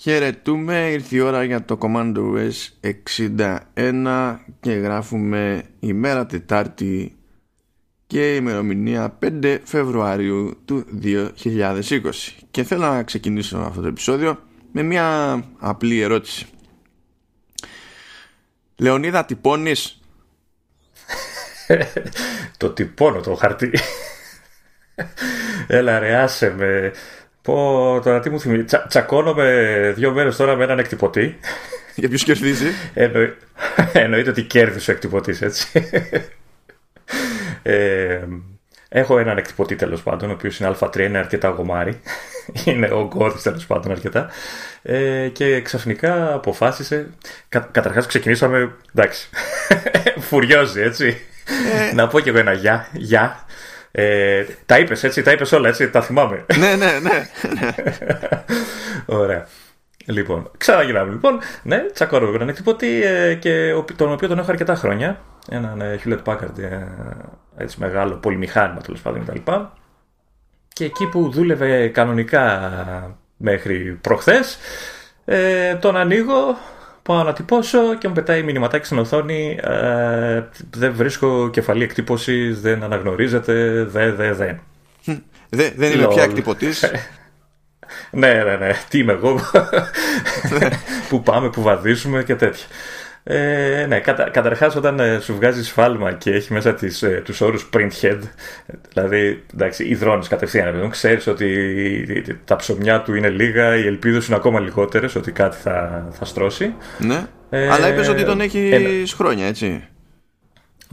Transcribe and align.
Χαιρετούμε, 0.00 0.90
ήρθε 0.90 1.16
η 1.16 1.20
ώρα 1.20 1.44
για 1.44 1.64
το 1.64 1.78
Commando 1.80 2.16
OS 2.16 2.90
61 3.84 4.38
και 4.60 4.72
γράφουμε 4.72 5.62
ημέρα 5.80 6.26
Τετάρτη 6.26 7.16
και 8.06 8.34
ημερομηνία 8.34 9.18
5 9.22 9.58
Φεβρουαρίου 9.64 10.62
του 10.64 10.84
2020 11.02 12.00
και 12.50 12.62
θέλω 12.62 12.86
να 12.86 13.02
ξεκινήσω 13.02 13.58
αυτό 13.58 13.80
το 13.80 13.86
επεισόδιο 13.86 14.42
με 14.72 14.82
μια 14.82 15.42
απλή 15.58 16.00
ερώτηση. 16.00 16.46
Λεωνίδα 18.76 19.24
τυπώνεις; 19.24 20.00
Το 22.56 22.70
τυπώνω 22.70 23.20
το 23.20 23.34
χαρτί. 23.34 23.70
Έλα 25.66 25.98
ρε 25.98 26.16
άσε 26.16 26.54
με 26.56 26.92
Πω 27.46 28.00
τώρα 28.04 28.20
τι 28.20 28.30
μου 28.30 28.40
θυμίζει. 28.40 28.64
Τσα, 28.64 28.86
τσακώνομαι 28.88 29.92
δύο 29.96 30.12
μέρες 30.12 30.36
τώρα 30.36 30.56
με 30.56 30.64
έναν 30.64 30.78
εκτυπωτή. 30.78 31.38
Για 31.94 32.08
ποιου 32.08 32.18
κερδίζει; 32.18 32.66
Εννοεί... 32.94 33.34
Εννοείται 33.92 34.30
ότι 34.30 34.42
κέρδισε 34.42 34.90
ο 34.90 34.94
εκτυπωτής, 34.94 35.42
έτσι. 35.42 35.88
Ε, 37.62 38.18
έχω 38.88 39.18
έναν 39.18 39.38
εκτυπωτή 39.38 39.76
τέλος 39.76 40.02
πάντων, 40.02 40.30
ο 40.30 40.32
οποίος 40.32 40.58
είναι 40.58 40.76
Α3, 40.80 40.98
είναι 40.98 41.18
αρκετά 41.18 41.48
γομάρι. 41.48 42.00
είναι 42.64 42.86
ο 42.86 43.06
γκώδης 43.06 43.42
τέλος 43.42 43.66
πάντων 43.66 43.90
αρκετά. 43.90 44.30
Ε, 44.82 45.28
και 45.28 45.60
ξαφνικά 45.60 46.34
αποφάσισε. 46.34 47.10
Κα, 47.48 47.68
Καταρχάς 47.72 48.06
ξεκινήσαμε. 48.06 48.74
Εντάξει. 48.94 49.28
Φουριόζει, 50.28 50.80
έτσι. 50.80 51.20
Ε... 51.90 51.94
Να 51.94 52.08
πω 52.08 52.20
κι 52.20 52.28
εγώ 52.28 52.38
ένα 52.38 52.52
γεια. 52.52 52.88
γεια. 52.92 53.45
Ε, 53.98 54.44
τα 54.66 54.78
είπες 54.78 55.04
έτσι, 55.04 55.22
τα 55.22 55.32
είπες 55.32 55.52
όλα 55.52 55.68
έτσι, 55.68 55.90
τα 55.90 56.02
θυμάμαι. 56.02 56.44
ναι, 56.58 56.76
ναι, 56.76 56.98
ναι. 56.98 57.26
Ωραία. 59.06 59.46
Λοιπόν, 60.06 60.50
ξαναγυρνάμε 60.56 61.12
λοιπόν. 61.12 61.38
Ναι, 61.62 61.78
τσακώνω 61.92 62.34
έναν 62.34 62.48
εκτυπωτή 62.48 63.02
ε, 63.02 63.34
και 63.34 63.72
τον 63.96 64.12
οποίο 64.12 64.28
τον 64.28 64.38
έχω 64.38 64.50
αρκετά 64.50 64.74
χρόνια. 64.74 65.20
Έναν 65.50 65.80
ε, 65.80 66.00
Hewlett 66.04 66.22
Packard 66.24 66.58
ε, 66.58 66.86
έτσι 67.56 67.76
μεγάλο 67.80 68.14
πολυμηχάνημα 68.14 68.80
τέλος 68.80 69.00
πάντων 69.00 69.24
κτλ. 69.24 69.52
Και 70.68 70.84
εκεί 70.84 71.06
που 71.08 71.30
δούλευε 71.30 71.88
κανονικά 71.88 72.70
μέχρι 73.36 73.98
προχθές 74.00 74.58
ε, 75.24 75.74
τον 75.74 75.96
ανοίγω 75.96 76.56
πάω 77.06 77.22
να 77.22 77.32
τυπώσω 77.32 77.94
και 77.98 78.08
μου 78.08 78.14
πετάει 78.14 78.42
μηνυματάκι 78.42 78.84
στην 78.84 78.98
οθόνη. 78.98 79.58
Ε, 79.62 80.42
δεν 80.70 80.94
βρίσκω 80.94 81.50
κεφαλή 81.50 81.82
εκτύπωση, 81.82 82.52
δεν 82.52 82.82
αναγνωρίζεται, 82.82 83.84
δε, 83.84 84.12
δε, 84.12 84.32
δε. 84.32 84.54
Δε, 85.48 85.70
δεν 85.76 85.92
είμαι 85.92 86.06
πια 86.06 86.22
εκτυπωτής. 86.22 86.90
ναι, 88.10 88.32
ναι, 88.32 88.56
ναι. 88.56 88.70
Τι 88.88 88.98
είμαι 88.98 89.12
εγώ. 89.12 89.40
που 91.08 91.22
πάμε, 91.22 91.50
που 91.50 91.62
βαδίζουμε 91.62 92.22
και 92.22 92.34
τέτοια. 92.34 92.66
Ε, 93.28 93.86
ναι, 93.88 94.00
κατα, 94.00 94.30
καταρχάς 94.30 94.76
όταν 94.76 95.00
ε, 95.00 95.18
σου 95.20 95.34
βγάζεις 95.34 95.66
σφάλμα 95.66 96.12
και 96.12 96.30
έχει 96.30 96.52
μέσα 96.52 96.74
τις, 96.74 97.02
ε, 97.02 97.22
τους 97.24 97.40
όρους 97.40 97.68
print 97.72 97.90
head, 98.00 98.18
δηλαδή 98.92 99.44
εντάξει, 99.54 99.84
υδρώνεις 99.84 100.28
κατευθείαν, 100.28 100.90
ξέρεις 100.90 101.26
ότι 101.26 102.38
τα 102.44 102.56
ψωμιά 102.56 103.02
του 103.02 103.14
είναι 103.14 103.28
λίγα, 103.28 103.76
οι 103.76 103.86
ελπίδες 103.86 104.26
είναι 104.26 104.36
ακόμα 104.36 104.60
λιγότερες, 104.60 105.14
ότι 105.14 105.32
κάτι 105.32 105.56
θα, 105.56 106.06
θα 106.10 106.24
στρώσει. 106.24 106.74
Ναι, 106.98 107.26
ε, 107.50 107.68
αλλά 107.68 107.88
είπες 107.88 108.08
ότι 108.08 108.24
τον 108.24 108.40
έχεις 108.40 109.12
χρόνια, 109.12 109.46
έτσι. 109.46 109.84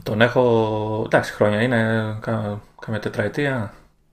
Τον 0.02 0.20
έχω, 0.20 1.02
εντάξει, 1.06 1.32
χρόνια, 1.32 1.62
είναι 1.62 2.04
κα, 2.20 2.60
καμιά 2.80 3.00
τετραετία. 3.00 3.72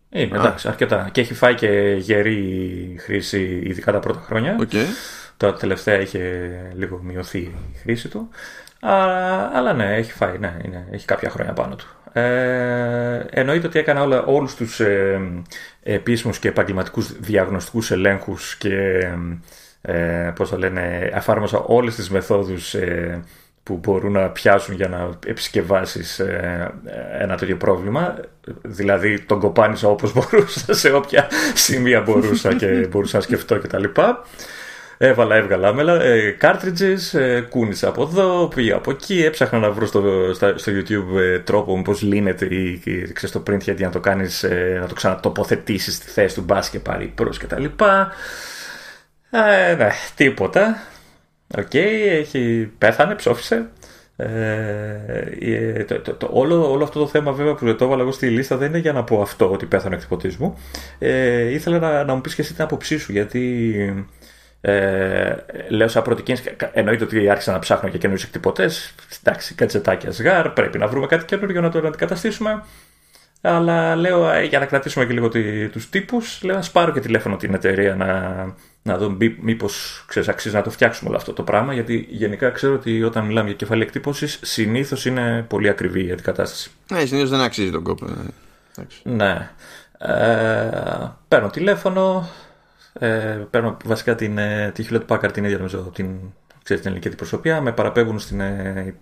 Είναι, 0.09 0.37
εντάξει, 0.37 0.67
αρκετά. 0.67 1.09
Και 1.11 1.21
έχει 1.21 1.33
φάει 1.33 1.55
και 1.55 1.95
γερή 1.99 2.95
χρήση, 2.99 3.61
ειδικά 3.63 3.91
τα 3.91 3.99
πρώτα 3.99 4.23
χρόνια. 4.25 4.55
Okay. 4.59 4.85
Τώρα 5.41 5.53
τελευταία 5.53 5.99
είχε 5.99 6.51
λίγο 6.73 6.99
μειωθεί 7.03 7.37
η 7.39 7.77
χρήση 7.81 8.07
του. 8.07 8.29
Αλλά, 8.79 9.51
αλλά 9.53 9.73
ναι, 9.73 9.95
έχει 9.95 10.11
φάει, 10.11 10.37
ναι, 10.37 10.57
είναι, 10.65 10.87
έχει 10.91 11.05
κάποια 11.05 11.29
χρόνια 11.29 11.53
πάνω 11.53 11.75
του. 11.75 11.87
Ε, 12.19 13.25
εννοείται 13.29 13.67
ότι 13.67 13.79
έκανα 13.79 14.01
όλα, 14.01 14.23
όλους 14.23 14.55
τους 14.55 14.79
ε, 14.79 15.21
επίσημους 15.83 16.39
και 16.39 16.47
επαγγελματικούς 16.47 17.19
διαγνωστικούς 17.19 17.91
ελέγχους 17.91 18.55
και 18.55 19.07
ε, 19.81 20.31
πώς 20.35 20.49
το 20.49 20.57
λένε, 20.57 21.09
εφάρμοσα 21.13 21.57
όλες 21.59 21.95
τις 21.95 22.09
μεθόδους 22.09 22.73
ε, 22.73 23.23
που 23.63 23.77
μπορούν 23.77 24.11
να 24.11 24.29
πιάσουν 24.29 24.75
για 24.75 24.87
να 24.87 25.09
επισκευάσεις 25.25 26.19
ε, 26.19 26.71
ένα 27.19 27.37
τέτοιο 27.37 27.57
πρόβλημα. 27.57 28.15
Δηλαδή 28.61 29.19
τον 29.19 29.39
κοπάνισα 29.39 29.87
όπως 29.87 30.13
μπορούσα, 30.13 30.73
σε 30.73 30.91
όποια 30.91 31.27
σημεία 31.53 32.01
μπορούσα 32.01 32.53
και 32.53 32.87
μπορούσα 32.89 33.17
να 33.17 33.23
σκεφτώ 33.23 33.59
κτλ. 33.59 33.83
Έβαλα, 35.03 35.35
έβγαλα 35.35 35.73
μέλα, 35.73 36.01
ε, 36.01 36.37
cartridges, 36.41 37.19
ε, 37.19 37.41
κούνησα 37.41 37.87
από 37.87 38.01
εδώ, 38.01 38.47
πήγα 38.55 38.75
από 38.75 38.91
εκεί, 38.91 39.23
έψαχνα 39.23 39.59
να 39.59 39.71
βρω 39.71 39.85
στο, 39.85 40.33
στο 40.33 40.71
YouTube 40.71 41.19
ε, 41.19 41.39
τρόπο 41.39 41.81
πώς 41.81 42.01
λύνεται 42.01 42.45
ή, 42.45 42.81
ξέρεις, 43.13 43.31
το 43.31 43.43
print 43.47 43.59
γιατί 43.59 43.83
να 43.83 43.89
το 43.89 43.99
κάνεις, 43.99 44.43
ε, 44.43 44.77
να 44.81 44.87
το 44.87 44.93
ξανατοποθετήσεις 44.93 45.95
στη 45.95 46.09
θέση 46.09 46.35
του 46.35 46.41
μπας 46.41 46.69
και 46.69 46.79
πάρει 46.79 47.11
προς 47.15 47.37
και 47.37 47.45
τα 47.45 47.59
λοιπά. 47.59 48.11
Ε, 49.29 49.75
ναι, 49.75 49.89
τίποτα. 50.15 50.83
OK, 51.57 51.69
okay, 51.71 52.07
έχει, 52.09 52.71
πέθανε, 52.77 53.15
ψόφισε. 53.15 53.69
Ε, 54.15 54.25
ε, 55.39 55.83
το, 55.83 55.99
το, 55.99 56.13
το, 56.13 56.29
όλο, 56.31 56.71
όλο 56.71 56.83
αυτό 56.83 56.99
το 56.99 57.07
θέμα 57.07 57.31
βέβαια 57.31 57.53
που 57.53 57.75
το 57.75 57.85
έβαλα 57.85 58.01
εγώ 58.01 58.11
στη 58.11 58.27
λίστα 58.27 58.57
δεν 58.57 58.69
είναι 58.69 58.77
για 58.77 58.93
να 58.93 59.03
πω 59.03 59.21
αυτό 59.21 59.51
ότι 59.51 59.65
πέθανε 59.65 59.95
ο 59.95 59.97
εκτυπωτής 59.97 60.37
μου. 60.37 60.57
Ε, 60.99 61.51
ήθελα 61.51 61.79
να, 61.79 62.03
να 62.03 62.15
μου 62.15 62.21
πεις 62.21 62.35
και 62.35 62.41
εσύ 62.41 62.53
την 62.53 62.63
άποψή 62.63 62.97
σου 62.97 63.11
γιατί 63.11 64.07
ε, 64.61 65.35
λέω 65.69 65.87
σαν 65.87 66.03
πρώτη 66.03 66.21
κίνηση, 66.21 66.55
εννοείται 66.73 67.03
ότι 67.03 67.29
άρχισα 67.29 67.51
να 67.51 67.59
ψάχνω 67.59 67.89
και 67.89 67.97
καινούριους 67.97 68.23
εκτυπωτές. 68.25 68.93
Εντάξει, 69.23 69.55
κατσετάκια 69.55 70.11
σγάρ, 70.11 70.49
πρέπει 70.49 70.77
να 70.77 70.87
βρούμε 70.87 71.07
κάτι 71.07 71.25
καινούριο 71.25 71.61
να 71.61 71.69
το 71.69 71.87
αντικαταστήσουμε. 71.87 72.63
Αλλά 73.41 73.95
λέω 73.95 74.29
ε, 74.29 74.43
για 74.43 74.59
να 74.59 74.65
κρατήσουμε 74.65 75.05
και 75.05 75.13
λίγο 75.13 75.29
τους 75.71 75.89
τύπους, 75.89 76.39
λέω 76.43 76.55
να 76.55 76.63
πάρω 76.71 76.91
και 76.91 76.99
τηλέφωνο 76.99 77.37
την 77.37 77.53
εταιρεία 77.53 77.95
να, 77.95 78.45
να 78.83 78.97
δω 78.97 79.17
μήπως 79.41 80.05
αξίζει 80.27 80.55
να 80.55 80.61
το 80.61 80.69
φτιάξουμε 80.69 81.09
όλο 81.09 81.17
αυτό 81.17 81.33
το 81.33 81.43
πράγμα. 81.43 81.73
Γιατί 81.73 82.07
γενικά 82.09 82.49
ξέρω 82.49 82.73
ότι 82.73 83.03
όταν 83.03 83.25
μιλάμε 83.25 83.47
για 83.47 83.57
κεφαλή 83.57 83.81
εκτύπωσης, 83.81 84.39
συνήθως 84.41 85.05
είναι 85.05 85.45
πολύ 85.47 85.69
ακριβή 85.69 86.05
η 86.05 86.11
αντικατάσταση. 86.11 86.71
Ναι, 86.91 87.05
συνήθως 87.05 87.29
δεν 87.29 87.41
αξίζει 87.41 87.71
τον 87.71 87.83
κόπο. 87.83 88.05
Ναι. 89.03 89.49
Ε, 89.97 91.11
παίρνω 91.27 91.49
τηλέφωνο, 91.49 92.29
ε, 93.01 93.47
παίρνω 93.49 93.77
βασικά 93.85 94.15
την, 94.15 94.37
ε, 94.37 94.71
τη 94.73 94.85
Hewlett 94.89 95.05
Packard 95.07 95.31
την 95.33 95.43
ίδια 95.43 95.57
νομίζω 95.57 95.77
την, 95.77 96.07
ξέρεις, 96.63 96.81
την 96.81 96.91
ελληνική 96.91 97.07
αντιπροσωπεία. 97.07 97.61
Με 97.61 97.71
παραπέμπουν 97.71 98.19
στην 98.19 98.39
ε, 98.39 98.95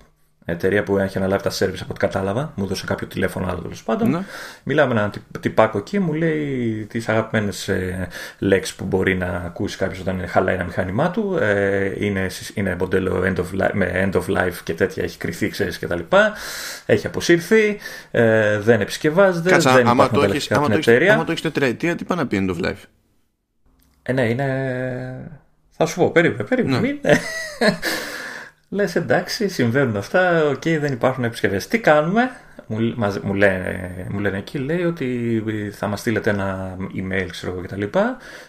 εταιρεία 0.45 0.83
που 0.83 0.97
έχει 0.97 1.17
αναλάβει 1.17 1.43
τα 1.43 1.51
service 1.51 1.79
από 1.81 1.89
ό,τι 1.89 1.99
κατάλαβα. 1.99 2.53
Μου 2.55 2.63
έδωσε 2.63 2.85
κάποιο 2.85 3.07
τηλέφωνο 3.07 3.47
άλλο 3.47 3.61
τέλος 3.61 3.83
πάντων. 3.83 4.09
Ναι. 4.09 4.19
Μιλάμε 4.63 4.93
με 4.93 4.99
έναν 4.99 5.11
τυπάκο 5.39 5.77
εκεί, 5.77 5.99
μου 5.99 6.13
λέει 6.13 6.85
τις 6.89 7.09
αγαπημένες 7.09 7.67
ε, 7.67 8.07
λέξεις 8.39 8.75
που 8.75 8.85
μπορεί 8.85 9.17
να 9.17 9.25
ακούσει 9.25 9.77
κάποιος 9.77 9.99
όταν 9.99 10.27
χαλάει 10.27 10.55
ένα 10.55 10.63
μηχάνημά 10.63 11.11
του. 11.11 11.37
Ε, 11.41 12.05
είναι, 12.05 12.27
είναι 12.53 12.75
μοντέλο 12.79 13.23
end 13.25 13.37
of 13.37 13.61
life, 13.61 13.71
με 13.73 14.09
end 14.11 14.19
of 14.19 14.37
life 14.37 14.55
και 14.63 14.73
τέτοια, 14.73 15.03
έχει 15.03 15.17
κριθεί, 15.17 15.49
ξέρεις 15.49 15.79
κτλ. 15.79 15.99
Έχει 16.85 17.07
αποσυρθεί, 17.07 17.77
ε, 18.11 18.59
δεν 18.59 18.81
επισκευάζεται, 18.81 19.49
Κάτσα, 19.49 19.73
δεν 19.73 19.87
άμα 19.87 20.09
το 20.09 20.23
έχεις, 20.23 20.51
άμα 20.51 20.67
εταιρεία. 20.71 21.13
Άμα 21.13 21.23
το 21.23 21.31
έχεις 21.31 21.43
τετραετία, 21.43 21.95
τι 21.95 22.03
πάει 22.03 22.17
να 22.17 22.27
πει 22.27 22.45
end 22.47 22.55
of 22.55 22.65
life; 22.65 22.83
Ε, 24.09 24.11
ναι, 24.11 24.21
είναι. 24.21 25.31
Θα 25.69 25.85
σου 25.85 25.95
πω, 25.95 26.11
περίμενε, 26.11 26.43
περίμενε. 26.43 26.99
Ναι. 27.01 27.19
Λες 28.77 28.95
εντάξει, 28.95 29.49
συμβαίνουν 29.49 29.97
αυτά. 29.97 30.43
OK, 30.43 30.53
okay, 30.53 30.77
δεν 30.79 30.93
υπάρχουν 30.93 31.23
επισκευές. 31.23 31.67
Τι 31.67 31.79
κάνουμε, 31.79 32.31
μου, 32.67 32.77
μου, 33.23 33.33
λένε, 33.33 34.07
μου 34.09 34.19
λένε 34.19 34.37
εκεί, 34.37 34.57
λέει 34.57 34.83
ότι 34.83 35.71
θα 35.73 35.87
μας 35.87 35.99
στείλετε 35.99 36.29
ένα 36.29 36.77
email, 36.79 37.27
ξέρω 37.29 37.51
εγώ 37.51 37.61
κτλ. 37.61 37.83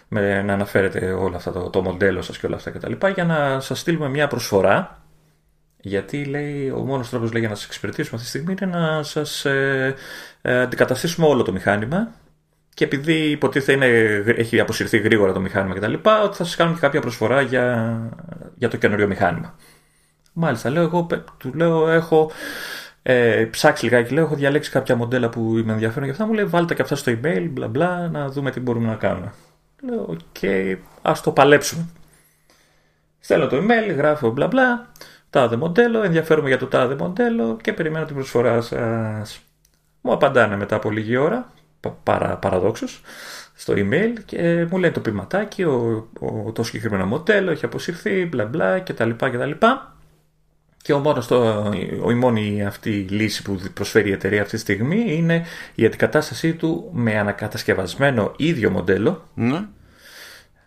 Με, 0.07 0.41
να 0.41 0.53
αναφέρετε 0.53 1.11
όλα 1.11 1.35
αυτά 1.35 1.51
το, 1.51 1.69
το 1.69 1.81
μοντέλο 1.81 2.21
σας 2.21 2.37
και 2.37 2.45
όλα 2.45 2.55
αυτά 2.55 2.71
κτλ. 2.71 2.93
Για 3.13 3.23
να 3.23 3.59
σας 3.59 3.79
στείλουμε 3.79 4.09
μια 4.09 4.27
προσφορά. 4.27 5.03
Γιατί 5.77 6.25
λέει, 6.25 6.69
ο 6.69 6.79
μόνος 6.79 7.09
τρόπος 7.09 7.29
για 7.31 7.49
να 7.49 7.55
σας 7.55 7.65
εξυπηρετήσουμε 7.65 8.21
αυτή 8.21 8.31
τη 8.31 8.37
στιγμή 8.37 8.55
είναι 8.61 8.77
να 8.77 9.03
σας 9.03 9.45
ε, 9.45 9.95
ε, 10.41 10.61
αντικαταστήσουμε 10.61 11.27
όλο 11.27 11.43
το 11.43 11.51
μηχάνημα 11.51 12.11
και 12.81 12.87
επειδή 12.87 13.13
υποτίθεται 13.13 13.71
είναι, 13.71 14.23
έχει 14.37 14.59
αποσυρθεί 14.59 14.97
γρήγορα 14.97 15.33
το 15.33 15.39
μηχάνημα 15.39 15.75
κτλ., 15.75 15.93
ότι 15.93 16.35
θα 16.37 16.43
σας 16.43 16.55
κάνουν 16.55 16.73
και 16.73 16.79
κάποια 16.79 17.01
προσφορά 17.01 17.41
για, 17.41 17.99
για 18.55 18.69
το 18.69 18.77
καινούριο 18.77 19.07
μηχάνημα. 19.07 19.55
Μάλιστα, 20.33 20.69
λέω 20.69 20.83
εγώ, 20.83 21.07
του 21.37 21.53
λέω, 21.53 21.89
έχω 21.89 22.31
ε, 23.01 23.47
ψάξει 23.51 23.85
λιγάκι, 23.85 24.13
λέω, 24.13 24.23
έχω 24.23 24.35
διαλέξει 24.35 24.71
κάποια 24.71 24.95
μοντέλα 24.95 25.29
που 25.29 25.41
με 25.41 25.71
ενδιαφέρουν 25.71 26.05
και 26.05 26.11
αυτά. 26.11 26.25
Μου 26.25 26.33
λέει, 26.33 26.45
βάλτε 26.45 26.73
και 26.73 26.81
αυτά 26.81 26.95
στο 26.95 27.11
email, 27.11 27.47
μπλα 27.49 27.67
μπλα, 27.67 28.07
να 28.07 28.29
δούμε 28.29 28.51
τι 28.51 28.59
μπορούμε 28.59 28.87
να 28.87 28.95
κάνουμε. 28.95 29.33
Λέω, 29.89 30.05
OK, 30.09 30.19
okay, 30.41 30.77
ας 31.01 31.21
το 31.21 31.31
παλέψουμε. 31.31 31.85
Στέλνω 33.19 33.47
το 33.47 33.57
email, 33.57 33.95
γράφω 33.95 34.29
μπλα 34.31 34.47
μπλα, 34.47 34.91
τάδε 35.29 35.55
μοντέλο, 35.55 36.03
ενδιαφέρομαι 36.03 36.47
για 36.47 36.57
το 36.57 36.65
τάδε 36.67 36.95
μοντέλο 36.95 37.57
και 37.61 37.73
περιμένω 37.73 38.05
την 38.05 38.15
προσφορά 38.15 38.61
σας. 38.61 39.39
Μου 40.01 40.11
απαντάνε 40.13 40.55
μετά 40.55 40.75
από 40.75 40.89
λίγη 40.89 41.17
ώρα, 41.17 41.51
παρα, 42.03 42.37
παραδόξως 42.37 43.01
στο 43.53 43.73
email 43.77 44.13
και 44.25 44.67
μου 44.69 44.77
λέει 44.77 44.91
το 44.91 44.99
ποιηματάκι, 44.99 45.63
ο, 45.63 46.07
ο, 46.19 46.51
το 46.51 46.63
συγκεκριμένο 46.63 47.05
μοντέλο 47.05 47.51
έχει 47.51 47.65
αποσυρθεί, 47.65 48.25
μπλα 48.25 48.45
μπλα 48.45 48.79
κτλ. 48.79 49.09
κτλ. 49.09 49.51
Και 50.81 50.93
ο 50.93 50.99
μόνος 50.99 51.27
το, 51.27 51.71
η 52.09 52.13
μόνη 52.13 52.65
αυτή 52.65 52.89
λύση 52.89 53.41
που 53.41 53.59
προσφέρει 53.73 54.09
η 54.09 54.11
εταιρεία 54.11 54.41
αυτή 54.41 54.55
τη 54.55 54.61
στιγμή 54.61 55.15
είναι 55.15 55.45
η 55.75 55.85
αντικατάστασή 55.85 56.53
του 56.53 56.89
με 56.93 57.19
ανακατασκευασμένο 57.19 58.33
ίδιο 58.37 58.69
μοντέλο. 58.69 59.27
Ναι. 59.33 59.65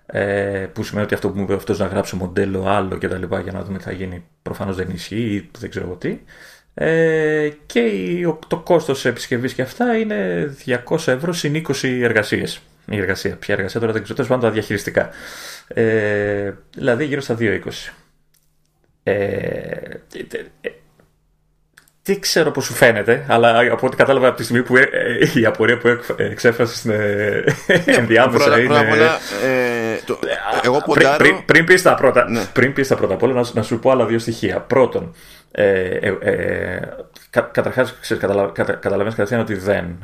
Ε, 0.06 0.66
που 0.72 0.82
σημαίνει 0.82 1.04
ότι 1.04 1.14
αυτό 1.14 1.30
που 1.30 1.38
μου 1.38 1.42
είπε 1.42 1.54
αυτός 1.54 1.78
να 1.78 1.86
γράψει 1.86 2.16
μοντέλο 2.16 2.66
άλλο 2.66 2.98
και 2.98 3.08
τα 3.08 3.18
λοιπά 3.18 3.40
για 3.40 3.52
να 3.52 3.62
δούμε 3.62 3.78
τι 3.78 3.84
θα 3.84 3.92
γίνει 3.92 4.24
προφανώς 4.42 4.76
δεν 4.76 4.90
ισχύει 4.90 5.34
ή 5.34 5.50
δεν 5.58 5.70
ξέρω 5.70 5.96
τι. 5.96 6.18
Ε, 6.74 7.48
και 7.66 7.80
το 8.46 8.56
κόστος 8.56 9.04
επισκευής 9.04 9.54
και 9.54 9.62
αυτά 9.62 9.96
είναι 9.96 10.50
200 10.88 11.06
ευρώ 11.06 11.32
συν 11.32 11.66
20 11.68 12.00
εργασίες. 12.02 12.60
Η 12.86 12.96
εργασία, 12.96 13.36
ποια 13.36 13.54
εργασία 13.54 13.80
τώρα 13.80 13.92
δεν 13.92 14.02
ξέρω, 14.02 14.16
τέλος 14.16 14.30
πάντων 14.30 14.48
τα 14.48 14.54
διαχειριστικά. 14.54 15.08
Ε, 15.68 16.52
δηλαδή 16.74 17.04
γύρω 17.04 17.20
στα 17.20 17.36
2,20. 17.38 17.58
Ε, 19.02 19.20
τι 22.02 22.18
ξέρω 22.18 22.50
πώ 22.50 22.60
σου 22.60 22.72
φαίνεται, 22.72 23.24
αλλά 23.28 23.58
από 23.72 23.86
ό,τι 23.86 23.96
κατάλαβα 23.96 24.28
από 24.28 24.36
τη 24.36 24.44
στιγμή 24.44 24.62
που 24.62 24.76
ε, 24.76 24.88
ε, 24.92 25.40
η 25.40 25.44
απορία 25.44 25.78
που 25.78 25.88
εξέφρασε 26.16 26.76
στην 26.76 26.92
ενδιάμεσα 27.86 28.58
είναι. 28.58 28.66
Πρώτα 28.66 28.92
όλα, 28.92 29.18
το, 30.06 30.18
εγώ 30.62 30.82
ποντάρω... 30.84 31.16
πριν, 31.16 31.30
πριν, 31.30 31.44
πριν 31.44 31.64
πεις 31.64 31.82
τα 31.82 31.94
πρώτα, 31.94 32.30
ναι. 32.30 32.44
πριν 32.52 32.72
πεις 32.72 32.88
τα 32.88 32.96
πρώτα 32.96 33.14
απ' 33.14 33.22
όλα, 33.22 33.32
να, 33.32 33.44
να, 33.52 33.62
σου 33.62 33.78
πω 33.78 33.90
άλλα 33.90 34.06
δύο 34.06 34.18
στοιχεία. 34.18 34.60
Πρώτον, 34.60 35.14
ε, 35.56 36.14
ε, 36.20 36.80
κα, 37.30 37.40
καταρχάς 37.40 37.94
καταλαβαίνεις 38.80 39.14
κατευθείαν 39.14 39.40
ότι 39.40 39.54
δεν. 39.54 39.98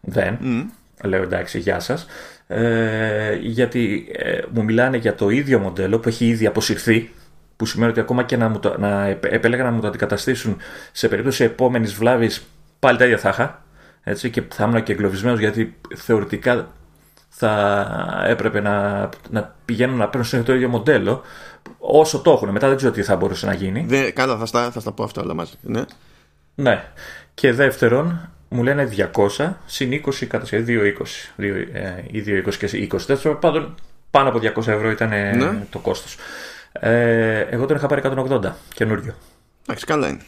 δεν 0.00 0.38
mm. 0.42 0.64
Λέω 1.02 1.22
εντάξει, 1.22 1.58
γεια 1.58 1.80
σας. 1.80 2.06
Ε, 2.46 3.34
γιατί 3.40 4.06
μου 4.50 4.64
μιλάνε 4.64 4.96
για 4.96 5.14
το 5.14 5.28
ίδιο 5.28 5.58
μοντέλο 5.58 5.98
που 5.98 6.08
έχει 6.08 6.26
ήδη 6.26 6.46
αποσυρθεί 6.46 7.10
που 7.56 7.66
σημαίνει 7.66 7.90
ότι 7.90 8.00
ακόμα 8.00 8.22
και 8.22 8.36
να, 8.36 8.48
μου 8.48 8.58
το, 8.58 8.78
να 8.78 9.06
επέλεγαν 9.06 9.66
να 9.66 9.72
μου 9.72 9.80
το 9.80 9.86
αντικαταστήσουν 9.86 10.56
σε 10.92 11.08
περίπτωση 11.08 11.44
επόμενης 11.44 11.94
βλάβης, 11.94 12.46
πάλι 12.78 12.98
τα 12.98 13.04
ίδια 13.04 13.18
θα 13.18 13.28
είχα. 13.28 13.64
Έτσι, 14.02 14.30
και 14.30 14.42
θα 14.48 14.64
ήμουν 14.64 14.82
και 14.82 14.92
εγκλωβισμένος 14.92 15.38
γιατί 15.38 15.76
θεωρητικά 15.94 16.68
θα 17.28 18.24
έπρεπε 18.26 18.60
να, 18.60 19.08
να 19.30 19.54
πηγαίνουν 19.64 19.96
να 19.96 20.08
παίρνουν 20.08 20.44
το 20.44 20.54
ίδιο 20.54 20.68
μοντέλο 20.68 21.22
όσο 21.78 22.18
το 22.18 22.30
έχουν. 22.30 22.48
Μετά 22.48 22.68
δεν 22.68 22.76
ξέρω 22.76 22.92
τι 22.92 23.02
θα 23.02 23.16
μπορούσε 23.16 23.46
να 23.46 23.54
γίνει. 23.54 23.84
Δε, 23.88 24.10
καλά, 24.10 24.36
θα 24.36 24.46
στα, 24.46 24.70
θα 24.70 24.80
στα 24.80 24.92
πω 24.92 25.04
αυτά 25.04 25.22
όλα 25.22 25.34
μαζί. 25.34 25.52
Ναι. 25.60 25.82
ναι. 26.54 26.84
Και 27.34 27.52
δεύτερον, 27.52 28.28
μου 28.48 28.62
λένε 28.62 28.88
200 29.36 29.52
συν 29.66 30.02
20 30.06 30.26
κατασκευή 30.28 30.94
2,20 31.36 31.44
ή 32.10 32.24
2,20 32.26 32.54
και 32.54 32.88
20. 32.92 33.00
Τέλος 33.00 33.38
πάντων, 33.40 33.74
πάνω 34.10 34.28
από 34.28 34.38
200 34.38 34.66
ευρώ 34.66 34.90
ήταν 34.90 35.08
ναι. 35.08 35.66
το 35.70 35.78
κόστος. 35.78 36.16
Ε, 36.72 37.40
εγώ 37.40 37.66
τον 37.66 37.76
είχα 37.76 37.86
πάρει 37.86 38.02
180 38.04 38.50
καινούριο. 38.74 39.14
Εντάξει, 39.62 39.86
καλά 39.86 40.08
είναι. 40.08 40.20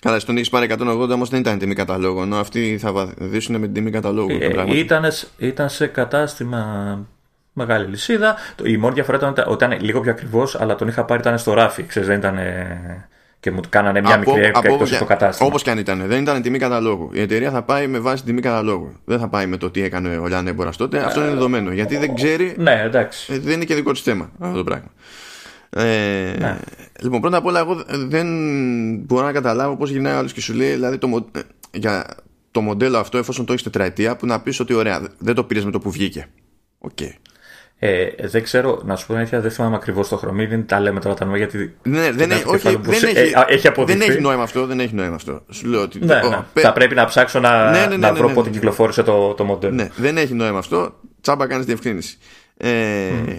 Καλά, 0.00 0.18
στον 0.18 0.36
έχεις 0.36 0.48
πάρει 0.48 0.66
180 0.78 1.08
όμως 1.10 1.28
δεν 1.28 1.40
ήταν 1.40 1.58
τιμή 1.58 1.74
καταλόγου. 1.74 2.20
Ενώ 2.20 2.36
αυτοί 2.36 2.78
θα 2.80 2.92
βαδίσουν 2.92 3.54
με 3.56 3.64
την 3.66 3.74
τιμή 3.74 3.90
καταλόγου. 3.90 4.38
Ε, 4.40 4.78
ήταν, 4.78 5.04
ήταν 5.38 5.68
σε 5.68 5.86
κατάστημα 5.86 6.98
μεγάλη 7.52 7.86
λυσίδα. 7.86 8.36
Η 8.64 8.76
μόνη 8.76 8.94
διαφορά 8.94 9.16
ήταν 9.16 9.34
ότι 9.46 9.64
ήταν 9.64 9.80
λίγο 9.80 10.00
πιο 10.00 10.10
ακριβώς, 10.10 10.60
αλλά 10.60 10.74
τον 10.74 10.88
είχα 10.88 11.04
πάρει 11.04 11.20
ήταν 11.20 11.38
στο 11.38 11.52
ράφι. 11.52 11.82
Ξέρεις, 11.82 12.08
δεν 12.08 12.18
ήταν. 12.18 12.38
Και 13.40 13.50
μου 13.50 13.60
κάνανε 13.68 14.00
μια 14.00 14.14
από, 14.14 14.30
μικρή 14.32 14.46
έκπτωση 14.46 14.94
στο 14.94 15.04
κατάστημα. 15.04 15.48
Όπως 15.48 15.62
και 15.62 15.70
αν 15.70 15.78
ήταν. 15.78 16.06
Δεν 16.06 16.22
ήταν 16.22 16.42
τιμή 16.42 16.58
καταλόγου. 16.58 17.10
Η 17.12 17.20
εταιρεία 17.20 17.50
θα 17.50 17.62
πάει 17.62 17.86
με 17.86 17.98
βάση 17.98 18.24
τιμή 18.24 18.40
καταλόγου. 18.40 18.92
Δεν 19.04 19.18
θα 19.18 19.28
πάει 19.28 19.46
με 19.46 19.56
το 19.56 19.70
τι 19.70 19.82
έκανε 19.82 20.16
ο 20.16 20.26
λιανέμπορας 20.26 20.70
τότε. 20.76 20.98
Αυτό 20.98 21.20
είναι 21.20 21.30
δεδομένο. 21.30 21.72
Γιατί 21.72 21.96
δεν 21.96 22.14
ξέρει. 22.14 22.54
Ναι, 22.58 22.82
εντάξει. 22.84 23.32
Ε, 23.32 23.38
δεν 23.38 23.52
είναι 23.52 23.64
και 23.64 23.74
δικό 23.74 23.92
της 23.92 24.02
θέμα 24.02 24.30
αυτό 24.38 24.56
το 24.56 24.64
πράγμα. 24.64 24.90
Ε, 25.70 26.34
ναι. 26.38 26.58
Λοιπόν, 27.00 27.20
πρώτα 27.20 27.36
απ' 27.36 27.46
όλα, 27.46 27.60
εγώ 27.60 27.84
δεν 27.88 28.26
μπορώ 28.96 29.26
να 29.26 29.32
καταλάβω 29.32 29.76
πώς 29.76 29.90
γυρνάει 29.90 30.14
ο 30.14 30.18
άλλος 30.18 30.32
και 30.32 30.40
σου 30.40 30.54
λέει 30.54 30.70
δηλαδή, 30.70 30.98
το, 30.98 31.28
ε, 31.32 31.40
για 31.72 32.06
το 32.50 32.60
μοντέλο 32.60 32.98
αυτό, 32.98 33.18
εφόσον 33.18 33.44
το 33.44 33.52
έχεις 33.52 33.64
τετραετία, 33.64 34.16
που 34.16 34.26
να 34.26 34.40
πεις 34.40 34.60
ότι 34.60 34.74
ωραία, 34.74 35.02
δεν 35.18 35.34
το 35.34 35.44
πήρες 35.44 35.64
με 35.64 35.70
το 35.70 35.78
που 35.78 35.90
βγήκε. 35.90 36.26
OK. 36.78 36.90
Okay. 37.00 37.12
Ε, 37.82 38.08
δεν 38.18 38.42
ξέρω, 38.42 38.82
να 38.84 38.96
σου 38.96 39.06
πω 39.06 39.14
την 39.14 39.40
δεν 39.40 39.50
θυμάμαι 39.50 39.76
ακριβώς 39.76 40.08
το 40.08 40.16
χρωμή, 40.16 40.46
δεν 40.46 40.66
τα 40.66 40.80
λέμε 40.80 41.00
τώρα 41.00 41.14
τα 41.14 41.24
νόημα 41.24 41.38
γιατί. 41.38 41.76
Ναι, 41.82 42.12
δεν, 42.12 42.30
έχει, 42.30 42.42
όχι, 42.46 42.76
δεν, 42.82 42.92
έχει, 42.92 43.18
ε, 43.18 43.32
έχει 43.46 43.68
δεν 43.84 44.00
έχει 44.00 44.20
νόημα 44.20 44.42
αυτό. 44.42 44.66
Δεν 44.66 44.80
έχει 44.80 44.94
νόημα 44.94 45.14
αυτό. 45.14 45.42
Σου 45.50 45.66
λέω 45.66 45.82
ότι. 45.82 45.98
Ναι, 46.04 46.14
ναι. 46.14 46.60
Θα 46.60 46.72
πρέπει 46.72 46.94
να 46.94 47.04
ψάξω 47.04 47.40
να, 47.40 47.70
ναι, 47.70 47.86
ναι, 47.86 47.96
να 47.96 48.14
βρω 48.14 48.28
πότε 48.28 48.50
κυκλοφόρησε 48.50 49.02
το, 49.02 49.34
το 49.34 49.44
μοντέλο. 49.44 49.74
Ναι, 49.74 49.88
δεν 49.96 50.16
έχει 50.16 50.34
νόημα 50.34 50.58
αυτό. 50.58 50.94
Τσάμπα 51.20 51.46
κάνεις 51.46 51.66
διευκρίνηση. 51.66 52.18
Ε, 52.56 52.70
mm. 53.26 53.38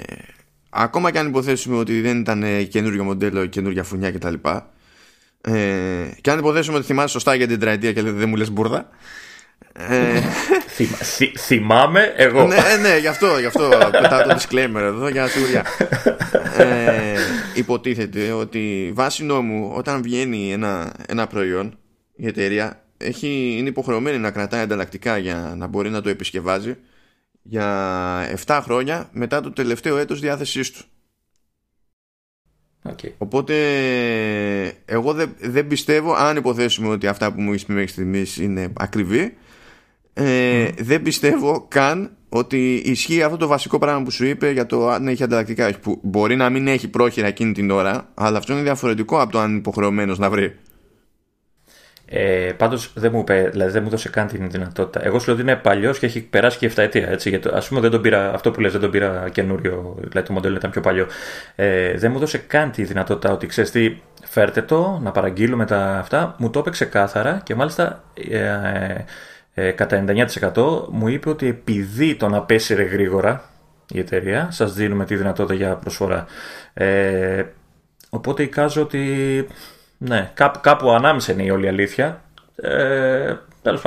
Ακόμα 0.69 1.11
και 1.11 1.19
αν 1.19 1.27
υποθέσουμε 1.27 1.77
ότι 1.77 2.01
δεν 2.01 2.19
ήταν 2.19 2.43
καινούριο 2.69 3.03
μοντέλο, 3.03 3.45
καινούργια 3.45 3.83
φουνιά 3.83 4.11
κτλ. 4.11 4.33
Ε, 5.41 5.51
και 6.21 6.31
αν 6.31 6.39
υποθέσουμε 6.39 6.77
ότι 6.77 6.85
θυμάσαι 6.85 7.07
σωστά 7.07 7.35
για 7.35 7.47
την 7.47 7.59
τριετία 7.59 7.93
και 7.93 8.01
δεν 8.01 8.29
μου 8.29 8.35
λες 8.35 8.51
μπουρδα. 8.51 8.89
Ε, 9.73 10.21
θυμάμαι 11.37 12.13
εγώ. 12.15 12.47
ναι, 12.47 12.55
ναι, 12.81 12.97
γι' 12.97 13.07
αυτό, 13.07 13.39
γι 13.39 13.45
αυτό 13.45 13.69
πετάω 14.01 14.23
το 14.23 14.37
disclaimer 14.39 14.75
εδώ 14.75 15.07
για 15.07 15.27
σιγουριά. 15.27 15.65
ε, 16.57 17.17
υποτίθεται 17.53 18.31
ότι 18.31 18.91
βάσει 18.93 19.23
νόμου 19.23 19.71
όταν 19.75 20.01
βγαίνει 20.01 20.51
ένα, 20.51 20.93
ένα 21.07 21.27
προϊόν 21.27 21.77
η 22.15 22.27
εταιρεία 22.27 22.83
έχει, 22.97 23.55
είναι 23.57 23.69
υποχρεωμένη 23.69 24.17
να 24.17 24.31
κρατάει 24.31 24.61
ανταλλακτικά 24.61 25.17
για 25.17 25.53
να 25.57 25.67
μπορεί 25.67 25.89
να 25.89 26.01
το 26.01 26.09
επισκευάζει 26.09 26.75
για 27.41 28.37
7 28.45 28.59
χρόνια 28.63 29.09
μετά 29.11 29.41
το 29.41 29.51
τελευταίο 29.51 29.97
έτος 29.97 30.19
διάθεσής 30.19 30.71
του. 30.71 30.83
Okay. 32.89 33.11
Οπότε 33.17 33.55
εγώ 34.85 35.13
δεν, 35.13 35.35
δεν 35.39 35.67
πιστεύω 35.67 36.13
αν 36.13 36.37
υποθέσουμε 36.37 36.87
ότι 36.87 37.07
αυτά 37.07 37.33
που 37.33 37.41
μου 37.41 37.49
έχεις 37.49 37.65
πει 37.65 37.73
μέχρι 37.73 37.87
στιγμής 37.89 38.37
είναι 38.37 38.73
ακριβή 38.77 39.37
ε, 40.13 40.69
δεν 40.77 41.01
πιστεύω 41.01 41.65
καν 41.67 42.11
ότι 42.29 42.73
ισχύει 42.85 43.23
αυτό 43.23 43.37
το 43.37 43.47
βασικό 43.47 43.77
πράγμα 43.77 44.03
που 44.03 44.11
σου 44.11 44.25
είπε 44.25 44.51
για 44.51 44.65
το 44.65 44.89
αν 44.89 45.07
έχει 45.07 45.23
ανταλλακτικά 45.23 45.71
που 45.81 45.99
μπορεί 46.03 46.35
να 46.35 46.49
μην 46.49 46.67
έχει 46.67 46.87
πρόχειρα 46.87 47.27
εκείνη 47.27 47.51
την 47.51 47.71
ώρα 47.71 48.09
αλλά 48.13 48.37
αυτό 48.37 48.53
είναι 48.53 48.61
διαφορετικό 48.61 49.21
από 49.21 49.31
το 49.31 49.39
αν 49.39 49.49
είναι 49.49 49.57
υποχρεωμένος 49.57 50.17
να 50.17 50.29
βρει 50.29 50.55
ε, 52.13 52.51
Πάντως 52.57 52.91
δεν 52.95 53.11
μου 53.13 53.19
είπε, 53.19 53.49
δηλαδή 53.51 53.71
δεν 53.71 53.83
μου 53.83 53.89
δώσε 53.89 54.09
καν 54.09 54.27
την 54.27 54.49
δυνατότητα. 54.49 55.05
Εγώ 55.05 55.19
σου 55.19 55.25
λέω 55.25 55.35
ότι 55.35 55.43
είναι 55.43 55.55
παλιός 55.55 55.99
και 55.99 56.05
έχει 56.05 56.21
περάσει 56.21 56.57
και 56.57 56.71
7 56.75 56.77
ετία. 56.77 57.09
Έτσι, 57.09 57.29
γιατί, 57.29 57.49
ας 57.53 57.67
πούμε 57.67 57.81
δεν 57.81 57.91
τον 57.91 58.01
πήρα, 58.01 58.33
αυτό 58.33 58.51
που 58.51 58.59
λες 58.59 58.71
δεν 58.71 58.81
τον 58.81 58.91
πήρα 58.91 59.29
καινούριο, 59.31 59.97
δηλαδή 59.99 60.27
το 60.27 60.33
μοντέλο 60.33 60.55
ήταν 60.55 60.71
πιο 60.71 60.81
παλιό. 60.81 61.07
Ε, 61.55 61.97
δεν 61.97 62.11
μου 62.11 62.19
δώσε 62.19 62.37
καν 62.37 62.71
τη 62.71 62.83
δυνατότητα 62.83 63.33
ότι 63.33 63.47
ξέρεις 63.47 63.71
τι, 63.71 63.97
φέρτε 64.23 64.61
το, 64.61 64.99
να 65.03 65.11
παραγγείλουμε 65.11 65.65
τα 65.65 65.97
αυτά. 65.97 66.35
Μου 66.37 66.49
το 66.49 66.59
είπε 66.59 66.69
ξεκάθαρα 66.69 67.41
και 67.43 67.55
μάλιστα 67.55 68.03
ε, 68.29 68.45
ε, 69.53 69.71
κατά 69.71 70.03
99% 70.53 70.87
μου 70.89 71.07
είπε 71.07 71.29
ότι 71.29 71.47
επειδή 71.47 72.15
τον 72.15 72.33
απέσυρε 72.33 72.83
γρήγορα 72.83 73.49
η 73.93 73.99
εταιρεία, 73.99 74.47
σας 74.51 74.73
δίνουμε 74.73 75.05
τη 75.05 75.15
δυνατότητα 75.15 75.53
για 75.53 75.75
προσφορά. 75.75 76.25
Ε, 76.73 77.43
οπότε 78.09 78.43
εικάζω 78.43 78.81
ότι 78.81 79.07
ναι, 79.97 80.31
κάπου, 80.33 80.59
κάπου 80.61 80.91
ανάμεσα 80.91 81.31
είναι 81.31 81.43
η 81.43 81.49
όλη 81.49 81.67
αλήθεια. 81.67 82.21
Ε, 82.55 83.35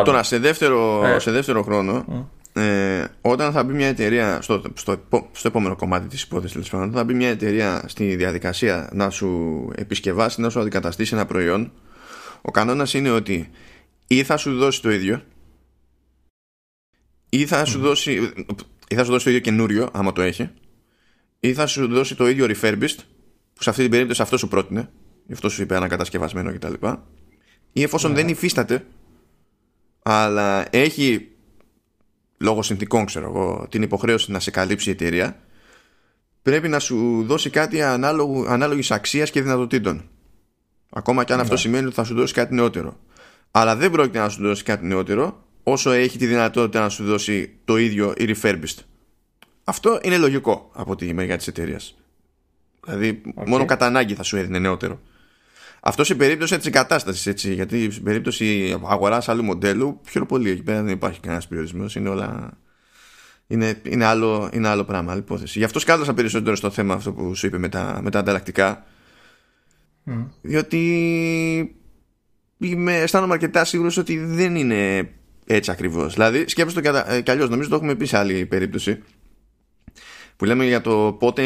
Τώρα, 0.05 0.23
σε 0.23 0.39
δεύτερο, 0.39 1.05
ε. 1.07 1.19
σε 1.19 1.31
δεύτερο 1.31 1.63
χρόνο, 1.63 2.05
ε, 2.53 3.05
όταν 3.21 3.53
θα 3.53 3.65
μπει 3.65 3.73
μια 3.73 3.87
εταιρεία 3.87 4.39
στο, 4.43 4.63
στο, 4.75 4.97
στο 5.33 5.49
επόμενο 5.49 5.77
κομμάτι 5.77 6.07
της 6.07 6.23
υπόθεσης 6.23 6.73
όταν 6.73 6.93
θα 6.93 7.05
μπει 7.05 7.15
μια 7.15 7.29
εταιρεία 7.29 7.83
στη 7.87 8.17
διαδικασία 8.17 8.89
να 8.93 9.11
σου 9.11 9.71
επισκευάσει, 9.77 10.41
να 10.41 10.49
σου 10.51 10.61
αντικαταστήσει 10.61 11.15
ένα 11.15 11.27
προϊόν 11.27 11.73
ο 12.43 12.51
κανόνας 12.51 12.95
είναι 12.95 13.11
ότι 13.11 13.51
ή 14.07 14.23
θα 14.23 14.37
σου 14.37 14.57
δώσει 14.57 14.83
το 14.83 14.91
ίδιο 14.91 15.23
ή 17.39 17.47
θα 17.47 17.65
σου 17.65 17.79
δώσει 17.79 18.33
ή 18.89 18.95
θα 18.95 19.05
σου 19.05 19.11
δώσει 19.11 19.25
το 19.25 19.31
ίδιο 19.31 19.43
καινούριο 19.43 19.89
άμα 19.93 20.13
το 20.13 20.23
έχει 20.23 20.51
ή 21.41 21.55
θα 21.55 21.67
σου 21.67 21.87
δώσει 21.89 22.15
το 22.15 22.29
ίδιο 22.29 22.47
refurbished 22.49 22.99
που 23.55 23.63
σε 23.63 23.71
αυτή 23.71 23.83
την 23.83 23.91
περίπτωση 23.91 24.23
αυτό 24.23 24.37
σου 24.37 24.49
πρότεινε 24.49 24.91
γι' 25.27 25.33
αυτό 25.33 25.49
σου 25.49 25.63
είπε 25.63 25.77
ανακατασκευασμένο 25.77 26.53
κτλ. 26.53 26.73
Ή 27.73 27.83
εφόσον 27.83 28.11
ναι. 28.11 28.17
δεν 28.17 28.29
υφίσταται, 28.29 28.87
αλλά 30.03 30.77
έχει 30.77 31.29
λόγω 32.39 32.63
συνθήκων, 32.63 33.05
ξέρω 33.05 33.27
εγώ, 33.27 33.67
την 33.71 33.83
υποχρέωση 33.83 34.33
να 34.33 34.41
σε 34.41 34.51
καλύψει 34.51 34.89
η 34.89 34.93
εταιρεία, 34.93 35.41
πρέπει 36.43 36.69
να 36.69 36.79
σου 36.79 37.25
δώσει 37.27 37.51
κάτι 37.51 37.83
ανάλογης 37.83 38.91
αξίας 38.91 39.31
και 39.31 39.43
δυνατοτήτων. 39.43 40.09
Ακόμα 40.91 41.25
και 41.25 41.33
αν 41.33 41.41
αυτό 41.41 41.53
ναι. 41.53 41.61
σημαίνει 41.61 41.87
ότι 41.87 41.95
θα 41.95 42.05
σου 42.05 42.15
δώσει 42.15 42.35
κάτι 42.35 42.55
νεότερο. 42.55 43.01
Αλλά 43.51 43.77
δεν 43.77 43.91
πρόκειται 43.91 44.19
να 44.19 44.29
σου 44.29 44.43
δώσει 44.43 44.63
κάτι 44.63 44.87
νεότερο 44.87 45.44
όσο 45.65 45.91
έχει 45.91 46.19
τη 46.19 46.27
δυνατότητα 46.27 46.81
να 46.81 46.89
σου 46.89 47.05
δώσει 47.05 47.55
το 47.65 47.77
ίδιο 47.77 48.15
ή 48.17 48.25
refurbished. 48.29 48.79
Αυτό 49.65 50.01
είναι 50.03 50.17
λογικό 50.19 50.71
από 50.75 50.97
τη 50.97 51.15
μεριά 51.15 51.37
της 51.37 51.47
εταιρείας. 51.47 51.97
Δηλαδή, 52.85 53.23
μόνο 53.47 53.65
κατά 53.65 53.87
ανάγκη 53.87 54.15
θα 54.15 54.23
σου 54.23 54.37
έδινε 54.37 54.59
νεότερο. 54.59 55.01
Αυτό 55.81 56.05
σε 56.05 56.15
περίπτωση 56.15 56.57
της 56.57 56.67
εγκατάστασης, 56.67 57.27
έτσι. 57.27 57.55
Γιατί 57.55 57.91
σε 57.91 58.01
περίπτωση 58.01 58.77
αγοράς 58.85 59.29
άλλου 59.29 59.45
μοντέλου, 59.45 60.01
πιο 60.05 60.27
πολύ 60.27 60.51
εκεί 60.51 60.63
πέρα 60.63 60.83
δεν 60.83 60.93
υπάρχει 60.93 61.21
κανένας 61.21 61.49
περιορισμός. 61.49 61.95
Είναι 61.95 62.09
όλα 62.09 62.59
είναι, 63.47 63.81
είναι, 63.83 64.05
άλλο, 64.05 64.51
είναι 64.53 64.69
άλλο 64.69 64.85
πράγμα, 64.85 65.13
άλλη 65.13 65.21
υπόθεση. 65.21 65.59
Γι' 65.59 65.65
αυτό 65.65 65.79
σκάλασα 65.79 66.15
περισσότερο 66.15 66.57
στο 66.57 66.71
θέμα 66.71 66.95
αυτό 66.95 67.13
που 67.13 67.35
σου 67.35 67.47
είπε 67.47 67.59
με 67.59 67.69
τα, 67.69 68.01
με 68.03 68.11
τα 68.11 68.19
ανταλλακτικά. 68.19 68.85
Mm. 70.07 70.27
Διότι 70.43 71.77
είμαι, 72.59 72.97
αισθάνομαι 72.97 73.33
αρκετά 73.33 73.65
σίγουρος 73.65 73.97
ότι 73.97 74.19
δεν 74.19 74.57
είναι 74.57 75.11
έτσι 75.47 75.71
ακριβώς. 75.71 76.13
Δηλαδή, 76.13 76.45
σκέφτομαι 76.49 76.91
το 76.91 77.05
ε, 77.09 77.21
κι 77.21 77.31
αλλιώς, 77.31 77.49
νομίζω 77.49 77.69
το 77.69 77.75
έχουμε 77.75 77.95
πει 77.95 78.05
σε 78.05 78.19
άλλη 78.19 78.47
περίπτωση. 78.47 79.03
Που 80.37 80.45
λέμε 80.45 80.67
για 80.67 80.81
το 80.81 81.17
πότε 81.19 81.43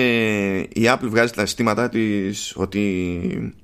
η 0.59 0.83
Apple 0.85 1.09
βγάζει 1.09 1.33
τα 1.33 1.47
συστήματά 1.47 1.89
της 1.89 2.53
ότι 2.57 3.55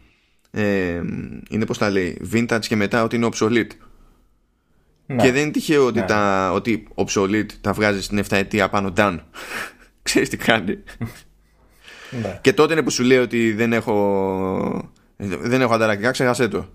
ε, 0.51 1.01
είναι 1.49 1.67
πώς 1.67 1.79
τα 1.79 1.91
λέει, 1.91 2.21
vintage 2.33 2.61
και 2.61 2.77
μετά 2.77 3.03
ότι 3.03 3.17
είναι 3.17 3.29
obsolete. 3.33 3.71
Ναι. 5.07 5.23
Και 5.23 5.33
δεν 5.33 5.43
είναι 5.43 5.51
τυχαίο 5.51 5.87
ότι, 5.87 5.99
ναι. 5.99 6.07
τα, 6.07 6.53
ότι 6.53 6.89
obsolete 6.95 7.53
τα 7.61 7.73
βγάζει 7.73 8.03
στην 8.03 8.19
7 8.19 8.25
ετία 8.29 8.69
πάνω 8.69 8.93
down. 8.97 9.19
Ξέρεις 10.03 10.29
τι 10.29 10.37
κάνει. 10.37 10.79
Ναι. 12.23 12.39
Και 12.41 12.53
τότε 12.53 12.73
είναι 12.73 12.83
που 12.83 12.91
σου 12.91 13.03
λέει 13.03 13.19
ότι 13.19 13.53
δεν 13.53 13.73
έχω, 13.73 14.93
δεν 15.17 15.61
έχω 15.61 15.75
ανταλλακτικά, 15.75 16.11
ξέχασέ 16.11 16.49
το. 16.49 16.69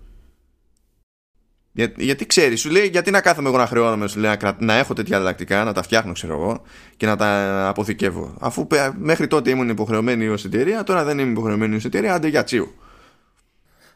Για, 1.72 1.92
γιατί 1.96 2.26
ξέρεις, 2.26 2.60
σου 2.60 2.70
λέει 2.70 2.86
γιατί 2.86 3.10
να 3.10 3.20
κάθομαι 3.20 3.48
εγώ 3.48 3.58
να 3.58 3.66
χρεώνομαι, 3.66 4.08
σου 4.08 4.18
λέει 4.20 4.36
να, 4.42 4.56
να 4.58 4.74
έχω 4.74 4.94
τέτοια 4.94 5.16
ανταλλακτικά, 5.16 5.64
να 5.64 5.72
τα 5.72 5.82
φτιάχνω, 5.82 6.12
ξέρω 6.12 6.34
εγώ, 6.34 6.62
και 6.96 7.06
να 7.06 7.16
τα 7.16 7.68
αποθηκεύω. 7.68 8.34
Αφού 8.40 8.66
μέχρι 8.98 9.26
τότε 9.26 9.50
ήμουν 9.50 9.68
υποχρεωμένη 9.68 10.28
ως 10.28 10.44
εταιρεία, 10.44 10.82
τώρα 10.82 11.04
δεν 11.04 11.18
είμαι 11.18 11.30
υποχρεωμένη 11.30 11.76
ως 11.76 11.84
εταιρεία, 11.84 12.14
άντε 12.14 12.28
για 12.28 12.44
τσίου. 12.44 12.74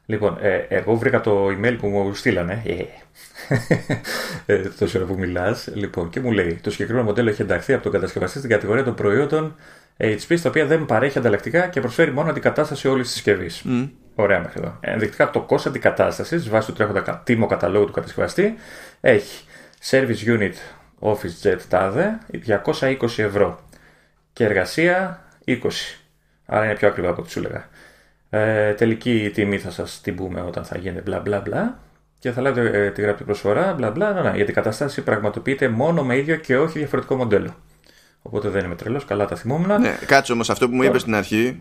Λοιπόν, 0.06 0.36
ε, 0.40 0.66
εγώ 0.68 0.94
βρήκα 0.96 1.20
το 1.20 1.46
email 1.46 1.76
που 1.78 1.88
μου 1.88 2.14
στείλανε. 2.14 2.62
Yeah. 2.66 2.84
ε, 4.46 4.58
τόση 4.78 4.96
ώρα 4.96 5.06
που 5.06 5.14
μιλάς. 5.18 5.68
Λοιπόν, 5.74 6.10
και 6.10 6.20
μου 6.20 6.30
λέει: 6.30 6.58
Το 6.62 6.70
συγκεκριμένο 6.70 7.04
μοντέλο 7.06 7.30
έχει 7.30 7.42
ενταχθεί 7.42 7.72
από 7.72 7.82
τον 7.82 7.92
κατασκευαστή 7.92 8.38
στην 8.38 8.50
κατηγορία 8.50 8.84
των 8.84 8.94
προϊόντων 8.94 9.54
HP, 9.98 10.34
στα 10.36 10.48
οποία 10.48 10.66
δεν 10.66 10.86
παρέχει 10.86 11.18
ανταλλακτικά 11.18 11.66
και 11.66 11.80
προσφέρει 11.80 12.12
μόνο 12.12 12.30
αντικατάσταση 12.30 12.88
όλης 12.88 13.04
της 13.04 13.14
συσκευής. 13.14 13.62
Mm. 13.68 13.90
Ωραία 14.14 14.40
μέχρι 14.40 14.60
εδώ. 14.62 14.76
Ενδεικτικά 14.80 15.30
το 15.30 15.40
κόστο 15.40 15.68
αντικατάστασης 15.68 16.48
βάσει 16.48 16.66
του 16.66 16.72
τρέχοντα 16.72 17.22
τίμο 17.24 17.46
καταλόγου 17.46 17.86
του 17.86 17.92
κατασκευαστή 17.92 18.54
έχει 19.00 19.44
Service 19.90 20.26
Unit 20.26 20.52
Office 21.00 21.42
Jet 21.42 21.58
TADE 21.70 22.04
220 22.64 22.96
ευρώ 23.16 23.60
και 24.32 24.44
εργασία 24.44 25.24
20. 25.46 25.54
Άρα 26.46 26.64
είναι 26.64 26.74
πιο 26.74 26.88
ακριβά 26.88 27.08
από 27.08 27.20
ό,τι 27.20 27.30
σου 27.30 27.38
έλεγα. 27.38 27.68
Ε, 28.30 28.72
τελική 28.72 29.30
τιμή 29.34 29.58
θα 29.58 29.70
σας 29.70 30.00
την 30.00 30.14
πούμε 30.16 30.40
όταν 30.40 30.64
θα 30.64 30.78
γίνεται 30.78 31.00
μπλα 31.00 31.20
μπλα 31.20 31.40
μπλα 31.40 31.78
και 32.18 32.30
θα 32.30 32.40
λέτε 32.40 32.84
ε, 32.84 32.90
τη 32.90 33.02
γραπτή 33.02 33.24
προσφορά 33.24 33.72
μπλα 33.72 33.90
μπλα. 33.90 34.12
Ναι, 34.12 34.20
ναι, 34.20 34.36
γιατί 34.36 34.50
η 34.50 34.54
κατάσταση 34.54 35.02
πραγματοποιείται 35.02 35.68
μόνο 35.68 36.04
με 36.04 36.16
ίδιο 36.16 36.36
και 36.36 36.58
όχι 36.58 36.78
διαφορετικό 36.78 37.16
μοντέλο. 37.16 37.54
Οπότε 38.22 38.48
δεν 38.48 38.64
είμαι 38.64 38.74
τρελός, 38.74 39.04
καλά 39.04 39.26
τα 39.26 39.36
θυμόμουν. 39.36 39.80
Ναι, 39.80 39.98
κάτσε 40.06 40.32
όμως 40.32 40.50
αυτό 40.50 40.68
που 40.68 40.74
μου 40.74 40.82
είπες 40.82 41.00
στην 41.00 41.14
αρχή. 41.14 41.60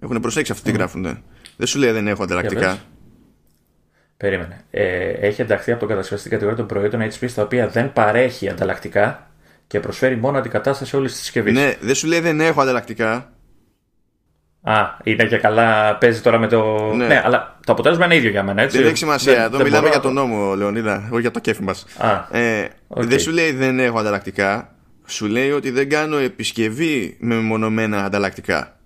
Έχουν 0.00 0.20
προσέξει 0.20 0.52
αυτό 0.52 0.64
τι 0.64 0.70
mm. 0.70 0.74
γράφουν. 0.74 1.22
Δεν 1.56 1.66
σου 1.66 1.78
λέει 1.78 1.90
δεν 1.90 2.08
έχω 2.08 2.22
ανταλλακτικά. 2.22 2.78
Περίμενε. 4.16 4.64
Ε, 4.70 5.08
έχει 5.08 5.40
ενταχθεί 5.40 5.70
από 5.70 5.80
τον 5.80 5.88
κατασκευαστή 5.88 6.28
κατηγορία 6.28 6.58
των 6.58 6.66
προϊόντων 6.66 7.00
HP 7.00 7.28
στα 7.28 7.42
οποία 7.42 7.68
δεν 7.68 7.92
παρέχει 7.92 8.48
ανταλλακτικά 8.48 9.30
και 9.66 9.80
προσφέρει 9.80 10.16
μόνο 10.16 10.38
αντικατάσταση 10.38 10.96
όλης 10.96 11.12
της 11.12 11.20
συσκευής. 11.20 11.52
Ναι, 11.52 11.74
δεν 11.80 11.94
σου 11.94 12.06
λέει 12.06 12.20
δεν 12.20 12.40
έχω 12.40 12.60
ανταλλακτικά. 12.60 13.30
Α, 14.62 14.96
είναι 15.02 15.24
και 15.24 15.36
καλά, 15.36 15.96
παίζει 15.96 16.20
τώρα 16.20 16.38
με 16.38 16.48
το. 16.48 16.92
Ναι, 16.94 17.06
ναι 17.06 17.22
αλλά 17.24 17.58
το 17.66 17.72
αποτέλεσμα 17.72 18.04
είναι 18.04 18.14
ίδιο 18.14 18.30
για 18.30 18.42
μένα, 18.42 18.62
έτσι. 18.62 18.78
Δεν 18.78 18.86
έχει 18.86 18.96
σημασία. 18.96 19.42
Εδώ 19.42 19.62
μιλάμε 19.62 19.88
για 19.88 20.00
τον 20.00 20.12
νόμο, 20.12 20.54
Λεωνίδα, 20.54 21.08
όχι 21.10 21.20
για 21.20 21.30
το 21.30 21.40
κέφι 21.40 21.62
μας. 21.62 21.86
Ε, 22.30 22.66
Δεν 22.88 23.18
σου 23.18 23.30
λέει 23.30 23.52
δεν 23.52 23.78
έχω 23.78 23.98
ανταλλακτικά. 23.98 24.74
Σου 25.06 25.26
λέει 25.26 25.50
ότι 25.50 25.70
δεν 25.70 25.88
κάνω 25.88 26.16
επισκευή 26.16 27.16
με 27.20 27.36
μονομένα 27.36 28.04
ανταλλακτικά. 28.04 28.76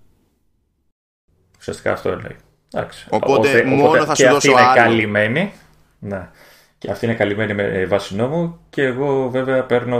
Ουσιαστικά 1.59 1.91
αυτό 1.91 2.09
λέει. 2.09 2.35
Εντάξει. 2.73 3.07
Οπότε, 3.09 3.63
μόνο 3.63 4.05
θα 4.05 4.15
σου 4.15 4.27
δώσω 4.27 4.51
άλλο. 4.51 4.65
Είναι 4.65 4.73
καλυμμένη. 4.75 5.51
Ναι. 5.99 6.29
Και 6.77 6.91
αυτή 6.91 7.05
είναι 7.05 7.13
καλυμμένη 7.13 7.53
με 7.53 7.85
βάση 7.85 8.15
νόμου 8.15 8.59
και 8.69 8.81
εγώ 8.81 9.29
βέβαια 9.29 9.63
παίρνω 9.63 9.99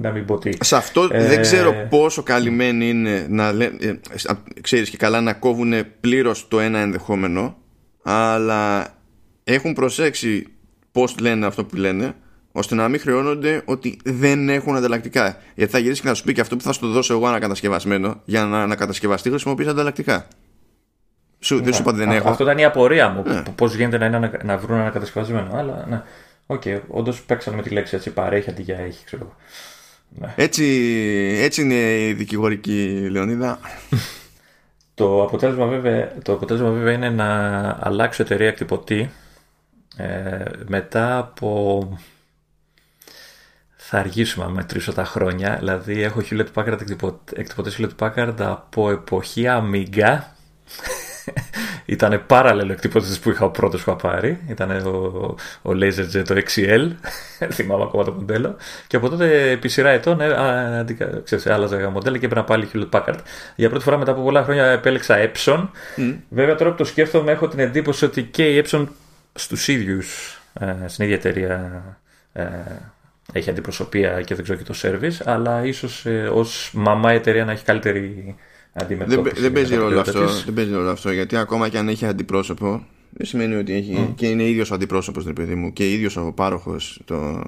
να 0.00 0.10
μην 0.10 0.24
πω 0.24 0.38
τι. 0.38 0.50
Σε 0.60 0.76
αυτό 0.76 1.08
ε... 1.12 1.26
δεν 1.26 1.40
ξέρω 1.40 1.74
πόσο 1.88 2.22
καλυμμένη 2.22 2.88
είναι 2.88 3.26
να 3.28 3.48
ε, 3.48 4.00
ξέρεις 4.60 4.90
και 4.90 4.96
καλά 4.96 5.20
να 5.20 5.32
κόβουν 5.32 5.74
πλήρως 6.00 6.48
το 6.48 6.60
ένα 6.60 6.78
ενδεχόμενο 6.78 7.56
αλλά 8.02 8.86
έχουν 9.44 9.72
προσέξει 9.72 10.46
πώς 10.92 11.18
λένε 11.18 11.46
αυτό 11.46 11.64
που 11.64 11.76
λένε 11.76 12.14
ώστε 12.52 12.74
να 12.74 12.88
μην 12.88 13.00
χρεώνονται 13.00 13.62
ότι 13.64 13.98
δεν 14.04 14.48
έχουν 14.48 14.76
ανταλλακτικά. 14.76 15.36
Γιατί 15.54 15.72
θα 15.72 15.78
γυρίσει 15.78 16.00
και 16.00 16.08
να 16.08 16.14
σου 16.14 16.24
πει 16.24 16.32
και 16.32 16.40
αυτό 16.40 16.56
που 16.56 16.62
θα 16.62 16.72
σου 16.72 16.80
το 16.80 16.88
δώσω 16.88 17.14
εγώ 17.14 17.26
ανακατασκευασμένο 17.26 18.20
για 18.24 18.44
να 18.44 18.62
ανακατασκευαστεί 18.62 19.30
χρησιμοποιείς 19.30 19.68
ανταλλακτικά. 19.68 20.28
Σου, 21.40 21.62
δεν 21.62 21.74
σου 21.74 21.80
είπα 21.82 21.92
δεν 21.92 22.10
έχω. 22.10 22.28
Αυτό 22.28 22.44
ήταν 22.44 22.58
η 22.58 22.64
απορία 22.64 23.08
μου. 23.08 23.22
Ναι. 23.26 23.42
Πώς 23.54 23.74
γίνεται 23.74 23.98
να, 23.98 24.06
είναι, 24.06 24.30
να 24.44 24.56
βρουν 24.56 24.78
ένα 24.78 24.90
κατασκευασμένο. 24.90 25.56
Αλλά 25.56 25.86
ναι. 25.88 26.02
OK, 26.46 26.62
okay, 26.64 26.80
όντως 26.88 27.22
παίξαμε 27.22 27.56
με 27.56 27.62
τη 27.62 27.70
λέξη 27.70 27.96
έτσι. 27.96 28.10
Παρέχει 28.10 28.50
αντί 28.50 28.62
για 28.62 28.78
έχει, 28.78 29.04
ξέρω 29.04 29.34
ναι. 30.18 30.34
έτσι, 30.36 30.64
έτσι 31.40 31.62
είναι 31.62 32.06
η 32.06 32.12
δικηγορική 32.12 33.08
Λεωνίδα. 33.10 33.58
το, 34.94 35.22
αποτέλεσμα 35.22 35.66
βέβαια, 35.66 36.12
το 36.22 36.32
αποτέλεσμα 36.32 36.70
βέβαια 36.70 36.92
είναι 36.92 37.10
να 37.10 37.28
αλλάξω 37.80 38.22
εταιρεία 38.22 38.48
εκτυπωτή 38.48 39.10
ε, 39.96 40.44
μετά 40.66 41.18
από 41.18 41.98
θα 43.76 43.98
αργήσουμε 43.98 44.44
να 44.44 44.50
μετρήσω 44.50 44.92
τα 44.92 45.04
χρόνια. 45.04 45.56
Δηλαδή 45.58 46.02
έχω 46.02 46.22
Hewlett 46.30 46.46
Packard 46.54 46.80
εκτυπωτές 47.34 47.78
Hewlett 47.78 47.96
Packard 47.98 48.34
από 48.38 48.90
εποχή 48.90 49.44
Amiga 49.48 50.18
ήταν 51.84 52.22
παράλληλο 52.26 52.72
εκτυπωτή 52.72 53.18
που 53.22 53.30
είχα 53.30 53.44
ο 53.44 53.50
πρώτος 53.50 53.84
που 53.84 53.90
είχα 53.90 54.08
πάρει. 54.08 54.38
Ήταν 54.48 54.70
ο, 54.70 54.90
ο 55.62 55.70
LaserJet 55.70 56.24
το 56.24 56.34
XL. 56.34 56.90
Θυμάμαι 57.56 57.82
ακόμα 57.82 58.04
το 58.04 58.12
μοντέλο. 58.12 58.56
Και 58.86 58.96
από 58.96 59.08
τότε 59.08 59.50
επί 59.50 59.68
σειρά 59.68 59.90
ετών 59.90 60.20
ε, 60.20 60.84
ξέρεις, 61.24 61.46
άλλαζα 61.46 61.90
μοντέλα 61.90 62.18
και 62.18 62.26
έπαιρνα 62.26 62.44
πάλι 62.44 62.68
Hewlett 62.72 63.00
Packard. 63.00 63.18
Για 63.56 63.68
πρώτη 63.68 63.84
φορά 63.84 63.98
μετά 63.98 64.10
από 64.10 64.22
πολλά 64.22 64.42
χρόνια 64.44 64.66
επέλεξα 64.66 65.16
Epson. 65.18 65.68
Mm. 65.96 66.16
Βέβαια 66.28 66.54
τώρα 66.54 66.70
που 66.70 66.76
το 66.76 66.84
σκέφτομαι 66.84 67.32
έχω 67.32 67.48
την 67.48 67.58
εντύπωση 67.58 68.04
ότι 68.04 68.22
και 68.22 68.56
η 68.56 68.64
Epson 68.64 68.86
στους 69.34 69.68
ίδιους, 69.68 70.40
ε, 70.60 70.74
στην 70.86 71.04
ίδια 71.04 71.16
εταιρεία. 71.16 71.82
Ε, 72.32 72.44
έχει 73.32 73.50
αντιπροσωπεία 73.50 74.22
και 74.22 74.34
δεν 74.34 74.44
ξέρω 74.44 74.58
και 74.58 74.64
το 74.64 74.74
service, 74.82 75.22
αλλά 75.24 75.64
ίσως 75.64 76.06
ε, 76.06 76.28
ως 76.32 76.70
μαμά 76.74 77.12
εταιρεία 77.12 77.44
να 77.44 77.52
έχει 77.52 77.64
καλύτερη 77.64 78.36
δεν, 78.72 79.22
δεν, 79.34 79.52
παίζει 79.52 79.74
ρόλο 79.74 80.00
αυτό, 80.00 80.26
δεν 80.44 80.54
παίζει 80.54 80.72
ρόλο 80.72 80.90
αυτό 80.90 81.12
γιατί 81.12 81.36
ακόμα 81.36 81.68
και 81.68 81.78
αν 81.78 81.88
έχει 81.88 82.06
αντιπρόσωπο 82.06 82.86
δεν 83.10 83.26
σημαίνει 83.26 83.54
ότι 83.54 83.72
έχει 83.72 83.96
mm. 83.98 84.14
και 84.14 84.28
είναι 84.28 84.44
ίδιος 84.44 84.70
ο 84.70 84.74
αντιπρόσωπος 84.74 85.24
ρε 85.24 85.32
παιδί 85.32 85.54
μου 85.54 85.72
και 85.72 85.92
ίδιος 85.92 86.16
ο 86.16 86.32
πάροχος 86.32 87.00
το, 87.04 87.42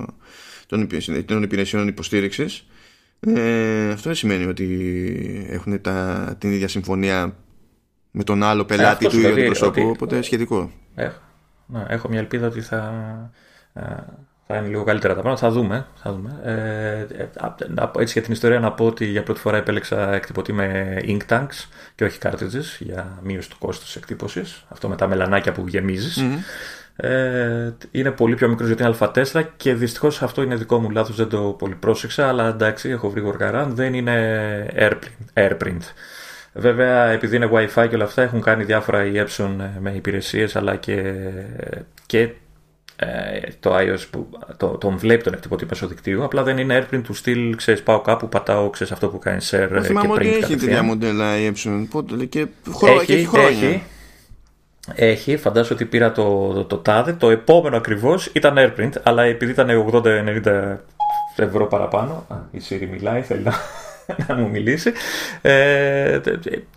των, 0.66 0.88
των 1.24 1.42
υπηρεσιών 1.42 1.88
υποστήριξης. 1.88 2.66
Ε, 3.20 3.90
αυτό 3.90 4.02
δεν 4.02 4.14
σημαίνει 4.14 4.44
ότι 4.44 5.46
έχουν 5.50 5.80
τα, 5.80 6.36
την 6.38 6.52
ίδια 6.52 6.68
συμφωνία 6.68 7.36
με 8.10 8.24
τον 8.24 8.42
άλλο 8.42 8.64
πελάτη 8.64 9.06
ε, 9.06 9.08
του 9.08 9.16
ίδιου 9.16 9.28
δηλαδή 9.28 9.40
αντιπροσώπου. 9.40 9.88
Οπότε 9.88 10.22
σχετικό. 10.22 10.70
Έχω, 10.94 11.20
ναι, 11.66 11.84
έχω 11.88 12.08
μια 12.08 12.18
ελπίδα 12.18 12.46
ότι 12.46 12.60
θα, 12.60 12.92
ε, 13.72 13.82
θα 14.52 14.58
είναι 14.58 14.68
λίγο 14.68 14.84
καλύτερα 14.84 15.14
τα 15.14 15.20
πράγματα. 15.20 15.46
Θα 15.46 15.52
δούμε. 15.52 15.86
Θα 16.02 16.12
δούμε. 16.12 16.40
Ε, 16.44 17.06
έτσι 17.98 18.12
για 18.12 18.22
την 18.22 18.32
ιστορία 18.32 18.60
να 18.60 18.72
πω 18.72 18.86
ότι 18.86 19.04
για 19.04 19.22
πρώτη 19.22 19.40
φορά 19.40 19.56
επέλεξα 19.56 20.14
εκτυπωτή 20.14 20.52
με 20.52 20.96
ink 21.02 21.20
tanks 21.28 21.66
και 21.94 22.04
όχι 22.04 22.18
cartridges 22.22 22.76
για 22.78 23.18
μείωση 23.22 23.50
του 23.50 23.56
κόστους 23.58 23.96
εκτύπωσης. 23.96 24.64
Αυτό 24.68 24.88
με 24.88 24.96
τα 24.96 25.08
μελανάκια 25.08 25.52
που 25.52 25.64
γεμιζει 25.68 26.22
Ε, 26.96 27.72
είναι 27.90 28.10
πολύ 28.10 28.34
πιο 28.34 28.48
μικρός 28.48 28.68
γιατί 28.68 28.82
είναι 28.82 28.96
Α4 29.00 29.42
και 29.56 29.74
δυστυχώς 29.74 30.22
αυτό 30.22 30.42
είναι 30.42 30.54
δικό 30.54 30.78
μου 30.78 30.90
λάθος, 30.90 31.16
δεν 31.16 31.28
το 31.28 31.38
πολύ 31.58 31.74
πρόσεξα. 31.74 32.28
Αλλά 32.28 32.48
εντάξει, 32.48 32.88
έχω 32.90 33.10
βρει 33.10 33.20
γοργαράν, 33.20 33.74
δεν 33.74 33.94
είναι 33.94 34.66
airprint. 34.76 35.34
airprint. 35.34 35.80
Βέβαια, 36.52 37.04
επειδή 37.04 37.36
είναι 37.36 37.48
WiFi 37.52 37.86
και 37.88 37.94
όλα 37.94 38.04
αυτά, 38.04 38.22
έχουν 38.22 38.40
κάνει 38.40 38.64
διάφορα 38.64 39.04
η 39.04 39.12
Epson 39.14 39.50
με 39.80 39.90
υπηρεσίες 39.90 40.56
αλλά 40.56 40.76
και, 40.76 41.14
και 42.06 42.20
ε, 42.20 42.32
το 43.60 43.76
iOS 43.76 44.06
που 44.10 44.28
το, 44.56 44.66
τον 44.66 44.96
βλέπει 44.98 45.22
τον 45.22 45.32
εκτυπωτή 45.32 45.66
μέσω 45.68 45.86
δικτύου. 45.86 46.24
Απλά 46.24 46.42
δεν 46.42 46.58
είναι 46.58 46.78
airprint 46.78 47.00
του 47.04 47.14
στυλ, 47.14 47.56
ξέρεις, 47.56 47.82
πάω 47.82 48.00
κάπου, 48.00 48.28
πατάω, 48.28 48.70
ξέρεις 48.70 48.92
αυτό 48.92 49.08
που 49.08 49.18
κάνει 49.18 49.40
share. 49.50 49.68
Ε, 49.72 49.82
θυμάμαι 49.82 50.12
ότι 50.12 50.28
έχει 50.28 50.56
τέτοια 50.56 50.82
μοντέλα 50.82 51.38
η 51.38 51.52
Epson. 51.54 51.86
Πότε, 51.90 52.24
και, 52.24 52.46
χρο... 52.74 52.92
έχει, 52.92 53.04
και 53.06 53.14
έχει 53.14 53.26
χρόνια. 53.26 53.48
Έχει, 53.50 53.82
έχει, 54.94 55.36
φαντάζομαι 55.36 55.74
ότι 55.74 55.84
πήρα 55.84 56.12
το, 56.12 56.52
το, 56.52 56.64
το 56.64 56.82
TAD. 56.86 57.14
Το 57.18 57.30
επόμενο 57.30 57.76
ακριβώς 57.76 58.26
ήταν 58.26 58.54
airprint, 58.58 58.92
αλλά 59.02 59.22
επειδή 59.22 59.52
ήταν 59.52 59.90
80-90 59.92 60.76
ευρώ 61.36 61.66
παραπάνω. 61.66 62.26
Α, 62.28 62.36
η 62.50 62.60
Siri 62.68 62.88
μιλάει, 62.90 63.22
θέλει 63.22 63.42
να, 63.42 63.52
να 64.28 64.34
μου 64.34 64.50
μιλήσει. 64.50 64.92
Ε, 65.42 66.20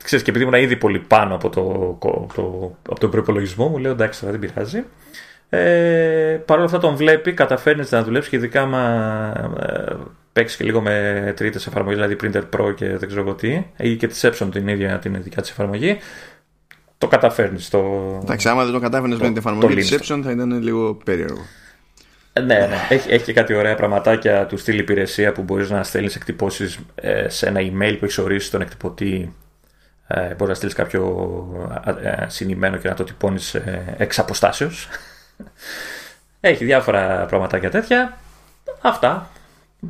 ξέρεις, 0.03 0.25
και 0.25 0.32
επειδή 0.32 0.46
ήμουν 0.46 0.62
ήδη 0.62 0.75
πολύ 0.75 1.00
πάνω 1.00 1.36
από, 1.36 1.50
το, 1.50 1.98
το, 2.36 2.75
από 2.89 3.00
τον 3.00 3.12
προπολογισμό 3.12 3.67
μου, 3.67 3.77
λέω 3.77 3.91
εντάξει, 3.91 4.25
δεν 4.25 4.39
πειράζει. 4.39 4.84
Ε, 5.50 6.42
Παρ' 6.46 6.58
όλα 6.58 6.66
αυτά 6.66 6.78
τον 6.78 6.96
βλέπει, 6.96 7.34
καταφέρνεις 7.34 7.92
να 7.92 8.04
δουλέψεις 8.04 8.30
και 8.30 8.36
ειδικά 8.36 8.66
μα, 8.66 8.84
ε, 9.60 9.96
παίξεις 10.34 10.58
και 10.58 10.64
λίγο 10.64 10.82
με 10.82 11.34
τρίτες 11.36 11.68
εφαρμογές, 11.68 11.98
δηλαδή 11.98 12.16
Printer 12.22 12.60
Pro 12.60 12.75
και 12.75 12.98
δεν 12.98 13.08
ξέρω 13.08 13.22
εγώ 13.22 13.34
τι, 13.34 13.66
ή 13.78 13.96
και 13.96 14.08
της 14.08 14.25
Epson 14.25 14.48
την 14.52 14.68
ίδια 14.68 15.00
την 15.00 15.24
δικιά 15.24 15.42
της 15.42 15.52
εφαρμογή, 15.52 15.98
το 16.98 17.08
καταφέρνεις. 17.08 17.70
Το... 17.70 17.80
Εντάξει, 18.24 18.50
άμα 18.50 18.64
δεν 18.64 18.74
το 18.74 18.80
κατάφερνες 18.80 19.20
με 19.20 19.28
την 19.28 19.38
εφαρμογή 19.38 19.75
της 19.75 19.94
Epson 19.94 20.22
θα 20.24 20.32
ήταν 20.32 20.62
λίγο 20.62 20.96
περίεργο. 20.96 21.46
Ε, 22.34 22.40
ναι, 22.40 22.56
ναι. 22.56 22.75
Έχει, 22.90 23.12
έχει 23.12 23.24
και 23.24 23.34
κάτι 23.34 23.54
ωραία 23.54 23.75
πραγματάκια 23.75 24.46
του 24.46 24.58
στυλ 24.58 24.80
υπηρεσία 24.80 25.32
που 25.32 25.42
μπορείς 25.42 25.70
να 25.70 25.84
στέλνεις 25.84 26.16
εκτυπώσεις 26.16 26.80
ε, 26.96 27.30
σε 27.30 27.48
ένα 27.48 27.60
email 27.60 27.96
που 28.00 28.06
έχεις 28.06 28.18
ορίσει 28.18 28.52
τον 28.52 28.62
εκτυπωτή. 28.62 29.34
Ε, 30.08 30.28
μπορείς 30.28 30.48
να 30.48 30.54
στείλεις 30.54 30.74
κάποιο 30.74 31.04
ε, 32.02 32.25
συνημένο 32.28 32.78
και 32.78 32.88
να 32.88 32.94
το 32.94 33.04
τυπώνεις 33.04 33.56
ε, 33.56 33.96
εξ 33.98 34.20
αποστάσεως. 34.20 34.88
Έχει 36.39 36.65
διάφορα 36.65 37.25
πραγματάκια 37.25 37.70
τέτοια. 37.70 38.18
Αυτά. 38.82 39.30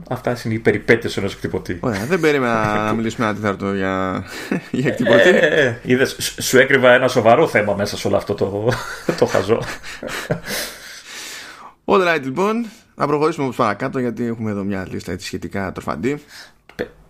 Αυτά 0.10 0.38
είναι 0.44 0.54
οι 0.54 0.60
περιπέτειες 0.60 1.18
ενός 1.18 1.34
εκτυπωτή. 1.34 1.78
Ωραία, 1.82 2.06
δεν 2.06 2.20
περίμενα 2.20 2.84
να 2.86 2.94
μιλήσουμε 2.94 3.26
ένα 3.26 3.36
τέταρτο 3.36 3.74
για, 3.74 4.24
για 4.72 4.90
εκτυπωτή. 4.90 5.30
Ε, 5.30 5.66
ε, 5.66 5.80
είδες, 5.84 6.36
σου 6.42 6.58
έκρυβα 6.58 6.94
ένα 6.94 7.08
σοβαρό 7.08 7.48
θέμα 7.48 7.74
μέσα 7.74 7.98
σε 7.98 8.08
όλο 8.08 8.18
αυτό 8.18 8.34
το, 8.34 8.72
το 9.20 9.26
χαζό. 9.26 9.62
All 11.86 12.08
right, 12.08 12.22
λοιπόν, 12.24 12.66
να 12.96 13.08
προχωρήσουμε 13.08 13.46
όπως 13.46 13.58
παρακάτω 13.58 14.00
γιατί 14.00 14.26
έχουμε 14.26 14.52
εδώ 14.52 14.64
μια 14.64 14.88
λίστα 14.92 15.12
έτσι, 15.12 15.26
σχετικά 15.26 15.72
τροφαντή. 15.72 16.24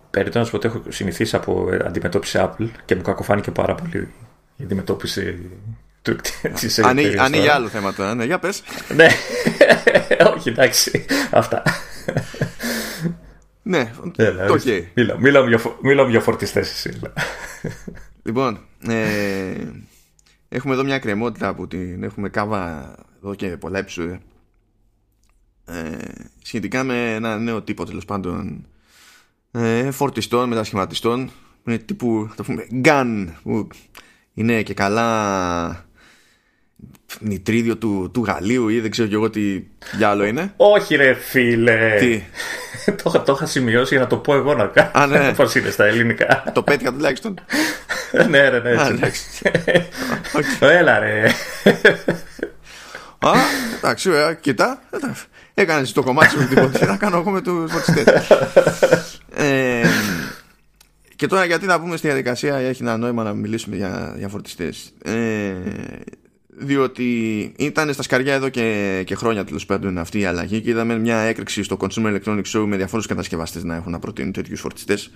Περιτώ 0.10 0.40
να 0.40 0.46
σου 0.46 0.52
πω 0.52 0.58
ότι 0.58 0.68
έχω 0.68 0.82
συνηθίσει 0.88 1.36
από 1.36 1.70
αντιμετώπιση 1.86 2.40
Apple 2.42 2.68
και 2.86 2.96
μου 2.96 3.02
κακοφάνηκε 3.02 3.52
πάρα 3.52 3.76
πολύ 3.76 4.14
η 4.56 4.64
αντιμετώπιση 4.64 5.50
του 6.06 6.18
Ανοίγει 6.82 7.18
αν 7.18 7.34
για 7.34 7.54
άλλο 7.54 7.68
θέμα 7.68 7.94
τώρα, 7.94 8.16
ναι, 8.16 8.26
για 8.26 8.40
πες. 8.40 8.64
ναι, 8.96 9.08
όχι, 10.36 10.50
εντάξει, 10.50 11.06
αυτά. 11.32 11.64
ναι, 13.62 13.92
το 14.16 14.60
okay. 14.66 14.84
Μίλαμε 15.82 16.10
για 16.10 16.20
φορτιστές 16.20 16.72
εσύ. 16.72 17.00
Λοιπόν, 18.24 18.60
ε, 18.88 19.56
έχουμε 20.50 20.74
εδώ 20.74 20.84
μια 20.84 21.00
κρεμότητα 21.00 21.56
που 21.56 21.68
την 21.68 22.04
έχουμε 22.04 22.30
κάβα 22.30 22.96
εδώ 23.18 23.36
και 23.36 23.58
πολλά 23.58 23.80
επεισόδια 23.80 24.22
ε, 25.66 25.98
σχετικά 26.42 26.84
με 26.84 27.14
ένα 27.14 27.38
νέο 27.38 27.62
τύπο 27.62 27.86
τέλος 27.86 28.06
πάντων 28.06 28.68
ε, 29.52 29.92
φορτιστών, 29.92 30.50
μετασχηματιστών 30.50 31.32
είναι 31.64 31.78
τύπου 31.78 32.30
το 32.36 32.44
πούμε 32.44 32.68
gun 32.84 33.28
που 33.44 33.68
είναι 34.34 34.64
και 34.64 34.74
καλά 34.74 35.85
νητρίδιο 37.20 37.78
του, 37.78 38.10
του 38.14 38.24
Γαλλίου 38.24 38.70
ή 38.70 38.80
δεν 38.80 38.92
ξέρω 38.92 39.08
κι 39.08 39.14
εγώ 39.14 39.30
τι 39.30 39.64
για 39.98 40.10
άλλο 40.10 40.26
είναι. 40.26 40.54
Όχι 40.58 40.96
ρε 40.96 41.14
φίλε. 41.14 41.96
Τι; 42.00 42.24
το, 43.04 43.24
το 43.26 43.34
είχα 43.34 43.46
σημειώσει 43.46 43.94
για 43.94 44.04
να 44.04 44.10
το 44.10 44.18
πω 44.18 44.36
εγώ 44.36 44.54
να 44.54 44.66
κάνω. 44.66 44.90
Α, 44.94 45.08
ναι. 45.08 45.34
Πώς 45.38 45.56
είναι 45.56 45.70
στα 45.70 45.86
ελληνικά. 45.86 46.44
το 46.54 46.64
πέτυχα 46.64 46.94
τουλάχιστον. 46.94 47.40
ναι 48.30 48.50
ρε 48.50 48.60
ναι 48.60 48.72
έτσι. 49.02 49.52
Έλα 50.60 51.00
ρε. 51.00 51.24
Α, 53.20 53.32
εντάξει, 53.78 54.10
ωραία, 54.10 54.34
κοίτα. 54.34 54.82
Έκανες 55.54 55.92
το 55.92 56.04
κομμάτι 56.04 56.30
σου 56.30 56.38
με 56.38 56.46
τίποτα. 56.46 56.86
Θα 56.86 56.98
κάνω 56.98 57.18
εγώ 57.18 57.32
με 57.32 57.42
του 57.42 57.68
φορτιστέ. 57.70 58.24
ε, 59.36 59.88
και 61.16 61.28
τώρα 61.28 61.46
γιατί 61.46 61.66
να 61.66 61.80
πούμε 61.80 61.98
στη 61.98 62.08
διαδικασία 62.08 62.56
έχει 62.56 62.82
ένα 62.82 62.98
νόημα 62.98 63.24
να 63.24 63.34
μιλήσουμε 63.34 63.76
για, 63.76 64.14
για 64.18 64.28
φορτιστέ. 64.28 64.74
Ε, 65.04 65.54
διότι 66.58 67.42
ήταν 67.58 67.94
στα 67.94 68.04
σκαριά 68.04 68.34
εδώ 68.34 68.50
και, 68.50 69.04
και 69.06 69.16
χρόνια 69.16 69.44
τέλος 69.44 69.66
πάντων 69.66 69.98
αυτή 69.98 70.20
η 70.20 70.26
αλλαγή 70.26 70.62
και 70.62 70.70
είδαμε 70.70 71.00
μια 71.00 71.18
έκρηξη 71.18 71.64
στο 71.64 71.78
Consumer 71.80 72.18
Electronics 72.18 72.52
Show 72.54 72.66
με 72.68 72.78
διαφόρους 72.78 73.06
κατασκευαστές 73.06 73.64
να 73.64 73.76
έχουν 73.76 73.92
να 73.92 74.00
προτείνουν 74.00 74.32
τέτοιους 74.32 74.60
φορτιστές. 74.60 75.12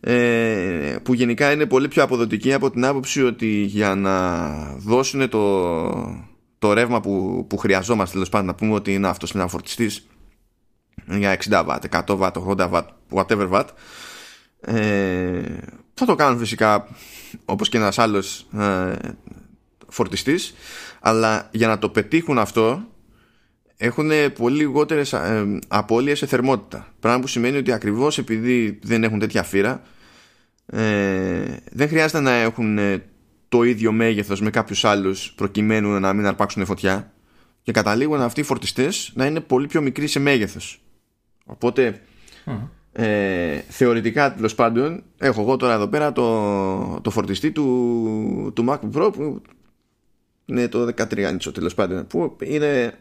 Ε, 0.00 0.96
που 1.02 1.14
γενικά 1.14 1.52
είναι 1.52 1.66
πολύ 1.66 1.88
πιο 1.88 2.02
αποδοτικοί 2.02 2.52
από 2.52 2.70
την 2.70 2.84
άποψη 2.84 3.22
ότι 3.22 3.46
για 3.46 3.94
να 3.94 4.48
δώσουν 4.76 5.28
το, 5.28 6.26
το 6.58 6.72
ρεύμα 6.72 7.00
που, 7.00 7.44
που 7.48 7.56
χρειαζόμαστε, 7.56 8.12
τέλος 8.12 8.28
πάντων, 8.28 8.46
να 8.46 8.54
πούμε 8.54 8.74
ότι 8.74 8.94
είναι 8.94 9.08
αυτός 9.08 9.34
ένα 9.34 9.48
φορτιστής 9.48 10.06
για 11.06 11.38
60 11.48 11.64
W, 11.66 11.76
100 11.90 12.18
W, 12.18 12.30
80 12.32 12.70
W, 12.70 12.82
whatever 13.12 13.50
watt. 13.50 13.66
Ε, 14.60 15.40
θα 15.94 16.06
το 16.06 16.14
κάνουν 16.14 16.38
φυσικά 16.38 16.88
όπως 17.44 17.68
και 17.68 17.76
ένας 17.76 17.98
άλλος 17.98 18.46
ε, 18.58 18.94
φορτιστής 19.88 20.54
αλλά 21.00 21.48
για 21.52 21.68
να 21.68 21.78
το 21.78 21.88
πετύχουν 21.88 22.38
αυτό 22.38 22.82
έχουν 23.76 24.10
πολύ 24.38 24.56
λιγότερες 24.56 25.12
ε, 25.12 25.58
απώλειες 25.68 26.18
σε 26.18 26.26
θερμότητα. 26.26 26.94
Πράγμα 27.00 27.20
που 27.20 27.26
σημαίνει 27.26 27.56
ότι 27.56 27.72
ακριβώς 27.72 28.18
επειδή 28.18 28.78
δεν 28.82 29.04
έχουν 29.04 29.18
τέτοια 29.18 29.42
φύρα 29.42 29.82
ε, 30.66 31.56
δεν 31.72 31.88
χρειάζεται 31.88 32.20
να 32.20 32.32
έχουν 32.32 32.78
το 33.48 33.62
ίδιο 33.62 33.92
μέγεθος 33.92 34.40
με 34.40 34.50
κάποιους 34.50 34.84
άλλους 34.84 35.32
προκειμένου 35.32 36.00
να 36.00 36.12
μην 36.12 36.26
αρπάξουν 36.26 36.64
φωτιά. 36.64 37.12
Και 37.62 37.72
καταλήγουν 37.72 38.20
αυτοί 38.20 38.40
οι 38.40 38.44
φορτιστές 38.44 39.12
να 39.14 39.26
είναι 39.26 39.40
πολύ 39.40 39.66
πιο 39.66 39.80
μικροί 39.80 40.06
σε 40.06 40.18
μέγεθος. 40.18 40.80
Οπότε 41.44 42.00
ε, 42.92 43.58
θεωρητικά 43.68 44.34
τέλος 44.34 44.54
πάντων 44.54 45.02
έχω 45.18 45.40
εγώ 45.40 45.56
τώρα 45.56 45.74
εδώ 45.74 45.86
πέρα 45.86 46.12
το, 46.12 47.00
το 47.00 47.10
φορτιστή 47.10 47.50
του, 47.52 48.52
του 48.54 48.64
MacBook 48.68 48.98
Pro 48.98 49.12
που 49.12 49.42
είναι 50.46 50.68
το 50.68 50.88
13 50.96 51.12
inch 51.14 51.52
τέλος 51.54 51.74
πάντων 51.74 52.06
που 52.06 52.36
είναι 52.40 52.98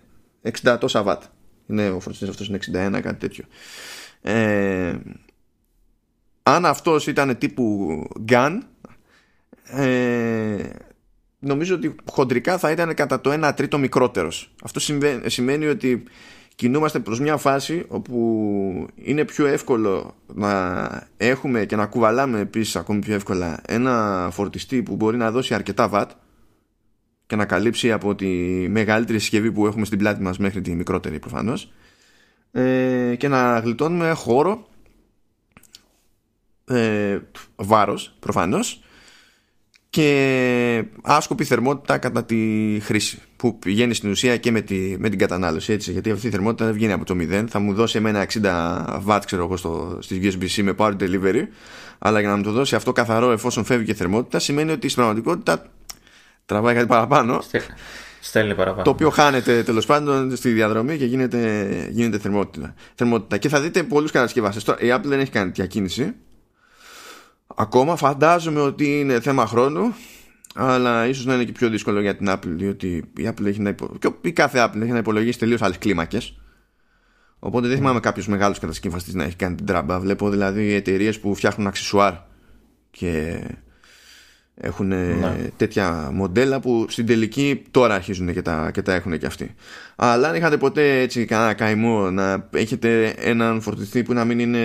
60 0.64 0.78
τόσα 0.80 1.04
watt 1.08 1.22
είναι, 1.68 1.90
ο 1.90 2.00
φορτιστής 2.00 2.30
αυτός 2.30 2.48
είναι 2.48 2.60
61 2.98 3.00
κάτι 3.02 3.20
τέτοιο 3.20 3.44
ε, 4.22 4.96
αν 6.44 6.66
αυτός 6.66 7.08
ήταν 7.08 7.38
τύπου 7.38 7.90
GAN 8.30 8.60
ε, 9.64 10.70
νομίζω 11.40 11.76
ότι 11.76 11.96
χοντρικά 12.12 12.58
θα 12.58 12.72
ήταν 12.72 12.94
κατά 12.94 13.22
το 13.22 13.48
1 13.48 13.52
τρίτο 13.56 13.78
μικρότερος. 13.78 14.54
Αυτό 14.64 14.80
σημαίνει 15.26 15.66
ότι 15.66 16.04
κινούμαστε 16.56 17.00
προς 17.00 17.20
μια 17.20 17.38
φάση 17.38 17.86
όπου 17.88 18.88
είναι 18.96 19.26
πιο 19.26 19.46
εύκολο 19.46 20.16
να 20.34 20.90
έχουμε 21.18 21.66
και 21.66 21.76
να 21.76 21.86
κουβαλάμε 21.86 22.40
επίσης 22.40 22.76
ακόμη 22.76 23.00
πιο 23.00 23.14
εύκολα 23.14 23.62
ένα 23.66 24.28
φορτιστή 24.32 24.84
που 24.84 24.96
μπορεί 24.96 25.18
να 25.18 25.32
δώσει 25.32 25.54
αρκετά 25.54 25.88
βατ 25.88 26.12
και 27.28 27.36
να 27.36 27.46
καλύψει 27.46 27.92
από 27.92 28.16
τη 28.16 28.28
μεγαλύτερη 28.70 29.20
συσκευή 29.20 29.52
που 29.52 29.68
έχουμε 29.68 29.86
στην 29.86 29.98
πλάτη 29.98 30.22
μας 30.22 30.38
μέχρι 30.38 30.62
τη 30.62 30.76
μικρότερη 30.76 31.20
προφανώς. 31.20 31.72
Ε, 32.52 33.16
και 33.18 33.28
να 33.28 33.60
γλιτώνουμε 33.60 34.12
χώρο 34.12 34.68
ε, 36.66 37.20
βάρος 37.56 38.16
προφανώς 38.20 38.84
και 39.96 40.84
άσκοπη 41.02 41.44
θερμότητα 41.44 41.98
κατά 41.98 42.26
τη 42.26 42.38
χρήση 42.82 43.22
που 43.36 43.60
πηγαίνει 43.60 43.94
στην 43.94 44.10
ουσία 44.10 44.38
και 44.38 44.52
με, 44.52 44.62
τη, 44.62 44.96
με 45.00 45.10
την 45.10 45.20
κατανάλωση 45.20 45.74
έτσι, 45.74 45.92
γιατί 45.92 46.12
αυτή 46.12 46.28
η 46.28 46.30
θερμότητα 46.30 46.66
δεν 46.66 46.74
βγαίνει 46.74 46.92
από 46.92 47.06
το 47.06 47.16
0 47.20 47.46
θα 47.48 47.60
μου 47.60 47.74
δώσει 47.74 47.98
εμένα 47.98 48.28
60 48.34 48.42
W 49.08 49.20
ξέρω 49.26 49.44
εγώ 49.44 49.58
στο, 49.58 49.98
στη 50.02 50.20
USB-C 50.24 50.64
με 50.64 50.74
power 50.78 50.96
delivery. 51.00 51.42
Αλλά 51.98 52.20
για 52.20 52.30
να 52.30 52.36
μου 52.36 52.44
το 52.44 52.52
δώσει 52.52 52.76
αυτό 52.76 52.92
καθαρό 52.92 53.32
εφόσον 53.32 53.64
φεύγει 53.64 53.86
και 53.86 53.94
θερμότητα 53.94 54.40
σημαίνει 54.40 54.72
ότι 54.72 54.90
στην 54.90 54.96
πραγματικότητα 54.96 55.72
τραβάει 56.46 56.76
κάτι 56.76 56.88
παραπάνω 56.88 57.42
Στέλνει 58.20 58.56
παραπάνω. 58.56 58.84
Το 58.84 58.90
οποίο 58.90 59.10
χάνεται 59.10 59.64
τέλος 59.64 59.86
πάντων 59.86 60.36
στη 60.36 60.52
διαδρομή 60.52 60.98
και 60.98 61.06
γίνεται, 61.06 61.70
γίνεται 61.92 62.18
θερμότητα. 62.18 62.74
θερμότητα. 62.96 63.38
Και 63.38 63.50
θα 63.50 63.62
δείτε 63.62 63.84
πολλούς 63.84 64.12
κατασκευαστές. 64.12 64.64
Η 64.80 64.88
Apple 64.96 65.04
δεν 65.04 65.20
έχει 65.20 65.32
κάνει 65.32 65.46
τέτοια 65.46 65.66
κίνηση 65.66 66.16
ακόμα 67.56 67.96
φαντάζομαι 67.96 68.60
ότι 68.60 69.00
είναι 69.00 69.20
θέμα 69.20 69.46
χρόνου 69.46 69.96
αλλά 70.56 71.08
ίσως 71.08 71.26
να 71.26 71.34
είναι 71.34 71.44
και 71.44 71.52
πιο 71.52 71.70
δύσκολο 71.70 72.02
για 72.02 72.16
την 72.16 72.28
Apple 72.30 72.48
διότι 72.48 72.88
η 73.18 73.28
Apple 73.28 73.46
έχει 73.46 73.62
να 73.62 73.70
υπο... 73.70 73.98
και 74.00 74.12
η 74.22 74.32
κάθε 74.32 74.66
Apple 74.66 74.82
έχει 74.82 74.92
να 74.92 74.98
υπολογίσει 74.98 75.40
τελείως 75.40 75.62
άλλες 75.62 75.78
κλίμακες 75.78 76.40
οπότε 77.40 77.68
δεν 77.68 77.78
θυμάμαι 77.78 78.00
κάποιος 78.00 78.28
μεγάλος 78.28 78.60
κατασκευαστής 78.60 79.14
να 79.14 79.24
έχει 79.24 79.36
κάνει 79.36 79.56
την 79.56 79.66
τράμπα 79.66 80.00
βλέπω 80.00 80.30
δηλαδή 80.30 80.74
εταιρείες 80.74 81.20
που 81.20 81.36
φτιάχνουν 81.36 81.68
αξισουάρ 81.68 82.14
και 82.92 83.42
έχουν 84.58 84.88
ναι. 84.88 85.50
τέτοια 85.58 86.10
μοντέλα 86.14 86.60
που 86.60 86.86
στην 86.90 87.06
τελική 87.06 87.62
τώρα 87.72 87.96
αρχίζουν 87.96 88.34
και 88.34 88.42
τα, 88.42 88.72
και 88.74 88.82
τα 88.82 88.94
έχουν 88.94 89.18
και 89.18 89.26
αυτοί 89.26 89.56
αλλά 89.96 90.30
αν 90.30 90.36
είχατε 90.36 90.58
ποτέ 90.58 91.00
έτσι 91.00 91.26
κανένα 91.26 91.54
καημό 91.54 92.12
να 92.12 92.50
έχετε 92.54 93.16
έναν 93.18 93.62
φορτιστή 93.62 94.04
που 94.04 94.14
να 94.14 94.26
μην 94.26 94.40
είναι 94.40 94.60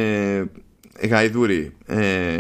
γαϊδούρι 1.08 1.72
ε, 1.86 2.36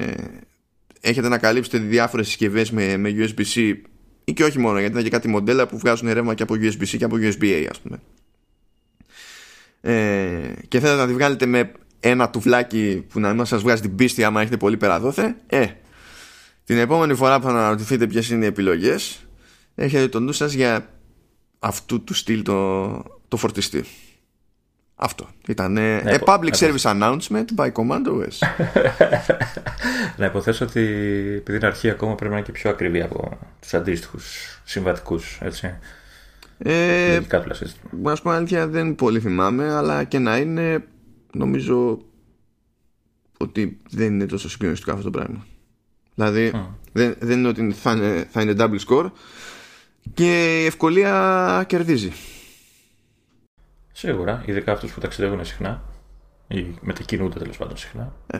έχετε 1.00 1.28
να 1.28 1.38
καλύψετε 1.38 1.78
διάφορες 1.78 2.26
συσκευές 2.26 2.70
με, 2.70 2.96
με 2.96 3.14
USB-C 3.16 3.74
ή 4.24 4.32
και 4.32 4.44
όχι 4.44 4.58
μόνο 4.58 4.78
γιατί 4.78 4.92
είναι 4.92 5.02
και 5.02 5.10
κάτι 5.10 5.28
μοντέλα 5.28 5.66
που 5.66 5.78
βγάζουν 5.78 6.12
ρεύμα 6.12 6.34
και 6.34 6.42
από 6.42 6.54
USB-C 6.54 6.96
και 6.98 7.04
από 7.04 7.16
USB-A 7.16 7.66
ας 7.70 7.80
πούμε 7.80 8.00
ε, 9.80 10.52
και 10.68 10.80
θέλετε 10.80 11.00
να 11.00 11.06
τη 11.06 11.12
βγάλετε 11.12 11.46
με 11.46 11.72
ένα 12.00 12.30
τουφλάκι 12.30 13.04
που 13.08 13.20
να 13.20 13.34
μην 13.34 13.44
σας 13.44 13.62
βγάζει 13.62 13.80
την 13.80 13.94
πίστη 13.94 14.24
άμα 14.24 14.40
έχετε 14.40 14.56
πολύ 14.56 14.76
περαδόθε 14.76 15.36
ε, 15.46 15.66
την 16.70 16.78
επόμενη 16.78 17.14
φορά 17.14 17.38
που 17.40 17.46
θα 17.46 17.50
αναρωτηθείτε 17.50 18.06
ποιες 18.06 18.30
είναι 18.30 18.44
οι 18.44 18.48
επιλογές 18.48 19.26
έχετε 19.74 20.08
τον 20.08 20.22
νου 20.22 20.32
σας 20.32 20.52
για 20.52 20.86
αυτού 21.58 22.04
του 22.04 22.14
στυλ 22.14 22.42
το, 22.42 22.88
το 23.28 23.36
φορτιστή 23.36 23.84
Αυτό. 24.94 25.28
Ήταν 25.48 25.72
ναι, 25.72 26.00
a 26.04 26.18
public 26.24 26.52
service 26.52 26.82
announcement 26.82 27.44
by 27.56 27.72
Command 27.72 28.06
OS. 28.06 28.38
να 30.18 30.26
υποθέσω 30.26 30.64
ότι 30.64 30.80
επειδή 31.36 31.56
είναι 31.56 31.66
αρχή 31.66 31.90
ακόμα 31.90 32.14
πρέπει 32.14 32.32
να 32.32 32.36
είναι 32.36 32.46
και 32.46 32.52
πιο 32.52 32.70
ακριβή 32.70 33.02
από 33.02 33.38
τους 33.60 33.74
αντίστοιχους 33.74 34.24
συμβατικούς. 34.64 35.38
Έτσι. 35.40 35.78
Ε, 36.58 37.20
να 38.02 38.14
σου 38.14 38.22
πω 38.22 38.30
αλήθεια 38.30 38.66
δεν 38.68 38.94
πολύ 38.94 39.20
θυμάμαι 39.20 39.74
αλλά 39.74 40.04
και 40.04 40.18
να 40.18 40.36
είναι 40.36 40.84
νομίζω 41.32 41.98
ότι 43.38 43.80
δεν 43.90 44.06
είναι 44.06 44.26
τόσο 44.26 44.48
συγκλονιστικό 44.48 44.92
αυτό 44.92 45.04
το 45.04 45.10
πράγμα. 45.10 45.46
Δηλαδή 46.20 46.52
δεν, 46.92 47.14
δεν 47.18 47.38
είναι 47.38 47.48
ότι 47.48 47.72
θα 47.72 47.92
είναι, 47.92 48.26
θα 48.30 48.42
είναι 48.42 48.54
double 48.58 48.78
score 48.88 49.10
και 50.14 50.62
η 50.62 50.66
ευκολία 50.66 51.64
κερδίζει. 51.66 52.12
Σίγουρα, 53.92 54.42
ειδικά 54.46 54.72
αυτούς 54.72 54.92
που 54.92 55.00
ταξιδεύουν 55.00 55.44
συχνά 55.44 55.82
ή 56.48 56.66
μετακινούνται 56.80 57.38
τέλος 57.38 57.56
πάντων 57.56 57.76
συχνά. 57.76 58.12
Ε. 58.26 58.38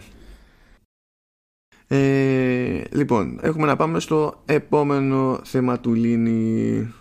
Ε, 1.93 2.83
λοιπόν, 2.91 3.39
έχουμε 3.43 3.67
να 3.67 3.77
πάμε 3.77 4.01
στο 4.01 4.43
επόμενο 4.47 5.41
θέμα 5.45 5.81
του 5.81 5.95
Λίνη. 5.95 6.95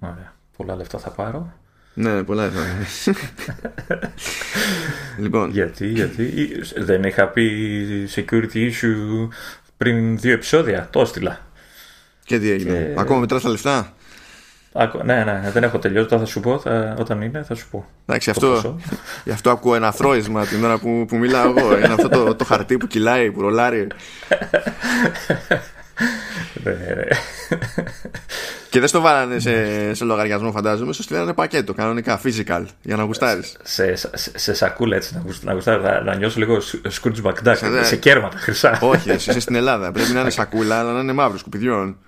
Ωραία. 0.00 0.34
Πολλά 0.56 0.76
λεφτά 0.76 0.98
θα 0.98 1.10
πάρω. 1.10 1.52
Ναι, 1.94 2.22
πολλά 2.22 2.44
λεφτά. 2.44 2.64
λοιπόν. 5.22 5.50
Γιατί, 5.50 5.88
γιατί 5.88 6.52
δεν 6.76 7.02
είχα 7.02 7.28
πει 7.28 7.50
security 8.14 8.70
issue 8.70 9.28
πριν 9.76 10.18
δύο 10.18 10.32
επεισόδια. 10.32 10.88
Το 10.90 11.00
έστειλα. 11.00 11.38
Και 12.24 12.38
τι 12.38 12.50
έγινε. 12.50 12.94
Ακόμα 12.96 13.20
μετράς 13.20 13.42
τα 13.42 13.48
λεφτά; 13.48 13.92
Ναι, 15.04 15.24
ναι, 15.24 15.50
δεν 15.52 15.62
έχω 15.62 15.78
τελειώσει. 15.78 16.08
Τώρα 16.08 16.22
θα 16.22 16.28
σου 16.28 16.40
πω, 16.40 16.58
θα, 16.58 16.96
όταν 16.98 17.22
είναι, 17.22 17.42
θα 17.42 17.54
σου 17.54 17.68
πω. 17.70 17.86
Εντάξει, 18.06 18.30
αυτό, 18.30 18.78
γι' 19.24 19.30
αυτό 19.30 19.50
ακούω 19.50 19.74
ένα 19.74 19.92
θρόισμα 19.92 20.46
την 20.46 20.64
ώρα 20.64 20.78
που, 20.78 21.04
που 21.08 21.16
μιλάω 21.16 21.54
εγώ. 21.56 21.76
Είναι 21.76 21.92
αυτό 21.92 22.08
το, 22.08 22.34
το 22.34 22.44
χαρτί 22.44 22.76
που 22.76 22.86
κυλάει, 22.86 23.30
που 23.30 23.40
ρολάρει. 23.40 23.86
Ναι, 26.64 26.72
ναι. 26.72 27.04
Και 28.70 28.78
δεν 28.78 28.88
στο 28.88 29.00
βάλανε 29.00 29.38
σε, 29.38 29.94
σε 29.94 30.04
λογαριασμό, 30.04 30.50
φαντάζομαι. 30.52 30.92
Στο 30.92 31.02
στείλανε 31.02 31.32
πακέτο, 31.32 31.74
κανονικά, 31.74 32.20
physical, 32.24 32.64
για 32.82 32.96
να 32.96 33.02
γουστάρεις. 33.02 33.56
Σε, 33.62 33.94
σε, 33.94 34.10
σε, 34.34 34.54
σακούλα 34.54 34.96
έτσι, 34.96 35.14
να, 35.14 35.52
γουστάρεις, 35.52 35.84
να, 35.84 36.00
να 36.02 36.14
νιώσω 36.14 36.38
λίγο 36.38 36.58
Scrooge 36.82 37.22
McDuck, 37.22 37.56
σε, 37.56 37.84
σε 37.84 37.96
κέρματα 37.96 38.38
χρυσά. 38.38 38.78
Όχι, 38.80 39.10
εσύ 39.10 39.30
είσαι 39.30 39.40
στην 39.40 39.54
Ελλάδα. 39.54 39.92
Πρέπει 39.92 40.12
να 40.12 40.20
είναι 40.20 40.30
σακούλα, 40.30 40.78
αλλά 40.78 40.92
να 40.92 41.00
είναι 41.00 41.12
μαύρος 41.12 41.40
σκουπιδιών. 41.40 41.98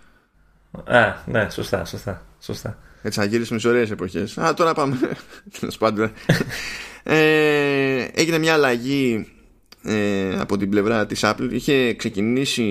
Α, 0.84 1.14
ναι, 1.24 1.48
σωστά, 1.50 1.84
σωστά. 1.84 2.22
σωστά. 2.40 2.78
Έτσι, 3.02 3.18
να 3.18 3.24
γυρίσουμε 3.24 3.58
σε 3.58 3.68
ωραίε 3.68 3.86
εποχές. 3.90 4.38
Α, 4.38 4.54
τώρα 4.54 4.74
πάμε. 4.74 4.96
Τέλος 5.60 5.76
πάντων. 5.76 6.12
ε, 7.02 8.06
έγινε 8.14 8.38
μια 8.38 8.52
αλλαγή 8.52 9.32
ε, 9.82 10.38
από 10.38 10.56
την 10.56 10.70
πλευρά 10.70 11.06
της 11.06 11.20
Apple. 11.24 11.48
Είχε 11.50 11.94
ξεκινήσει 11.94 12.64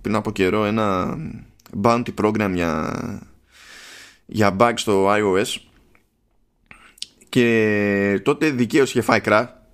πριν 0.00 0.14
από 0.14 0.32
καιρό 0.32 0.64
ένα 0.64 1.18
bounty 1.82 2.14
program 2.22 2.50
για, 2.54 2.92
για 4.26 4.56
bugs 4.58 4.74
στο 4.76 5.08
iOS 5.10 5.56
και 7.28 8.20
τότε 8.22 8.50
δικαίως 8.50 8.90
είχε 8.90 9.00
φάει 9.00 9.20
κρά 9.20 9.66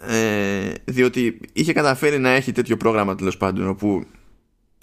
ε, 0.00 0.72
διότι 0.84 1.40
είχε 1.52 1.72
καταφέρει 1.72 2.18
να 2.18 2.30
έχει 2.30 2.52
τέτοιο 2.52 2.76
πρόγραμμα 2.76 3.14
τέλος 3.14 3.36
πάντων 3.36 3.68
όπου 3.68 4.06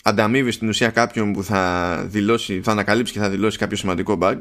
ανταμείβει 0.03 0.51
στην 0.51 0.67
ουσία 0.67 0.89
κάποιον 0.89 1.33
που 1.33 1.43
θα 1.43 1.95
δηλώσει, 2.07 2.61
θα 2.61 2.71
ανακαλύψει 2.71 3.13
και 3.13 3.19
θα 3.19 3.29
δηλώσει 3.29 3.57
κάποιο 3.57 3.77
σημαντικό 3.77 4.17
bug 4.21 4.37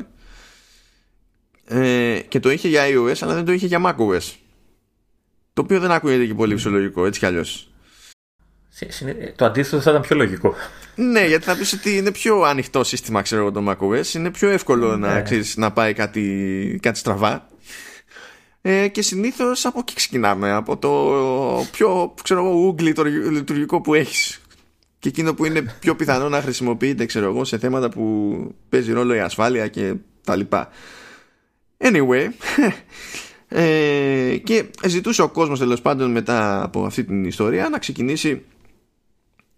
ε, 1.64 2.20
και 2.28 2.40
το 2.40 2.50
είχε 2.50 2.68
για 2.68 2.82
iOS 2.88 3.16
αλλά 3.20 3.34
δεν 3.34 3.44
το 3.44 3.52
είχε 3.52 3.66
για 3.66 3.80
macOS 3.86 4.34
το 5.52 5.62
οποίο 5.62 5.80
δεν 5.80 5.90
ακούγεται 5.90 6.26
και 6.26 6.34
πολύ 6.34 6.54
φυσιολογικό 6.54 7.06
έτσι 7.06 7.18
κι 7.20 7.26
αλλιώς 7.26 7.72
το 9.36 9.44
αντίθετο 9.44 9.80
θα 9.80 9.90
ήταν 9.90 10.02
πιο 10.02 10.16
λογικό. 10.16 10.54
Ναι, 10.94 11.26
γιατί 11.26 11.44
θα 11.44 11.56
πεις 11.56 11.72
ότι 11.72 11.96
είναι 11.96 12.10
πιο 12.10 12.42
ανοιχτό 12.42 12.84
σύστημα, 12.84 13.22
ξέρω 13.22 13.40
εγώ, 13.40 13.50
το 13.50 13.64
macOS. 13.68 14.14
Είναι 14.14 14.30
πιο 14.30 14.48
εύκολο 14.48 14.96
να, 14.96 15.14
ναι. 15.14 15.22
ξέρεις, 15.22 15.56
να 15.56 15.72
πάει 15.72 15.92
κάτι, 15.92 16.78
κάτι 16.82 16.98
στραβά. 16.98 17.46
Ε, 18.60 18.88
και 18.88 19.02
συνήθως 19.02 19.66
από 19.66 19.78
εκεί 19.78 19.94
ξεκινάμε. 19.94 20.52
Από 20.52 20.76
το 20.76 20.90
πιο, 21.70 22.14
ξέρω 22.22 22.40
εγώ, 22.46 22.74
το 22.94 23.02
λειτουργικό 23.04 23.80
που 23.80 23.94
έχεις 23.94 24.40
και 24.98 25.08
εκείνο 25.08 25.34
που 25.34 25.44
είναι 25.44 25.74
πιο 25.80 25.96
πιθανό 25.96 26.28
να 26.28 26.40
χρησιμοποιείται 26.40 27.06
ξέρω 27.06 27.26
εγώ 27.26 27.44
σε 27.44 27.58
θέματα 27.58 27.88
που 27.88 28.36
παίζει 28.68 28.92
ρόλο 28.92 29.14
η 29.14 29.20
ασφάλεια 29.20 29.68
και 29.68 29.94
τα 30.24 30.36
λοιπά 30.36 30.68
anyway 31.78 32.28
ε, 33.54 34.36
και 34.36 34.64
ζητούσε 34.86 35.22
ο 35.22 35.28
κόσμος 35.28 35.58
τέλος 35.58 35.82
πάντων 35.82 36.10
μετά 36.10 36.62
από 36.62 36.84
αυτή 36.84 37.04
την 37.04 37.24
ιστορία 37.24 37.68
να 37.68 37.78
ξεκινήσει 37.78 38.42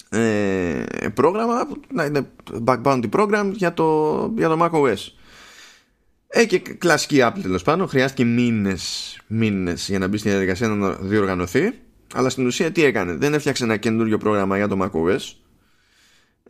ε, 0.09 0.85
πρόγραμμα 1.15 1.69
να 1.93 2.05
είναι 2.05 2.27
backbound 2.65 3.03
program 3.11 3.51
για 3.53 3.75
το, 3.75 4.33
για 4.37 4.49
το 4.49 4.59
macOS. 4.61 5.13
Ε, 6.27 6.45
και 6.45 6.59
κλασική 6.59 7.19
Apple 7.21 7.41
τέλος 7.43 7.63
πάντων 7.63 7.89
χρειάστηκε 7.89 8.25
μήνες, 8.25 9.19
μήνες 9.27 9.89
για 9.89 9.99
να 9.99 10.07
μπει 10.07 10.17
στην 10.19 10.31
διαδικασία 10.31 10.69
να 10.69 10.93
διοργανωθεί. 10.93 11.73
Αλλά 12.15 12.29
στην 12.29 12.47
ουσία 12.47 12.73
τι 12.73 12.85
έκανε 12.85 13.13
δεν 13.13 13.35
έφτιαξε 13.35 13.65
ένα 13.65 13.77
καινούριο 13.77 14.19
πρόγραμμα 14.19 14.57
για 14.57 14.69
το 14.69 14.79
macOS. 14.83 15.33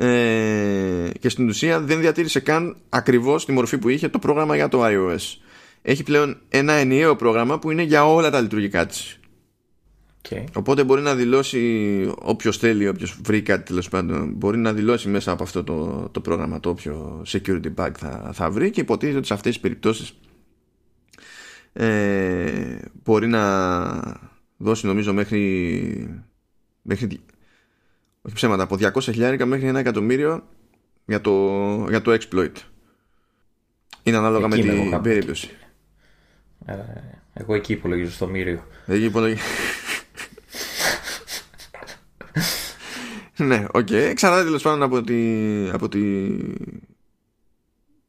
Ε, 0.07 1.11
και 1.21 1.29
στην 1.29 1.49
ουσία 1.49 1.81
δεν 1.81 2.01
διατήρησε 2.01 2.41
καν 2.41 2.77
ακριβώς 2.89 3.45
τη 3.45 3.53
μορφή 3.53 3.79
που 3.79 3.89
είχε 3.89 4.09
το 4.09 4.19
πρόγραμμα 4.19 4.57
για 4.57 4.69
το 4.69 4.81
iOS 4.85 5.44
έχει 5.87 6.03
πλέον 6.03 6.41
ένα 6.49 6.73
ενιαίο 6.73 7.17
πρόγραμμα 7.17 7.59
που 7.59 7.71
είναι 7.71 7.83
για 7.83 8.07
όλα 8.07 8.31
τα 8.31 8.41
λειτουργικά 8.41 8.87
της 8.87 9.19
okay. 10.29 10.45
οπότε 10.55 10.85
μπορεί 10.85 11.03
να 11.03 11.15
δηλώσει 11.15 12.13
όποιος 12.19 12.59
θέλει, 12.59 12.89
όποιος 12.89 13.19
βρει 13.23 13.43
κάτι 13.43 13.63
τέλος 13.63 13.89
πάντων 13.89 14.33
μπορεί 14.33 14.59
να 14.59 14.73
δηλώσει 14.73 15.09
μέσα 15.09 15.33
από 15.33 15.43
αυτό 15.43 15.65
το, 15.65 16.09
το 16.13 16.21
πρόγραμμα 16.21 16.61
το 16.61 16.69
όποιο 16.69 17.23
security 17.27 17.75
bug 17.77 17.91
θα, 17.99 18.31
θα 18.35 18.51
βρει 18.51 18.71
και 18.71 18.81
υποτίθεται 18.81 19.19
ότι 19.19 19.27
σε 19.27 19.35
αυτές 19.35 19.53
τις 19.53 19.61
περιπτώσεις 19.61 20.19
ε, 21.73 22.79
μπορεί 23.03 23.27
να 23.27 24.21
δώσει 24.57 24.87
νομίζω 24.87 25.13
μέχρι 25.13 26.25
μέχρι 26.83 27.21
όχι 28.23 28.35
ψέματα, 28.35 28.63
από 28.63 28.77
200 28.81 29.01
χιλιάρικα 29.01 29.47
μέχρι 29.47 29.67
ένα 29.67 29.79
εκατομμύριο 29.79 30.49
για 31.05 31.21
το, 31.21 31.87
για 31.89 32.03
το 32.03 32.17
exploit. 32.21 32.53
Είναι 34.03 34.17
ανάλογα 34.17 34.49
με 34.49 34.57
την 34.57 35.01
περίπτωση. 35.03 35.51
Ε, 36.67 36.75
εγώ 37.33 37.55
εκεί 37.55 37.73
υπολογίζω 37.73 38.11
στο 38.11 38.27
μύριο. 38.27 38.67
Εκεί 38.87 39.05
υπολογίζω. 39.05 39.43
ναι, 43.37 43.67
OK. 43.73 43.87
Okay. 43.87 43.93
Εξαρτάται 43.93 44.45
τέλος 44.45 44.63
πάντων 44.63 44.83
από 44.83 45.03
τη, 45.03 45.21
από 45.71 45.89
τη 45.89 46.01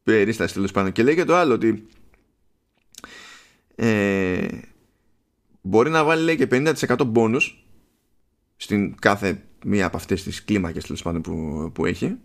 περίσταση 0.02 0.54
τέλος 0.54 0.70
πάντων. 0.70 0.92
Και 0.92 1.02
λέει 1.02 1.14
και 1.14 1.24
το 1.24 1.36
άλλο 1.36 1.54
ότι 1.54 1.86
ε, 3.74 4.46
μπορεί 5.60 5.90
να 5.90 6.04
βάλει 6.04 6.24
λέει 6.24 6.36
και 6.36 6.48
50% 6.50 7.06
μπόνους 7.06 7.66
στην 8.56 8.94
κάθε 9.00 9.42
μία 9.64 9.86
από 9.86 9.96
αυτές 9.96 10.22
τις 10.22 10.44
κλίμακες 10.44 10.84
τέλος 10.84 11.02
πάντων 11.02 11.20
που, 11.22 11.70
που 11.74 11.86
έχει 11.86 12.16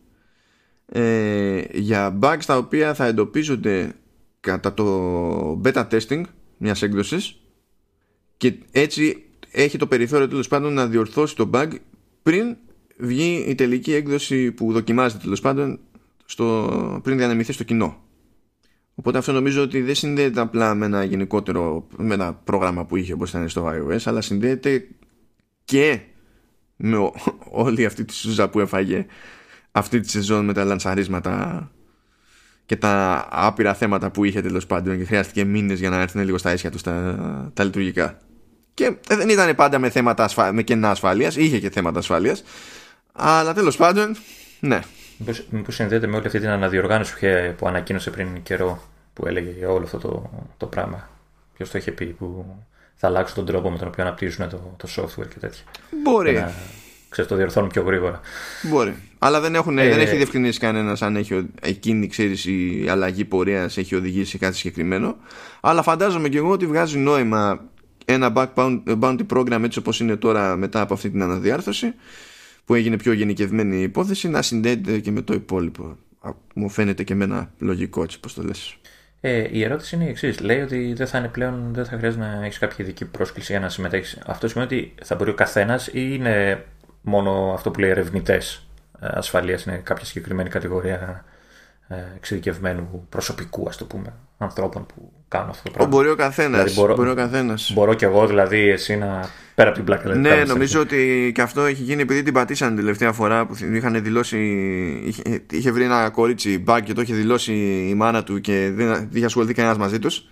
ε, 0.85 1.63
για 1.73 2.19
bugs 2.21 2.43
τα 2.45 2.57
οποία 2.57 2.93
θα 2.93 3.05
εντοπίζονται 3.05 3.95
κατά 4.41 4.73
το 4.73 5.61
beta 5.63 5.87
testing 5.87 6.23
μιας 6.57 6.81
έκδοσης 6.81 7.41
και 8.37 8.53
έτσι 8.71 9.23
έχει 9.51 9.77
το 9.77 9.87
περιθώριο 9.87 10.27
τέλος 10.27 10.47
πάντων 10.47 10.73
να 10.73 10.87
διορθώσει 10.87 11.35
το 11.35 11.49
bug 11.53 11.69
πριν 12.23 12.57
βγει 12.97 13.45
η 13.47 13.55
τελική 13.55 13.93
έκδοση 13.93 14.51
που 14.51 14.71
δοκιμάζεται 14.71 15.23
τέλος 15.23 15.41
πάντων 15.41 15.79
στο, 16.25 16.99
πριν 17.03 17.17
διανεμηθεί 17.17 17.53
στο 17.53 17.63
κοινό. 17.63 18.03
Οπότε 18.95 19.17
αυτό 19.17 19.31
νομίζω 19.31 19.61
ότι 19.61 19.81
δεν 19.81 19.95
συνδέεται 19.95 20.39
απλά 20.39 20.75
με 20.75 20.85
ένα 20.85 21.03
γενικότερο 21.03 21.87
με 21.97 22.13
ένα 22.13 22.33
πρόγραμμα 22.33 22.85
που 22.85 22.95
είχε 22.95 23.13
όπως 23.13 23.29
ήταν 23.29 23.49
στο 23.49 23.67
iOS 23.67 23.99
αλλά 24.03 24.21
συνδέεται 24.21 24.87
και 25.65 25.99
με 26.75 27.11
όλη 27.51 27.85
αυτή 27.85 28.05
τη 28.05 28.13
σούζα 28.13 28.49
που 28.49 28.59
έφαγε 28.59 29.05
αυτή 29.71 29.99
τη 29.99 30.09
σεζόν 30.09 30.45
με 30.45 30.53
τα 30.53 30.63
λανσαρίσματα 30.63 31.71
και 32.71 32.77
τα 32.77 33.27
άπειρα 33.29 33.73
θέματα 33.73 34.11
που 34.11 34.23
είχε 34.23 34.41
τέλος 34.41 34.65
πάντων 34.65 34.97
και 34.97 35.05
χρειάστηκε 35.05 35.43
μήνες 35.43 35.79
για 35.79 35.89
να 35.89 36.01
έρθουν 36.01 36.23
λίγο 36.23 36.37
στα 36.37 36.53
ίσια 36.53 36.71
τους 36.71 36.81
τα, 36.81 37.51
τα 37.53 37.63
λειτουργικά. 37.63 38.17
Και 38.73 38.95
δεν 39.07 39.29
ήταν 39.29 39.55
πάντα 39.55 39.79
με, 39.79 39.89
θέματα 39.89 40.23
ασφα... 40.23 40.53
με 40.53 40.61
κενά 40.61 40.89
ασφάλειας, 40.89 41.35
είχε 41.35 41.59
και 41.59 41.69
θέματα 41.69 41.99
ασφάλειας. 41.99 42.43
Αλλά 43.13 43.53
τέλος 43.53 43.77
πάντων, 43.77 44.15
ναι. 44.59 44.79
Μήπως 45.49 45.75
συνδέεται 45.75 46.07
με 46.07 46.15
όλη 46.15 46.25
αυτή 46.25 46.39
την 46.39 46.49
αναδιοργάνωση 46.49 47.15
που 47.57 47.67
ανακοίνωσε 47.67 48.09
πριν 48.09 48.41
καιρό 48.43 48.83
που 49.13 49.27
έλεγε 49.27 49.65
όλο 49.65 49.83
αυτό 49.83 49.97
το, 49.97 50.29
το 50.57 50.65
πράγμα. 50.65 51.09
Ποιος 51.53 51.69
το 51.69 51.77
είχε 51.77 51.91
πει, 51.91 52.05
που 52.05 52.45
θα 52.95 53.07
αλλάξουν 53.07 53.35
τον 53.35 53.45
τρόπο 53.45 53.71
με 53.71 53.77
τον 53.77 53.87
οποίο 53.87 54.03
αναπτύσσουν 54.03 54.49
το, 54.49 54.75
το 54.77 54.87
software 54.95 55.27
και 55.27 55.39
τέτοια. 55.39 55.63
Μπορεί. 56.03 56.45
Ξέρεις, 57.11 57.29
το 57.29 57.35
διορθώνουν 57.37 57.69
πιο 57.69 57.81
γρήγορα. 57.81 58.19
Μπορεί. 58.61 58.95
Αλλά 59.19 59.39
δεν, 59.39 59.55
έχουν, 59.55 59.77
ε, 59.77 59.89
δεν 59.89 59.99
έχει 59.99 60.15
διευκρινίσει 60.15 60.59
κανένας 60.59 61.01
αν 61.01 61.15
έχει, 61.15 61.49
εκείνη 61.61 62.07
ξέρεις, 62.07 62.45
η 62.45 62.85
αλλαγή 62.89 63.25
πορείας 63.25 63.77
έχει 63.77 63.95
οδηγήσει 63.95 64.29
σε 64.29 64.37
κάτι 64.37 64.55
συγκεκριμένο. 64.55 65.15
Αλλά 65.61 65.81
φαντάζομαι 65.81 66.29
και 66.29 66.37
εγώ 66.37 66.51
ότι 66.51 66.65
βγάζει 66.65 66.97
νόημα 66.97 67.69
ένα 68.05 68.33
back 68.35 68.77
bounty 68.99 69.25
program 69.33 69.61
έτσι 69.63 69.79
όπως 69.79 69.99
είναι 69.99 70.15
τώρα 70.15 70.55
μετά 70.55 70.81
από 70.81 70.93
αυτή 70.93 71.09
την 71.09 71.21
αναδιάρθρωση 71.21 71.93
που 72.65 72.73
έγινε 72.73 72.97
πιο 72.97 73.11
γενικευμένη 73.11 73.81
υπόθεση 73.81 74.29
να 74.29 74.41
συνδέεται 74.41 74.99
και 74.99 75.11
με 75.11 75.21
το 75.21 75.33
υπόλοιπο. 75.33 75.97
Μου 76.55 76.69
φαίνεται 76.69 77.03
και 77.03 77.13
εμένα 77.13 77.51
λογικό 77.59 78.03
έτσι 78.03 78.19
πως 78.19 78.33
το 78.33 78.43
λες. 78.43 78.75
Ε, 79.21 79.47
η 79.51 79.63
ερώτηση 79.63 79.95
είναι 79.95 80.05
η 80.05 80.09
εξής. 80.09 80.39
Λέει 80.39 80.61
ότι 80.61 80.93
δεν 80.93 81.07
θα 81.07 81.17
είναι 81.17 81.27
πλέον, 81.27 81.69
δεν 81.73 81.85
θα 81.85 81.97
χρειάζεται 81.97 82.23
να 82.23 82.45
έχεις 82.45 82.57
κάποια 82.57 82.77
ειδική 82.79 83.05
πρόσκληση 83.05 83.51
για 83.51 83.61
να 83.61 83.69
συμμετέχεις. 83.69 84.19
Αυτό 84.25 84.47
σημαίνει 84.47 84.73
ότι 84.73 84.93
θα 85.03 85.15
μπορεί 85.15 85.29
ο 85.29 85.33
καθένας 85.33 85.87
ή 85.87 85.91
είναι 85.93 86.65
μόνο 87.01 87.51
αυτό 87.53 87.71
που 87.71 87.79
λέει 87.79 87.89
ερευνητές 87.89 88.67
ε, 88.99 89.07
ασφαλείας, 89.11 89.63
είναι 89.63 89.77
κάποια 89.77 90.05
συγκεκριμένη 90.05 90.49
κατηγορία 90.49 91.25
ε, 91.87 91.95
εξειδικευμένου 92.15 93.05
προσωπικού, 93.09 93.67
ας 93.67 93.77
το 93.77 93.85
πούμε, 93.85 94.13
ανθρώπων 94.37 94.85
που 94.85 95.11
κάνουν 95.27 95.49
αυτό 95.49 95.63
το 95.63 95.71
πράγμα. 95.71 95.95
Μπορεί 95.95 96.09
ο 96.09 96.15
καθένας. 96.15 96.51
Δηλαδή 96.51 96.79
μπορώ, 96.79 96.95
μπορεί 96.95 97.09
ο 97.09 97.15
καθένας. 97.15 97.71
μπορώ 97.73 97.93
κι 97.93 98.03
εγώ 98.03 98.27
δηλαδή 98.27 98.69
εσύ 98.69 98.95
να. 98.95 99.29
πέρα 99.55 99.67
από 99.67 99.77
την 99.77 99.85
πλάκα. 99.85 100.01
Δηλαδή, 100.01 100.19
ναι, 100.19 100.43
νομίζω 100.43 100.79
ότι 100.79 101.31
και 101.35 101.41
αυτό 101.41 101.61
έχει 101.61 101.83
γίνει 101.83 102.01
επειδή 102.01 102.23
την 102.23 102.33
πατήσαν 102.33 102.67
την 102.67 102.77
τελευταία 102.77 103.11
φορά 103.11 103.45
που 103.45 103.55
είχαν 103.73 104.03
δηλώσει. 104.03 104.39
Είχε, 105.05 105.43
είχε 105.51 105.71
βρει 105.71 105.83
ένα 105.83 106.09
κορίτσι 106.09 106.63
bug 106.67 106.79
και 106.83 106.93
το 106.93 107.01
είχε 107.01 107.13
δηλώσει 107.13 107.53
η 107.89 107.93
μάνα 107.93 108.23
του 108.23 108.41
και 108.41 108.71
δεν 108.73 109.09
είχε 109.13 109.25
ασχοληθεί 109.25 109.53
κανένας 109.53 109.77
μαζί 109.77 109.99
τους. 109.99 110.25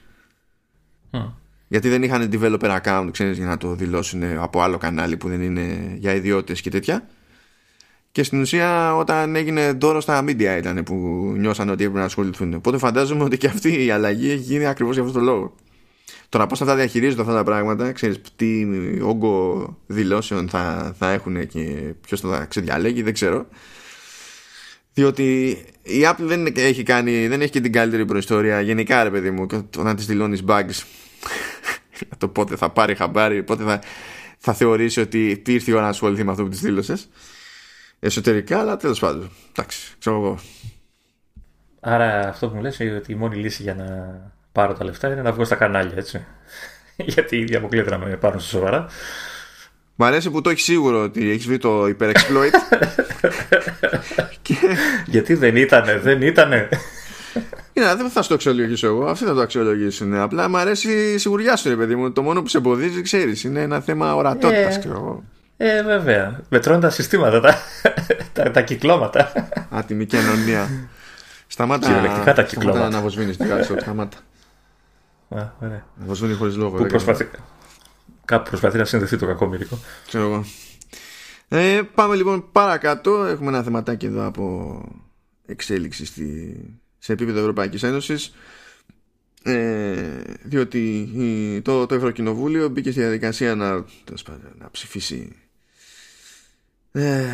Γιατί 1.72 1.90
δεν 1.90 2.04
είχαν 2.04 2.30
developer 2.32 2.80
account, 2.82 3.10
ξέρεις, 3.12 3.38
για 3.38 3.46
να 3.46 3.58
το 3.58 3.76
δηλώσουν 3.76 4.24
από 4.24 4.62
άλλο 4.62 4.78
κανάλι 4.78 5.18
που 5.18 5.30
δεν 5.30 5.42
είναι 5.42 5.96
για 5.98 6.14
ιδιώτες 6.14 6.62
και 6.62 6.70
τέτοια. 6.70 7.08
Και 8.12 8.24
στην 8.24 8.42
ουσία 8.42 8.96
όταν 8.96 9.36
έγινε 9.36 9.72
δώρο 9.72 10.02
στα 10.02 10.24
media 10.24 10.56
ήταν 10.58 10.84
που 10.84 10.94
νιώσαν 11.38 11.70
ότι 11.70 11.84
έπρεπε 11.84 12.00
να 12.00 12.06
ασχοληθούν. 12.06 12.54
Οπότε 12.54 12.78
φαντάζομαι 12.78 13.24
ότι 13.24 13.38
και 13.38 13.48
αυτή 13.48 13.86
η 13.86 13.92
αλλαγή 13.92 14.30
έχει 14.30 14.42
γίνει 14.42 14.66
ακριβώς 14.66 14.96
για 14.96 15.04
αυτόν 15.04 15.24
τον 15.24 15.34
λόγο. 15.34 15.56
Τώρα 16.30 16.48
πώς 16.48 16.60
θα 16.60 16.66
τα 16.66 16.76
διαχειρίζονται 16.76 17.22
αυτά 17.22 17.34
τα 17.34 17.44
πράγματα, 17.44 17.92
ξέρεις 17.92 18.22
τι 18.36 18.68
όγκο 19.02 19.78
δηλώσεων 19.88 20.50
θα, 20.50 20.96
θα 21.00 21.12
έχουν 21.12 21.48
και 21.48 21.62
ποιος 22.02 22.22
θα 22.22 22.30
τα 22.30 22.46
ξεδιαλέγει, 22.46 23.02
δεν 23.02 23.14
ξέρω. 23.14 23.48
Διότι 24.94 25.58
η 25.82 26.02
Apple 26.04 26.24
δεν 26.24 26.54
έχει, 26.56 26.84
κάνει, 26.84 27.28
δεν 27.28 27.42
έχει 27.42 27.52
και 27.52 27.62
την 27.62 27.72
καλύτερη 27.72 28.06
προϊστορία 28.06 28.62
γενικά, 28.62 29.04
ρε 29.04 29.10
παιδί 29.10 29.32
μου, 29.32 29.46
όταν 29.78 29.96
της 29.96 30.06
δηλώνεις 30.06 30.44
bugs. 30.48 30.84
το 32.18 32.28
πότε 32.28 32.56
θα 32.56 32.70
πάρει 32.70 32.96
χαμπάρι, 32.96 33.44
πότε 33.44 33.64
θα, 33.64 33.82
θα 34.38 34.54
θεωρήσει 34.54 35.00
ότι 35.00 35.42
ήρθε 35.46 35.72
η 35.72 35.74
ώρα 35.74 35.84
να 35.84 35.90
ασχοληθεί 35.90 36.24
με 36.24 36.32
αυτό 36.32 36.44
που 36.44 36.50
της 36.50 36.62
δήλωσες 36.62 37.10
εσωτερικά, 38.00 38.60
αλλά 38.60 38.78
τέλος 38.78 39.00
πάντων. 39.00 39.32
Εντάξει, 39.52 39.96
ξέρω 40.00 40.16
εγώ. 40.16 40.40
Άρα 41.80 42.28
αυτό 42.28 42.50
που 42.50 42.56
μου 42.56 42.62
λες 42.62 42.80
είναι 42.80 42.96
ότι 42.96 43.12
η 43.12 43.16
μόνη 43.16 43.36
λύση 43.36 43.62
για 43.62 43.76
να 43.76 43.86
πάρω 44.52 44.74
τα 44.74 44.84
λεφτά 44.84 45.12
είναι 45.12 45.22
να 45.22 45.32
βγω 45.32 45.46
στα 45.46 45.56
κανάλια, 45.56 45.94
έτσι. 45.98 46.26
Γιατί 47.16 47.38
ήδη 47.38 47.56
αποκλείεται 47.56 47.90
να 47.90 47.98
με 47.98 48.18
πάρουν 48.18 48.40
στο 48.40 48.50
σοβαρά. 48.50 48.88
Μ' 49.96 50.04
αρέσει 50.04 50.30
που 50.30 50.42
το 50.42 50.50
έχεις 50.50 50.64
σίγουρο 50.64 51.04
ότι 51.04 51.30
έχεις 51.30 51.46
βρει 51.46 51.58
το 51.58 51.88
υπερεξπλόιτ. 51.88 52.54
και... 54.42 54.56
Γιατί 55.06 55.34
δεν 55.34 55.56
ήτανε, 55.56 55.98
δεν 55.98 56.22
ήτανε. 56.22 56.70
Είναι, 57.80 57.96
δεν 57.96 58.10
θα 58.10 58.22
στο 58.22 58.34
αξιολογήσω 58.34 58.88
εγώ. 58.88 59.06
Αυτοί 59.06 59.26
θα 59.26 59.34
το 59.34 59.42
αξιολογήσουν. 59.42 60.14
Απλά 60.14 60.50
μου 60.50 60.58
αρέσει 60.58 60.92
η 60.92 61.18
σιγουριά 61.18 61.56
σου, 61.56 61.70
ρε 61.70 61.76
παιδί 61.76 61.96
μου. 61.96 62.12
Το 62.12 62.22
μόνο 62.22 62.42
που 62.42 62.48
σε 62.48 62.58
εμποδίζει, 62.58 63.02
ξέρεις, 63.02 63.44
είναι 63.44 63.62
ένα 63.62 63.80
θέμα 63.80 64.16
ορατότητας. 64.16 64.76
Ε, 65.58 65.78
ε, 65.78 65.84
βέβαια. 65.84 66.42
Μετρώνουν 66.50 66.82
τα 66.82 66.90
συστήματα, 66.90 67.40
τα, 67.40 67.58
τα, 68.34 68.52
τα 68.52 68.62
κυκλώματα. 68.62 69.32
Άτιμη 69.70 70.06
κοινωνία. 70.06 70.70
Σταμάτα. 71.48 71.88
Κυριολεκτικά 71.88 72.34
τα 72.34 72.44
κυκλώματα. 72.44 72.78
Σταμάτα 72.78 72.98
να 72.98 73.02
βοσβήνει 73.02 73.36
τη 73.36 73.48
γάλα 73.48 73.64
Σταμάτα. 73.64 74.18
Α, 75.30 75.48
ωραία. 75.60 75.86
Να 75.96 76.06
βοσβήνει 76.06 76.34
χωρίς 76.34 76.56
λόγο. 76.56 76.78
Που 76.78 76.86
προσπαθεί... 76.86 77.30
Κάπου 78.26 78.50
προσπαθεί 78.50 78.78
να 78.78 78.86
συνδεθεί 78.86 79.18
το 79.18 79.26
κακό 79.26 79.48
μυρικό. 79.48 79.80
Ξέρω 80.08 80.24
εγώ. 80.24 80.46
Ε, 81.48 81.82
πάμε 81.96 82.16
λοιπόν 82.16 82.52
παρακάτω. 82.52 83.26
Έχουμε 83.26 83.48
ένα 83.48 83.64
θεματάκι 83.64 84.06
εδώ 84.06 84.26
από 84.26 84.76
εξέλιξη 85.46 86.06
στη... 86.06 86.56
σε 87.00 87.14
επίπεδο 87.14 87.40
Ευρωπαϊκής 87.40 87.84
Ένωσης. 87.84 88.34
Ε, 89.44 90.22
διότι 90.44 91.10
το, 91.64 91.86
το 91.86 91.96
Ευρωκοινοβούλιο 91.96 92.70
μπήκε 92.70 92.92
στη 92.92 93.00
διαδικασία 93.00 93.56
να, 93.56 93.86
να 94.58 94.72
ψηφίσει 94.72 95.36
ε, 96.92 97.26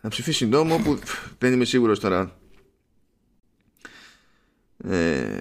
να 0.00 0.08
ψηφίσει 0.08 0.46
νόμο 0.46 0.78
που 0.78 0.98
δεν 1.38 1.52
είμαι 1.52 1.64
σίγουρος 1.64 2.00
τώρα 2.00 2.36
ε, 4.84 5.36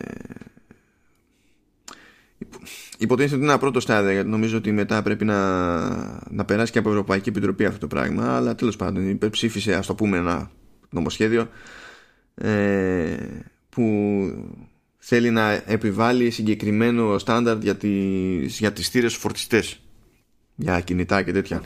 υποτίθεται 2.97 3.33
ότι 3.33 3.43
είναι 3.43 3.51
ένα 3.51 3.57
πρώτο 3.57 3.79
στάδιο 3.79 4.11
γιατί 4.11 4.29
νομίζω 4.29 4.57
ότι 4.57 4.71
μετά 4.71 5.01
πρέπει 5.01 5.25
να, 5.25 5.39
να 6.29 6.45
περάσει 6.45 6.71
και 6.71 6.79
από 6.79 6.89
Ευρωπαϊκή 6.89 7.29
Επιτροπή 7.29 7.65
αυτό 7.65 7.79
το 7.79 7.87
πράγμα 7.87 8.35
αλλά 8.35 8.55
τέλος 8.55 8.75
πάντων 8.75 9.09
υπερψήφισε 9.09 9.73
ας 9.75 9.85
το 9.85 9.95
πούμε 9.95 10.17
ένα 10.17 10.51
νομοσχέδιο 10.89 11.49
ε, 12.35 13.15
που 13.69 13.83
θέλει 14.97 15.29
να 15.29 15.51
επιβάλλει 15.51 16.31
συγκεκριμένο 16.31 17.17
στάνταρ 17.17 17.57
για 17.57 17.75
τις, 17.75 18.59
για 18.59 18.73
τις 18.73 18.89
θύρες 18.89 19.15
φορτιστές. 19.15 19.79
Για 20.55 20.81
κινητά 20.81 21.23
και 21.23 21.31
τέτοια. 21.31 21.61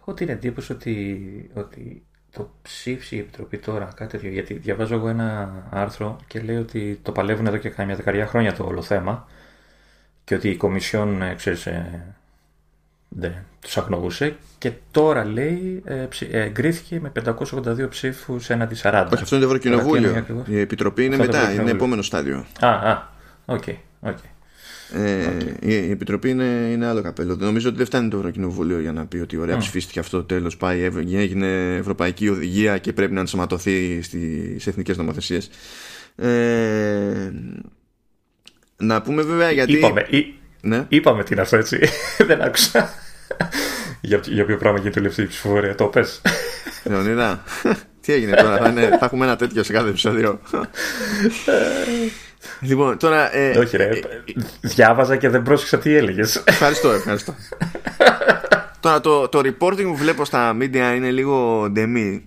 Έχω 0.00 0.14
την 0.14 0.28
εντύπωση 0.28 0.72
ότι, 0.72 1.50
ότι 1.54 2.02
το 2.30 2.54
ψήφισε 2.62 3.16
η 3.16 3.18
Επιτροπή 3.18 3.58
τώρα 3.58 3.92
κάτι 3.96 4.10
τέτοιο. 4.10 4.30
Γιατί 4.30 4.54
διαβάζω 4.54 4.94
εγώ 4.94 5.08
ένα 5.08 5.52
άρθρο 5.70 6.20
και 6.26 6.40
λέει 6.40 6.56
ότι 6.56 6.98
το 7.02 7.12
παλεύουν 7.12 7.46
εδώ 7.46 7.56
και 7.56 7.68
καμιά 7.68 7.96
δεκαετία 7.96 8.26
χρόνια 8.26 8.52
το 8.52 8.64
όλο 8.64 8.82
θέμα 8.82 9.26
και 10.24 10.34
ότι 10.34 10.48
η 10.48 10.56
Κομισιόν 10.56 11.22
ε, 11.22 11.34
ξέρεις, 11.34 11.68
ε, 13.16 13.20
δεν 13.20 13.32
τους 13.60 13.76
αγνοούσε 13.76 14.36
και 14.58 14.72
τώρα 14.90 15.24
λέει 15.24 15.82
ε, 15.84 16.06
ε, 16.30 16.42
εγκρίθηκε 16.42 17.00
με 17.00 17.12
582 17.24 17.88
ψήφους 17.90 18.50
έναντι 18.50 18.76
40. 18.82 19.06
Όχι, 19.12 19.22
αυτό 19.22 19.36
είναι 19.36 19.44
το 19.44 19.50
Ευρωκοινοβούλιο. 19.50 20.24
Η 20.46 20.60
Επιτροπή 20.60 21.04
είναι 21.04 21.16
μετά, 21.16 21.52
είναι 21.52 21.70
επόμενο 21.70 22.02
στάδιο. 22.02 22.46
Α, 22.60 22.68
α, 22.68 23.08
OK. 23.44 23.62
Okay, 23.66 23.76
okay. 24.08 24.12
Ε, 24.92 25.26
okay. 25.26 25.64
Η 25.64 25.90
Επιτροπή 25.90 26.30
είναι, 26.30 26.44
είναι 26.44 26.86
άλλο 26.86 27.02
καπέλο. 27.02 27.36
Νομίζω 27.36 27.68
ότι 27.68 27.76
δεν 27.76 27.86
φτάνει 27.86 28.08
το 28.08 28.16
Ευρωκοινοβούλιο 28.16 28.80
για 28.80 28.92
να 28.92 29.06
πει 29.06 29.16
ότι 29.16 29.36
ωραία, 29.36 29.56
mm. 29.56 29.58
ψηφίστηκε 29.58 29.98
αυτό. 29.98 30.24
Τέλος 30.24 30.56
πάει, 30.56 30.90
έγινε 31.12 31.76
Ευρωπαϊκή 31.76 32.28
Οδηγία 32.28 32.78
και 32.78 32.92
πρέπει 32.92 33.12
να 33.12 33.20
ενσωματωθεί 33.20 34.02
στις 34.02 34.66
εθνικές 34.66 34.96
νομοθεσίες. 34.96 35.50
Ε, 36.16 37.30
να 38.76 39.02
πούμε 39.02 39.22
βέβαια 39.22 39.50
γιατί. 39.50 39.72
Είπαμε, 39.72 40.06
ναι. 40.60 40.84
Είπαμε 40.88 41.22
τι 41.22 41.32
είναι 41.32 41.42
αυτό 41.42 41.56
έτσι. 41.56 41.78
Δεν 42.28 42.42
άκουσα. 42.42 42.90
για, 44.00 44.20
για 44.24 44.44
ποιο 44.44 44.56
πράγμα 44.56 44.78
γίνεται 44.78 45.00
τελευταία 45.00 45.26
ψηφοφορία. 45.26 45.74
Το 45.74 45.84
'πες. 45.84 46.22
Λεωνίδα, 46.84 47.42
τι 48.00 48.12
έγινε 48.12 48.36
τώρα; 48.36 48.56
Θα, 48.56 48.68
είναι, 48.68 48.88
θα 48.98 49.04
έχουμε 49.04 49.24
ένα 49.24 49.36
τέτοιο 49.36 49.62
σε 49.62 49.72
κάθε 49.72 49.88
επεισόδιο. 49.88 50.40
λοιπόν, 52.60 52.98
τώρα. 52.98 53.36
Ε, 53.36 53.58
Όχι, 53.58 53.76
ρε. 53.76 53.88
Ε, 53.88 54.00
διάβαζα 54.60 55.16
και 55.16 55.28
δεν 55.28 55.42
πρόσεξα 55.42 55.78
τι 55.78 55.94
έλεγες. 55.94 56.42
Ευχαριστώ, 56.44 56.90
ευχαριστώ. 56.90 57.34
τώρα 58.80 59.00
το, 59.00 59.28
το 59.28 59.38
reporting 59.38 59.84
που 59.84 59.96
βλέπω 59.96 60.24
στα 60.24 60.56
media 60.60 60.92
είναι 60.96 61.10
λίγο 61.10 61.68
ντεμή. 61.70 62.22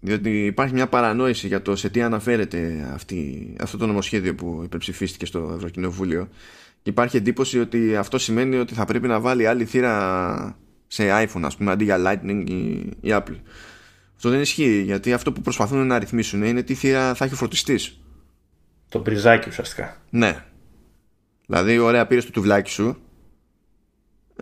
Διότι 0.00 0.44
υπάρχει 0.44 0.74
μια 0.74 0.86
παρανόηση 0.86 1.46
για 1.46 1.62
το 1.62 1.76
σε 1.76 1.88
τι 1.88 2.02
αναφέρεται 2.02 2.90
αυτή, 2.94 3.52
αυτό 3.60 3.76
το 3.76 3.86
νομοσχέδιο 3.86 4.34
που 4.34 4.60
υπερψηφίστηκε 4.64 5.26
στο 5.26 5.52
Ευρωκοινοβούλιο 5.56 6.28
υπάρχει 6.90 7.16
εντύπωση 7.16 7.60
ότι 7.60 7.96
αυτό 7.96 8.18
σημαίνει 8.18 8.56
ότι 8.56 8.74
θα 8.74 8.84
πρέπει 8.84 9.06
να 9.06 9.20
βάλει 9.20 9.46
άλλη 9.46 9.64
θύρα 9.64 10.56
σε 10.86 11.04
iPhone 11.08 11.42
ας 11.42 11.56
πούμε 11.56 11.72
αντί 11.72 11.84
για 11.84 11.98
Lightning 11.98 12.44
η, 12.48 12.54
η 13.00 13.08
Apple. 13.10 13.36
Αυτό 14.16 14.30
δεν 14.30 14.40
ισχύει 14.40 14.82
γιατί 14.82 15.12
αυτό 15.12 15.32
που 15.32 15.40
προσπαθούν 15.40 15.86
να 15.86 15.98
ρυθμίσουν 15.98 16.42
είναι 16.42 16.62
τι 16.62 16.74
θύρα 16.74 17.14
θα 17.14 17.24
έχει 17.24 17.34
φορτιστής. 17.34 18.00
το 18.88 19.00
μπριζάκι 19.00 19.48
ουσιαστικά. 19.48 19.96
Ναι. 20.10 20.44
Δηλαδή 21.46 21.78
ωραία 21.78 22.06
πήρες 22.06 22.24
το 22.24 22.30
τουβλάκι 22.30 22.70
σου 22.70 22.96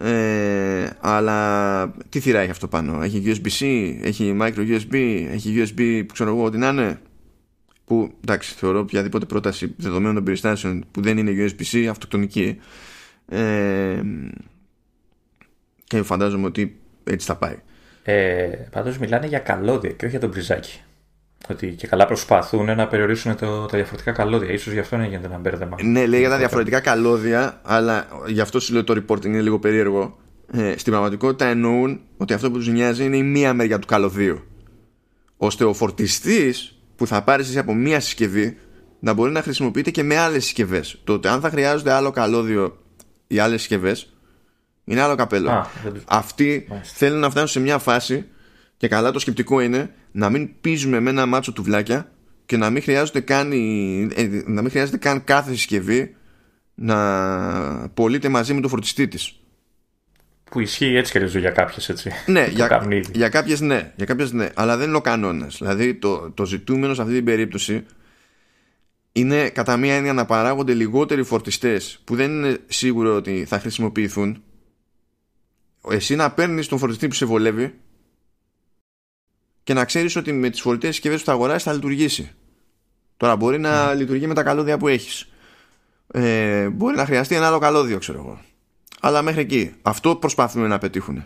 ε, 0.00 0.90
αλλά 1.00 1.94
τι 2.08 2.20
θύρα 2.20 2.40
έχει 2.40 2.50
αυτό 2.50 2.68
πάνω 2.68 3.02
έχει 3.02 3.22
USB-C, 3.26 3.94
έχει 4.02 4.36
micro 4.40 4.78
USB 4.78 4.94
έχει 5.30 5.54
USB 5.56 6.04
που 6.06 6.12
ξέρω 6.12 6.30
εγώ 6.30 6.44
ότι 6.44 6.58
να 6.58 6.68
είναι 6.68 7.00
που 7.84 8.12
εντάξει 8.20 8.54
θεωρώ 8.54 8.78
οποιαδήποτε 8.78 9.26
πρόταση 9.26 9.74
δεδομένων 9.76 10.14
των 10.14 10.24
περιστάσεων 10.24 10.84
που 10.90 11.00
δεν 11.02 11.18
είναι 11.18 11.32
USB-C 11.36 11.86
αυτοκτονική 11.90 12.60
ε, 13.28 14.00
και 15.84 16.02
φαντάζομαι 16.02 16.46
ότι 16.46 16.80
έτσι 17.04 17.26
θα 17.26 17.36
πάει 17.36 17.56
ε, 18.02 18.46
πάντως 18.70 18.98
μιλάνε 18.98 19.26
για 19.26 19.38
καλώδια 19.38 19.90
και 19.90 20.04
όχι 20.04 20.10
για 20.10 20.20
τον 20.20 20.30
μπριζάκι 20.30 20.80
ότι 21.48 21.66
και 21.66 21.86
καλά 21.86 22.06
προσπαθούν 22.06 22.76
να 22.76 22.86
περιορίσουν 22.86 23.36
το, 23.36 23.66
τα 23.66 23.76
διαφορετικά 23.76 24.12
καλώδια. 24.12 24.52
Ίσως 24.52 24.72
γι' 24.72 24.78
αυτό 24.78 24.96
είναι 24.96 25.06
γίνεται 25.06 25.26
ένα 25.26 25.38
μπέρδεμα. 25.38 25.76
Ναι, 25.82 26.06
λέει 26.06 26.20
για 26.20 26.28
τα 26.28 26.38
διαφορετικά 26.38 26.80
καλώδια, 26.80 27.60
αλλά 27.62 28.06
γι' 28.26 28.40
αυτό 28.40 28.60
σου 28.60 28.72
λέω 28.72 28.84
το 28.84 29.02
reporting 29.06 29.24
είναι 29.24 29.40
λίγο 29.40 29.58
περίεργο. 29.58 30.18
ε, 30.52 30.74
στην 30.76 30.92
πραγματικότητα 30.92 31.46
εννοούν 31.46 32.00
ότι 32.16 32.32
αυτό 32.32 32.50
που 32.50 32.56
τους 32.56 32.68
νοιάζει 32.68 33.04
είναι 33.04 33.16
η 33.16 33.22
μία 33.22 33.54
μεριά 33.54 33.78
του 33.78 33.86
καλωδίου 33.86 34.42
ώστε 35.36 35.64
ο 35.64 35.72
φορτιστής 35.72 36.78
που 37.04 37.10
θα 37.10 37.22
πάρεις 37.22 37.48
εσύ 37.48 37.58
από 37.58 37.74
μία 37.74 38.00
συσκευή 38.00 38.56
να 39.00 39.12
μπορεί 39.12 39.32
να 39.32 39.42
χρησιμοποιείται 39.42 39.90
και 39.90 40.02
με 40.02 40.16
άλλες 40.16 40.44
συσκευές. 40.44 41.00
Τότε 41.04 41.28
αν 41.28 41.40
θα 41.40 41.50
χρειάζονται 41.50 41.92
άλλο 41.92 42.10
καλώδιο 42.10 42.78
οι 43.26 43.38
άλλες 43.38 43.60
συσκευές 43.60 44.12
είναι 44.84 45.00
άλλο 45.00 45.14
καπέλο. 45.14 45.50
Α, 45.50 45.66
αυτοί 46.06 46.66
Μάλιστα. 46.68 46.94
θέλουν 46.96 47.18
να 47.18 47.30
φτάνουν 47.30 47.48
σε 47.48 47.60
μια 47.60 47.78
φάση 47.78 48.24
και 48.76 48.88
καλά 48.88 49.10
το 49.10 49.18
σκεπτικό 49.18 49.60
είναι 49.60 49.94
να 50.12 50.30
μην 50.30 50.50
πίζουμε 50.60 51.00
με 51.00 51.10
ένα 51.10 51.26
μάτσο 51.26 51.52
του 51.52 51.62
βλάκια 51.62 52.10
και 52.46 52.56
να 52.56 52.70
μην 52.70 52.82
χρειάζεται 52.82 53.20
καν, 53.20 53.52
η- 53.52 54.08
ε, 54.14 54.28
να 54.46 54.62
μην 54.62 54.70
χρειάζεται 54.70 54.96
καν 54.96 55.24
κάθε 55.24 55.50
συσκευή 55.52 56.16
να 56.74 56.96
πωλείται 57.94 58.28
μαζί 58.28 58.54
με 58.54 58.60
το 58.60 58.68
φορτιστή 58.68 59.08
της 59.08 59.40
Που 60.54 60.60
ισχύει 60.60 60.96
έτσι 60.96 61.12
και 61.12 61.18
αλλιώς 61.18 61.34
για 61.34 61.50
κάποιες 61.50 61.88
έτσι. 61.88 62.10
ναι, 62.26 62.44
Το 62.44 62.50
για, 62.50 62.66
κάνουν 62.66 62.90
ήδη. 62.90 63.10
για 63.14 63.28
κάποιες 63.28 63.60
ναι, 63.60 63.92
για 63.96 64.06
κάποιες 64.06 64.32
ναι, 64.32 64.48
αλλά 64.54 64.76
δεν 64.76 64.88
είναι 64.88 64.96
ο 64.96 65.00
κανόνας. 65.00 65.56
Δηλαδή 65.58 65.94
το, 65.94 66.30
το 66.30 66.44
ζητούμενο 66.46 66.94
σε 66.94 67.02
αυτή 67.02 67.14
την 67.14 67.24
περίπτωση 67.24 67.84
είναι 69.12 69.48
κατά 69.48 69.76
μία 69.76 69.94
έννοια 69.94 70.12
να 70.12 70.24
παράγονται 70.24 70.74
λιγότεροι 70.74 71.22
φορτιστές 71.22 72.00
που 72.04 72.16
δεν 72.16 72.30
είναι 72.30 72.58
σίγουρο 72.66 73.14
ότι 73.14 73.44
θα 73.48 73.58
χρησιμοποιηθούν. 73.58 74.42
Εσύ 75.90 76.14
να 76.14 76.30
παίρνεις 76.32 76.68
τον 76.68 76.78
φορτιστή 76.78 77.08
που 77.08 77.14
σε 77.14 77.24
βολεύει 77.24 77.74
και 79.64 79.74
να 79.74 79.84
ξέρεις 79.84 80.16
ότι 80.16 80.32
με 80.32 80.50
τις 80.50 80.60
φορητές 80.60 80.94
συσκευές 80.94 81.18
που 81.18 81.24
θα 81.26 81.32
αγοράσεις 81.32 81.62
θα 81.62 81.72
λειτουργήσει. 81.72 82.30
Τώρα 83.16 83.36
μπορεί 83.36 83.58
να 83.58 83.94
λειτουργεί 83.94 84.26
με 84.26 84.34
τα 84.34 84.42
καλώδια 84.42 84.78
που 84.78 84.88
έχεις. 84.88 85.28
Ε, 86.12 86.68
μπορεί 86.68 86.96
να 86.96 87.04
χρειαστεί 87.04 87.34
ένα 87.34 87.46
άλλο 87.46 87.58
καλώδιο, 87.58 87.98
ξέρω 87.98 88.18
εγώ. 88.18 88.40
Αλλά 89.04 89.22
μέχρι 89.22 89.40
εκεί. 89.40 89.74
Αυτό 89.82 90.16
προσπαθούμε 90.16 90.66
να 90.66 90.78
πετύχουν. 90.78 91.24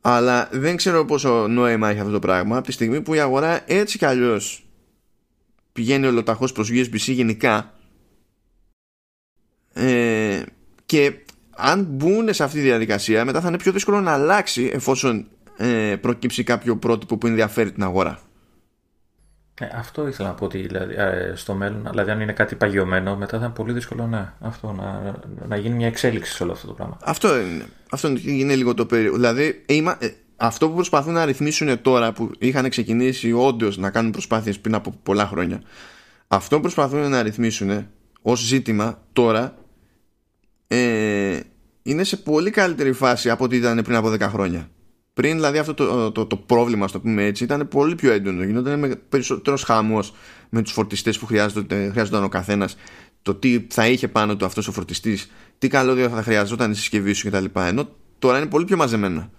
Αλλά 0.00 0.48
δεν 0.52 0.76
ξέρω 0.76 1.04
πόσο 1.04 1.48
νόημα 1.48 1.88
έχει 1.88 1.98
αυτό 1.98 2.12
το 2.12 2.18
πράγμα 2.18 2.56
από 2.56 2.66
τη 2.66 2.72
στιγμή 2.72 3.00
που 3.00 3.14
η 3.14 3.20
αγορά 3.20 3.72
έτσι 3.72 3.98
κι 3.98 4.04
αλλιώς 4.04 4.66
πηγαίνει 5.72 6.06
ολοταχώς 6.06 6.52
προς 6.52 6.70
USB-C 6.70 6.98
γενικά 6.98 7.74
ε, 9.72 10.42
και 10.86 11.12
αν 11.50 11.84
μπουν 11.84 12.34
σε 12.34 12.44
αυτή 12.44 12.56
τη 12.56 12.64
διαδικασία 12.64 13.24
μετά 13.24 13.40
θα 13.40 13.48
είναι 13.48 13.58
πιο 13.58 13.72
δύσκολο 13.72 14.00
να 14.00 14.12
αλλάξει 14.12 14.70
εφόσον 14.72 15.28
ε, 15.56 15.96
προκύψει 16.00 16.42
κάποιο 16.42 16.76
πρότυπο 16.76 17.16
που 17.16 17.26
ενδιαφέρει 17.26 17.72
την 17.72 17.82
αγορά. 17.82 18.20
Ε, 19.58 19.68
αυτό 19.74 20.08
ήθελα 20.08 20.28
να 20.28 20.34
πω 20.34 20.44
ότι 20.44 20.58
δηλαδή, 20.58 20.94
ε, 20.96 21.32
στο 21.34 21.54
μέλλον, 21.54 21.86
δηλαδή 21.90 22.10
αν 22.10 22.20
είναι 22.20 22.32
κάτι 22.32 22.54
παγιωμένο, 22.54 23.16
μετά 23.16 23.38
θα 23.38 23.44
είναι 23.44 23.54
πολύ 23.54 23.72
δύσκολο 23.72 24.06
ναι, 24.06 24.32
αυτό, 24.40 24.72
να, 24.72 25.14
να 25.46 25.56
γίνει 25.56 25.74
μια 25.74 25.86
εξέλιξη 25.86 26.32
σε 26.32 26.42
όλο 26.42 26.52
αυτό 26.52 26.66
το 26.66 26.72
πράγμα. 26.72 26.96
Αυτό 27.04 27.40
είναι, 27.40 27.64
αυτό 27.90 28.12
είναι 28.24 28.54
λίγο 28.54 28.74
το 28.74 28.86
περίεργο. 28.86 29.16
Δηλαδή, 29.16 29.64
είμα- 29.66 29.96
ε, 30.00 30.10
αυτό 30.36 30.68
που 30.68 30.74
προσπαθούν 30.74 31.12
να 31.12 31.24
ρυθμίσουν 31.24 31.82
τώρα 31.82 32.12
που 32.12 32.30
είχαν 32.38 32.68
ξεκινήσει 32.68 33.32
όντως 33.32 33.76
να 33.76 33.90
κάνουν 33.90 34.10
προσπάθειες 34.10 34.58
πριν 34.58 34.74
από 34.74 34.94
πολλά 35.02 35.26
χρόνια, 35.26 35.62
αυτό 36.28 36.56
που 36.56 36.62
προσπαθούν 36.62 37.10
να 37.10 37.22
ρυθμίσουν 37.22 37.86
ως 38.22 38.40
ζήτημα 38.40 39.02
τώρα 39.12 39.54
ε, 40.66 41.40
είναι 41.82 42.04
σε 42.04 42.16
πολύ 42.16 42.50
καλύτερη 42.50 42.92
φάση 42.92 43.30
από 43.30 43.44
ό,τι 43.44 43.56
ήταν 43.56 43.82
πριν 43.82 43.96
από 43.96 44.08
10 44.08 44.20
χρόνια. 44.20 44.68
Πριν 45.18 45.34
δηλαδή 45.34 45.58
αυτό 45.58 45.74
το, 45.74 46.12
το, 46.12 46.26
το 46.26 46.36
πρόβλημα, 46.36 46.84
ας 46.84 46.92
το 46.92 47.00
πούμε 47.00 47.24
έτσι, 47.24 47.44
ήταν 47.44 47.68
πολύ 47.68 47.94
πιο 47.94 48.12
έντονο. 48.12 48.42
Γινόταν 48.44 48.78
με 48.78 48.94
περισσότερος 49.08 49.62
χάμο 49.62 50.00
με 50.48 50.62
τους 50.62 50.72
φορτιστές 50.72 51.18
που 51.18 51.26
χρειάζονταν, 51.26 51.88
χρειάζονταν 51.90 52.24
ο 52.24 52.28
καθένας, 52.28 52.76
το 53.22 53.34
τι 53.34 53.66
θα 53.70 53.86
είχε 53.88 54.08
πάνω 54.08 54.36
του 54.36 54.44
αυτός 54.44 54.68
ο 54.68 54.72
φορτιστής, 54.72 55.30
τι 55.58 55.68
καλώδιο 55.68 56.08
θα 56.08 56.22
χρειαζόταν 56.22 56.70
η 56.70 56.74
συσκευή 56.74 57.12
σου 57.12 57.28
κτλ. 57.30 57.44
Ενώ 57.54 57.88
τώρα 58.18 58.38
είναι 58.38 58.46
πολύ 58.46 58.64
πιο 58.64 58.76
μαζεμένα. 58.76 59.30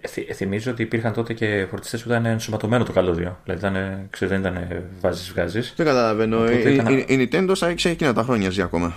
Ε, 0.00 0.08
θυ- 0.08 0.34
θυμίζω 0.34 0.70
ότι 0.70 0.82
υπήρχαν 0.82 1.12
τότε 1.12 1.32
και 1.34 1.66
φορτιστές 1.70 2.02
που 2.02 2.08
ήταν 2.08 2.26
ενσωματωμένο 2.26 2.84
το 2.84 2.92
καλώδιο. 2.92 3.38
Δηλαδή 3.44 3.66
ήταν, 3.66 4.06
ξέρω, 4.10 4.30
δεν 4.30 4.40
ήταν 4.40 4.84
βάζεις 5.00 5.30
βγάζεις. 5.30 5.72
Δεν 5.76 5.86
καταλαβαίνω. 5.86 6.36
Οπότε 6.36 6.70
Η, 6.70 6.74
ήταν- 6.74 6.98
η, 6.98 7.04
η 7.08 7.28
Nintendo 7.32 7.52
θα 7.56 7.68
έχει 7.68 7.88
εκείνα 7.88 8.12
τα 8.12 8.22
χρόνια 8.22 8.50
ζει 8.50 8.62
ακόμα. 8.62 8.96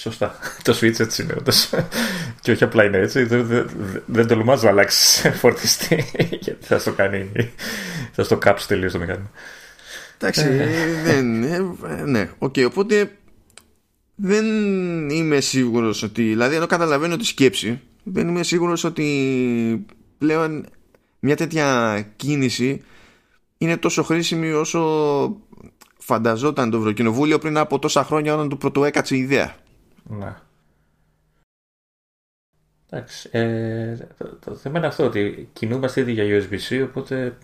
Σωστά. 0.00 0.38
Το 0.62 0.78
Switch 0.80 1.00
έτσι 1.00 1.22
είναι 1.22 1.34
όντως. 1.38 1.70
και 2.40 2.50
όχι 2.50 2.64
απλά 2.64 2.84
είναι 2.84 2.98
έτσι. 2.98 3.24
Δεν, 3.24 3.46
δεν, 3.46 3.70
δεν 4.06 4.26
τολμάς 4.26 4.62
να 4.62 4.68
αλλάξει 4.68 5.30
φορτιστή. 5.40 6.04
γιατί 6.40 6.66
θα 6.66 6.78
στο 6.78 6.92
κάνει. 6.92 7.30
θα 8.12 8.24
στο 8.24 8.36
κάψει 8.38 8.68
τελείως 8.68 8.92
το 8.92 8.98
μηχάνημα. 8.98 9.30
Εντάξει, 10.18 10.48
δεν. 11.04 11.42
ε, 11.42 11.58
ναι, 12.04 12.30
οκ, 12.38 12.54
οπότε 12.66 13.12
δεν 14.14 14.44
είμαι 15.10 15.40
σίγουρος 15.40 16.02
ότι. 16.02 16.22
Δηλαδή, 16.22 16.54
ενώ 16.54 16.66
καταλαβαίνω 16.66 17.16
τη 17.16 17.24
σκέψη, 17.24 17.80
δεν 18.02 18.28
είμαι 18.28 18.42
σίγουρος 18.42 18.84
ότι 18.84 19.86
πλέον 20.18 20.66
μια 21.20 21.36
τέτοια 21.36 22.00
κίνηση 22.16 22.82
είναι 23.58 23.76
τόσο 23.76 24.02
χρήσιμη 24.02 24.52
όσο 24.52 24.80
φανταζόταν 25.98 26.70
το 26.70 26.78
Ευρωκοινοβούλιο 26.78 27.38
πριν 27.38 27.56
από 27.56 27.78
τόσα 27.78 28.04
χρόνια 28.04 28.34
όταν 28.34 28.48
του 28.48 28.56
πρωτοέκατσε 28.56 29.16
η 29.16 29.18
ιδέα. 29.18 29.54
Ναι. 30.10 30.34
Εντάξει. 32.90 33.28
Ε, 33.32 33.96
το, 34.18 34.38
το 34.44 34.54
θέμα 34.54 34.78
είναι 34.78 34.86
αυτό 34.86 35.04
ότι 35.04 35.48
κινούμαστε 35.52 36.00
ήδη 36.00 36.12
για 36.12 36.24
USB-C, 36.48 36.84
οπότε 36.88 37.38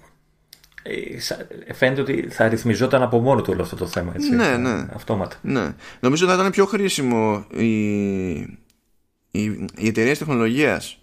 ε, 0.82 1.20
σα- 1.20 1.46
φαίνεται 1.74 2.00
ότι 2.00 2.28
θα 2.30 2.48
ρυθμιζόταν 2.48 3.02
από 3.02 3.20
μόνο 3.20 3.42
του 3.42 3.50
όλο 3.52 3.62
αυτό 3.62 3.76
το 3.76 3.86
θέμα. 3.86 4.12
Έτσι, 4.14 4.30
Ναι, 4.34 4.56
ναι. 4.56 4.86
Αυτόματα. 4.94 5.36
Ναι. 5.42 5.74
Νομίζω 6.00 6.26
θα 6.26 6.34
ήταν 6.34 6.50
πιο 6.50 6.66
χρήσιμο 6.66 7.46
οι, 7.50 8.30
οι, 9.30 9.42
οι 9.76 9.86
εταιρείες 9.86 10.18
τεχνολογίας 10.18 10.98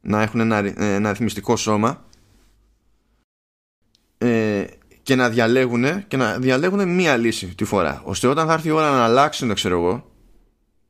να 0.00 0.22
έχουν 0.22 0.40
ένα, 0.40 0.60
ρυ- 0.60 0.78
ένα 0.80 1.10
ρυθμιστικό 1.10 1.56
σώμα 1.56 2.04
ε, 4.18 4.64
και 5.02 5.14
να 5.14 5.28
διαλέγουν 5.30 6.06
και 6.08 6.16
να 6.16 6.38
διαλέγουν 6.38 6.88
μία 6.94 7.16
λύση 7.16 7.54
τη 7.54 7.64
φορά. 7.64 8.02
ώστε 8.04 8.26
όταν 8.26 8.46
θα 8.46 8.52
έρθει 8.52 8.68
η 8.68 8.70
ώρα 8.70 8.90
να 8.90 9.04
αλλάξουν, 9.04 9.54
ξέρω 9.54 9.78
εγώ, 9.78 10.07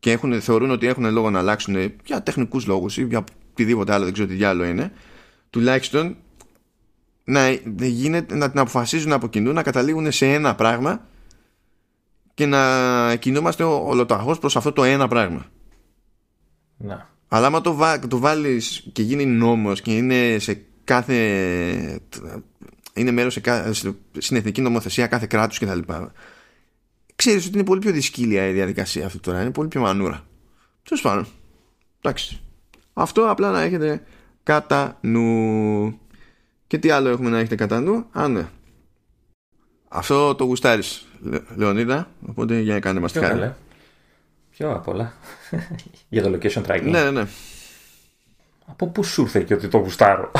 και 0.00 0.12
έχουν, 0.12 0.40
θεωρούν 0.40 0.70
ότι 0.70 0.86
έχουν 0.86 1.12
λόγο 1.12 1.30
να 1.30 1.38
αλλάξουν 1.38 1.92
για 2.04 2.22
τεχνικούς 2.22 2.66
λόγους 2.66 2.96
ή 2.96 3.04
για 3.04 3.24
οτιδήποτε 3.50 3.92
άλλο, 3.92 4.04
δεν 4.04 4.12
ξέρω 4.12 4.28
τι 4.28 4.34
διάλογο 4.34 4.68
είναι, 4.70 4.92
τουλάχιστον 5.50 6.16
να, 7.24 7.50
γίνεται, 7.80 8.34
να 8.34 8.50
την 8.50 8.58
αποφασίζουν 8.58 9.12
από 9.12 9.28
κοινού, 9.28 9.52
να 9.52 9.62
καταλήγουν 9.62 10.12
σε 10.12 10.26
ένα 10.32 10.54
πράγμα 10.54 11.06
και 12.34 12.46
να 12.46 13.16
κινούμαστε 13.16 13.62
ολοταχώς 13.64 14.38
προς 14.38 14.56
αυτό 14.56 14.72
το 14.72 14.84
ένα 14.84 15.08
πράγμα. 15.08 15.46
Ναι. 16.76 17.04
Αλλά 17.28 17.46
άμα 17.46 17.60
το, 17.60 17.74
βά, 17.74 17.98
το 17.98 18.18
βάλεις 18.18 18.88
και 18.92 19.02
γίνει 19.02 19.26
νόμος 19.26 19.80
και 19.80 19.96
είναι 19.96 20.38
σε 20.38 20.62
κάθε 20.84 22.00
είναι 22.94 23.10
μέρος 23.10 23.32
σε, 23.32 23.40
κα- 23.40 23.72
σε- 23.72 23.94
στην 24.18 24.36
εθνική 24.36 24.60
νομοθεσία 24.60 25.06
κάθε 25.06 25.26
κράτους 25.26 25.58
κτλ. 25.58 25.78
Ξέρεις 27.18 27.46
ότι 27.46 27.54
είναι 27.54 27.64
πολύ 27.66 27.80
πιο 27.80 27.92
δυσκύλια 27.92 28.46
η 28.46 28.52
διαδικασία 28.52 29.06
αυτή 29.06 29.18
τώρα. 29.18 29.40
Είναι 29.40 29.50
πολύ 29.50 29.68
πιο 29.68 29.80
μανούρα. 29.80 30.24
Τέλος 30.82 31.02
πάντων. 31.02 31.26
Εντάξει. 32.00 32.40
Αυτό 32.92 33.30
απλά 33.30 33.50
να 33.50 33.60
έχετε 33.62 34.02
κατά 34.42 34.98
νου. 35.00 35.98
Και 36.66 36.78
τι 36.78 36.90
άλλο 36.90 37.08
έχουμε 37.08 37.30
να 37.30 37.38
έχετε 37.38 37.54
κατά 37.54 37.80
νου; 37.80 38.06
Α, 38.12 38.28
ναι. 38.28 38.48
Αυτό 39.88 40.34
το 40.34 40.44
γουστάρεις, 40.44 41.06
Λε- 41.20 41.42
Λεωνίδα. 41.56 42.10
Οπότε 42.26 42.58
για 42.60 42.74
να 42.74 42.80
κάνουμε 42.80 43.00
μας 43.00 43.12
τη 43.12 43.18
Ποιο 43.18 43.28
χάρη. 43.28 43.40
καλέ. 43.40 43.54
Ποιο 44.50 44.70
απ' 44.72 44.88
όλα. 44.88 45.12
για 46.08 46.22
το 46.22 46.30
location 46.42 46.62
tracking. 46.66 46.82
Ναι, 46.82 47.02
ναι, 47.04 47.10
ναι. 47.10 47.26
Από 48.66 48.86
πού 48.86 49.04
σου 49.04 49.22
ήρθε 49.22 49.40
και 49.40 49.54
ότι 49.54 49.68
το 49.68 49.78
γουστάρω; 49.78 50.30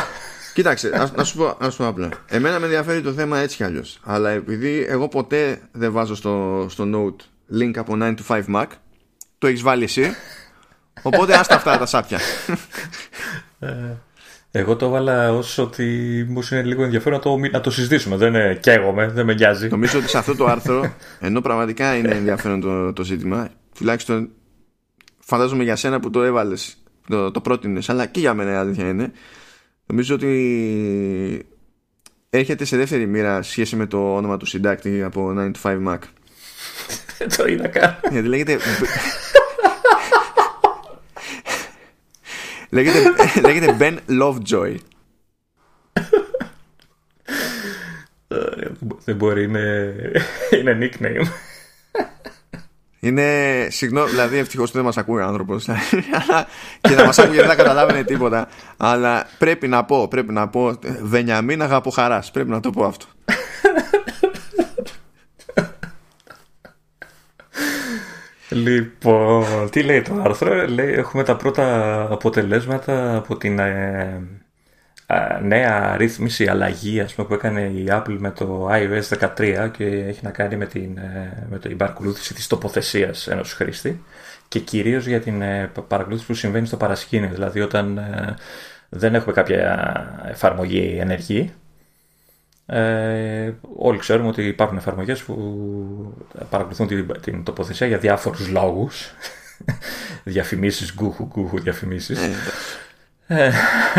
Κοίταξε, 0.59 0.91
ας, 0.95 1.13
να, 1.13 1.25
σου 1.25 1.37
πω, 1.37 1.57
να 1.61 1.71
σου 1.71 1.77
πω 1.77 1.87
απλά. 1.87 2.09
Εμένα 2.27 2.59
με 2.59 2.65
ενδιαφέρει 2.65 3.01
το 3.01 3.13
θέμα 3.13 3.39
έτσι 3.39 3.57
κι 3.57 3.65
αλλιώς. 3.65 3.99
Αλλά 4.05 4.31
επειδή 4.31 4.85
εγώ 4.89 5.09
ποτέ 5.09 5.61
δεν 5.73 5.93
βάζω 5.93 6.15
στο, 6.15 6.67
στο 6.71 6.85
note 6.95 7.23
link 7.61 7.73
από 7.77 7.97
9 8.01 8.15
to 8.15 8.21
5 8.27 8.43
Mac, 8.55 8.67
το 9.39 9.47
έχεις 9.47 9.63
βάλει 9.63 9.85
εσύ. 9.85 10.15
Οπότε 11.03 11.35
άστα 11.35 11.55
αυτά 11.55 11.79
τα 11.79 11.87
σάπια. 11.87 12.19
Εγώ 14.51 14.77
το 14.77 14.87
έβαλα 14.87 15.33
ως 15.33 15.59
ότι 15.59 15.85
μου 16.29 16.43
είναι 16.53 16.63
λίγο 16.63 16.83
ενδιαφέρον 16.83 17.19
να 17.19 17.25
το, 17.25 17.37
να 17.53 17.61
το 17.61 17.71
συζητήσουμε. 17.71 18.17
Δεν 18.17 18.35
ε, 18.35 18.55
καίγομαι, 18.55 19.09
δεν 19.09 19.25
με 19.25 19.35
νοιάζει. 19.35 19.69
Νομίζω 19.69 19.99
ότι 19.99 20.09
σε 20.09 20.19
αυτό 20.19 20.37
το 20.37 20.47
άρθρο, 20.47 20.95
ενώ 21.21 21.41
πραγματικά 21.41 21.97
είναι 21.97 22.15
ενδιαφέρον 22.15 22.61
το, 22.61 22.93
το 22.93 23.05
ζήτημα, 23.05 23.49
τουλάχιστον 23.75 24.31
φαντάζομαι 25.19 25.63
για 25.63 25.77
σένα 25.77 26.01
που 26.01 26.11
το 26.11 26.23
έβαλες, 26.23 26.77
το, 27.09 27.31
το 27.31 27.41
πρότεινες, 27.41 27.89
αλλά 27.89 28.07
και 28.07 28.21
για 28.21 28.35
μένα 28.35 28.53
η 28.53 28.55
αλήθεια 28.55 28.89
είναι. 28.89 29.13
Νομίζω 29.91 30.15
ότι 30.15 31.47
έρχεται 32.31 32.65
σε 32.65 32.77
δεύτερη 32.77 33.07
μοίρα 33.07 33.43
σχέση 33.43 33.77
με 33.77 33.87
το 33.87 34.15
όνομα 34.17 34.37
του 34.37 34.47
συντάκτη 34.47 35.03
από 35.03 35.35
9 35.37 35.51
to 35.53 35.61
5 35.63 35.87
Mac. 35.87 35.99
Δεν 37.19 37.29
το 37.37 37.47
είδα 37.47 37.69
καν. 37.69 37.99
Γιατί 38.11 38.29
λέγεται. 38.29 38.59
λέγεται, 42.71 43.15
λέγεται 43.47 43.77
Ben 43.79 43.99
Lovejoy. 44.23 44.75
Δεν 49.05 49.17
μπορεί, 49.17 49.43
είναι, 49.43 49.95
είναι 50.51 50.79
nickname. 50.81 51.27
Είναι, 53.01 53.67
συγγνώμη, 53.71 54.11
δηλαδή 54.11 54.37
ευτυχώς 54.37 54.71
δεν 54.71 54.85
μας 54.85 54.97
ακούει 54.97 55.21
ο 55.21 55.25
άνθρωπος 55.25 55.65
και 56.81 56.95
να 56.95 57.05
μας 57.05 57.19
ακούει 57.19 57.37
δεν 57.37 57.47
θα 57.47 57.55
καταλάβαινε 57.55 58.05
τίποτα. 58.05 58.49
Αλλά 58.77 59.27
πρέπει 59.39 59.69
να 59.69 59.85
πω, 59.85 60.09
πρέπει 60.09 60.33
να 60.33 60.49
πω, 60.49 60.79
Βενιαμίν 61.03 61.63
αγαπώ 61.63 61.91
χαράς. 61.91 62.31
Πρέπει 62.31 62.51
να 62.51 62.61
το 62.61 62.71
πω 62.71 62.85
αυτό. 62.85 63.07
Λοιπόν, 68.51 69.71
τι 69.71 69.83
λέει 69.83 70.03
το 70.03 70.23
άρθρο, 70.25 70.67
λέει 70.69 70.93
έχουμε 70.93 71.23
τα 71.23 71.37
πρώτα 71.37 72.01
αποτελέσματα 72.11 73.17
από 73.17 73.37
την 73.37 73.59
ε, 73.59 74.23
νέα 75.43 75.97
ρύθμιση 75.97 76.47
αλλαγή 76.47 77.01
ας 77.01 77.15
πούμε, 77.15 77.29
που 77.29 77.35
έκανε 77.35 77.61
η 77.61 77.87
Apple 77.91 78.17
με 78.19 78.31
το 78.31 78.69
iOS 78.71 79.33
13 79.37 79.71
και 79.73 79.85
έχει 79.85 80.21
να 80.23 80.31
κάνει 80.31 80.57
με 80.57 80.67
την, 80.67 80.99
ε, 80.99 81.47
με 81.51 81.59
την 81.59 81.77
παρακολούθηση 81.77 82.35
της 82.35 82.47
τοποθεσίας 82.47 83.27
ενός 83.27 83.53
χρήστη 83.53 84.03
και 84.49 84.59
κυρίως 84.59 85.07
για 85.07 85.21
την 85.21 85.43
ε, 85.43 85.71
παρακολούθηση 85.89 86.27
που 86.27 86.35
συμβαίνει 86.35 86.67
στο 86.67 86.77
παρασκήνιο, 86.77 87.29
δηλαδή 87.29 87.61
όταν 87.61 88.01
δεν 88.89 89.15
έχουμε 89.15 89.33
κάποια 89.33 89.91
εφαρμογή 90.29 90.97
ενεργή 91.01 91.53
ε, 92.71 93.53
όλοι 93.77 93.99
ξέρουμε 93.99 94.29
ότι 94.29 94.47
υπάρχουν 94.47 94.77
εφαρμογές 94.77 95.23
που 95.23 96.17
παρακολουθούν 96.51 96.87
την, 96.87 97.07
την 97.21 97.43
τοποθεσία 97.43 97.87
για 97.87 97.99
διάφορους 97.99 98.49
λόγους. 98.49 99.11
διαφημίσεις, 100.25 100.95
γκούχου, 100.95 101.25
γκούχου 101.25 101.61
διαφημίσεις. 101.61 102.19
Ε, 103.31 103.51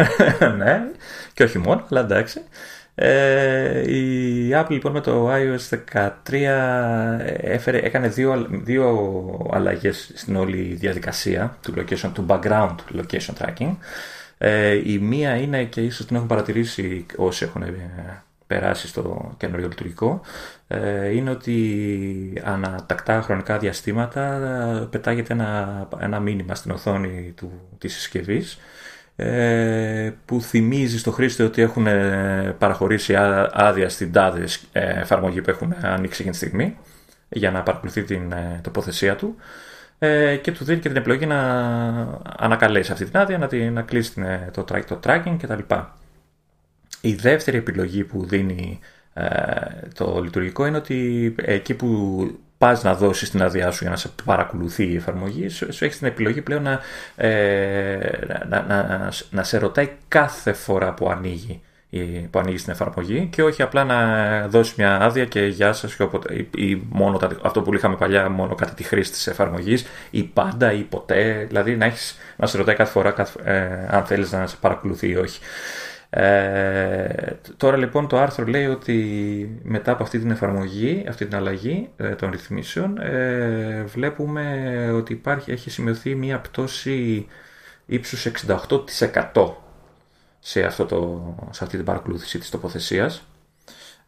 ναι, 0.57 0.81
και 1.33 1.43
όχι 1.43 1.57
μόνο, 1.57 1.85
αλλά 1.89 1.99
εντάξει. 1.99 2.41
Ε, 2.95 3.93
η 3.93 4.51
Apple 4.53 4.69
λοιπόν 4.69 4.91
με 4.91 5.01
το 5.01 5.31
iOS 5.33 5.77
13 6.29 6.33
έφερε, 7.41 7.77
έκανε 7.77 8.07
δύο, 8.07 8.47
δύο 8.49 9.49
αλλαγές 9.51 10.11
στην 10.15 10.35
όλη 10.35 10.61
διαδικασία 10.61 11.57
του, 11.61 11.73
location, 11.77 12.11
του 12.13 12.25
background 12.29 12.75
location 12.95 13.33
tracking. 13.37 13.75
Ε, 14.37 14.91
η 14.91 14.97
μία 14.99 15.35
είναι 15.35 15.63
και 15.63 15.81
ίσως 15.81 16.05
την 16.05 16.15
έχουν 16.15 16.27
παρατηρήσει 16.27 17.05
όσοι 17.15 17.43
έχουν 17.43 17.63
περάσει 18.47 18.87
στο 18.87 19.33
καινούριο 19.37 19.67
λειτουργικό 19.67 20.21
ε, 20.67 21.15
είναι 21.15 21.29
ότι 21.29 22.41
ανατακτά 22.43 23.21
χρονικά 23.21 23.57
διαστήματα 23.57 24.21
ε, 24.81 24.87
πετάγεται 24.89 25.33
ένα, 25.33 25.87
ένα 25.99 26.19
μήνυμα 26.19 26.55
στην 26.55 26.71
οθόνη 26.71 27.33
του, 27.35 27.51
της 27.77 27.93
συσκευής 27.93 28.53
ε, 28.53 28.59
που 30.25 30.41
θυμίζει 30.41 30.99
στο 30.99 31.11
χρήστη 31.11 31.43
ότι 31.43 31.61
έχουν 31.61 31.87
παραχωρήσει 32.57 33.13
άδεια 33.51 33.89
στην 33.89 34.11
τάδε 34.11 34.47
εφαρμογή 34.71 35.41
που 35.41 35.49
έχουν 35.49 35.75
ανοίξει 35.81 36.21
εκείνη 36.21 36.29
τη 36.29 36.37
στιγμή 36.37 36.77
για 37.29 37.51
να 37.51 37.63
παρακολουθεί 37.63 38.03
την 38.03 38.33
τοποθεσία 38.61 39.15
του 39.15 39.35
και 40.41 40.51
του 40.51 40.63
δίνει 40.63 40.79
και 40.79 40.87
την 40.87 40.97
επιλογή 40.97 41.25
να 41.25 41.39
ανακαλέσει 42.37 42.91
αυτή 42.91 43.05
την 43.05 43.17
άδεια, 43.19 43.37
να, 43.37 43.69
να 43.71 43.81
κλείσει 43.81 44.13
το, 44.51 44.63
το 44.63 44.99
tracking 45.03 45.35
κτλ. 45.41 45.75
Η 47.01 47.13
δεύτερη 47.13 47.57
επιλογή 47.57 48.03
που 48.03 48.25
δίνει 48.25 48.79
ε, 49.13 49.87
το 49.93 50.21
λειτουργικό 50.23 50.65
είναι 50.65 50.77
ότι 50.77 51.35
εκεί 51.37 51.73
που 51.73 52.39
πας 52.59 52.83
να 52.83 52.95
δώσεις 52.95 53.29
την 53.29 53.41
άδειά 53.41 53.71
σου 53.71 53.79
για 53.81 53.89
να 53.89 53.95
σε 53.95 54.09
παρακολουθεί 54.25 54.83
η 54.91 54.95
εφαρμογή, 54.95 55.49
σου, 55.49 55.73
σου 55.73 55.85
έχεις 55.85 55.97
την 55.97 56.07
επιλογή 56.07 56.41
πλέον 56.41 56.63
να, 56.63 56.79
ε, 57.15 58.09
να, 58.49 58.61
να, 58.61 59.09
να, 59.29 59.43
σε 59.43 59.57
ρωτάει 59.57 59.89
κάθε 60.07 60.53
φορά 60.53 60.93
που 60.93 61.09
ανοίγει 61.09 61.61
που 62.29 62.39
ανοίγεις 62.39 62.63
την 62.63 62.71
εφαρμογή 62.73 63.27
και 63.31 63.43
όχι 63.43 63.61
απλά 63.61 63.83
να 63.83 64.47
δώσεις 64.47 64.75
μια 64.75 65.01
άδεια 65.01 65.25
και 65.25 65.45
γεια 65.45 65.73
σας 65.73 65.97
ή, 66.55 66.81
μόνο 66.89 67.19
αυτό 67.41 67.61
που 67.61 67.73
είχαμε 67.73 67.95
παλιά 67.95 68.29
μόνο 68.29 68.55
κατά 68.55 68.73
τη 68.73 68.83
χρήση 68.83 69.11
της 69.11 69.27
εφαρμογής 69.27 69.85
ή 70.09 70.23
πάντα 70.23 70.71
ή 70.71 70.81
ποτέ 70.81 71.45
δηλαδή 71.47 71.75
να, 71.75 71.85
έχεις, 71.85 72.17
να 72.35 72.47
σε 72.47 72.57
ρωτάει 72.57 72.75
κάθε 72.75 72.91
φορά 72.91 73.13
ε, 73.43 73.87
αν 73.89 74.05
θέλεις 74.05 74.31
να 74.31 74.47
σε 74.47 74.55
παρακολουθεί 74.61 75.09
ή 75.09 75.15
όχι 75.15 75.39
ε, 76.09 77.33
τώρα 77.57 77.77
λοιπόν 77.77 78.07
το 78.07 78.17
άρθρο 78.17 78.45
λέει 78.45 78.65
ότι 78.65 79.59
μετά 79.63 79.91
από 79.91 80.03
αυτή 80.03 80.19
την 80.19 80.31
εφαρμογή, 80.31 81.05
αυτή 81.09 81.25
την 81.25 81.35
αλλαγή 81.35 81.89
ε, 81.97 82.15
των 82.15 82.29
ρυθμίσεων 82.31 82.97
ε, 83.01 83.83
βλέπουμε 83.83 84.91
ότι 84.95 85.13
υπάρχει, 85.13 85.51
έχει 85.51 85.69
σημειωθεί 85.69 86.15
μια 86.15 86.39
πτώση 86.39 87.27
ύψους 87.85 88.27
68% 88.47 89.51
σε, 90.39 90.63
αυτό 90.63 90.85
το, 90.85 91.35
σε 91.49 91.63
αυτή 91.63 91.75
την 91.75 91.85
παρακολούθηση 91.85 92.39
της 92.39 92.49
τοποθεσίας 92.49 93.23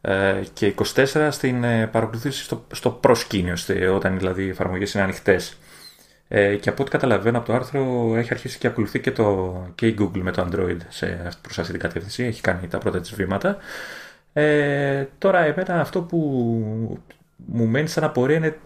ε, 0.00 0.42
και 0.52 0.74
24% 0.94 1.28
στην 1.30 1.60
παρακολούθηση 1.90 2.42
στο, 2.42 2.64
στο 2.72 2.90
προσκήνιο, 2.90 3.54
όταν 3.94 4.18
δηλαδή 4.18 4.44
οι 4.44 4.48
εφαρμογές 4.48 4.94
είναι 4.94 5.02
ανοιχτές. 5.02 5.56
Ε, 6.34 6.56
και 6.56 6.68
από 6.68 6.82
ό,τι 6.82 6.90
καταλαβαίνω 6.90 7.38
από 7.38 7.46
το 7.46 7.54
άρθρο 7.54 8.12
έχει 8.16 8.32
αρχίσει 8.32 8.58
και 8.58 8.66
ακολουθεί 8.66 9.00
και, 9.00 9.12
το, 9.12 9.56
και 9.74 9.86
η 9.86 9.96
Google 10.00 10.20
με 10.20 10.30
το 10.30 10.48
Android 10.48 10.76
σε, 10.88 11.28
προς 11.40 11.58
αυτή 11.58 11.72
την 11.72 11.80
κατεύθυνση. 11.80 12.24
Έχει 12.24 12.40
κάνει 12.40 12.68
τα 12.68 12.78
πρώτα 12.78 13.00
της 13.00 13.14
βήματα. 13.14 13.56
Ε, 14.32 15.04
τώρα 15.18 15.38
εμένα 15.38 15.80
αυτό 15.80 16.02
που 16.02 16.18
μου 17.36 17.66
μένει 17.66 17.88
σαν 17.88 18.04
απορία 18.04 18.36
είναι 18.36 18.58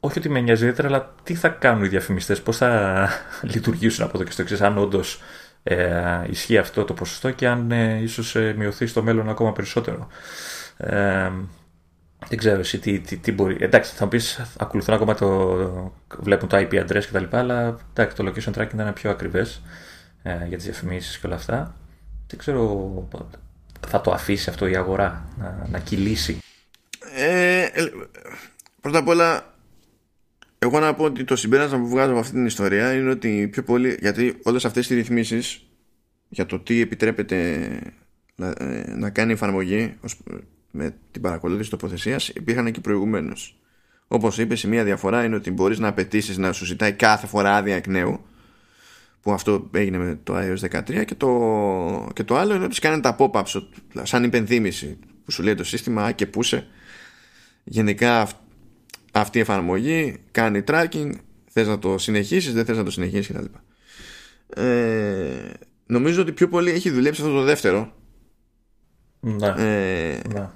όχι 0.00 0.18
ότι 0.18 0.28
με 0.28 0.40
νοιάζει 0.40 0.62
ιδιαίτερα, 0.62 0.88
αλλά 0.88 1.14
τι 1.22 1.34
θα 1.34 1.48
κάνουν 1.48 1.84
οι 1.84 1.88
διαφημιστές, 1.88 2.42
πώς 2.42 2.56
θα 2.56 3.08
λειτουργήσουν 3.52 4.04
από 4.04 4.12
εδώ 4.16 4.24
και 4.24 4.32
στο 4.32 4.42
εξής, 4.42 4.60
αν 4.60 4.78
όντως 4.78 5.22
ε, 5.62 6.24
ισχύει 6.30 6.58
αυτό 6.58 6.84
το 6.84 6.94
ποσοστό 6.94 7.30
και 7.30 7.48
αν 7.48 7.70
ε, 7.70 8.00
ίσως 8.02 8.36
ε, 8.36 8.54
μειωθεί 8.56 8.86
στο 8.86 9.02
μέλλον 9.02 9.28
ακόμα 9.28 9.52
περισσότερο. 9.52 10.08
Ε, 12.24 12.26
δεν 12.28 12.38
ξέρω 12.38 12.58
εσύ 12.58 12.78
τι, 12.78 13.00
τι, 13.00 13.16
τι 13.16 13.32
μπορεί. 13.32 13.56
Εντάξει, 13.60 13.94
θα 13.94 14.04
μου 14.04 14.10
πεις 14.10 14.40
ακολουθούν 14.58 14.94
ακόμα 14.94 15.14
το. 15.14 15.94
βλέπουν 16.18 16.48
το 16.48 16.56
IP 16.56 16.72
address 16.72 17.02
κτλ. 17.12 17.36
Αλλά 17.36 17.78
εντάξει, 17.90 18.16
το 18.16 18.32
location 18.32 18.60
tracking 18.60 18.72
ήταν 18.72 18.92
πιο 18.92 19.10
ακριβές 19.10 19.62
ε, 20.22 20.46
για 20.46 20.56
τις 20.56 20.66
διαφημίσεις 20.66 21.18
και 21.18 21.26
όλα 21.26 21.36
αυτά. 21.36 21.74
Δεν 22.26 22.38
ξέρω. 22.38 23.08
Θα 23.88 24.00
το 24.00 24.10
αφήσει 24.10 24.50
αυτό 24.50 24.66
η 24.66 24.76
αγορά 24.76 25.28
να, 25.38 25.66
να 25.70 25.78
κυλήσει; 25.78 26.38
Ε, 27.14 27.62
ε, 27.62 27.92
πρώτα 28.80 28.98
απ' 28.98 29.08
όλα, 29.08 29.54
εγώ 30.58 30.80
να 30.80 30.94
πω 30.94 31.04
ότι 31.04 31.24
το 31.24 31.36
συμπέρασμα 31.36 31.78
που 31.78 31.88
βγάζω 31.88 32.10
από 32.10 32.20
αυτή 32.20 32.32
την 32.32 32.46
ιστορία 32.46 32.94
είναι 32.94 33.10
ότι 33.10 33.48
πιο 33.52 33.62
πολύ. 33.62 33.96
Γιατί 34.00 34.38
όλες 34.42 34.64
αυτές 34.64 34.90
οι 34.90 34.94
ρυθμίσεις 34.94 35.66
για 36.28 36.46
το 36.46 36.60
τι 36.60 36.80
επιτρέπεται 36.80 37.68
να, 38.34 38.54
ε, 38.58 38.94
να 38.96 39.10
κάνει 39.10 39.32
εφαρμογή 39.32 39.96
με 40.76 40.94
την 41.10 41.22
παρακολούθηση 41.22 41.70
τοποθεσίας 41.70 42.28
υπήρχαν 42.28 42.72
και 42.72 42.80
προηγουμένως. 42.80 43.58
Όπως 44.08 44.38
είπες, 44.38 44.62
η 44.62 44.68
μία 44.68 44.84
διαφορά 44.84 45.24
είναι 45.24 45.34
ότι 45.34 45.50
μπορείς 45.50 45.78
να 45.78 45.88
απαιτήσεις 45.88 46.38
να 46.38 46.52
σου 46.52 46.64
ζητάει 46.64 46.92
κάθε 46.92 47.26
φορά 47.26 47.56
άδεια 47.56 47.76
εκ 47.76 47.86
νέου. 47.86 48.20
Που 49.20 49.32
αυτό 49.32 49.70
έγινε 49.74 49.98
με 49.98 50.18
το 50.22 50.34
iOS 50.36 50.80
13 50.80 51.04
και 51.04 51.14
το, 51.14 52.10
και 52.12 52.24
το 52.24 52.36
άλλο 52.36 52.54
είναι 52.54 52.64
ότι 52.64 52.80
κάνει 52.80 53.00
τα 53.00 53.16
pop-ups 53.18 53.62
σαν 54.02 54.24
υπενθύμηση 54.24 54.98
που 55.24 55.30
σου 55.30 55.42
λέει 55.42 55.54
το 55.54 55.64
σύστημα 55.64 56.12
και 56.12 56.26
πούσε 56.26 56.66
γενικά 57.64 58.28
αυτή 59.12 59.38
η 59.38 59.40
εφαρμογή 59.40 60.20
κάνει 60.30 60.62
tracking 60.66 61.10
θες 61.50 61.66
να 61.66 61.78
το 61.78 61.98
συνεχίσεις 61.98 62.52
δεν 62.52 62.64
θες 62.64 62.76
να 62.76 62.84
το 62.84 62.90
συνεχίσεις 62.90 63.36
κτλ 63.36 63.44
ε, 64.62 65.52
νομίζω 65.86 66.22
ότι 66.22 66.32
πιο 66.32 66.48
πολύ 66.48 66.70
έχει 66.70 66.90
δουλέψει 66.90 67.20
αυτό 67.20 67.34
το 67.34 67.42
δεύτερο 67.42 67.92
ναι. 69.20 69.54
Ε, 69.56 70.20
ναι 70.32 70.50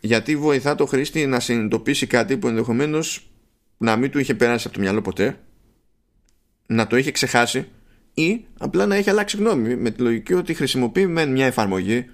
γιατί 0.00 0.36
βοηθά 0.36 0.74
το 0.74 0.86
χρήστη 0.86 1.26
να 1.26 1.40
συνειδητοποιήσει 1.40 2.06
κάτι 2.06 2.36
που 2.36 2.48
ενδεχομένως 2.48 3.30
να 3.78 3.96
μην 3.96 4.10
του 4.10 4.18
είχε 4.18 4.34
περάσει 4.34 4.66
από 4.66 4.76
το 4.76 4.82
μυαλό 4.82 5.02
ποτέ, 5.02 5.38
να 6.66 6.86
το 6.86 6.96
είχε 6.96 7.10
ξεχάσει 7.10 7.68
ή 8.14 8.44
απλά 8.58 8.86
να 8.86 8.94
έχει 8.94 9.10
αλλάξει 9.10 9.36
γνώμη 9.36 9.76
με 9.76 9.90
τη 9.90 10.02
λογική 10.02 10.34
ότι 10.34 10.54
χρησιμοποιεί 10.54 11.06
με 11.06 11.26
μια 11.26 11.46
εφαρμογή 11.46 12.06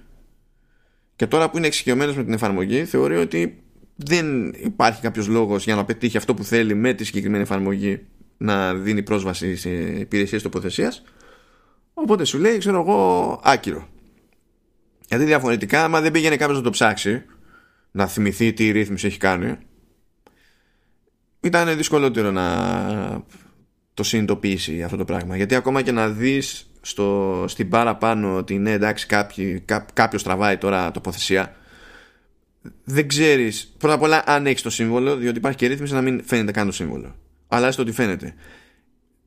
και 1.15 1.27
τώρα 1.27 1.49
που 1.49 1.57
είναι 1.57 1.67
εξοικειωμένος 1.67 2.15
με 2.15 2.23
την 2.23 2.33
εφαρμογή 2.33 2.85
θεωρεί 2.85 3.17
ότι 3.17 3.63
δεν 3.95 4.47
υπάρχει 4.47 5.01
κάποιος 5.01 5.27
λόγος 5.27 5.63
για 5.63 5.75
να 5.75 5.85
πετύχει 5.85 6.17
αυτό 6.17 6.33
που 6.33 6.43
θέλει 6.43 6.73
με 6.73 6.93
τη 6.93 7.03
συγκεκριμένη 7.03 7.43
εφαρμογή 7.43 8.05
να 8.37 8.73
δίνει 8.73 9.03
πρόσβαση 9.03 9.55
σε 9.55 9.69
υπηρεσίες 9.99 10.41
τοποθεσίας. 10.41 11.03
Οπότε 11.93 12.25
σου 12.25 12.37
λέει, 12.37 12.57
ξέρω 12.57 12.79
εγώ, 12.79 13.39
άκυρο. 13.43 13.87
Γιατί 15.07 15.23
διαφορετικά, 15.23 15.83
άμα 15.83 16.01
δεν 16.01 16.11
πήγαινε 16.11 16.35
κάποιος 16.35 16.57
να 16.57 16.63
το 16.63 16.69
ψάξει, 16.69 17.23
να 17.95 18.07
θυμηθεί 18.07 18.53
τι 18.53 18.71
ρύθμιση 18.71 19.07
έχει 19.07 19.17
κάνει. 19.17 19.57
Ήταν 21.39 21.77
δυσκολότερο 21.77 22.31
να 22.31 23.23
το 23.93 24.03
συνειδητοποιήσει 24.03 24.83
αυτό 24.83 24.97
το 24.97 25.05
πράγμα. 25.05 25.35
Γιατί 25.35 25.55
ακόμα 25.55 25.81
και 25.81 25.91
να 25.91 26.09
δεις 26.09 26.69
στο, 26.81 27.45
στην 27.47 27.69
πάρα 27.69 27.95
πάνω 27.95 28.35
ότι 28.35 28.57
ναι 28.57 28.71
εντάξει 28.71 29.05
κάποιο, 29.05 29.61
κάποιος 29.93 30.23
τραβάει 30.23 30.57
τώρα 30.57 30.91
τοποθεσία 30.91 31.55
δεν 32.83 33.07
ξέρεις 33.07 33.73
πρώτα 33.77 33.93
απ' 33.93 34.01
όλα 34.01 34.23
αν 34.25 34.45
έχεις 34.45 34.61
το 34.61 34.69
σύμβολο 34.69 35.15
διότι 35.15 35.37
υπάρχει 35.37 35.57
και 35.57 35.67
ρύθμιση 35.67 35.93
να 35.93 36.01
μην 36.01 36.23
φαίνεται 36.25 36.51
καν 36.51 36.65
το 36.65 36.71
σύμβολο. 36.71 37.15
Αλλά 37.47 37.71
στο 37.71 37.81
ότι 37.81 37.91
φαίνεται. 37.91 38.35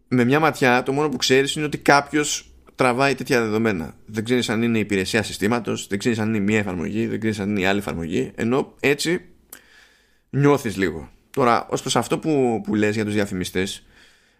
Με 0.08 0.24
μια 0.24 0.40
ματιά 0.40 0.82
το 0.82 0.92
μόνο 0.92 1.08
που 1.08 1.16
ξέρεις 1.16 1.54
είναι 1.54 1.64
ότι 1.64 1.78
κάποιος 1.78 2.47
τραβάει 2.78 3.14
τέτοια 3.14 3.40
δεδομένα. 3.40 3.94
Δεν 4.06 4.24
ξέρεις 4.24 4.48
αν 4.48 4.62
είναι 4.62 4.78
υπηρεσία 4.78 5.22
συστήματος, 5.22 5.86
δεν 5.86 5.98
ξέρεις 5.98 6.18
αν 6.18 6.28
είναι 6.28 6.38
μία 6.38 6.58
εφαρμογή, 6.58 7.06
δεν 7.06 7.18
ξέρεις 7.18 7.38
αν 7.40 7.48
είναι 7.48 7.60
η 7.60 7.64
άλλη 7.64 7.78
εφαρμογή. 7.78 8.32
Ενώ 8.34 8.74
έτσι 8.80 9.20
νιώθεις 10.30 10.76
λίγο 10.76 11.08
Τώρα, 11.30 11.66
ω 11.70 11.76
προ 11.82 11.90
αυτό 11.94 12.18
που, 12.18 12.60
που 12.64 12.74
λες 12.74 12.94
για 12.94 13.04
τους 13.04 13.14
διαφημιστές, 13.14 13.86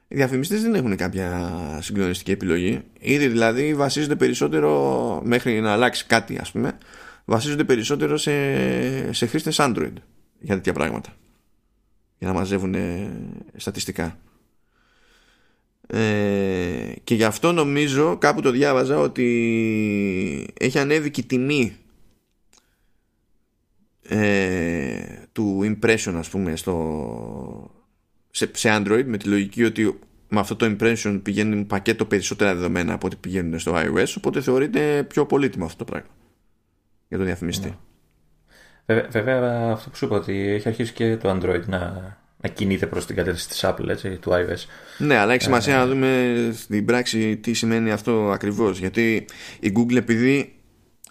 οι 0.08 0.14
διαφημιστές 0.14 0.62
δεν 0.62 0.74
έχουν 0.74 0.96
κάποια 0.96 1.50
συγκλονιστική 1.80 2.30
επιλογή. 2.30 2.82
Ήδη 2.98 3.28
δηλαδή 3.28 3.74
βασίζονται 3.74 4.16
περισσότερο 4.16 5.20
μέχρι 5.24 5.60
να 5.60 5.72
αλλάξει 5.72 6.06
κάτι, 6.06 6.38
ας 6.38 6.50
πούμε, 6.50 6.78
βασίζονται 7.24 7.64
περισσότερο 7.64 8.16
σε, 8.16 9.12
σε 9.12 9.26
χρήστες 9.26 9.56
Android 9.60 9.92
για 10.40 10.54
τέτοια 10.54 10.72
πράγματα. 10.72 11.14
Για 12.18 12.28
να 12.28 12.34
μαζεύουν 12.34 12.74
στατιστικά. 13.56 14.18
Ε, 15.90 16.92
και 17.04 17.14
γι' 17.14 17.24
αυτό 17.24 17.52
νομίζω 17.52 18.16
κάπου 18.18 18.40
το 18.40 18.50
διάβαζα 18.50 18.98
ότι 18.98 20.54
έχει 20.58 20.78
ανέβει 20.78 21.10
και 21.10 21.20
η 21.20 21.24
τιμή 21.24 21.76
ε, 24.02 25.02
του 25.32 25.60
impression 25.62 26.14
ας 26.14 26.28
πούμε 26.28 26.56
στο, 26.56 27.70
σε, 28.30 28.50
σε 28.54 28.68
Android 28.72 29.04
με 29.06 29.16
τη 29.16 29.28
λογική 29.28 29.64
ότι 29.64 29.98
με 30.28 30.40
αυτό 30.40 30.56
το 30.56 30.76
impression 30.78 31.20
πηγαίνει 31.22 31.64
πακέτο 31.64 32.04
περισσότερα 32.04 32.54
δεδομένα 32.54 32.92
από 32.92 33.06
ό,τι 33.06 33.16
πηγαίνουν 33.16 33.58
στο 33.58 33.74
iOS 33.74 34.14
οπότε 34.18 34.40
θεωρείται 34.40 35.04
πιο 35.08 35.26
πολύτιμο 35.26 35.64
αυτό 35.64 35.84
το 35.84 35.84
πράγμα 35.84 36.10
για 37.08 37.16
τον 37.16 37.26
διαφημιστή. 37.26 37.78
Ναι. 38.86 39.00
Βέβαια, 39.10 39.70
αυτό 39.72 39.90
που 39.90 39.96
σου 39.96 40.04
είπα 40.04 40.16
ότι 40.16 40.48
έχει 40.48 40.68
αρχίσει 40.68 40.92
και 40.92 41.16
το 41.16 41.30
Android 41.30 41.62
να, 41.66 42.16
να 42.40 42.48
κινείται 42.48 42.86
προς 42.86 43.06
την 43.06 43.16
κατεύθυνση 43.16 43.48
της 43.48 43.64
Apple, 43.64 43.88
έτσι, 43.88 44.08
του 44.08 44.30
iOS. 44.30 44.64
Ναι, 44.98 45.16
αλλά 45.16 45.32
έχει 45.32 45.42
σημασία 45.42 45.74
ε, 45.74 45.78
να 45.78 45.86
δούμε 45.86 46.50
στην 46.54 46.84
πράξη 46.84 47.36
τι 47.36 47.52
σημαίνει 47.52 47.90
αυτό 47.90 48.30
ακριβώς. 48.30 48.78
Γιατί 48.78 49.26
η 49.60 49.72
Google 49.76 49.96
επειδή 49.96 50.54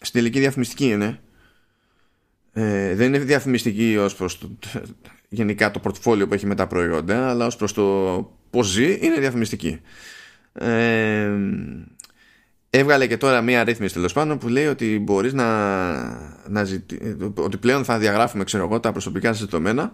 στην 0.02 0.20
τελική 0.20 0.40
διαφημιστική 0.40 0.86
είναι, 0.86 1.20
ε, 2.54 2.96
δεν 2.96 3.08
είναι 3.08 3.18
διαφημιστική 3.18 3.98
ως 3.98 4.16
προς 4.16 4.40
το, 4.40 4.50
γενικά 5.30 5.72
το 5.72 5.80
πορτφόλιο 5.80 6.28
που 6.28 6.34
έχει 6.34 6.46
με 6.46 6.56
τα 6.56 6.68
προϊόντα, 6.68 7.30
αλλά 7.30 7.46
ως 7.46 7.56
προς 7.56 7.74
το 7.74 7.84
πώς 8.50 8.68
ζει 8.68 8.98
είναι 9.02 9.20
διαφημιστική. 9.20 9.82
Ε, 10.54 11.32
έβγαλε 12.70 13.08
και 13.08 13.18
τώρα 13.18 13.42
μία 13.42 13.64
ρύθμιση 13.64 13.94
τέλος 13.94 14.14
πάντων 14.14 14.38
που 14.38 14.48
λέει 14.48 14.66
ότι 14.66 15.00
μπορείς 15.00 15.34
να, 15.34 15.48
να 16.48 16.64
ζητή, 16.64 17.18
ότι 17.36 17.58
πλέον 17.58 17.84
θα 17.84 17.98
διαγράφουμε 17.98 18.44
ξέρω 18.44 18.64
εγώ 18.64 18.80
τα 18.80 18.92
προσωπικά 18.92 19.34
σας 19.34 19.40
δεδομένα 19.40 19.92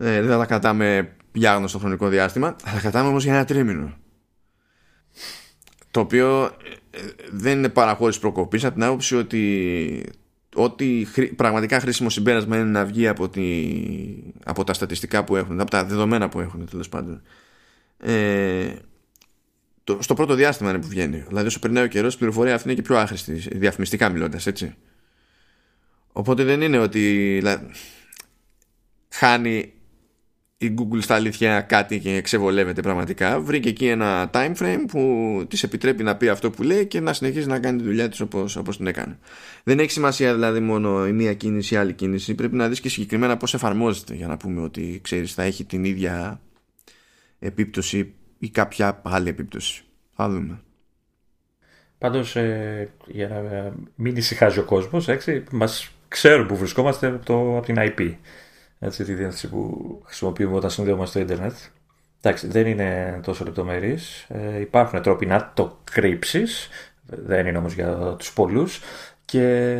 ε, 0.00 0.20
δεν 0.20 0.30
θα 0.30 0.38
τα 0.38 0.46
κρατάμε 0.46 1.16
για 1.32 1.54
γνωστο 1.54 1.78
χρονικό 1.78 2.08
διάστημα 2.08 2.56
θα 2.64 2.72
τα 2.72 2.80
κρατάμε 2.80 3.08
όμως 3.08 3.24
για 3.24 3.34
ένα 3.34 3.44
τρίμηνο 3.44 3.96
το 5.90 6.00
οποίο 6.00 6.44
ε, 6.90 6.98
δεν 7.30 7.58
είναι 7.58 7.68
παραχώρηση 7.68 8.20
προκοπής 8.20 8.64
από 8.64 8.74
την 8.74 8.82
άποψη 8.82 9.16
ότι 9.16 10.12
ότι 10.54 11.06
πραγματικά 11.36 11.80
χρήσιμο 11.80 12.10
συμπέρασμα 12.10 12.56
είναι 12.56 12.64
να 12.64 12.84
βγει 12.84 13.08
από, 13.08 13.28
τη, 13.28 13.74
από 14.44 14.64
τα 14.64 14.72
στατιστικά 14.72 15.24
που 15.24 15.36
έχουν, 15.36 15.60
από 15.60 15.70
τα 15.70 15.84
δεδομένα 15.84 16.28
που 16.28 16.40
έχουν 16.40 16.68
τέλος 16.70 16.88
πάντων. 16.88 17.22
Ε, 17.98 18.72
το, 19.84 19.98
στο 20.00 20.14
πρώτο 20.14 20.34
διάστημα 20.34 20.70
είναι 20.70 20.78
που 20.78 20.88
βγαίνει. 20.88 21.24
Δηλαδή, 21.28 21.46
όσο 21.46 21.58
περνάει 21.58 21.84
ο 21.84 21.86
καιρός, 21.86 22.14
η 22.14 22.16
πληροφορία 22.16 22.54
αυτή 22.54 22.68
είναι 22.68 22.76
και 22.76 22.82
πιο 22.82 22.96
άχρηστη, 22.98 23.32
διαφημιστικά 23.32 24.08
μιλώντας, 24.08 24.46
έτσι. 24.46 24.74
Οπότε 26.12 26.44
δεν 26.44 26.60
είναι 26.60 26.78
ότι 26.78 27.42
χάνει 29.08 29.72
η 30.62 30.74
Google 30.78 31.02
στα 31.02 31.14
αλήθεια 31.14 31.60
κάτι 31.60 32.00
και 32.00 32.20
ξεβολεύεται 32.20 32.80
πραγματικά. 32.80 33.40
Βρήκε 33.40 33.68
εκεί 33.68 33.86
ένα 33.86 34.30
time 34.32 34.54
frame 34.56 34.84
που 34.88 35.44
της 35.48 35.62
επιτρέπει 35.62 36.02
να 36.02 36.16
πει 36.16 36.28
αυτό 36.28 36.50
που 36.50 36.62
λέει 36.62 36.86
και 36.86 37.00
να 37.00 37.12
συνεχίζει 37.12 37.46
να 37.46 37.58
κάνει 37.58 37.78
τη 37.78 37.84
δουλειά 37.84 38.08
της 38.08 38.20
όπως 38.20 38.56
όπως 38.56 38.76
την 38.76 38.86
έκανε. 38.86 39.18
Δεν 39.62 39.78
έχει 39.78 39.90
σημασία 39.90 40.34
δηλαδή 40.34 40.60
μόνο 40.60 41.06
η 41.06 41.12
μία 41.12 41.34
κίνηση 41.34 41.74
ή 41.74 41.76
η 41.76 41.80
άλλη 41.80 41.92
κίνηση. 41.92 42.34
Πρέπει 42.34 42.56
να 42.56 42.68
δεις 42.68 42.80
και 42.80 42.88
συγκεκριμένα 42.88 43.36
πώς 43.36 43.54
εφαρμόζεται 43.54 44.14
για 44.14 44.26
να 44.26 44.36
πούμε 44.36 44.60
ότι 44.62 45.00
ξέρεις 45.02 45.34
θα 45.34 45.42
έχει 45.42 45.64
την 45.64 45.84
ίδια 45.84 46.40
επίπτωση 47.38 48.14
ή 48.38 48.50
κάποια 48.50 49.00
άλλη 49.04 49.28
επίπτωση. 49.28 49.84
Θα 50.16 50.28
δούμε. 50.28 50.60
Πάντως, 51.98 52.36
ε, 52.36 52.90
για 53.06 53.28
να 53.28 53.72
μην 53.94 54.16
ησυχάζει 54.16 54.58
ο 54.58 54.64
κόσμος, 54.64 55.08
έτσι, 55.08 55.44
μας 55.50 55.90
ξέρουν 56.08 56.46
που 56.46 56.56
βρισκόμαστε 56.56 57.06
από, 57.06 57.24
το, 57.24 57.56
από 57.56 57.66
την 57.66 57.76
IP. 57.78 58.14
Έτσι, 58.82 59.04
τη 59.04 59.14
διεύθυνση 59.14 59.48
που 59.48 60.02
χρησιμοποιούμε 60.04 60.56
όταν 60.56 60.70
συνδέομαστε 60.70 61.10
στο 61.10 61.32
ίντερνετ. 61.32 61.56
Εντάξει, 62.20 62.46
δεν 62.46 62.66
είναι 62.66 63.20
τόσο 63.22 63.44
λεπτομερής. 63.44 64.26
Ε, 64.28 64.60
υπάρχουν 64.60 65.02
τρόποι 65.02 65.26
να 65.26 65.50
το 65.54 65.78
κρύψεις. 65.84 66.68
Δεν 67.02 67.46
είναι 67.46 67.58
όμως 67.58 67.72
για 67.72 67.96
τους 68.18 68.32
πολλούς. 68.32 68.80
Και 69.24 69.76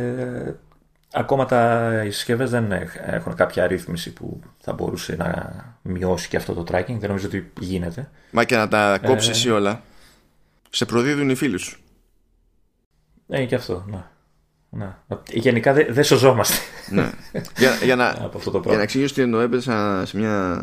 ακόμα 1.11 1.45
τα 1.45 1.91
οι 2.05 2.11
συσκευές 2.11 2.49
δεν 2.49 2.71
έχουν 3.05 3.35
κάποια 3.35 3.63
αρρύθμιση 3.63 4.13
που 4.13 4.39
θα 4.59 4.73
μπορούσε 4.73 5.15
να 5.15 5.55
μειώσει 5.81 6.27
και 6.27 6.37
αυτό 6.37 6.53
το 6.53 6.63
tracking. 6.67 6.97
Δεν 6.99 7.07
νομίζω 7.09 7.27
ότι 7.27 7.51
γίνεται. 7.59 8.09
Μα 8.31 8.43
και 8.43 8.55
να 8.55 8.67
τα 8.67 8.99
κόψεις 9.05 9.29
ε, 9.29 9.31
εσύ 9.31 9.49
όλα. 9.49 9.81
Σε 10.69 10.85
προδίδουν 10.85 11.29
οι 11.29 11.35
φίλοι 11.35 11.57
σου. 11.57 11.79
Ε, 13.27 13.45
και 13.45 13.55
αυτό, 13.55 13.85
ναι. 13.87 14.03
Ναι. 14.73 14.95
Γενικά 15.29 15.73
δεν 15.73 15.87
δε 15.89 16.03
σωζόμαστε. 16.03 16.55
Ναι. 16.89 17.11
για, 17.57 17.75
για, 17.83 17.95
να, 17.95 18.09
από 18.25 18.37
αυτό 18.37 18.51
το 18.51 18.61
για 18.65 18.75
να 18.75 18.81
εξηγήσω 18.81 19.13
τι 19.13 19.21
εννοώ, 19.21 19.39
έπεσα 19.39 20.05
σε 20.05 20.17
μια. 20.17 20.59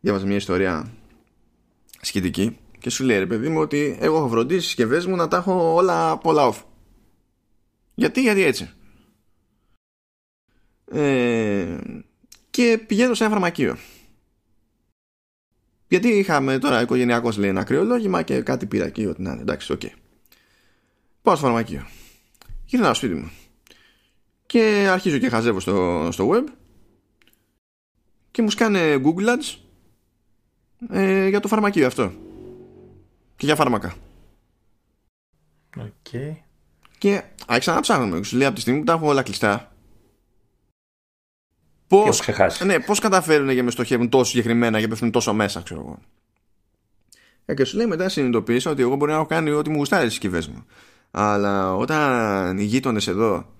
Διάβαζα 0.00 0.26
μια 0.26 0.36
ιστορία 0.36 0.92
σχετική 2.00 2.58
και 2.78 2.90
σου 2.90 3.04
λέει 3.04 3.18
ρε 3.18 3.26
παιδί 3.26 3.48
μου 3.48 3.60
ότι 3.60 3.96
εγώ 4.00 4.16
έχω 4.16 4.28
φροντίσει 4.28 4.58
τις 4.58 4.66
συσκευές 4.66 5.06
μου 5.06 5.16
να 5.16 5.28
τα 5.28 5.36
έχω 5.36 5.74
όλα 5.74 6.18
πολλά 6.18 6.52
off. 6.52 6.62
Γιατί, 7.94 8.20
γιατί 8.20 8.42
έτσι. 8.42 8.70
Ε, 10.90 11.78
και 12.50 12.84
πηγαίνω 12.86 13.14
σε 13.14 13.24
ένα 13.24 13.32
φαρμακείο. 13.32 13.76
Γιατί 15.88 16.08
είχαμε 16.08 16.58
τώρα 16.58 16.80
οικογενειακός 16.80 17.36
λέει 17.36 17.50
ένα 17.50 17.64
κρυολόγημα 17.64 18.22
και 18.22 18.40
κάτι 18.40 18.66
πήρα 18.66 18.84
εκεί. 18.84 19.06
Ό,τι 19.06 19.22
να 19.22 19.32
είναι 19.32 19.40
εντάξει, 19.40 19.72
OK. 19.72 19.80
Okay. 19.82 19.92
Πάω 21.22 21.36
στο 21.36 21.44
φαρμακείο. 21.44 21.86
Γυρνάω 22.74 22.94
στο 22.94 23.06
σπίτι 23.06 23.20
μου. 23.20 23.30
Και 24.46 24.86
αρχίζω 24.90 25.18
και 25.18 25.28
χαζεύω 25.28 25.60
στο, 25.60 26.08
στο 26.12 26.30
web. 26.32 26.44
Και 28.30 28.42
μου 28.42 28.50
σκάνε 28.50 29.00
Google 29.04 29.28
Ads 29.28 29.56
ε, 30.90 31.28
για 31.28 31.40
το 31.40 31.48
φαρμακείο 31.48 31.86
αυτό. 31.86 32.12
Και 33.36 33.46
για 33.46 33.54
φάρμακα. 33.54 33.94
OK. 35.76 35.84
Okay. 36.12 36.36
Και 36.98 37.22
άρχισα 37.46 37.74
να 37.74 37.80
ψάχνουμε. 37.80 38.22
Σου 38.22 38.36
λέει 38.36 38.46
από 38.46 38.54
τη 38.54 38.60
στιγμή 38.60 38.78
που 38.78 38.84
τα 38.84 38.92
έχω 38.92 39.06
όλα 39.06 39.22
κλειστά. 39.22 39.72
Πώς 41.88 42.22
ναι, 42.64 42.80
πώς 42.80 42.98
καταφέρουν 42.98 43.48
και 43.48 43.62
με 43.62 43.70
στοχεύουν 43.70 44.08
τόσο 44.08 44.30
συγκεκριμένα 44.30 44.80
και 44.80 44.88
πέφτουν 44.88 45.10
τόσο 45.10 45.34
μέσα, 45.34 45.60
ξέρω 45.60 45.80
εγώ. 45.80 45.98
Ε, 47.44 47.54
και 47.54 47.64
σου 47.64 47.76
λέει 47.76 47.86
μετά 47.86 48.08
συνειδητοποίησα 48.08 48.70
ότι 48.70 48.82
εγώ 48.82 48.96
μπορεί 48.96 49.10
να 49.10 49.16
έχω 49.16 49.26
κάνει 49.26 49.50
ό,τι 49.50 49.70
μου 49.70 49.76
γουστάρει 49.76 50.02
στις 50.02 50.12
συσκευές 50.12 50.48
μου. 50.48 50.66
Αλλά 51.16 51.74
όταν 51.74 52.58
οι 52.58 52.64
γείτονες 52.64 53.06
εδώ 53.06 53.54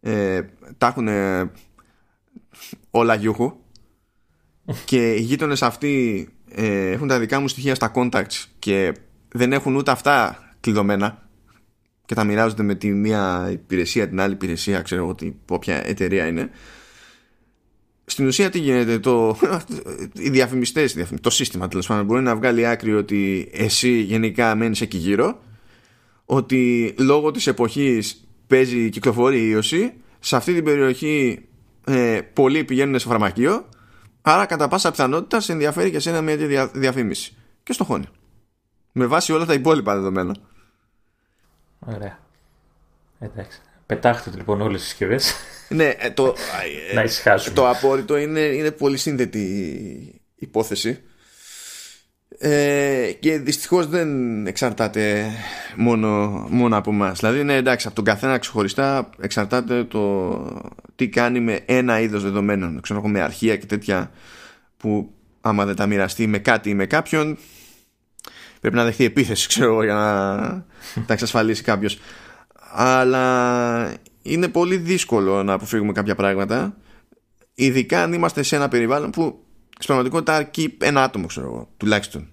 ε, 0.00 0.40
τα 0.78 0.86
έχουν 0.86 1.08
όλα 2.90 3.14
γιούχου 3.14 3.52
και 4.84 5.12
οι 5.14 5.20
γείτονες 5.20 5.62
αυτοί 5.62 6.28
ε, 6.48 6.90
έχουν 6.90 7.08
τα 7.08 7.18
δικά 7.18 7.40
μου 7.40 7.48
στοιχεία 7.48 7.74
στα 7.74 7.92
contacts 7.94 8.44
και 8.58 8.94
δεν 9.28 9.52
έχουν 9.52 9.74
ούτε 9.76 9.90
αυτά 9.90 10.38
κλειδωμένα 10.60 11.28
και 12.06 12.14
τα 12.14 12.24
μοιράζονται 12.24 12.62
με 12.62 12.74
τη 12.74 12.92
μία 12.92 13.48
υπηρεσία, 13.52 14.08
την 14.08 14.20
άλλη 14.20 14.32
υπηρεσία, 14.32 14.82
ξέρω 14.82 15.02
εγώ 15.02 15.14
όποια 15.48 15.88
εταιρεία 15.88 16.26
είναι. 16.26 16.50
Στην 18.04 18.26
ουσία 18.26 18.50
τι 18.50 18.58
γίνεται, 18.58 18.98
το, 18.98 19.38
οι 20.24 20.30
διαφημιστές, 20.30 20.96
το 21.20 21.30
σύστημα 21.30 21.68
τέλος 21.68 21.86
πάντων 21.86 22.04
μπορεί 22.04 22.22
να 22.22 22.36
βγάλει 22.36 22.66
άκρη 22.66 22.94
ότι 22.94 23.50
εσύ 23.52 24.00
γενικά 24.00 24.54
μένεις 24.54 24.80
εκεί 24.80 24.96
γύρω, 24.96 25.40
ότι 26.32 26.94
λόγω 26.98 27.30
της 27.30 27.46
εποχής 27.46 28.28
παίζει 28.46 28.88
κυκλοφορεί 28.88 29.38
η 29.40 29.48
ίωση, 29.50 29.94
σε 30.20 30.36
αυτή 30.36 30.54
την 30.54 30.64
περιοχή 30.64 31.44
ε, 31.84 32.20
πολλοί 32.32 32.64
πηγαίνουν 32.64 32.98
σε 32.98 33.06
φαρμακείο, 33.06 33.68
άρα 34.22 34.46
κατά 34.46 34.68
πάσα 34.68 34.90
πιθανότητα 34.90 35.40
σε 35.40 35.52
ενδιαφέρει 35.52 35.90
και 35.90 35.96
εσένα 35.96 36.20
μια 36.20 36.66
διαφήμιση. 36.66 37.36
Και 37.62 37.72
στο 37.72 37.84
χώνει. 37.84 38.06
Με 38.92 39.06
βάση 39.06 39.32
όλα 39.32 39.44
τα 39.44 39.52
υπόλοιπα 39.52 39.94
δεδομένα. 39.94 40.36
Ωραία. 41.78 42.18
Εντάξει. 43.18 43.60
Πετάχτε 43.86 44.30
λοιπόν 44.36 44.60
όλες 44.60 44.80
τις 44.80 44.88
συσκευέ. 44.88 45.20
ναι, 45.68 45.94
ε, 45.98 46.10
το, 46.10 46.34
να 46.94 47.02
ησυχάσουμε. 47.02 47.54
Το 47.54 47.68
απόρριτο 47.68 48.16
είναι, 48.16 48.40
είναι 48.40 48.70
πολύ 48.70 48.96
σύνδετη 48.96 50.20
υπόθεση. 50.34 51.02
Ε, 52.38 53.12
και 53.20 53.38
δυστυχώς 53.38 53.86
δεν 53.86 54.46
εξαρτάται 54.46 55.30
μόνο, 55.76 56.28
μόνο 56.50 56.76
από 56.76 56.90
εμάς. 56.90 57.18
Δηλαδή 57.18 57.40
είναι 57.40 57.54
εντάξει 57.54 57.86
από 57.86 57.96
τον 57.96 58.04
καθένα 58.04 58.38
ξεχωριστά 58.38 59.10
εξαρτάται 59.20 59.84
το 59.84 60.34
τι 60.96 61.08
κάνει 61.08 61.40
με 61.40 61.60
ένα 61.66 62.00
είδος 62.00 62.22
δεδομένων 62.22 62.80
ξέρω 62.80 63.02
με 63.02 63.20
αρχεία 63.20 63.56
και 63.56 63.66
τέτοια 63.66 64.10
που 64.76 65.14
άμα 65.40 65.64
δεν 65.64 65.76
τα 65.76 65.86
μοιραστεί 65.86 66.26
με 66.26 66.38
κάτι 66.38 66.70
ή 66.70 66.74
με 66.74 66.86
κάποιον 66.86 67.38
πρέπει 68.60 68.76
να 68.76 68.84
δεχτεί 68.84 69.04
επίθεση 69.04 69.48
ξέρω 69.48 69.82
για 69.84 69.94
να 69.94 70.36
τα 71.06 71.12
εξασφαλίσει 71.12 71.62
κάποιος 71.62 71.98
αλλά 72.72 73.94
είναι 74.22 74.48
πολύ 74.48 74.76
δύσκολο 74.76 75.42
να 75.42 75.52
αποφύγουμε 75.52 75.92
κάποια 75.92 76.14
πράγματα 76.14 76.76
ειδικά 77.54 78.02
αν 78.02 78.12
είμαστε 78.12 78.42
σε 78.42 78.56
ένα 78.56 78.68
περιβάλλον 78.68 79.10
που 79.10 79.44
στην 79.82 79.94
πραγματικότητα 79.94 80.36
αρκεί 80.36 80.76
ένα 80.80 81.02
άτομο, 81.02 81.26
ξέρω 81.26 81.46
εγώ, 81.46 81.68
τουλάχιστον. 81.76 82.28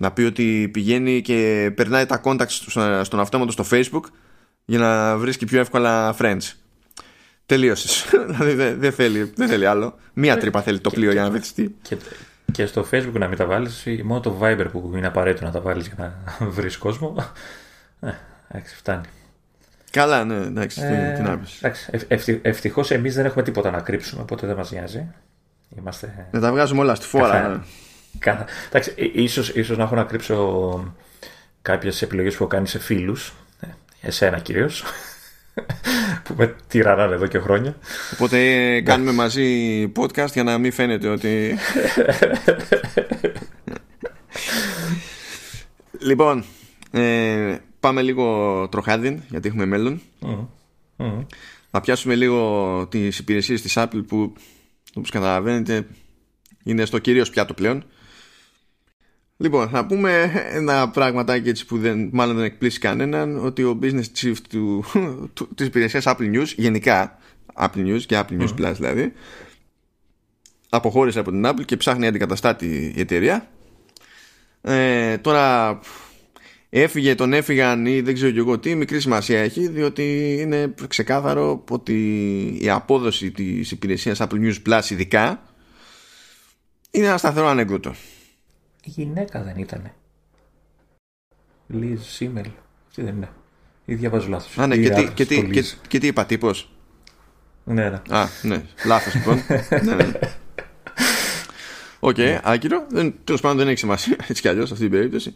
Να 0.00 0.12
πει 0.12 0.22
ότι 0.22 0.68
πηγαίνει 0.72 1.20
και 1.20 1.70
περνάει 1.74 2.06
τα 2.06 2.20
contacts 2.24 3.02
στον 3.02 3.20
αυτόματο 3.20 3.52
στο 3.52 3.64
facebook 3.70 4.02
για 4.64 4.78
να 4.78 5.16
βρίσκει 5.16 5.44
πιο 5.44 5.60
εύκολα 5.60 6.16
friends. 6.18 6.52
Τελείωσες. 7.46 8.04
δηλαδή 8.38 8.74
δεν 8.74 8.92
θέλει, 8.92 9.32
δεν 9.36 9.48
θέλει 9.48 9.66
άλλο. 9.66 9.98
Μία 10.12 10.32
ε, 10.32 10.36
τρύπα 10.36 10.62
θέλει 10.62 10.80
το 10.80 10.90
πλοίο 10.90 11.12
για 11.12 11.22
να 11.22 11.30
βυθιστεί. 11.30 11.76
Και, 11.82 11.96
και 12.52 12.66
στο 12.66 12.86
facebook 12.90 13.18
να 13.18 13.28
μην 13.28 13.36
τα 13.36 13.46
βάλεις, 13.46 13.86
μόνο 14.04 14.20
το 14.20 14.38
Viber 14.42 14.66
που 14.72 14.92
είναι 14.96 15.06
απαραίτητο 15.06 15.44
να 15.44 15.50
τα 15.50 15.60
βάλεις 15.60 15.86
για 15.86 15.96
να 16.38 16.46
βρεις 16.56 16.76
κόσμο. 16.76 17.14
Ε, 18.00 18.10
εντάξει, 18.48 18.76
φτάνει. 18.76 19.06
Καλά, 19.90 20.24
ναι, 20.24 20.34
εντάξει, 20.34 20.80
ε, 20.82 21.12
την 21.12 21.26
άπηση. 21.26 22.38
Ευτυχώς 22.42 22.90
εμείς 22.90 23.14
δεν 23.14 23.24
έχουμε 23.24 23.42
τίποτα 23.42 23.70
να 23.70 23.80
κρύψουμε, 23.80 24.22
οπότε 24.22 24.46
δεν 24.46 24.56
μας 24.56 24.70
νοιάζει. 24.70 25.08
Είμαστε... 25.78 26.28
Δεν 26.30 26.40
τα 26.40 26.50
βγάζουμε 26.50 26.80
όλα 26.80 26.94
στη 26.94 27.06
φόρα. 27.06 27.48
Ναι. 27.48 27.58
Καθα... 28.18 28.44
Εντάξει, 28.66 28.94
ίσως, 29.12 29.48
ίσως 29.48 29.76
να 29.76 29.82
έχω 29.82 29.94
να 29.94 30.04
κρύψω 30.04 30.94
κάποιες 31.62 32.02
επιλογές 32.02 32.36
που 32.36 32.42
έχω 32.42 32.52
κάνει 32.52 32.66
σε 32.66 32.78
φίλους, 32.78 33.32
ε, 33.60 33.66
εσένα 34.00 34.38
κυρίως, 34.38 34.84
που 36.24 36.34
με 36.36 36.56
τυρανάνε 36.68 37.14
εδώ 37.14 37.26
και 37.26 37.38
χρόνια. 37.38 37.76
Οπότε 38.12 38.80
κάνουμε 38.80 39.12
μαζί 39.12 39.92
podcast 39.96 40.32
για 40.32 40.42
να 40.42 40.58
μην 40.58 40.72
φαίνεται 40.72 41.08
ότι... 41.08 41.58
λοιπόν, 46.08 46.44
ε, 46.90 47.56
πάμε 47.80 48.02
λίγο 48.02 48.68
τροχάδιν, 48.70 49.22
γιατί 49.28 49.48
έχουμε 49.48 49.66
μέλλον. 49.66 50.00
Mm. 50.96 51.24
Να 51.70 51.80
πιάσουμε 51.80 52.14
λίγο 52.14 52.86
τις 52.90 53.18
υπηρεσίες 53.18 53.62
της 53.62 53.74
Apple 53.76 54.04
που, 54.08 54.32
όπως 54.94 55.10
καταλαβαίνετε, 55.10 55.86
είναι 56.64 56.84
στο 56.84 56.98
κυρίως 56.98 57.30
πιάτο 57.30 57.54
πλέον. 57.54 57.84
Λοιπόν, 59.36 59.68
θα 59.68 59.86
πούμε 59.86 60.32
ένα 60.52 60.90
πραγματάκι 60.90 61.48
έτσι 61.48 61.66
που 61.66 61.78
δεν, 61.78 62.08
μάλλον 62.12 62.36
δεν 62.36 62.44
εκπλήσει 62.44 62.78
κανέναν 62.78 63.44
ότι 63.44 63.62
ο 63.62 63.78
business 63.82 64.04
chief 64.20 64.34
του, 64.48 64.84
του, 65.34 65.48
της 65.54 65.66
υπηρεσίας 65.66 66.04
Apple 66.06 66.34
News, 66.34 66.46
γενικά 66.56 67.18
Apple 67.54 67.86
News 67.86 68.00
και 68.06 68.20
Apple 68.20 68.40
News 68.40 68.54
Plus 68.58 68.72
δηλαδή, 68.76 69.12
αποχώρησε 70.68 71.18
από 71.18 71.30
την 71.30 71.46
Apple 71.46 71.64
και 71.64 71.76
ψάχνει 71.76 72.06
αντικαταστάτη 72.06 72.92
η 72.96 73.00
εταιρεία. 73.00 73.48
Ε, 74.60 75.18
τώρα 75.18 75.78
έφυγε, 76.70 77.14
τον 77.14 77.32
έφυγαν 77.32 77.86
ή 77.86 78.00
δεν 78.00 78.14
ξέρω 78.14 78.30
και 78.30 78.38
εγώ 78.38 78.58
τι, 78.58 78.74
μικρή 78.74 79.00
σημασία 79.00 79.40
έχει, 79.40 79.68
διότι 79.68 80.36
είναι 80.40 80.74
ξεκάθαρο 80.88 81.64
ότι 81.70 81.98
η 82.60 82.70
απόδοση 82.70 83.30
της 83.30 83.70
υπηρεσίας 83.70 84.20
Apple 84.20 84.40
News 84.40 84.56
Plus 84.68 84.90
ειδικά 84.90 85.42
είναι 86.90 87.06
ένα 87.06 87.18
σταθερό 87.18 87.46
ανέκδοτο 87.46 87.94
γυναίκα 88.88 89.42
δεν 89.42 89.56
ήτανε. 89.56 89.94
Λίζ 91.66 92.00
Σίμελ. 92.02 92.46
Τι 92.94 93.02
δεν 93.02 93.16
είναι. 93.16 93.28
Ή 93.84 93.94
διαβάζω 93.94 94.28
λάθος. 94.28 94.58
Α, 94.58 94.66
ναι, 94.66 94.76
και, 94.76 94.90
τι, 94.90 95.08
και, 95.14 95.24
τι, 95.26 95.50
και, 95.50 95.64
και, 95.88 95.98
τι 95.98 96.06
είπα, 96.06 96.26
τύπος; 96.26 96.72
Ναι, 97.64 97.88
ναι. 97.88 98.00
Α, 98.08 98.28
ναι, 98.42 98.64
λάθος 98.84 99.14
λοιπόν. 99.14 99.42
ναι, 99.84 99.94
ναι. 99.94 100.10
OK, 102.00 102.14
okay, 102.14 102.18
ναι. 102.18 102.40
άκυρο. 102.42 102.86
Τέλος 103.24 103.40
πάντων 103.40 103.56
δεν 103.56 103.68
έχει 103.68 103.78
σημασία 103.78 104.16
έτσι 104.28 104.42
κι 104.42 104.48
αλλιώς 104.48 104.70
αυτή 104.70 104.82
την 104.82 104.92
περίπτωση. 104.92 105.34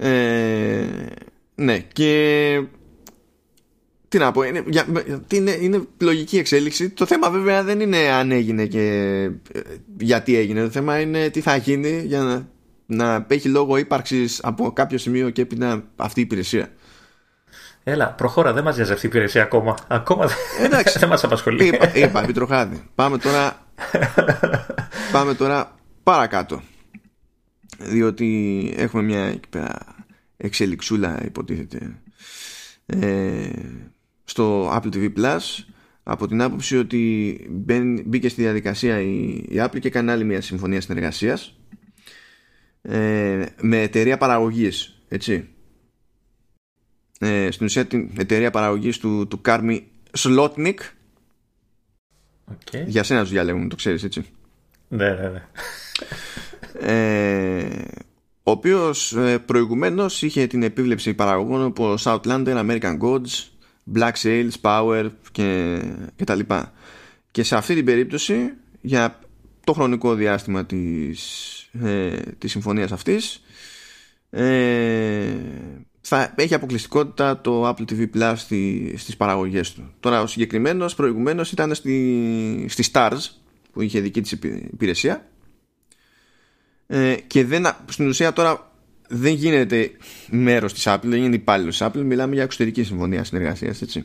Ε, 0.00 0.84
ναι, 1.54 1.78
και. 1.78 2.62
Τι 4.08 4.18
να 4.18 4.32
πω, 4.32 4.42
είναι, 4.42 4.64
για, 4.66 4.86
είναι, 5.32 5.50
είναι 5.50 5.82
λογική 5.98 6.38
εξέλιξη. 6.38 6.90
Το 6.90 7.06
θέμα 7.06 7.30
βέβαια 7.30 7.62
δεν 7.62 7.80
είναι 7.80 7.98
αν 7.98 8.30
έγινε 8.30 8.66
και 8.66 8.82
ε, 9.52 9.60
γιατί 10.00 10.36
έγινε. 10.36 10.62
Το 10.62 10.70
θέμα 10.70 11.00
είναι 11.00 11.28
τι 11.28 11.40
θα 11.40 11.56
γίνει 11.56 12.02
για 12.04 12.22
να 12.22 12.48
να 12.90 13.26
έχει 13.28 13.48
λόγο 13.48 13.76
ύπαρξης 13.76 14.40
από 14.42 14.72
κάποιο 14.72 14.98
σημείο 14.98 15.30
και 15.30 15.42
έπειτα 15.42 15.84
αυτή 15.96 16.20
η 16.20 16.22
υπηρεσία. 16.22 16.68
Έλα, 17.84 18.12
προχώρα, 18.12 18.52
δεν 18.52 18.64
μας 18.64 18.76
νοιάζει 18.76 18.92
αυτή 18.92 19.06
η 19.06 19.08
υπηρεσία 19.08 19.42
ακόμα. 19.42 19.74
Ακόμα 19.88 20.28
Εντάξει, 20.62 20.98
δεν 21.02 21.08
μας 21.08 21.24
απασχολεί. 21.24 21.66
Είπα, 21.66 21.96
είπα 21.96 22.22
επιτροχάδι. 22.22 22.82
Πάμε 22.94 23.18
τώρα, 23.18 23.66
πάμε 25.12 25.34
τώρα 25.34 25.74
παρακάτω. 26.02 26.62
Διότι 27.78 28.72
έχουμε 28.76 29.02
μια 29.02 29.24
εκεί 29.24 29.48
πέρα 29.48 29.96
εξελιξούλα 30.36 31.24
υποτίθεται. 31.24 32.00
Ε, 32.86 33.50
στο 34.24 34.72
Apple 34.72 34.94
TV 34.94 35.12
Plus 35.16 35.38
από 36.02 36.26
την 36.28 36.42
άποψη 36.42 36.76
ότι 36.76 37.36
μπήκε 38.04 38.28
στη 38.28 38.42
διαδικασία 38.42 39.00
η, 39.00 39.28
η 39.48 39.54
Apple 39.56 39.78
και 39.80 39.88
έκανε 39.88 40.12
άλλη 40.12 40.24
μια 40.24 40.40
συμφωνία 40.40 40.80
συνεργασίας 40.80 41.58
ε, 42.82 43.46
με 43.60 43.80
εταιρεία 43.80 44.16
παραγωγής 44.16 45.02
έτσι. 45.08 45.48
Ε, 47.18 47.50
στην 47.50 47.66
ουσία 47.66 47.86
την 47.86 48.10
εταιρεία 48.18 48.50
παραγωγής 48.50 48.98
του, 48.98 49.26
του 49.28 49.40
Κάρμι 49.40 49.90
Σλότνικ 50.12 50.80
okay. 52.50 52.84
για 52.86 53.02
σένα 53.02 53.20
τους 53.20 53.30
διαλέγουμε 53.30 53.68
το 53.68 53.76
ξέρεις 53.76 54.04
έτσι. 54.04 54.24
Ναι 54.88 55.10
ναι 55.10 55.28
ναι 55.28 55.42
ε, 56.80 57.66
ο 58.42 58.50
οποίος 58.50 59.12
ε, 59.16 59.38
προηγουμένως 59.38 60.22
είχε 60.22 60.46
την 60.46 60.62
επίβλεψη 60.62 61.14
παραγωγών 61.14 61.64
όπως 61.64 62.04
Outlander, 62.06 62.66
American 62.66 62.98
Gods 62.98 63.46
Black 63.94 64.12
Sails, 64.22 64.50
Power 64.60 65.10
και, 65.32 65.80
και 66.16 66.24
τα 66.24 66.34
λοιπά 66.34 66.72
και 67.30 67.42
σε 67.42 67.56
αυτή 67.56 67.74
την 67.74 67.84
περίπτωση 67.84 68.52
για 68.80 69.18
το 69.64 69.72
χρονικό 69.72 70.14
διάστημα 70.14 70.66
της 70.66 71.52
ε, 71.82 72.16
της 72.38 72.50
συμφωνίας 72.50 72.92
αυτής 72.92 73.42
ε, 74.30 75.34
θα 76.00 76.34
έχει 76.36 76.54
αποκλειστικότητα 76.54 77.40
το 77.40 77.68
Apple 77.68 77.84
TV 77.90 78.06
Plus 78.14 78.32
στη, 78.36 78.94
στις 78.96 79.16
παραγωγές 79.16 79.72
του. 79.72 79.90
Τώρα 80.00 80.22
ο 80.22 80.26
συγκεκριμένος 80.26 80.94
προηγουμένως 80.94 81.52
ήταν 81.52 81.74
στη, 81.74 82.66
στη 82.68 82.90
Stars 82.92 83.18
που 83.72 83.82
είχε 83.82 84.00
δική 84.00 84.20
της 84.20 84.32
υπηρεσία 84.72 85.26
ε, 86.90 87.14
και 87.26 87.44
δεν, 87.44 87.66
στην 87.88 88.08
ουσία 88.08 88.32
τώρα 88.32 88.72
δεν 89.08 89.34
γίνεται 89.34 89.90
μέρος 90.30 90.72
της 90.72 90.84
Apple, 90.86 91.00
δεν 91.02 91.22
είναι 91.22 91.34
υπάλληλος 91.34 91.78
της 91.78 91.86
Apple, 91.86 92.02
μιλάμε 92.04 92.34
για 92.34 92.42
εξωτερική 92.42 92.82
συμφωνία 92.82 93.24
συνεργασίας, 93.24 93.82
έτσι. 93.82 94.04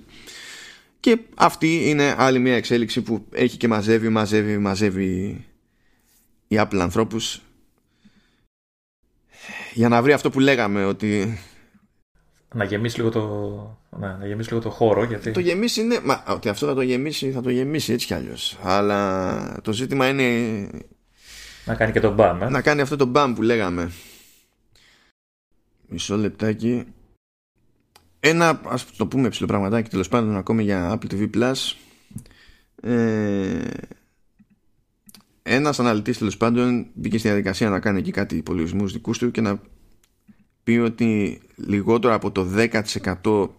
Και 0.99 1.17
αυτή 1.35 1.89
είναι 1.89 2.15
άλλη 2.17 2.39
μια 2.39 2.55
εξέλιξη 2.55 3.01
που 3.01 3.25
έχει 3.31 3.57
και 3.57 3.67
μαζεύει, 3.67 4.09
μαζεύει, 4.09 4.57
μαζεύει 4.57 5.45
η 6.47 6.55
Apple 6.59 6.77
ανθρώπους 6.79 7.41
για 9.73 9.89
να 9.89 10.01
βρει 10.01 10.13
αυτό 10.13 10.29
που 10.29 10.39
λέγαμε 10.39 10.85
ότι 10.85 11.39
να 12.53 12.63
γεμίσει 12.63 12.97
λίγο 12.97 13.09
το, 13.09 13.21
να, 13.89 14.17
να 14.17 14.27
γεμίσει 14.27 14.49
λίγο 14.49 14.61
το 14.61 14.69
χώρο. 14.69 15.03
Γιατί... 15.03 15.31
Το 15.31 15.39
γεμίσει 15.39 15.81
είναι. 15.81 15.99
Μα, 16.03 16.23
ότι 16.27 16.49
αυτό 16.49 16.67
θα 16.67 16.73
το 16.73 16.81
γεμίσει, 16.81 17.31
θα 17.31 17.41
το 17.41 17.49
γεμίσει 17.49 17.93
έτσι 17.93 18.05
κι 18.05 18.13
αλλιώς. 18.13 18.57
Αλλά 18.61 19.61
το 19.61 19.73
ζήτημα 19.73 20.07
είναι. 20.07 20.69
Να 21.65 21.75
κάνει 21.75 21.91
και 21.91 21.99
το 21.99 22.13
μπαμ. 22.13 22.41
Ε; 22.41 22.49
Να 22.49 22.61
κάνει 22.61 22.81
αυτό 22.81 22.95
το 22.95 23.05
μπαμ 23.05 23.33
που 23.33 23.41
λέγαμε. 23.41 23.91
Μισό 25.87 26.17
λεπτάκι. 26.17 26.83
Ένα, 28.19 28.61
ας 28.65 28.85
το 28.85 29.07
πούμε 29.07 29.29
ψηλό 29.29 29.47
πραγματάκι 29.47 29.89
τέλος 29.89 30.07
πάντων 30.07 30.37
ακόμη 30.37 30.63
για 30.63 30.99
Apple 30.99 31.13
TV 31.13 31.29
Plus. 31.35 31.75
Ε, 32.81 33.67
ένας 35.43 35.79
αναλυτής 35.79 36.17
τέλος 36.17 36.37
πάντων 36.37 36.87
μπήκε 36.93 37.17
στη 37.17 37.27
διαδικασία 37.27 37.69
να 37.69 37.79
κάνει 37.79 37.99
εκεί 37.99 38.11
κάτι 38.11 38.35
υπολογισμούς 38.35 38.93
δικούς 38.93 39.17
του 39.17 39.31
και 39.31 39.41
να 39.41 39.61
πει 40.63 40.71
ότι 40.71 41.41
λιγότερο 41.55 42.13
από 42.13 42.31
το 42.31 42.47
10% 43.23 43.49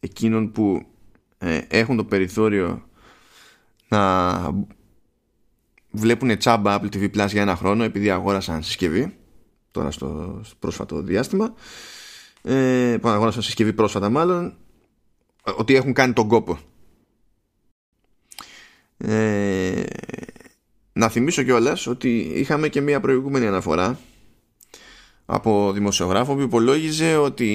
εκείνων 0.00 0.52
που 0.52 0.86
ε, 1.38 1.60
έχουν 1.68 1.96
το 1.96 2.04
περιθώριο 2.04 2.88
να 3.88 4.32
βλέπουν 5.90 6.38
τσάμπα 6.38 6.80
Apple 6.80 6.94
TV 6.94 7.10
Plus 7.10 7.28
για 7.28 7.42
ένα 7.42 7.56
χρόνο 7.56 7.84
επειδή 7.84 8.10
αγόρασαν 8.10 8.62
συσκευή 8.62 9.16
τώρα 9.70 9.90
στο, 9.90 10.40
πρόσφατο 10.58 11.02
διάστημα. 11.02 11.54
Ε, 12.42 12.96
που 13.00 13.08
αγόρασαν 13.08 13.42
συσκευή 13.42 13.72
πρόσφατα 13.72 14.08
μάλλον 14.08 14.56
ότι 15.56 15.74
έχουν 15.74 15.92
κάνει 15.92 16.12
τον 16.12 16.28
κόπο. 16.28 16.58
Ε, 18.96 19.82
να 20.92 21.08
θυμίσω 21.08 21.42
κιόλας 21.42 21.86
ότι 21.86 22.18
είχαμε 22.18 22.68
και 22.68 22.80
μια 22.80 23.00
προηγούμενη 23.00 23.46
αναφορά 23.46 23.98
από 25.26 25.72
δημοσιογράφο 25.72 26.34
που 26.34 26.40
υπολόγιζε 26.40 27.16
ότι 27.16 27.46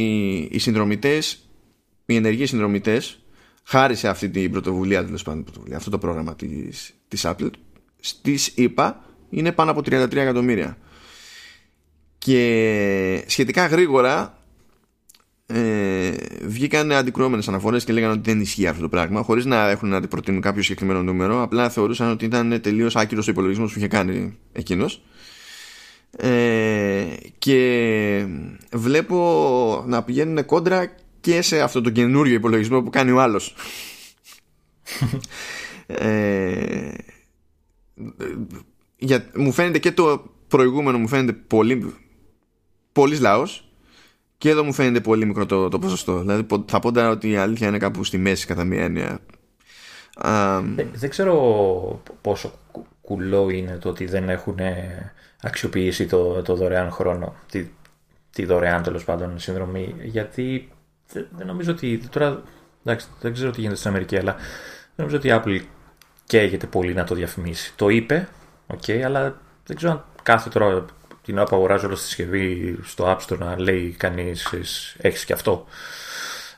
οι 0.51 0.59
συνδρομητές, 0.59 1.49
οι 2.05 2.15
ενεργοί 2.15 2.45
συνδρομητές 2.45 3.19
χάρη 3.63 3.95
σε 3.95 4.07
αυτή 4.07 4.29
την 4.29 4.51
πρωτοβουλία, 4.51 5.03
πρωτοβουλία 5.03 5.77
αυτό 5.77 5.89
το 5.89 5.97
πρόγραμμα 5.97 6.35
της, 6.35 6.93
της 7.07 7.25
Apple 7.25 7.49
στις 8.05 8.51
ΗΠΑ 8.55 9.03
είναι 9.29 9.51
πάνω 9.51 9.71
από 9.71 9.79
33 9.79 10.15
εκατομμύρια. 10.15 10.77
Και 12.17 13.23
σχετικά 13.27 13.65
γρήγορα 13.65 14.37
ε, 15.45 16.11
βγήκαν 16.41 16.91
αντικρουόμενες 16.91 17.47
αναφορές 17.47 17.83
και 17.83 17.93
λέγανε 17.93 18.13
ότι 18.13 18.31
δεν 18.31 18.41
ισχύει 18.41 18.67
αυτό 18.67 18.81
το 18.81 18.89
πράγμα 18.89 19.21
χωρίς 19.21 19.45
να 19.45 19.69
έχουν 19.69 19.89
να 19.89 20.01
προτείνουν 20.01 20.41
κάποιο 20.41 20.61
συγκεκριμένο 20.61 21.03
νούμερο 21.03 21.41
απλά 21.41 21.69
θεωρούσαν 21.69 22.09
ότι 22.11 22.25
ήταν 22.25 22.61
τελείως 22.61 22.95
άκυρος 22.95 23.27
ο 23.27 23.31
υπολογισμός 23.31 23.71
που 23.71 23.77
είχε 23.77 23.87
κάνει 23.87 24.37
εκείνος. 24.51 25.03
Ε, 26.17 27.05
και 27.37 28.25
βλέπω 28.73 29.83
να 29.87 30.03
πηγαίνουν 30.03 30.45
κόντρα 30.45 30.95
και 31.21 31.41
σε 31.41 31.61
αυτό 31.61 31.81
το 31.81 31.89
καινούριο 31.89 32.33
υπολογισμό 32.33 32.81
που 32.81 32.89
κάνει 32.89 33.11
ο 33.11 33.21
άλλος. 33.21 33.55
Ε, 35.87 36.91
για, 38.97 39.25
μου 39.35 39.51
φαίνεται 39.51 39.79
και 39.79 39.91
το 39.91 40.23
προηγούμενο 40.47 40.97
μου 40.97 41.07
φαίνεται 41.07 41.33
πολύ 41.47 41.95
πολύς 42.91 43.19
λαός 43.19 43.67
και 44.37 44.49
εδώ 44.49 44.63
μου 44.63 44.73
φαίνεται 44.73 44.99
πολύ 45.01 45.25
μικρό 45.25 45.45
το, 45.45 45.69
το 45.69 45.79
ποσοστό. 45.79 46.19
Δηλαδή 46.19 46.45
θα 46.65 46.79
πω 46.79 47.09
ότι 47.09 47.29
η 47.29 47.35
αλήθεια 47.35 47.67
είναι 47.67 47.77
κάπου 47.77 48.03
στη 48.03 48.17
μέση 48.17 48.45
κατά 48.45 48.63
μία 48.63 48.83
έννοια. 48.83 49.19
Δεν, 50.75 50.89
δεν 50.93 51.09
ξέρω 51.09 52.01
πόσο 52.21 52.53
κουλό 53.01 53.49
είναι 53.49 53.77
το 53.77 53.89
ότι 53.89 54.05
δεν 54.05 54.29
έχουν 54.29 54.57
αξιοποιήσει 55.41 56.05
το, 56.05 56.41
το 56.41 56.55
δωρεάν 56.55 56.91
χρόνο 56.91 57.35
τη, 57.51 57.67
τη 58.29 58.45
δωρεάν 58.45 58.83
τέλος 58.83 59.03
πάντων 59.03 59.39
συνδρομή 59.39 59.95
γιατί 60.03 60.69
δεν 61.11 61.47
νομίζω 61.47 61.71
ότι 61.71 62.01
τώρα 62.09 62.41
εντάξει, 62.83 63.07
δεν 63.21 63.33
ξέρω 63.33 63.51
τι 63.51 63.59
γίνεται 63.59 63.77
στην 63.77 63.89
Αμερική 63.89 64.17
αλλά 64.17 64.35
δεν 64.95 64.95
νομίζω 64.95 65.17
ότι 65.17 65.27
η 65.27 65.31
Apple 65.33 65.61
καίγεται 66.37 66.67
πολύ 66.67 66.93
να 66.93 67.03
το 67.03 67.15
διαφημίσει 67.15 67.73
το 67.75 67.89
είπε, 67.89 68.27
ok, 68.67 68.91
αλλά 68.91 69.41
δεν 69.65 69.75
ξέρω 69.75 69.91
αν 69.91 70.03
κάθε 70.23 70.49
τώρα 70.49 70.85
την 71.25 71.37
ώρα 71.37 71.45
που 71.45 71.55
αγοράζω 71.55 71.87
όλο 71.87 71.95
στη 71.95 72.05
συσκευή 72.05 72.77
στο 72.83 73.05
App 73.05 73.17
Store 73.25 73.37
να 73.37 73.59
λέει 73.59 73.95
κανείς 73.97 74.53
έχεις 74.97 75.25
και 75.25 75.33
αυτό. 75.33 75.65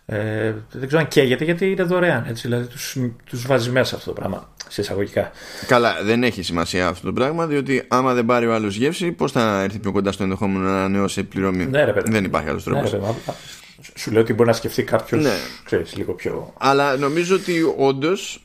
Ε, 0.06 0.54
δεν 0.72 0.88
ξέρω 0.88 1.02
αν 1.02 1.08
καίγεται 1.08 1.44
γιατί 1.44 1.72
είναι 1.72 1.84
δωρεάν. 1.84 2.26
Έτσι, 2.28 2.48
δηλαδή 2.48 2.68
τους, 2.68 2.98
τους 3.24 3.48
βάζεις 3.48 3.70
μέσα 3.70 3.96
αυτό 3.96 4.14
το 4.14 4.20
πράγμα 4.20 4.50
σε 4.68 4.82
εισαγωγικά. 4.82 5.32
Καλά, 5.68 6.04
δεν 6.04 6.24
έχει 6.24 6.42
σημασία 6.42 6.88
αυτό 6.88 7.06
το 7.06 7.14
πράγμα 7.14 7.48
διότι 7.48 7.84
άμα 7.88 8.14
δεν 8.14 8.26
πάρει 8.26 8.48
ο 8.48 8.54
άλλος 8.54 8.76
γεύση, 8.76 9.12
πώς 9.12 9.32
θα 9.32 9.62
έρθει 9.62 9.80
πιο 9.80 9.92
κοντά 9.92 10.12
στο 10.12 10.24
ενδεχόμενο 10.24 10.66
να 10.66 10.78
ανανεώσει 10.78 11.24
πληρωμή; 11.24 11.66
Ναι, 11.66 11.84
ρε, 11.84 11.94
δεν 12.06 12.24
υπάρχει 12.24 12.50
άλλος 12.50 12.64
τρόπος. 12.64 12.94
Ναι, 12.94 13.00
σου 13.96 14.12
λέω 14.12 14.22
ότι 14.22 14.34
μπορεί 14.34 14.50
να 14.50 14.56
σκεφτεί 14.56 14.84
κάποιος 14.84 15.24
ναι. 15.24 15.82
λίγο 15.96 16.14
πιο. 16.14 16.54
Αλλά 16.58 16.98
νομίζω 16.98 17.36
ότι 17.36 17.74
όντως 17.78 18.45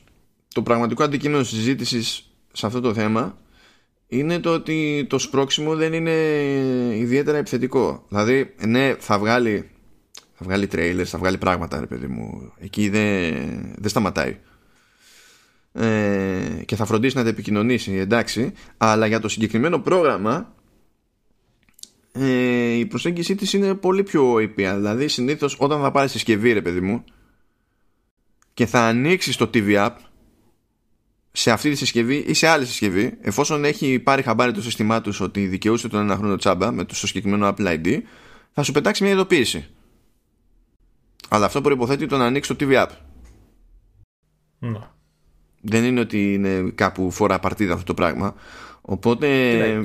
το 0.53 0.61
πραγματικό 0.61 1.03
αντικείμενο 1.03 1.43
συζήτησης 1.43 2.31
σε 2.51 2.65
αυτό 2.65 2.81
το 2.81 2.93
θέμα 2.93 3.37
είναι 4.07 4.39
το 4.39 4.53
ότι 4.53 5.05
το 5.09 5.19
σπρώξιμο 5.19 5.75
δεν 5.75 5.93
είναι 5.93 6.11
ιδιαίτερα 6.95 7.37
επιθετικό. 7.37 8.05
Δηλαδή, 8.07 8.53
ναι, 8.67 8.95
θα 8.99 9.19
βγάλει, 9.19 9.69
θα 10.33 10.45
βγάλει 10.45 10.69
trailers, 10.71 11.05
θα 11.05 11.17
βγάλει 11.17 11.37
πράγματα, 11.37 11.79
ρε 11.79 11.85
παιδί 11.85 12.07
μου. 12.07 12.53
Εκεί 12.59 12.89
δεν, 12.89 13.33
δεν 13.77 13.89
σταματάει. 13.89 14.37
Ε, 15.73 16.63
και 16.65 16.75
θα 16.75 16.85
φροντίσει 16.85 17.15
να 17.15 17.23
τα 17.23 17.29
επικοινωνήσει, 17.29 17.91
εντάξει. 17.91 18.53
Αλλά 18.77 19.07
για 19.07 19.19
το 19.19 19.27
συγκεκριμένο 19.27 19.79
πρόγραμμα 19.79 20.55
ε, 22.11 22.73
η 22.73 22.85
προσέγγιση 22.85 23.35
της 23.35 23.53
είναι 23.53 23.75
πολύ 23.75 24.03
πιο 24.03 24.39
ήπια. 24.39 24.75
Δηλαδή, 24.75 25.07
συνήθως 25.07 25.55
όταν 25.59 25.81
θα 25.81 25.91
πάρεις 25.91 26.11
συσκευή, 26.11 26.53
ρε 26.53 26.61
παιδί 26.61 26.81
μου, 26.81 27.03
και 28.53 28.65
θα 28.65 28.81
ανοίξεις 28.81 29.35
το 29.35 29.49
TV 29.53 29.75
App 29.75 29.95
σε 31.31 31.51
αυτή 31.51 31.69
τη 31.69 31.75
συσκευή 31.75 32.15
ή 32.15 32.33
σε 32.33 32.47
άλλη 32.47 32.65
συσκευή, 32.65 33.17
εφόσον 33.21 33.65
έχει 33.65 33.99
πάρει 33.99 34.21
χαμπάρι 34.21 34.51
το 34.51 34.61
σύστημά 34.61 35.01
τους 35.01 35.19
ότι 35.19 35.47
δικαιούσε 35.47 35.87
τον 35.87 35.99
ένα 35.99 36.15
χρόνο 36.15 36.35
τσάμπα 36.35 36.71
με 36.71 36.83
το 36.83 36.95
συγκεκριμένο 36.95 37.53
Apple 37.57 37.67
ID, 37.67 38.01
θα 38.51 38.63
σου 38.63 38.71
πετάξει 38.71 39.03
μια 39.03 39.11
ειδοποίηση. 39.11 39.67
Αλλά 41.29 41.45
αυτό 41.45 41.61
προποθέτει 41.61 42.05
το 42.05 42.17
να 42.17 42.25
ανοίξει 42.25 42.55
το 42.55 42.65
TV 42.65 42.83
App. 42.83 42.89
Ναι. 44.59 44.79
Δεν 45.61 45.83
είναι 45.83 45.99
ότι 45.99 46.33
είναι 46.33 46.71
κάπου 46.75 47.11
φορά 47.11 47.39
παρτίδα 47.39 47.73
αυτό 47.73 47.85
το 47.85 47.93
πράγμα. 47.93 48.35
Οπότε. 48.81 49.27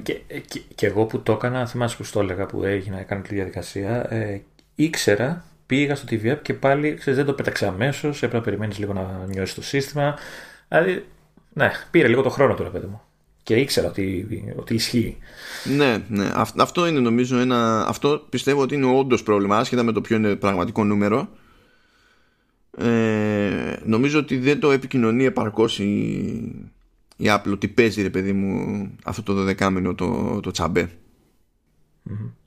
Και, 0.02 0.12
και, 0.48 0.60
και, 0.74 0.86
εγώ 0.86 1.04
που 1.04 1.22
το 1.22 1.32
έκανα, 1.32 1.66
θυμάσαι 1.66 1.96
που 1.96 2.04
το 2.12 2.20
έλεγα 2.20 2.46
που 2.46 2.64
έγινα, 2.64 2.98
έκανα 2.98 3.20
τη 3.20 3.34
διαδικασία, 3.34 4.12
ε, 4.12 4.42
ήξερα, 4.74 5.44
πήγα 5.66 5.94
στο 5.94 6.06
TV 6.10 6.32
App 6.32 6.38
και 6.42 6.54
πάλι 6.54 6.94
ξέρεις, 6.94 7.18
δεν 7.18 7.26
το 7.26 7.32
πέταξα 7.32 7.68
αμέσως. 7.68 8.16
Έπρεπε 8.16 8.36
να 8.36 8.42
περιμένεις 8.42 8.78
λίγο 8.78 8.92
να 8.92 9.26
νιώσεις 9.28 9.54
το 9.54 9.62
σύστημα. 9.62 10.18
Δηλαδή 10.68 11.04
ναι, 11.56 11.70
πήρε 11.90 12.08
λίγο 12.08 12.22
το 12.22 12.28
χρόνο 12.28 12.54
του, 12.54 12.62
ρε 12.62 12.68
παιδί 12.68 12.86
μου. 12.86 13.00
Και 13.42 13.54
ήξερα 13.54 13.88
ότι, 13.88 14.26
ότι 14.56 14.74
ισχύει. 14.74 15.16
Ναι, 15.76 16.04
ναι. 16.08 16.30
Αυτό 16.56 16.86
είναι 16.86 17.00
νομίζω 17.00 17.38
ένα. 17.38 17.86
Αυτό 17.86 18.26
πιστεύω 18.28 18.60
ότι 18.60 18.74
είναι 18.74 18.86
όντως 18.86 19.22
πρόβλημα, 19.22 19.58
άσχετα 19.58 19.82
με 19.82 19.92
το 19.92 20.00
ποιο 20.00 20.16
είναι 20.16 20.36
πραγματικό 20.36 20.84
νούμερο. 20.84 21.28
Ε, 22.78 23.76
νομίζω 23.84 24.18
ότι 24.18 24.38
δεν 24.38 24.60
το 24.60 24.70
επικοινωνεί 24.70 25.24
επαρκώς 25.24 25.78
η, 25.78 25.84
η 27.16 27.24
Apple 27.24 27.52
ότι 27.52 27.68
παίζει 27.68 28.02
ρε 28.02 28.10
παιδί 28.10 28.32
μου 28.32 28.90
αυτό 29.04 29.22
το 29.22 29.48
12 29.48 29.70
μήνο 29.72 29.94
το, 29.94 30.40
το 30.42 30.50
τσαμπε 30.50 30.90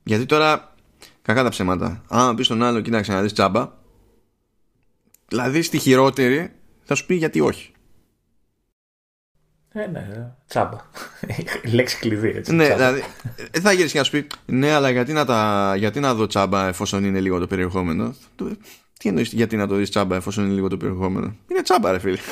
Γιατί 0.04 0.26
τώρα, 0.26 0.76
κακά 1.22 1.44
τα 1.44 1.50
ψέματα, 1.50 2.04
άμα 2.08 2.36
πεις 2.36 2.46
στον 2.46 2.64
άλλο, 2.64 2.82
κοίταξε 2.82 3.12
να 3.12 3.22
δεις 3.22 3.34
τσάμπα, 3.34 3.72
δηλαδή 5.28 5.62
στη 5.62 5.78
χειρότερη 5.78 6.52
θα 6.84 6.96
σου 6.96 7.06
πει 7.06 7.16
γιατί 7.16 7.40
όχι. 7.40 7.72
Ε, 9.72 9.88
ναι, 9.88 10.32
τσάμπα. 10.48 10.78
Λέξη 11.74 11.98
κλειδί, 12.00 12.30
έτσι. 12.30 12.56
Ναι, 12.56 12.74
δηλαδή, 12.74 13.04
ε, 13.52 13.60
θα 13.60 13.72
γυρίσει 13.72 13.92
και 13.92 13.98
να 13.98 14.04
σου 14.04 14.12
πει, 14.12 14.28
ναι, 14.46 14.72
αλλά 14.72 14.90
γιατί 14.90 15.14
να, 15.14 15.26
τα, 15.26 15.74
γιατί 15.78 16.00
να 16.00 16.14
δω 16.14 16.28
τσάμπα 16.28 16.68
εφόσον 16.68 17.04
είναι 17.04 17.20
λίγο 17.20 17.40
το 17.40 17.48
περιεχόμενο; 17.48 18.16
Τι 19.00 19.10
εννοείς 19.10 19.34
γιατί 19.34 19.56
να 19.56 19.68
το 19.68 19.76
δεις 19.76 19.90
τσάμπα 19.90 20.16
εφόσον 20.16 20.46
είναι 20.46 20.54
λίγο 20.54 20.68
το 20.68 20.78
περιεχόμενο; 20.78 21.36
Είναι 21.48 21.62
τσάμπα, 21.62 21.92
ρε 21.92 22.00
φίλε. 22.00 22.18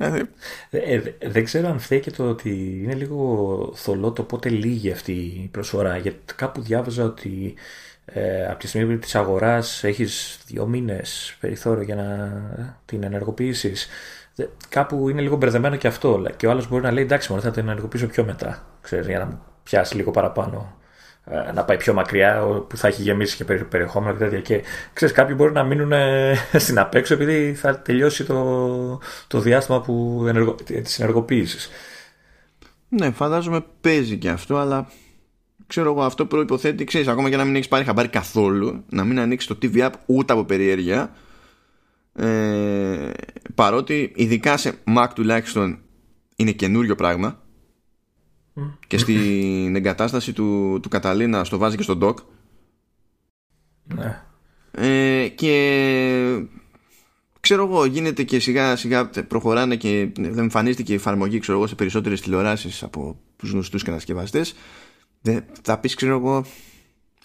Ε, 0.00 0.24
ε, 0.70 1.02
δεν 1.22 1.44
ξέρω 1.44 1.68
αν 1.68 1.78
φταίει 1.78 2.00
και 2.00 2.10
το 2.10 2.28
ότι 2.28 2.80
είναι 2.82 2.94
λίγο 2.94 3.72
θολό 3.74 4.12
το 4.12 4.22
πότε 4.22 4.48
λύγει 4.48 4.92
αυτή 4.92 5.12
η 5.12 5.48
προσφορά. 5.50 5.96
Γιατί 5.96 6.34
κάπου 6.36 6.60
διάβαζα 6.60 7.04
ότι 7.04 7.54
ε, 8.04 8.46
από 8.46 8.58
τη 8.58 8.66
στιγμή 8.66 8.94
που 8.94 9.00
της 9.00 9.14
αγοράς 9.14 9.84
έχεις 9.84 10.38
δύο 10.46 10.66
μήνες 10.66 11.36
περιθώριο 11.40 11.82
για 11.82 11.94
να 11.94 12.80
την 12.84 13.02
ενεργοποιήσεις 13.02 13.88
κάπου 14.68 15.08
είναι 15.08 15.20
λίγο 15.20 15.36
μπερδεμένο 15.36 15.76
και 15.76 15.86
αυτό. 15.86 16.26
Και 16.36 16.46
ο 16.46 16.50
άλλος 16.50 16.68
μπορεί 16.68 16.82
να 16.82 16.92
λέει 16.92 17.04
εντάξει, 17.04 17.30
μόνο 17.30 17.42
θα 17.42 17.50
την 17.50 17.62
ενεργοποιήσω 17.62 18.06
πιο 18.06 18.24
μετά. 18.24 18.66
Ξέρεις, 18.80 19.06
για 19.06 19.18
να 19.18 19.40
πιάσει 19.62 19.96
λίγο 19.96 20.10
παραπάνω. 20.10 20.76
Ε, 21.30 21.52
να 21.52 21.64
πάει 21.64 21.76
πιο 21.76 21.94
μακριά, 21.94 22.42
που 22.68 22.76
θα 22.76 22.88
έχει 22.88 23.02
γεμίσει 23.02 23.36
και 23.36 23.44
περιεχόμενο 23.44 24.12
και 24.12 24.24
τέτοια. 24.24 24.40
Και 24.40 24.62
ξέρεις, 24.92 25.14
κάποιοι 25.14 25.34
μπορεί 25.38 25.52
να 25.52 25.64
μείνουν 25.64 25.92
ε, 25.92 26.34
στην 26.64 26.78
απέξω 26.78 27.14
επειδή 27.14 27.54
θα 27.54 27.78
τελειώσει 27.78 28.24
το, 28.24 29.00
το 29.26 29.40
διάστημα 29.40 29.80
που 29.80 30.24
ενεργο, 30.28 30.54
της 30.54 30.98
ενεργοποίησης. 30.98 31.70
Ναι, 32.88 33.10
φαντάζομαι 33.10 33.64
παίζει 33.80 34.16
και 34.16 34.28
αυτό, 34.28 34.56
αλλά 34.56 34.88
ξέρω 35.66 35.90
εγώ, 35.90 36.02
αυτό 36.02 36.26
προποθέτει, 36.26 36.84
ξέρεις, 36.84 37.08
ακόμα 37.08 37.30
και 37.30 37.36
να 37.36 37.44
μην 37.44 37.54
έχεις 37.54 37.68
πάρει 37.68 37.84
χαμπάρι 37.84 38.08
καθόλου, 38.08 38.84
να 38.88 39.04
μην 39.04 39.20
ανοίξεις 39.20 39.48
το 39.48 39.58
TV 39.62 39.84
app 39.86 39.92
ούτε 40.06 40.32
από 40.32 40.44
περιέργεια, 40.44 41.10
ε, 42.18 43.10
παρότι 43.54 44.12
ειδικά 44.16 44.56
σε 44.56 44.78
Mac 44.96 45.08
τουλάχιστον 45.14 45.78
είναι 46.36 46.52
καινούριο 46.52 46.94
πράγμα 46.94 47.42
και 48.86 48.98
στην 48.98 49.76
εγκατάσταση 49.76 50.32
του, 50.32 50.78
του 50.82 50.88
Καταλίνα 50.88 51.44
στο 51.44 51.58
βάζει 51.58 51.76
και 51.76 51.82
στο 51.82 51.98
dock. 52.02 52.14
Ναι. 53.84 54.22
ε, 54.70 55.28
και 55.28 56.46
ξέρω 57.40 57.64
εγώ 57.64 57.84
γίνεται 57.84 58.22
και 58.22 58.38
σιγά 58.38 58.76
σιγά 58.76 59.08
προχωράνε 59.08 59.76
και 59.76 60.12
εμφανίστηκε 60.36 60.92
η 60.92 60.96
εφαρμογή 60.96 61.38
ξέρω 61.38 61.58
εγώ 61.58 61.66
σε 61.66 61.74
περισσότερες 61.74 62.20
τηλεοράσεις 62.20 62.82
από 62.82 63.20
τους 63.36 63.50
γνωστούς 63.50 63.82
κατασκευαστές. 63.82 64.54
Θα 65.62 65.78
πεις 65.78 65.94
ξέρω 65.94 66.16
εγώ 66.16 66.44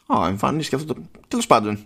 Α, 0.07 0.27
εμφανίστηκε 0.27 0.75
αυτό 0.75 0.93
το... 0.93 1.01
Τέλος 1.27 1.47
πάντων. 1.47 1.73
ε, 1.73 1.79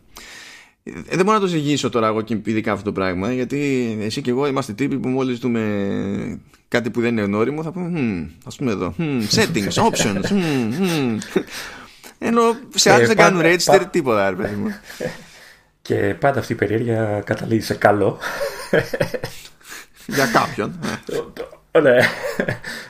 δεν 1.09 1.25
μπορώ 1.25 1.38
να 1.38 1.39
το 1.39 1.47
ζυγίσω 1.47 1.89
τώρα 1.89 2.07
εγώ 2.07 2.21
και 2.21 2.38
ειδικά 2.43 2.71
αυτό 2.71 2.83
το 2.83 2.91
πράγμα 2.91 3.33
γιατί 3.33 3.97
εσύ 4.01 4.21
και 4.21 4.29
εγώ 4.29 4.47
είμαστε 4.47 4.73
τύποι 4.73 4.97
που 4.97 5.07
μόλις 5.07 5.39
δούμε 5.39 6.39
κάτι 6.67 6.89
που 6.89 7.01
δεν 7.01 7.11
είναι 7.11 7.21
γνώριμο 7.21 7.63
θα 7.63 7.71
πούμε 7.71 7.91
hm, 7.95 8.35
ας 8.45 8.55
πούμε 8.55 8.71
εδώ 8.71 8.93
hm, 8.97 9.21
settings, 9.31 9.83
options 9.89 10.23
hm, 10.23 11.17
ενώ 12.19 12.41
σε 12.75 12.91
άλλους 12.91 13.07
δεν 13.07 13.15
κάνουν 13.15 13.41
register 13.43 13.81
τίποτα 13.91 14.29
ρε 14.29 14.35
παιδί 14.35 14.55
μου. 14.55 14.73
Και 15.81 16.15
πάντα 16.19 16.39
αυτή 16.39 16.53
η 16.53 16.55
περιέργεια 16.55 17.21
καταλήγει 17.25 17.61
σε 17.61 17.73
καλό. 17.73 18.17
Για 20.05 20.25
κάποιον 20.25 20.79
ε. 21.71 21.79
ναι, 21.81 21.95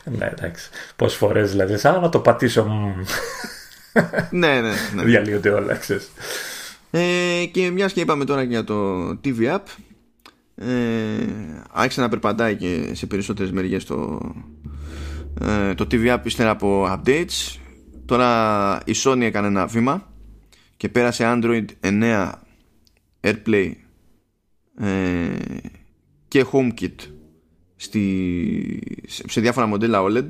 ναι 0.03 0.25
εντάξει. 0.25 0.69
Πόσες 0.95 1.17
φορές 1.17 1.51
δηλαδή 1.51 1.77
σαν 1.77 2.01
να 2.01 2.09
το 2.09 2.19
πατήσω 2.19 2.93
ναι 4.29 4.61
ναι, 4.61 4.71
ναι. 4.95 5.03
διαλύονται 5.03 5.49
όλα 5.49 5.75
ξέρεις 5.75 6.11
ε, 6.91 7.45
και 7.51 7.71
μιας 7.71 7.93
και 7.93 8.01
είπαμε 8.01 8.25
τώρα 8.25 8.43
για 8.43 8.63
το 8.63 9.07
TV 9.09 9.39
App 9.39 9.63
ε, 10.59 11.25
άρχισε 11.71 12.01
να 12.01 12.09
περπατάει 12.09 12.55
και 12.55 12.91
σε 12.93 13.05
περισσότερες 13.05 13.51
μεριές 13.51 13.85
το, 13.85 14.19
ε, 15.41 15.73
το 15.73 15.87
TV 15.91 16.13
App 16.13 16.19
ύστερα 16.23 16.49
από 16.49 16.87
updates. 16.89 17.57
Τώρα 18.05 18.81
η 18.85 18.91
Sony 18.95 19.21
έκανε 19.21 19.47
ένα 19.47 19.65
βήμα 19.65 20.13
και 20.77 20.89
πέρασε 20.89 21.23
Android 21.27 21.65
9 21.81 22.31
AirPlay 23.21 23.71
ε, 24.79 25.27
και 26.27 26.45
HomeKit 26.51 26.95
στη, 27.75 28.81
σε 29.07 29.41
διάφορα 29.41 29.65
μοντέλα 29.65 30.03
OLED. 30.03 30.27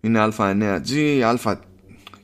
Είναι 0.00 0.28
α9G, 0.36 1.20
α 1.44 1.56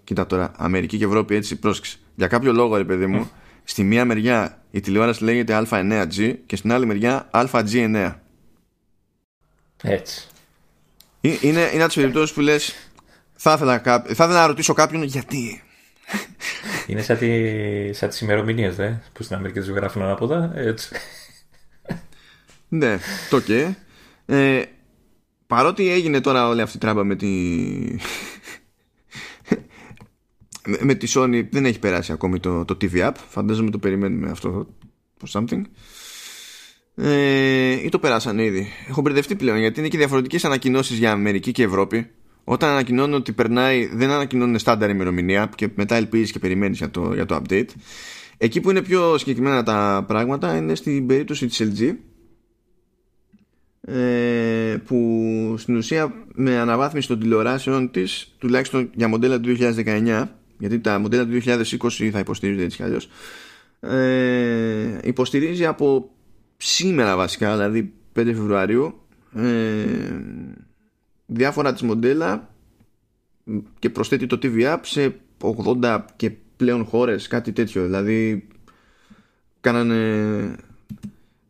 κοίτα 0.05 0.27
τώρα, 0.27 0.53
Αμερική 0.57 0.99
και 0.99 1.05
Ευρώπη 1.05 1.35
έτσι 1.35 1.59
πρόσεξε. 1.59 1.99
Για 2.15 2.27
κάποιο 2.27 2.53
λόγο 2.53 2.77
ρε 2.77 2.85
παιδί 2.85 3.07
μου 3.07 3.31
στη 3.65 3.83
μία 3.83 4.05
μεριά 4.05 4.63
η 4.71 4.81
τηλεόραση 4.81 5.25
λέγεται 5.25 5.67
α9G 5.71 6.35
και 6.47 6.57
στην 6.57 6.73
άλλη 6.73 6.87
μεριά 6.87 7.29
α-G9 7.31 8.15
έτσι. 9.83 10.29
Είναι, 11.21 11.71
είναι 11.73 11.83
από 11.83 11.87
τις 11.87 11.95
περιπτώσεις 11.95 12.35
που 12.35 12.41
λες 12.41 12.75
θα 13.35 13.53
ήθελα, 13.53 13.81
θα 13.85 14.05
ήθελα 14.09 14.33
να 14.33 14.47
ρωτήσω 14.47 14.73
κάποιον 14.73 15.03
γιατί. 15.03 15.63
Είναι 16.87 17.03
σαν, 17.03 17.19
τη, 17.19 17.93
σαν 17.93 18.09
τις 18.09 18.21
ημερομηνίες 18.21 18.77
δε, 18.77 18.91
που 19.13 19.23
στην 19.23 19.37
Αμερική 19.37 19.59
τους 19.59 19.69
γράφουν 19.69 20.03
ανάποδα 20.03 20.53
έτσι. 20.55 20.95
Ναι, 22.69 22.99
το 23.31 23.41
και. 23.41 23.75
Ε, 24.27 24.63
παρότι 25.47 25.91
έγινε 25.91 26.21
τώρα 26.21 26.49
όλη 26.49 26.61
αυτή 26.61 26.77
η 26.77 26.81
τράμπα 26.81 27.05
με 27.05 27.17
τη... 27.17 27.29
με 30.81 30.95
τη 30.95 31.13
Sony 31.15 31.47
δεν 31.51 31.65
έχει 31.65 31.79
περάσει 31.79 32.13
ακόμη 32.13 32.41
το, 32.41 32.65
το 32.65 32.77
TV 32.81 32.95
App. 32.95 33.15
Φαντάζομαι 33.29 33.71
το 33.71 33.79
περιμένουμε 33.79 34.31
αυτό 34.31 34.67
for 35.21 35.41
something. 35.41 35.63
Ε, 36.97 37.71
ή 37.71 37.89
το 37.89 37.99
περάσανε 37.99 38.45
ήδη. 38.45 38.69
Έχω 38.89 39.01
μπερδευτεί 39.01 39.35
πλέον 39.35 39.59
γιατί 39.59 39.81
είναι 39.81 39.89
και 39.89 39.99
διαφορετικές 39.99 40.45
ανακοινώσεις 40.45 40.99
για 40.99 41.13
Αμερική 41.13 41.53
και 41.53 41.63
Ευρώπη. 41.63 42.11
Όταν 42.45 42.71
ανακοινώνουν 42.71 43.15
ότι 43.15 43.33
περνάει, 43.33 43.87
δεν 43.87 44.11
ανακοινώνουν 44.11 44.59
στάνταρ 44.59 44.91
ημερομηνία 44.91 45.51
και 45.55 45.69
μετά 45.75 45.95
ελπίζεις 45.95 46.33
και 46.33 46.39
περιμένεις 46.39 46.79
για 46.79 46.91
το, 46.91 47.15
για 47.15 47.27
το 47.27 47.43
update. 47.43 47.69
Εκεί 48.37 48.61
που 48.61 48.71
είναι 48.71 48.83
πιο 48.83 49.19
συγκεκριμένα 49.19 49.63
τα 49.63 50.05
πράγματα 50.07 50.57
είναι 50.57 50.75
στην 50.75 51.07
περίπτωση 51.07 51.47
της 51.47 51.63
LG 51.63 51.95
ε, 53.81 54.77
που 54.85 55.55
στην 55.59 55.77
ουσία 55.77 56.13
με 56.35 56.59
αναβάθμιση 56.59 57.09
των 57.09 57.21
τηλεοράσεων 57.21 57.91
της 57.91 58.35
τουλάχιστον 58.39 58.91
για 58.95 59.09
μοντέλα 59.09 59.41
του 59.41 59.57
2019 59.59 60.27
γιατί 60.67 60.81
τα 60.81 60.99
μοντέλα 60.99 61.27
του 61.27 61.41
2020 61.45 62.09
θα 62.13 62.19
υποστηρίζονται 62.19 62.65
έτσι 62.65 62.77
κι 62.77 62.83
αλλιώς. 62.83 63.09
Ε, 63.81 64.99
υποστηρίζει 65.03 65.67
από 65.67 66.11
σήμερα 66.57 67.17
βασικά 67.17 67.53
δηλαδή 67.53 67.93
5 68.17 68.23
Φεβρουαρίου 68.25 69.01
ε, 69.37 69.85
διάφορα 71.27 71.73
της 71.73 71.83
μοντέλα 71.83 72.55
και 73.79 73.91
προσθέτει 73.91 74.27
το 74.27 74.39
TV 74.43 74.63
App 74.63 74.79
σε 74.83 75.17
80 75.81 76.01
και 76.17 76.31
πλέον 76.57 76.85
χώρες 76.85 77.29
κάτι 77.29 77.53
τέτοιο. 77.53 77.83
Δηλαδή 77.85 78.49
κάνανε 79.61 80.57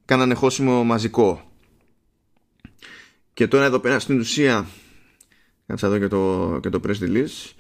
κάνανε 0.04 0.34
χώσιμο 0.34 0.84
μαζικό. 0.84 1.52
Και 3.32 3.48
τώρα 3.48 3.64
εδώ 3.64 3.78
πέρα 3.78 3.98
στην 3.98 4.18
ουσία 4.18 4.66
κάτσα 5.66 5.86
εδώ 5.86 5.98
και 5.98 6.08
το, 6.08 6.58
και 6.62 6.68
το 6.68 6.80
press 6.86 6.98
release 7.00 7.52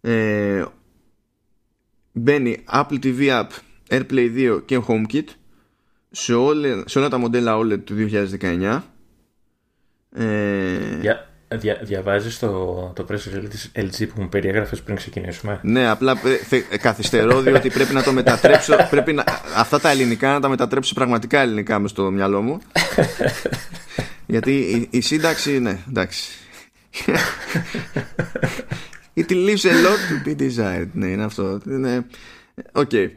ε, 0.00 0.64
μπαίνει 2.12 2.64
Apple 2.72 2.98
TV 3.02 3.28
App 3.28 3.48
AirPlay 3.88 4.56
2 4.56 4.62
και 4.64 4.80
HomeKit 4.86 5.24
σε, 6.10 6.34
όλα, 6.34 6.82
σε 6.86 6.98
όλα 6.98 7.08
τα 7.08 7.18
μοντέλα 7.18 7.58
OLED 7.58 7.80
του 7.84 8.08
2019 8.40 8.80
ε, 10.14 10.96
Δια, 11.00 11.28
δια, 11.48 11.78
διαβάζεις 11.82 12.38
το, 12.38 12.48
το 12.96 13.06
press 13.08 13.36
release 13.36 13.48
της 13.50 13.72
LG 13.74 14.08
που 14.14 14.20
μου 14.22 14.28
περιέγραφες 14.28 14.82
πριν 14.82 14.96
ξεκινήσουμε; 14.96 15.60
Ναι 15.62 15.88
απλά 15.88 16.16
καθυστερώ 16.80 17.40
διότι 17.40 17.70
πρέπει 17.70 17.94
να 17.94 18.02
το 18.02 18.12
μετατρέψω 18.12 18.76
πρέπει 18.90 19.12
να, 19.12 19.24
αυτά 19.56 19.80
τα 19.80 19.90
ελληνικά 19.90 20.32
να 20.32 20.40
τα 20.40 20.48
μετατρέψω 20.48 20.94
πραγματικά 20.94 21.40
ελληνικά 21.40 21.78
μες 21.78 21.90
στο 21.90 22.10
μυαλό 22.10 22.42
μου 22.42 22.58
Γιατί 24.26 24.52
η, 24.52 24.88
η 24.90 25.00
σύνταξη, 25.00 25.58
ναι, 25.58 25.78
εντάξει. 25.88 26.30
It 29.20 29.30
leaves 29.30 29.64
a 29.64 29.74
lot 29.84 30.00
to 30.08 30.28
be 30.28 30.34
desired. 30.40 30.88
Ναι, 30.92 31.06
είναι 31.06 31.24
αυτό. 31.24 31.60
Είναι, 31.66 32.06
okay. 32.72 33.08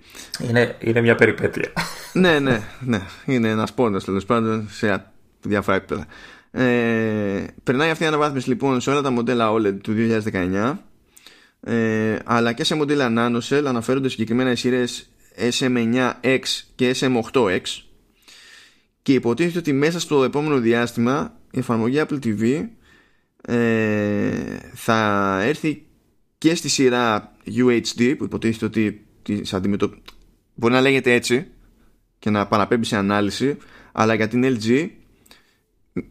είναι, 0.48 0.76
είναι 0.80 1.02
μια 1.02 1.16
περιπέτεια. 1.16 1.72
ναι, 2.14 2.40
ναι, 2.40 2.62
ναι. 2.80 3.02
Είναι 3.26 3.50
ένας 3.50 3.74
πόνο 3.74 3.98
τέλος 3.98 4.26
πάντων 4.26 4.68
σε 4.70 5.12
διάφορα 5.42 5.78
επίπεδα. 5.78 6.06
Ε, 6.52 7.46
περνάει 7.64 7.90
αυτή 7.90 8.04
η 8.04 8.08
αναβάθμιση 8.08 8.50
λοιπόν 8.50 8.82
σε 8.82 8.90
όλα 8.90 9.02
τα 9.02 9.10
μοντέλα 9.12 9.52
OLED 9.52 9.78
του 9.82 9.96
2019 10.32 10.78
ε, 11.62 12.16
αλλά 12.24 12.54
και 12.54 12.64
σε 12.64 12.76
μοντέλα 12.76 13.08
NanoCell 13.18 13.64
αναφέρονται 13.66 14.10
συγκεκριμένα 14.10 14.52
οι 14.52 14.56
σειρές 14.56 15.10
SM9X 15.60 16.42
και 16.76 16.96
SM8X 17.00 17.62
και 19.02 19.14
υποτίθεται 19.14 19.60
ότι 19.60 19.74
μέσα 19.74 20.00
στο 20.00 20.24
επόμενο 20.24 20.60
διάστημα 20.60 21.38
η 21.52 21.60
εφαρμογή 21.60 22.02
Apple 22.08 22.20
TV 22.26 22.66
ε, 23.42 24.32
θα 24.74 25.40
έρθει 25.44 25.86
και 26.42 26.56
στη 26.56 26.70
σειρά 26.70 27.32
UHD 27.46 28.16
που 28.18 28.24
υποτίθεται 28.24 28.66
ότι 28.66 29.06
μπορεί 30.56 30.74
να 30.74 30.82
λέγεται 30.82 31.14
έτσι 31.14 31.48
και 32.20 32.30
να 32.30 32.48
παραπέμπει 32.48 32.86
σε 32.86 32.96
ανάλυση 32.96 33.58
αλλά 33.92 34.14
για 34.14 34.28
την 34.28 34.44
LG 34.46 34.90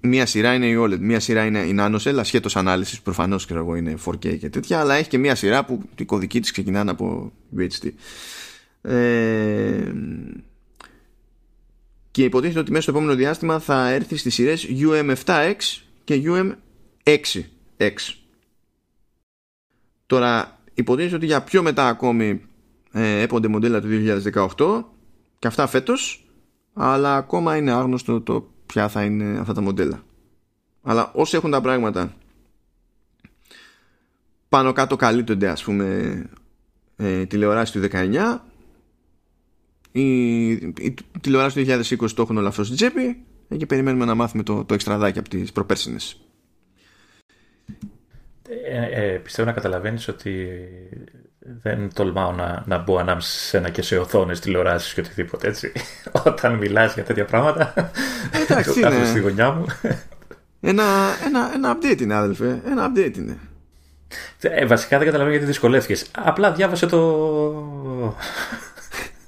μία 0.01 0.27
σειρά 0.27 0.55
είναι 0.55 0.67
η 0.67 0.77
OLED, 0.79 0.99
μία 0.99 1.21
σειρά 1.21 1.45
είναι 1.45 1.59
η 1.59 1.77
NanoCell 1.79 2.17
ασχέτως 2.19 2.57
ανάλυσης 2.57 3.01
προφανώς 3.01 3.47
και 3.47 3.55
εγώ 3.55 3.75
είναι 3.75 3.95
4K 4.05 4.39
και 4.39 4.49
τέτοια 4.49 4.81
αλλά 4.81 4.95
έχει 4.95 5.09
και 5.09 5.19
μία 5.19 5.35
σειρά 5.35 5.65
που 5.65 5.83
η 5.97 6.05
κωδική 6.05 6.41
της 6.41 6.51
ξεκινάνε 6.51 6.91
από 6.91 7.33
UHD 7.59 7.89
ε, 8.83 9.93
και 12.11 12.25
υποτίθεται 12.25 12.59
ότι 12.59 12.71
μέσα 12.71 12.83
στο 12.83 12.91
επόμενο 12.91 13.15
διάστημα 13.15 13.59
θα 13.59 13.89
έρθει 13.89 14.17
στις 14.17 14.35
σειρές 14.35 14.69
UM7X 14.71 15.57
και 16.05 16.23
UM6X. 16.25 18.20
Τώρα 20.11 20.59
υποτίθεται 20.75 21.17
ότι 21.17 21.27
για 21.27 21.43
πιο 21.43 21.63
μετά 21.63 21.89
ακόμη 21.89 22.43
ε, 22.93 23.21
έπονται 23.21 23.49
μοντέλα 23.49 23.81
του 23.81 23.89
2018 24.59 24.85
και 25.39 25.47
αυτά 25.47 25.67
φέτος 25.67 26.29
αλλά 26.73 27.17
ακόμα 27.17 27.57
είναι 27.57 27.71
άγνωστο 27.71 28.21
το 28.21 28.51
ποια 28.67 28.89
θα 28.89 29.05
είναι 29.05 29.39
αυτά 29.39 29.53
τα 29.53 29.61
μοντέλα. 29.61 30.03
Αλλά 30.83 31.11
όσοι 31.15 31.37
έχουν 31.37 31.51
τα 31.51 31.61
πράγματα 31.61 32.13
πάνω 34.49 34.73
κάτω 34.73 34.97
καλύπτονται 34.97 35.49
ας 35.49 35.65
πούμε 35.65 36.23
ε, 36.97 37.27
τηλεοράση 37.27 37.73
του 37.73 37.89
19 37.93 38.39
η, 39.93 40.51
η 40.51 40.95
τηλεόραση 41.21 41.65
του 41.65 42.05
2020 42.05 42.11
το 42.11 42.23
έχουν 42.23 42.37
όλα 42.37 42.49
αυτό 42.49 42.65
στην 42.65 42.77
τσέπη 42.77 43.25
και 43.57 43.67
περιμένουμε 43.67 44.05
να 44.05 44.15
μάθουμε 44.15 44.43
το, 44.43 44.65
το 44.65 44.75
εξτραδάκι 44.75 45.19
από 45.19 45.29
τις 45.29 45.53
προπέρσινες. 45.53 46.21
Ε, 48.51 49.03
ε, 49.03 49.17
πιστεύω 49.17 49.49
να 49.49 49.55
καταλαβαίνεις 49.55 50.09
ότι 50.09 50.49
δεν 51.39 51.91
τολμάω 51.95 52.33
να, 52.33 52.63
να 52.67 52.79
μπω 52.79 52.99
ανάμεσα 52.99 53.29
σε 53.29 53.57
ένα 53.57 53.71
και 53.71 53.83
σε 53.83 53.99
οθόνες 53.99 54.41
τηλεοράσεις 54.41 54.95
και 54.95 55.01
οτιδήποτε 55.01 55.49
έτσι. 55.49 55.73
Όταν 56.27 56.55
μιλάς 56.55 56.95
για 56.95 57.03
τέτοια 57.03 57.25
πράγματα, 57.25 57.91
Εντάξει, 58.43 58.81
κάθομαι 58.81 59.07
στη 59.07 59.21
γωνιά 59.21 59.51
μου. 59.51 59.67
Ένα, 60.61 60.85
ένα, 61.27 61.51
ένα 61.55 61.77
update 61.77 62.01
είναι, 62.01 62.15
άδελφε. 62.15 62.61
Ένα 62.67 62.93
update 62.93 63.17
είναι. 63.17 63.39
Ε, 64.41 64.67
βασικά 64.67 64.97
δεν 64.97 65.07
καταλαβαίνω 65.07 65.37
γιατί 65.37 65.51
δυσκολεύτηκες. 65.51 66.07
Απλά 66.13 66.53
διάβασε 66.53 66.87
το. 66.87 67.01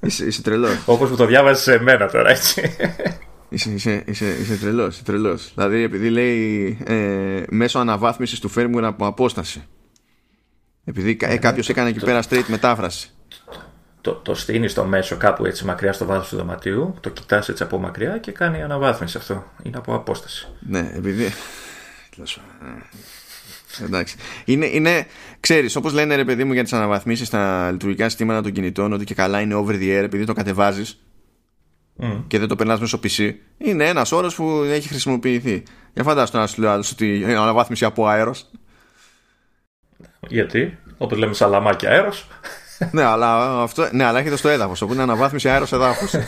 Είσαι, 0.00 0.24
είσαι 0.24 0.42
τρελός. 0.42 0.82
Όπως 0.86 1.10
που 1.10 1.16
το 1.16 1.26
διάβασες 1.26 1.62
σε 1.62 1.82
μένα 1.82 2.08
τώρα, 2.08 2.30
έτσι. 2.30 2.76
Είσαι, 3.52 3.70
είσαι, 3.70 4.02
είσαι, 4.06 4.36
είσαι 4.40 4.56
τρελός. 4.56 4.94
Είσαι 4.94 5.04
τρελός. 5.04 5.52
Δηλαδή, 5.54 5.82
επειδή 5.82 6.10
λέει 6.10 6.78
ε, 6.84 7.42
μέσω 7.48 7.78
αναβάθμισης 7.78 8.40
του 8.40 8.50
firmware 8.56 8.82
από 8.82 9.06
απόσταση. 9.06 9.62
Επειδή 10.84 11.16
ε, 11.20 11.36
κάποιος 11.36 11.68
έκανε 11.68 11.88
εκεί 11.88 11.98
πέρα 11.98 12.22
straight 12.28 12.44
μετάφραση. 12.46 13.10
Το, 14.00 14.12
το 14.12 14.34
στείνεις 14.34 14.70
στο 14.70 14.84
μέσο 14.84 15.16
κάπου 15.16 15.44
έτσι 15.44 15.64
μακριά 15.64 15.92
στο 15.92 16.04
βάθος 16.04 16.28
του 16.28 16.36
δωματίου, 16.36 16.94
το 17.00 17.10
κοιτάς 17.10 17.48
έτσι 17.48 17.62
από 17.62 17.78
μακριά 17.78 18.18
και 18.18 18.32
κάνει 18.32 18.62
αναβάθμιση 18.62 19.16
αυτό. 19.16 19.44
Είναι 19.62 19.76
από 19.76 19.94
απόσταση. 19.94 20.48
Ναι, 20.60 20.92
επειδή. 20.94 21.32
Εντάξει. 23.84 24.16
Είναι, 24.44 24.66
είναι 24.66 25.06
ξέρεις, 25.40 25.76
όπως 25.76 25.92
λένε 25.92 26.14
ρε 26.14 26.24
παιδί 26.24 26.44
μου 26.44 26.52
για 26.52 26.62
τις 26.62 26.72
αναβαθμίσεις 26.72 27.26
στα 27.26 27.70
λειτουργικά 27.70 28.08
συστήματα 28.08 28.42
των 28.42 28.52
κινητών 28.52 28.92
ότι 28.92 29.04
και 29.04 29.14
καλά 29.14 29.40
είναι 29.40 29.54
over 29.54 29.72
the 29.72 29.98
air 29.98 30.02
επειδή 30.02 30.24
το 30.24 30.32
κατεβάζεις 30.32 31.00
mm. 32.00 32.22
και 32.26 32.38
δεν 32.38 32.48
το 32.48 32.56
περνάς 32.56 32.80
μέσω 32.80 33.00
PC 33.02 33.34
είναι 33.58 33.88
ένας 33.88 34.12
όρος 34.12 34.34
που 34.34 34.62
έχει 34.66 34.88
χρησιμοποιηθεί. 34.88 35.62
Για 35.94 36.02
φαντάσου 36.02 36.36
να 36.36 36.46
σου 36.46 36.60
λέω 36.60 36.70
άλλος 36.70 36.90
ότι 36.90 37.16
είναι 37.16 37.36
αναβάθμιση 37.36 37.84
από 37.84 38.06
αέρος. 38.06 38.50
Γιατί, 40.20 40.78
όπως 40.98 41.18
λέμε 41.18 41.34
σαλαμάκι 41.34 41.86
αέρος. 41.86 42.26
ναι, 42.92 43.02
αλλά 43.02 43.60
αυτό, 43.62 43.88
ναι, 43.92 44.04
αλλά 44.04 44.18
έχετε 44.18 44.36
στο 44.36 44.48
έδαφος, 44.48 44.82
όπου 44.82 44.92
είναι 44.92 45.02
αναβάθμιση 45.02 45.48
αέρος 45.48 45.72
εδάφους. 45.72 46.14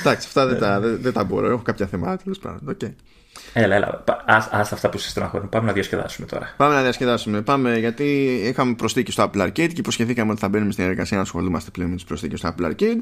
Εντάξει, 0.00 0.26
αυτά 0.26 0.46
δεν 0.46 0.58
τα, 0.58 0.80
δεν, 0.80 0.98
δεν 1.00 1.12
τα 1.12 1.24
μπορώ. 1.24 1.46
Έχω 1.46 1.62
κάποια 1.62 1.86
θέματα 1.86 2.16
τέλος 2.16 2.38
πάντων. 2.38 2.76
Okay. 2.80 2.94
Έλα, 3.52 3.74
έλα. 3.74 4.04
Άστα 4.26 4.74
αυτά 4.74 4.88
που 4.88 4.98
σε 4.98 5.08
στεναχωρούν. 5.08 5.48
Πάμε 5.48 5.66
να 5.66 5.72
διασκεδάσουμε 5.72 6.26
τώρα. 6.26 6.54
Πάμε 6.56 6.74
να 6.74 6.82
διασκεδάσουμε. 6.82 7.42
Πάμε 7.42 7.78
γιατί 7.78 8.04
είχαμε 8.44 8.74
προσθήκη 8.74 9.12
στο 9.12 9.30
Apple 9.30 9.42
Arcade 9.42 9.52
και 9.52 9.74
υποσχεθήκαμε 9.76 10.30
ότι 10.30 10.40
θα 10.40 10.48
μπαίνουμε 10.48 10.72
στην 10.72 10.84
εργασία 10.84 11.16
να 11.16 11.22
ασχολούμαστε 11.22 11.70
πλέον 11.70 11.90
με 11.90 11.94
τις 11.96 12.04
προσθήκες 12.04 12.38
στο 12.38 12.54
Apple 12.54 12.66
Arcade. 12.66 12.98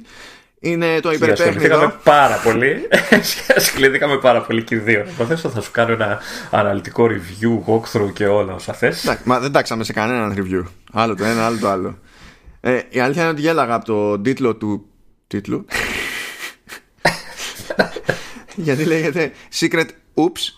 Είναι 0.61 1.01
το 1.01 1.13
υπερπέχνητο. 1.13 1.93
πάρα 2.03 2.37
πολύ. 2.37 2.89
Ασχοληθήκαμε 3.57 4.19
πάρα 4.19 4.41
πολύ 4.43 4.63
και 4.63 4.75
οι 4.75 4.79
δύο. 4.79 5.05
Υποθέσω 5.09 5.49
θα 5.49 5.61
σου 5.61 5.71
κάνω 5.71 5.93
ένα 5.93 6.19
αναλυτικό 6.51 7.07
review, 7.11 7.73
walkthrough 7.73 8.13
και 8.13 8.27
όλα 8.27 8.55
όσα 8.55 8.73
θες. 8.73 9.21
Μα 9.25 9.41
δεν 9.41 9.53
τάξαμε 9.53 9.85
σε 9.85 9.93
κανέναν 9.93 10.35
review. 10.37 10.65
Άλλο 10.93 11.15
το 11.15 11.25
ένα, 11.25 11.47
άλλο 11.47 11.59
το 11.59 11.69
άλλο. 11.69 11.99
Ε, 12.61 12.81
η 12.89 13.01
αλήθεια 13.01 13.23
είναι 13.23 13.31
ότι 13.31 13.41
γέλαγα 13.41 13.75
από 13.75 13.85
το 13.85 14.21
τίτλο 14.21 14.57
του 14.57 14.87
τίτλου. 15.27 15.65
γιατί 18.67 18.85
λέγεται 18.85 19.33
Secret 19.61 19.87
Oops. 20.19 20.53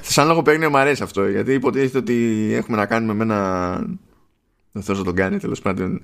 Σαν 0.00 0.26
λογοπαίγνιο 0.26 0.70
μου 0.70 0.78
αρέσει 0.78 1.02
αυτό 1.02 1.28
γιατί 1.28 1.52
υποτίθεται 1.52 1.98
ότι 1.98 2.50
έχουμε 2.54 2.76
να 2.76 2.86
κάνουμε 2.86 3.14
με 3.14 3.22
ένα. 3.22 3.74
Δεν 4.72 4.82
θέλω 4.82 4.98
να 4.98 5.04
τον 5.04 5.14
κάνει 5.14 5.38
τέλος 5.38 5.60
πάντων. 5.60 6.02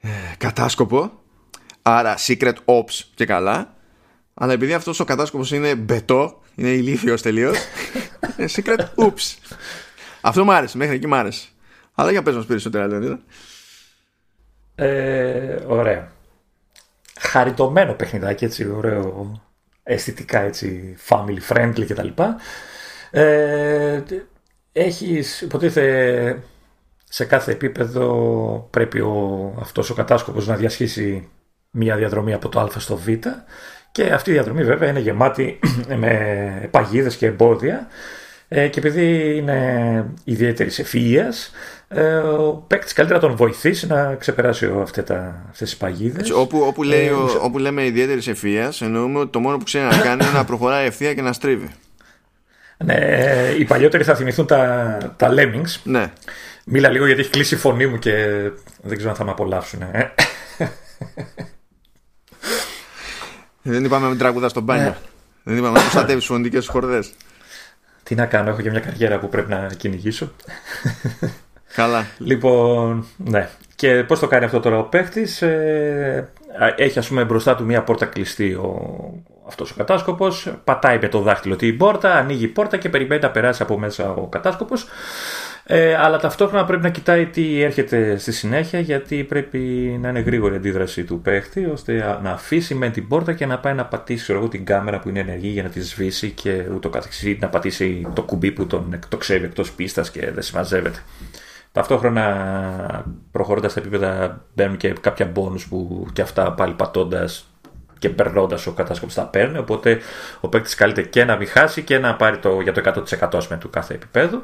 Ε, 0.00 0.08
κατάσκοπο. 0.38 1.12
Άρα 1.82 2.14
secret 2.18 2.54
ops 2.64 3.02
και 3.14 3.26
καλά. 3.26 3.76
Αλλά 4.34 4.52
επειδή 4.52 4.72
αυτός 4.72 5.00
ο 5.00 5.04
κατάσκοπος 5.04 5.52
είναι 5.52 5.74
μπετό 5.74 6.42
είναι 6.54 6.68
ηλίθιος 6.68 7.22
τελείως 7.22 7.58
είναι 8.36 8.48
secret 8.56 8.80
oops. 8.94 9.54
Αυτό 10.20 10.44
μου 10.44 10.52
άρεσε 10.52 10.76
μέχρι 10.76 10.94
εκεί 10.94 11.06
μου 11.06 11.14
άρεσε. 11.14 11.48
Αλλά 11.94 12.10
για 12.10 12.22
πες 12.22 12.34
μας 12.34 12.46
περισσότερα 12.46 12.86
Λεωνίδα. 12.86 13.20
Ε, 14.74 15.64
ωραία. 15.66 16.12
Χαριτωμένο 17.20 17.92
παιχνιδάκι 17.94 18.44
έτσι 18.44 18.68
ωραίο 18.68 19.42
αισθητικά 19.84 20.40
έτσι 20.40 20.96
family 21.08 21.38
friendly 21.48 21.84
κτλ. 21.88 22.08
Ε, 23.10 24.02
έχεις 24.72 25.40
υποτίθεται 25.40 26.38
σε 27.08 27.24
κάθε 27.24 27.52
επίπεδο 27.52 28.68
πρέπει 28.70 29.00
ο, 29.00 29.54
αυτός 29.60 29.90
ο 29.90 29.94
κατάσκοπος 29.94 30.46
να 30.46 30.56
διασχίσει 30.56 31.28
μια 31.70 31.96
διαδρομή 31.96 32.32
από 32.32 32.48
το 32.48 32.60
α 32.60 32.68
στο 32.80 32.96
β 32.96 33.08
και 33.92 34.12
αυτή 34.12 34.30
η 34.30 34.32
διαδρομή 34.32 34.64
βέβαια 34.64 34.88
είναι 34.88 35.00
γεμάτη 35.00 35.58
με 36.02 36.68
παγίδες 36.70 37.16
και 37.16 37.26
εμπόδια 37.26 37.88
ε, 38.48 38.68
και 38.68 38.78
επειδή 38.78 39.36
είναι 39.36 40.06
ιδιαίτερης 40.24 40.82
ευφυΐας, 40.82 41.52
ε, 41.94 42.16
ο 42.16 42.64
παίκτης 42.66 42.92
καλύτερα 42.92 43.20
τον 43.20 43.36
βοηθήσει 43.36 43.86
να 43.86 44.14
ξεπεράσει 44.14 44.70
αυτέ 44.82 45.00
αυτές 45.50 45.68
τις 45.68 45.76
παγίδες. 45.76 46.30
όπου, 46.30 46.60
όπου, 46.60 46.82
λέει, 46.82 47.06
ε, 47.06 47.12
όπου 47.40 47.58
λέμε 47.58 47.84
ιδιαίτερης 47.84 48.28
ευφυΐας, 48.28 48.80
εννοούμε 48.80 49.18
ότι 49.18 49.30
το 49.30 49.40
μόνο 49.40 49.56
που 49.56 49.64
ξέρει 49.64 49.84
να 49.84 49.98
κάνει 49.98 50.24
είναι 50.24 50.32
να 50.34 50.44
προχωράει 50.44 50.86
ευθεία 50.86 51.14
και 51.14 51.22
να 51.22 51.32
στρίβει. 51.32 51.70
Ναι, 52.76 52.94
οι 53.58 53.64
παλιότεροι 53.64 54.04
θα 54.04 54.14
θυμηθούν 54.14 54.46
τα, 54.46 55.14
τα 55.16 55.34
Lemmings. 55.34 55.80
Ναι. 55.82 56.12
Μίλα 56.64 56.88
λίγο 56.88 57.06
γιατί 57.06 57.20
έχει 57.20 57.30
κλείσει 57.30 57.54
η 57.54 57.58
φωνή 57.58 57.86
μου 57.86 57.98
και 57.98 58.12
δεν 58.82 58.96
ξέρω 58.96 59.10
αν 59.10 59.16
θα 59.16 59.24
με 59.24 59.30
απολαύσουν. 59.30 59.82
Ε. 59.82 60.14
Δεν 63.62 63.84
είπαμε 63.84 64.08
με 64.08 64.16
τραγουδά 64.16 64.48
στο 64.48 64.60
μπάνιο. 64.60 64.84
Ναι. 64.84 64.96
Δεν 65.42 65.56
είπαμε 65.56 65.72
να 65.72 65.80
προστατεύεις 65.80 66.16
τις 66.16 66.26
φωνητικές 66.26 66.66
χορδές. 66.68 67.12
Τι 68.02 68.14
να 68.14 68.26
κάνω, 68.26 68.50
έχω 68.50 68.60
και 68.60 68.70
μια 68.70 68.80
καριέρα 68.80 69.18
που 69.18 69.28
πρέπει 69.28 69.50
να 69.50 69.66
κυνηγήσω. 69.76 70.32
Καλά. 71.74 72.06
Λοιπόν, 72.18 73.06
ναι. 73.16 73.48
Και 73.74 74.04
πώς 74.04 74.18
το 74.18 74.26
κάνει 74.26 74.44
αυτό 74.44 74.60
τώρα 74.60 74.78
ο 74.78 74.82
παίχτης, 74.82 75.42
ε, 75.42 76.28
έχει 76.76 76.98
ας 76.98 77.08
πούμε 77.08 77.24
μπροστά 77.24 77.54
του 77.54 77.64
μια 77.64 77.82
πόρτα 77.82 78.06
κλειστή 78.06 78.52
ο, 78.52 78.98
αυτός 79.46 79.70
ο 79.70 79.74
κατάσκοπος, 79.76 80.54
πατάει 80.64 80.98
με 81.00 81.08
το 81.08 81.20
δάχτυλο 81.20 81.56
την 81.56 81.76
πόρτα, 81.76 82.14
ανοίγει 82.14 82.44
η 82.44 82.48
πόρτα 82.48 82.76
και 82.76 82.88
περιμένει 82.88 83.20
να 83.20 83.30
περάσει 83.30 83.62
από 83.62 83.78
μέσα 83.78 84.10
ο 84.10 84.26
κατάσκοπος 84.26 84.86
ε, 85.66 85.94
αλλά 85.94 86.18
ταυτόχρονα 86.18 86.64
πρέπει 86.64 86.82
να 86.82 86.90
κοιτάει 86.90 87.26
τι 87.26 87.62
έρχεται 87.62 88.18
στη 88.18 88.32
συνέχεια 88.32 88.80
γιατί 88.80 89.24
πρέπει 89.24 89.58
να 90.00 90.08
είναι 90.08 90.20
γρήγορη 90.20 90.54
η 90.54 90.56
αντίδραση 90.56 91.04
του 91.04 91.20
παίχτη 91.20 91.64
ώστε 91.64 92.18
να 92.22 92.30
αφήσει 92.30 92.74
με 92.74 92.90
την 92.90 93.08
πόρτα 93.08 93.32
και 93.32 93.46
να 93.46 93.58
πάει 93.58 93.74
να 93.74 93.84
πατήσει 93.84 94.32
εγώ, 94.32 94.48
την 94.48 94.64
κάμερα 94.64 94.98
που 94.98 95.08
είναι 95.08 95.20
ενεργή 95.20 95.48
για 95.48 95.62
να 95.62 95.68
τη 95.68 95.80
σβήσει 95.80 96.30
και 96.30 96.64
ούτω 96.74 96.88
καθεξής 96.88 97.38
να 97.40 97.48
πατήσει 97.48 98.06
το 98.14 98.22
κουμπί 98.22 98.52
που 98.52 98.66
τον 98.66 98.98
το 99.08 99.16
ξέρει 99.16 99.44
εκτός 99.44 99.72
πίστας 99.72 100.10
και 100.10 100.30
δεν 100.30 100.42
συμμαζεύεται. 100.42 100.98
Ταυτόχρονα 101.74 103.04
προχωρώντας 103.30 103.70
στα 103.70 103.80
επίπεδα 103.80 104.44
μπαίνουν 104.54 104.76
και 104.76 104.92
κάποια 104.92 105.26
μπόνους 105.26 105.68
που 105.68 106.06
και 106.12 106.22
αυτά 106.22 106.52
πάλι 106.52 106.74
πατώντας 106.74 107.50
και 107.98 108.08
περνώντας 108.08 108.66
ο 108.66 108.72
κατάσκοπος 108.72 109.14
τα 109.14 109.24
παίρνει. 109.24 109.58
Οπότε 109.58 110.00
ο 110.40 110.48
παίκτης 110.48 110.74
καλείται 110.74 111.02
και 111.02 111.24
να 111.24 111.36
μην 111.36 111.48
χάσει 111.48 111.82
και 111.82 111.98
να 111.98 112.16
πάρει 112.16 112.38
το, 112.38 112.60
για 112.60 112.72
το 112.72 113.04
100% 113.20 113.46
με 113.48 113.56
του 113.56 113.70
κάθε 113.70 113.94
επίπεδου. 113.94 114.42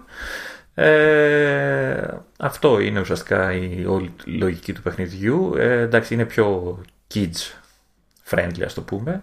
Ε, 0.74 2.08
αυτό 2.38 2.80
είναι 2.80 3.00
ουσιαστικά 3.00 3.52
η 3.52 3.84
όλη 3.86 4.12
λογική 4.24 4.72
του 4.72 4.82
παιχνιδιού. 4.82 5.54
Ε, 5.56 5.80
εντάξει, 5.80 6.14
είναι 6.14 6.24
πιο 6.24 6.78
kids 7.14 7.54
friendly, 8.30 8.62
ας 8.64 8.74
το 8.74 8.82
πούμε. 8.82 9.22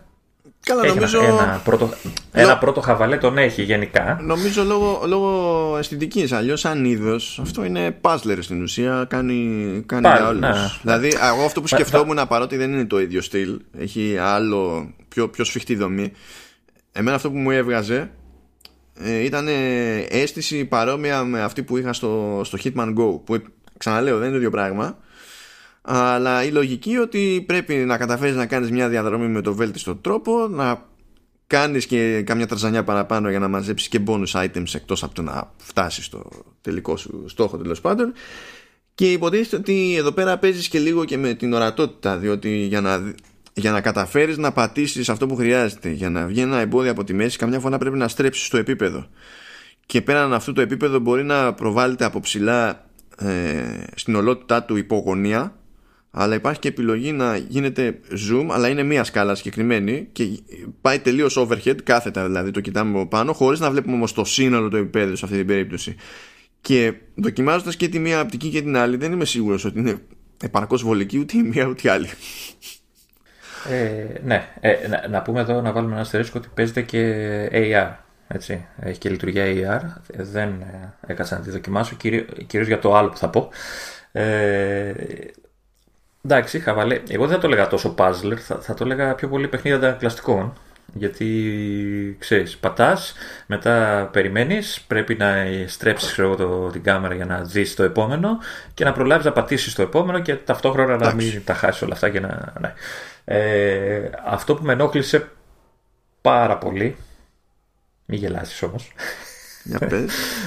Καλά, 0.67 0.85
νομίζω... 0.85 1.23
ένα, 1.23 1.61
πρώτο, 1.63 1.89
ένα 2.31 2.57
πρώτο 2.57 2.81
χαβαλέ 2.81 3.17
τον 3.17 3.37
έχει 3.37 3.63
γενικά. 3.63 4.19
Νομίζω 4.21 4.63
λόγω, 4.63 5.01
λόγω 5.05 5.75
αισθητικής. 5.77 6.31
Αλλιώς, 6.31 6.59
σαν 6.59 6.85
είδος, 6.85 7.39
αυτό 7.41 7.65
είναι 7.65 7.97
puzzler 8.01 8.37
στην 8.39 8.61
ουσία. 8.61 9.05
Κάνει, 9.09 9.83
κάνει 9.85 10.07
για 10.07 10.27
όλου. 10.27 10.39
Δηλαδή, 10.81 11.07
εγώ 11.33 11.45
αυτό 11.45 11.61
που 11.61 11.67
σκεφτόμουν, 11.67 12.19
παρότι 12.27 12.57
δεν 12.57 12.73
είναι 12.73 12.85
το 12.85 12.99
ίδιο 12.99 13.21
στυλ, 13.21 13.59
έχει 13.79 14.17
άλλο 14.17 14.91
πιο, 15.07 15.29
πιο 15.29 15.43
σφιχτή 15.43 15.75
δομή. 15.75 16.11
Εμένα 16.91 17.15
αυτό 17.15 17.31
που 17.31 17.37
μου 17.37 17.51
έβγαζε 17.51 18.09
ε, 18.99 19.23
ήταν 19.23 19.47
αίσθηση 20.09 20.65
παρόμοια 20.65 21.23
με 21.23 21.41
αυτή 21.41 21.63
που 21.63 21.77
είχα 21.77 21.93
στο, 21.93 22.41
στο 22.43 22.57
Hitman 22.63 22.93
Go 22.97 23.19
που 23.23 23.43
ξαναλέω 23.77 24.17
δεν 24.17 24.23
είναι 24.23 24.31
το 24.31 24.37
ίδιο 24.37 24.49
πράγμα 24.49 24.97
αλλά 25.89 26.43
η 26.43 26.51
λογική 26.51 26.97
ότι 26.97 27.43
πρέπει 27.47 27.73
να 27.75 27.97
καταφέρεις 27.97 28.35
να 28.35 28.45
κάνεις 28.45 28.71
μια 28.71 28.89
διαδρομή 28.89 29.27
με 29.27 29.41
το 29.41 29.53
βέλτιστο 29.53 29.95
τρόπο 29.95 30.47
να 30.47 30.85
κάνεις 31.47 31.85
και 31.85 32.21
κάμια 32.21 32.47
τραζανιά 32.47 32.83
παραπάνω 32.83 33.29
για 33.29 33.39
να 33.39 33.47
μαζέψεις 33.47 33.87
και 33.87 33.99
bonus 34.07 34.31
items 34.31 34.73
εκτός 34.73 35.03
από 35.03 35.13
το 35.13 35.21
να 35.21 35.51
φτάσεις 35.57 36.05
στο 36.05 36.29
τελικό 36.61 36.97
σου 36.97 37.23
στόχο 37.27 37.57
τέλος 37.57 37.81
πάντων. 37.81 38.13
Και 38.95 39.11
υποτίθεται 39.11 39.55
ότι 39.55 39.95
εδώ 39.97 40.11
πέρα 40.11 40.37
παίζεις 40.37 40.67
και 40.67 40.79
λίγο 40.79 41.05
και 41.05 41.17
με 41.17 41.33
την 41.33 41.53
ορατότητα 41.53 42.17
διότι 42.17 42.49
για 42.49 42.81
να 42.81 43.13
για 43.53 43.71
να 43.71 43.81
καταφέρεις 43.81 44.37
να 44.37 44.51
πατήσεις 44.51 45.09
αυτό 45.09 45.27
που 45.27 45.35
χρειάζεται 45.35 45.89
για 45.89 46.09
να 46.09 46.25
βγει 46.25 46.41
ένα 46.41 46.59
εμπόδιο 46.59 46.91
από 46.91 47.03
τη 47.03 47.13
μέση 47.13 47.37
καμιά 47.37 47.59
φορά 47.59 47.77
πρέπει 47.77 47.97
να 47.97 48.07
στρέψεις 48.07 48.49
το 48.49 48.57
επίπεδο. 48.57 49.07
Και 49.85 50.01
πέραν 50.01 50.33
αυτού 50.33 50.53
το 50.53 50.61
επίπεδο 50.61 50.99
μπορεί 50.99 51.23
να 51.23 51.53
προβάλλεται 51.53 52.05
από 52.05 52.19
ψηλά 52.19 52.85
ε, 53.17 53.63
στην 53.95 54.15
ολότητά 54.15 54.63
του 54.63 54.75
υπογωνία 54.75 55.55
αλλά 56.11 56.35
υπάρχει 56.35 56.59
και 56.59 56.67
επιλογή 56.67 57.11
να 57.11 57.37
γίνεται 57.37 57.99
zoom 58.11 58.47
αλλά 58.51 58.67
είναι 58.67 58.83
μία 58.83 59.03
σκάλα 59.03 59.35
συγκεκριμένη 59.35 60.07
και 60.11 60.23
πάει 60.81 60.99
τελείως 60.99 61.37
overhead 61.39 61.83
κάθετα 61.83 62.25
δηλαδή 62.25 62.51
το 62.51 62.61
κοιτάμε 62.61 62.99
από 62.99 63.07
πάνω 63.07 63.33
χωρίς 63.33 63.59
να 63.59 63.71
βλέπουμε 63.71 63.95
όμως 63.95 64.13
το 64.13 64.25
σύνολο 64.25 64.69
του 64.69 64.75
επίπεδου 64.75 65.15
σε 65.15 65.25
αυτή 65.25 65.37
την 65.37 65.47
περίπτωση 65.47 65.95
και 66.61 66.93
δοκιμάζοντας 67.15 67.75
και 67.75 67.87
τη 67.87 67.99
μία 67.99 68.19
απτική 68.19 68.49
και 68.49 68.61
την 68.61 68.77
άλλη 68.77 68.97
δεν 68.97 69.11
είμαι 69.11 69.25
σίγουρος 69.25 69.65
ότι 69.65 69.79
είναι 69.79 69.97
επαρκώς 70.43 70.83
βολική 70.83 71.19
ούτε 71.19 71.37
η 71.37 71.43
μία 71.43 71.65
ούτε 71.65 71.87
η 71.87 71.89
άλλη 71.89 72.09
ε, 73.69 74.05
ναι, 74.23 74.47
ε, 74.59 74.87
να, 74.87 75.07
να, 75.07 75.21
πούμε 75.21 75.39
εδώ 75.39 75.61
να 75.61 75.71
βάλουμε 75.71 75.91
ένα 75.91 76.01
αστερίσκο 76.01 76.37
ότι 76.39 76.49
παίζεται 76.53 76.81
και 76.81 77.49
AR. 77.51 77.95
Έτσι. 78.27 78.65
Έχει 78.79 78.99
και 78.99 79.09
λειτουργία 79.09 79.45
AR. 79.45 80.01
Δεν 80.07 80.49
ε, 80.49 80.93
έκατσα 81.07 81.37
να 81.37 81.43
τη 81.43 81.49
δοκιμάσω, 81.49 81.95
κυρίως 82.47 82.67
για 82.67 82.79
το 82.79 82.95
άλλο 82.95 83.09
που 83.09 83.17
θα 83.17 83.29
πω. 83.29 83.49
Ε, 84.11 84.93
εντάξει, 86.27 86.59
χαβαλέ. 86.59 87.01
Εγώ 87.09 87.25
δεν 87.25 87.35
θα 87.35 87.41
το 87.41 87.47
έλεγα 87.47 87.67
τόσο 87.67 87.95
puzzler, 87.97 88.35
θα, 88.37 88.55
θα 88.61 88.73
το 88.73 88.83
έλεγα 88.83 89.15
πιο 89.15 89.27
πολύ 89.27 89.47
παιχνίδι 89.47 89.77
αντακλαστικών. 89.77 90.53
Γιατί 90.93 92.17
ξέρεις, 92.19 92.57
πατάς, 92.57 93.13
μετά 93.45 94.09
περιμένεις, 94.11 94.81
πρέπει 94.87 95.15
να 95.15 95.45
στρέψεις 95.67 96.15
το, 96.15 96.69
την 96.71 96.83
κάμερα 96.83 97.13
για 97.13 97.25
να 97.25 97.41
δεις 97.41 97.75
το 97.75 97.83
επόμενο 97.83 98.37
και 98.73 98.83
να 98.83 98.91
προλάβεις 98.91 99.25
να 99.25 99.31
πατήσεις 99.31 99.73
το 99.73 99.81
επόμενο 99.81 100.19
και 100.19 100.35
ταυτόχρονα 100.35 100.95
να 100.95 101.13
μην 101.13 101.41
τα 101.43 101.53
χάσεις 101.53 101.81
όλα 101.81 101.93
αυτά 101.93 102.09
και 102.09 102.19
να... 102.19 102.53
Ναι. 102.59 102.73
Ε, 103.25 104.09
αυτό 104.25 104.55
που 104.55 104.63
με 104.63 104.73
ενόχλησε 104.73 105.29
πάρα 106.21 106.57
πολύ, 106.57 106.95
μη 108.05 108.15
γελάσεις 108.15 108.61
όμως, 108.61 108.93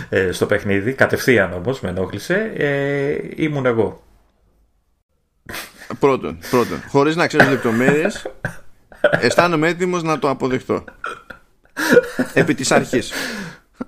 ε, 0.08 0.32
στο 0.32 0.46
παιχνίδι, 0.46 0.92
κατευθείαν 0.92 1.52
όμως 1.52 1.80
με 1.80 1.88
ενόχλησε, 1.88 2.52
ε, 2.56 3.16
ήμουν 3.36 3.66
εγώ. 3.66 4.02
Πρώτον, 5.98 6.38
πρώτον, 6.50 6.82
χωρίς 6.88 7.16
να 7.16 7.26
ξέρεις 7.26 7.48
λεπτομέρειες, 7.48 8.26
αισθάνομαι 9.20 9.68
έτοιμος 9.68 10.02
να 10.02 10.18
το 10.18 10.28
αποδεχτώ. 10.28 10.84
Επί 12.34 12.54
της 12.54 12.70
αρχής. 12.70 13.12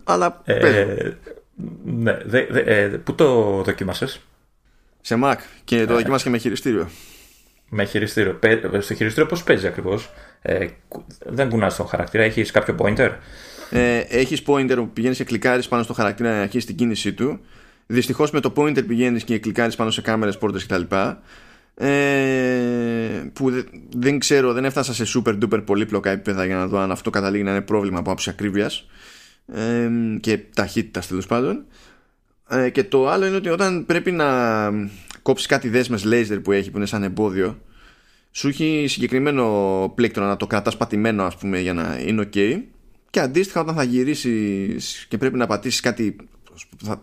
Αλλά 0.04 0.40
ε, 0.44 1.10
ναι, 1.84 2.18
δε, 2.24 2.38
ε, 2.64 2.88
πού 2.88 3.14
το 3.14 3.62
δοκίμασες; 3.62 4.20
Σε 5.00 5.18
Mac 5.24 5.36
και 5.64 5.84
το 5.84 5.94
δοκίμασα 5.94 6.24
και 6.24 6.30
με 6.30 6.38
χειριστήριο. 6.38 6.88
Με 7.68 7.84
χειριστήριο. 7.84 8.38
Στο 8.80 8.94
χειριστήριο 8.94 9.26
πώς 9.28 9.42
παίζει 9.42 9.66
ακριβώς; 9.66 10.10
Ε, 10.42 10.66
δεν 11.26 11.48
κουνάς 11.48 11.76
τον 11.76 11.86
χαρακτήρα, 11.86 12.22
έχεις 12.22 12.50
κάποιο 12.50 12.74
pointer; 12.78 13.10
Ε, 13.70 13.98
έχεις 13.98 14.42
pointer 14.46 14.74
που 14.74 14.90
πηγαίνεις 14.90 15.16
και 15.16 15.24
κλικάρεις 15.24 15.68
πάνω 15.68 15.82
στο 15.82 15.92
χαρακτήρα 15.92 16.30
να 16.30 16.40
αρχίσει 16.40 16.66
την 16.66 16.76
κίνησή 16.76 17.12
του. 17.12 17.40
Δυστυχώς 17.86 18.30
με 18.30 18.40
το 18.40 18.52
pointer 18.56 18.86
πηγαίνεις 18.86 19.24
και 19.24 19.38
κλικάρεις 19.38 19.76
πάνω 19.76 19.90
σε 19.90 20.00
κάμερες, 20.00 20.38
πόρτες 20.38 20.66
κτλ. 20.66 20.82
Ε, 21.74 23.30
που 23.32 23.64
δεν 23.96 24.18
ξέρω, 24.18 24.52
δεν 24.52 24.64
έφτασα 24.64 24.94
σε 24.94 25.04
super 25.18 25.38
duper 25.42 25.62
πολύπλοκα 25.64 26.10
επίπεδα 26.10 26.44
για 26.44 26.56
να 26.56 26.66
δω 26.66 26.78
αν 26.78 26.90
αυτό 26.90 27.10
καταλήγει 27.10 27.42
να 27.42 27.50
είναι 27.50 27.60
πρόβλημα 27.60 27.98
από 27.98 28.10
άψη 28.10 28.30
ακρίβειας 28.30 28.86
ε, 29.46 29.90
και 30.20 30.38
ταχύτητας 30.38 31.06
τέλος 31.06 31.26
πάντων. 31.26 31.64
Ε, 32.48 32.70
και 32.70 32.84
το 32.84 33.08
άλλο 33.08 33.26
είναι 33.26 33.36
ότι 33.36 33.48
όταν 33.48 33.86
πρέπει 33.86 34.12
να 34.12 34.26
κόψεις 35.22 35.46
κάτι 35.46 35.68
δέσμες 35.68 36.04
laser 36.06 36.40
που 36.42 36.52
έχει 36.52 36.70
που 36.70 36.76
είναι 36.76 36.86
σαν 36.86 37.02
εμπόδιο, 37.02 37.60
σου 38.30 38.48
έχει 38.48 38.84
συγκεκριμένο 38.88 39.92
πλήκτρο 39.94 40.24
να 40.24 40.36
το 40.36 40.46
κρατάς 40.46 40.76
πατημένο, 40.76 41.24
ας 41.24 41.36
πούμε, 41.36 41.60
για 41.60 41.72
να 41.72 41.98
είναι 42.06 42.28
OK. 42.32 42.62
Και 43.10 43.20
αντίστοιχα, 43.20 43.60
όταν 43.60 43.74
θα 43.74 43.82
γυρίσεις 43.82 45.06
και 45.08 45.18
πρέπει 45.18 45.36
να 45.36 45.46
πατήσεις 45.46 45.80
κάτι, 45.80 46.16
θα 46.84 47.02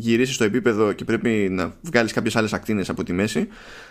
γυρίσει 0.00 0.32
στο 0.32 0.44
επίπεδο 0.44 0.92
και 0.92 1.04
πρέπει 1.04 1.48
να 1.50 1.72
βγάλεις 1.82 2.12
κάποιες 2.12 2.36
άλλες 2.36 2.52
ακτίνες 2.52 2.88
από 2.88 3.02
τη 3.02 3.12
μέση, 3.12 3.48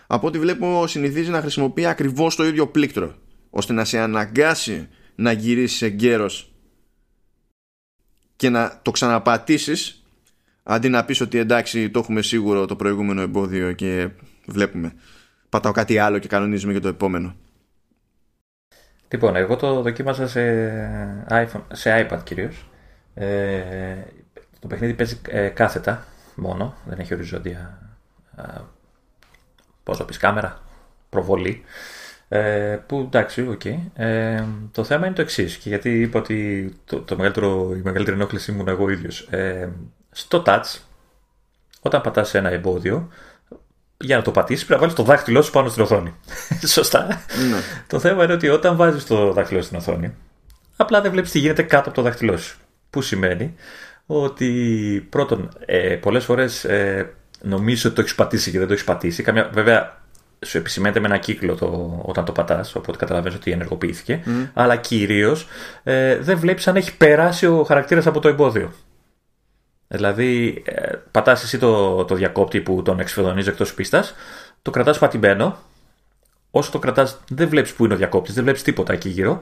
από 0.08 0.28
ό,τι 0.28 0.39
βλέπω 0.39 0.88
συνηθίζει 0.88 1.30
να 1.30 1.41
χρησιμοποιεί 1.41 1.86
ακριβώς 1.86 2.36
το 2.36 2.45
ίδιο 2.45 2.68
πλήκτρο, 2.68 3.16
ώστε 3.49 3.74
να 3.74 3.86
σε 3.86 3.99
αναγκάσει 3.99 4.88
να 5.16 5.32
γυρίσεις 5.32 5.82
εγκαίρω 5.82 6.30
και 8.36 8.49
να 8.49 8.80
το 8.82 8.91
ξαναπατήσεις 8.91 10.03
αντί 10.64 10.89
να 10.89 11.05
πεις 11.05 11.22
ότι 11.22 11.38
εντάξει 11.38 11.89
το 11.89 11.99
έχουμε 11.99 12.22
σίγουρο 12.22 12.66
το 12.66 12.76
προηγούμενο 12.76 13.22
εμπόδιο 13.22 13.72
και 13.72 14.10
βλέπουμε. 14.45 14.93
Πατάω 15.49 15.72
κάτι 15.72 15.97
άλλο 15.97 16.18
και 16.18 16.28
κανονίζουμε 16.28 16.72
για 16.72 16.82
το 16.82 16.88
επόμενο. 16.88 17.36
Λοιπόν, 19.12 19.36
εγώ 19.36 19.55
το 19.55 19.82
δοκίμασα 19.82 20.28
σε, 20.28 20.41
iPhone, 21.30 21.62
σε 21.72 22.08
iPad 22.10 22.20
κυρίως. 22.24 22.70
Ε, 23.14 23.95
το 24.60 24.68
παιχνίδι 24.68 24.93
παίζει 24.93 25.22
ε, 25.28 25.47
κάθετα 25.47 26.05
μόνο 26.36 26.76
δεν 26.86 26.99
έχει 26.99 27.14
οριζόντια 27.14 27.80
ε, 28.38 28.62
πώς 29.84 29.97
το 29.97 30.03
πεις 30.05 30.18
κάμερα 30.18 30.62
προβολή 31.10 31.64
ε, 32.30 32.80
που 32.86 32.99
εντάξει, 32.99 33.47
OK. 33.47 33.61
Okay. 33.64 33.78
Ε, 33.93 34.43
το 34.72 34.84
θέμα 34.84 35.05
είναι 35.05 35.16
το 35.16 35.22
εξής. 35.22 35.55
Και 35.58 35.70
γιατί 35.70 36.01
είπα 36.01 36.20
ότι 36.20 36.74
το, 36.86 36.99
το 36.99 37.16
μεγαλύτερο, 37.16 37.74
η 37.76 37.82
μεγαλύτερη 37.84 38.18
ενόχληση 38.18 38.51
ήμουν 38.51 38.68
εγώ 38.68 38.89
ίδιος. 38.89 39.20
Ε, 39.20 39.70
στο 40.12 40.43
touch, 40.45 40.80
όταν 41.82 42.01
πατάς 42.01 42.34
ένα 42.34 42.49
εμπόδιο, 42.49 43.10
για 43.97 44.18
να 44.18 44.24
το 44.24 44.32
πατήσεις 44.32 44.66
πρέπει 44.66 44.82
να 44.82 44.88
βάλεις 44.88 45.03
το 45.03 45.12
δάχτυλό 45.12 45.41
σου 45.41 45.51
πάνω 45.51 45.70
στην 45.70 45.84
οθόνη. 45.84 46.14
Σωστά. 46.76 47.05
Ναι. 47.05 47.60
Το 47.88 47.99
θέμα 47.99 48.24
είναι 48.24 48.34
ότι 48.34 48.49
όταν 48.49 48.76
βάζεις 48.76 49.05
το 49.05 49.34
δάχτυλό 49.34 49.62
στην 49.62 49.78
οθόνη, 49.78 50.14
απλά 50.76 51.01
δεν 51.01 51.12
βλέπεις 51.12 51.32
τι 51.32 51.39
γίνεται 51.39 51.64
κάτω 51.64 51.89
από 51.89 51.97
το 51.97 52.01
δάχτυλό 52.01 52.38
σου. 52.38 52.58
Που 52.89 53.01
σημαίνει 53.01 53.55
ότι 54.08 55.08
πρώτον, 55.10 55.49
ε, 55.66 55.95
πολλές 55.95 56.24
φορές 56.24 56.64
ε, 56.64 57.14
νομίζω 57.41 57.88
ότι 57.88 57.95
το 57.95 58.01
έχεις 58.01 58.16
πατήσει 58.16 58.51
και 58.51 58.58
δεν 58.58 58.68
το 58.68 58.74
έχεις 58.74 58.86
πατήσει. 58.86 59.24
Καμιά, 59.24 59.49
βέβαια, 59.53 60.01
σου 60.45 60.58
επισημαίνεται 60.58 60.99
με 60.99 61.08
ένα 61.08 61.18
κύκλο 61.18 61.55
το, 61.55 62.01
όταν 62.05 62.26
το 62.26 62.32
πατάς, 62.32 62.76
οπότε 62.76 62.97
καταλαβαίνεις 62.97 63.38
ότι 63.38 63.51
ενεργοποιήθηκε. 63.51 64.24
Αλλά 64.53 64.76
κυρίως 64.76 65.47
ε, 65.84 66.18
δεν 66.18 66.38
βλέπεις 66.38 66.68
αν 66.68 66.76
έχει 66.76 66.97
περάσει 66.97 67.45
ο 67.45 67.64
χαρακτήρας 67.64 68.08
από 68.08 68.20
το 68.20 68.28
εμπόδιο. 68.28 68.72
Δηλαδή, 69.88 70.64
ε, 70.66 70.91
πατάς 71.12 71.43
εσύ 71.43 71.58
το, 71.58 72.05
το 72.05 72.16
διακόπτη 72.16 72.62
που 72.62 72.82
τον 72.82 72.99
εξφεδονίζει 72.99 73.49
εκτός 73.49 73.74
πίστας, 73.74 74.16
το 74.62 74.72
κρατάς 74.72 74.99
πατημένο. 74.99 75.58
Όσο 76.51 76.72
το 76.72 76.80
κρατάς, 76.80 77.20
δεν 77.30 77.49
βλέπεις 77.49 77.74
που 77.74 77.86
είναι 77.86 77.93
ο 77.93 77.97
διακόπτης, 77.97 78.34
δεν 78.34 78.43
βλέπεις 78.43 78.62
τίποτα 78.62 78.93
εκεί 78.93 79.10
γύρω. 79.10 79.39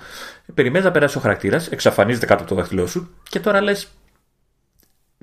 Περιμένεις 0.53 0.85
να 0.85 0.91
περάσει 0.91 1.17
ο 1.17 1.21
χαρακτήρας, 1.21 1.67
εξαφανίζεται 1.67 2.25
κάτω 2.25 2.41
από 2.41 2.49
το 2.49 2.55
δάχτυλό 2.55 2.87
σου 2.87 3.09
και 3.29 3.39
τώρα 3.39 3.61
λες. 3.61 3.87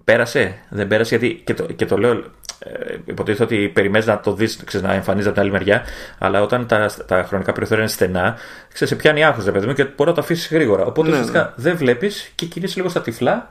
Πέρασε, 0.05 0.55
δεν 0.68 0.86
πέρασε, 0.86 1.16
γιατί 1.16 1.42
και 1.44 1.55
το, 1.55 1.64
και 1.64 1.86
το 1.86 1.98
λέω 1.98 2.12
ε, 2.59 2.96
υποτίθεται 3.05 3.44
ότι 3.44 3.68
περιμένεις 3.68 4.07
να 4.07 4.20
το 4.20 4.34
δεις, 4.34 4.64
να 4.82 4.92
εμφανίζεται 4.92 5.30
από 5.30 5.40
την 5.40 5.40
άλλη 5.40 5.50
μεριά, 5.50 5.82
αλλά 6.18 6.42
όταν 6.42 6.66
τα, 6.66 6.90
τα 7.07 7.24
χρονικά 7.28 7.53
περιθώρια 7.53 7.82
είναι 7.82 7.92
στενά, 7.92 8.36
ξέρεις, 8.72 8.94
σε 8.94 9.00
πιάνει 9.00 9.24
άγχος, 9.24 9.44
παιδί 9.44 9.66
μου, 9.66 9.72
και 9.72 9.84
μπορεί 9.84 10.11
να 10.11 10.14
το 10.14 10.20
αφήσεις 10.20 10.50
γρήγορα. 10.53 10.84
Οπότε 10.84 11.09
ναι, 11.09 11.14
ουσιαστικά 11.14 11.42
ναι. 11.42 11.50
δεν 11.57 11.76
βλέπεις 11.76 12.32
και 12.34 12.46
κινείσαι 12.46 12.76
λίγο 12.76 12.88
στα 12.88 13.00
τυφλά. 13.00 13.50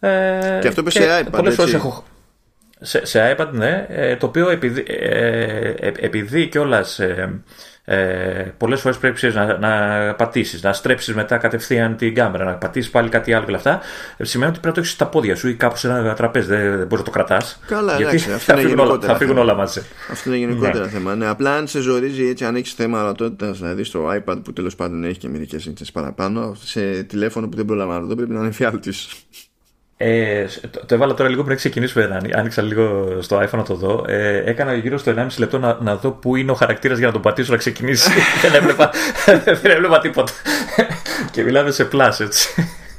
Ε, 0.00 0.58
και 0.60 0.68
αυτό 0.68 0.82
πει 0.82 0.90
σε 0.90 1.20
iPad. 1.20 1.28
Πολλές 1.30 1.54
φορές 1.54 1.74
έχω. 1.74 2.04
Σε, 2.80 3.06
σε 3.06 3.36
iPad, 3.36 3.48
ναι, 3.50 3.86
ε, 3.88 4.16
το 4.16 4.26
οποίο 4.26 4.48
επειδή, 4.48 4.84
ε, 4.86 5.74
ε 5.78 5.92
επειδή 5.96 6.46
κιόλας 6.46 7.00
ε, 7.88 8.54
πολλές 8.56 8.80
φορές 8.80 8.98
πρέπει 8.98 9.32
να, 9.34 9.58
να 9.58 10.14
πατήσεις, 10.14 10.62
να 10.62 10.72
στρέψεις 10.72 11.14
μετά 11.14 11.36
κατευθείαν 11.36 11.96
την 11.96 12.14
κάμερα, 12.14 12.44
να 12.44 12.54
πατήσεις 12.54 12.90
πάλι 12.90 13.08
κάτι 13.08 13.32
άλλο 13.32 13.46
και 13.46 13.54
αυτά, 13.54 13.80
σημαίνει 14.22 14.50
ότι 14.50 14.60
πρέπει 14.60 14.66
να 14.66 14.72
το 14.72 14.80
έχεις 14.80 14.92
στα 14.92 15.06
πόδια 15.06 15.36
σου 15.36 15.48
ή 15.48 15.54
κάπου 15.54 15.76
σε 15.76 15.88
ένα 15.88 16.14
τραπέζι, 16.14 16.46
δεν, 16.46 16.60
δεν 16.60 16.86
μπορείς 16.86 16.98
να 16.98 17.02
το 17.02 17.10
κρατάς. 17.10 17.60
Καλά, 17.66 17.96
γιατί 17.96 18.22
εντάξει, 18.24 18.28
θα, 18.52 18.56
φύγουν 18.56 18.78
όλα, 18.78 18.98
θα 19.00 19.16
φύγουν 19.16 19.38
όλα 19.38 19.54
μαζί. 19.54 19.82
Αυτό 20.10 20.28
είναι 20.28 20.38
γενικότερα 20.38 20.84
ναι. 20.84 20.90
θέμα. 20.90 21.14
Ναι, 21.14 21.26
απλά 21.26 21.56
αν 21.56 21.66
σε 21.66 21.80
ζορίζει 21.80 22.26
έτσι, 22.28 22.44
αν 22.44 22.56
έχεις 22.56 22.72
θέμα 22.72 23.02
ορατότητας, 23.02 23.58
δηλαδή 23.58 23.84
στο 23.84 24.10
iPad 24.12 24.38
που 24.44 24.52
τέλος 24.52 24.76
πάντων 24.76 25.04
έχει 25.04 25.18
και 25.18 25.28
μερικές 25.28 25.64
ίντσες 25.64 25.92
παραπάνω, 25.92 26.56
σε 26.62 27.02
τηλέφωνο 27.02 27.48
που 27.48 27.56
δεν 27.56 27.64
προλαμβάνω, 27.64 28.06
δεν 28.06 28.16
πρέπει 28.16 28.32
να 28.32 28.40
είναι 28.40 28.52
φιάλτη. 28.52 28.92
Ε, 29.98 30.46
το, 30.70 30.86
το, 30.86 30.94
έβαλα 30.94 31.14
τώρα 31.14 31.28
λίγο 31.28 31.44
πριν 31.44 31.56
ξεκινήσουμε. 31.56 32.18
Άνοιξα 32.34 32.62
λίγο 32.62 33.16
στο 33.20 33.40
iPhone 33.40 33.56
να 33.56 33.62
το 33.62 33.74
δω. 33.74 34.04
Ε, 34.08 34.42
έκανα 34.50 34.74
γύρω 34.74 34.98
στο 34.98 35.14
1,5 35.16 35.26
λεπτό 35.38 35.58
να, 35.58 35.78
να 35.80 35.96
δω 35.96 36.10
πού 36.10 36.36
είναι 36.36 36.50
ο 36.50 36.54
χαρακτήρας 36.54 36.98
για 36.98 37.06
να 37.06 37.12
τον 37.12 37.22
πατήσω 37.22 37.52
να 37.52 37.58
ξεκινήσει. 37.58 38.10
δεν, 38.42 38.54
έβλεπα, 38.54 38.90
δεν 39.62 39.70
έβλεπα 39.70 39.98
τίποτα. 39.98 40.32
και 41.30 41.42
μιλάμε 41.42 41.70
σε 41.70 41.84
πλάς, 41.84 42.20
έτσι. 42.20 42.48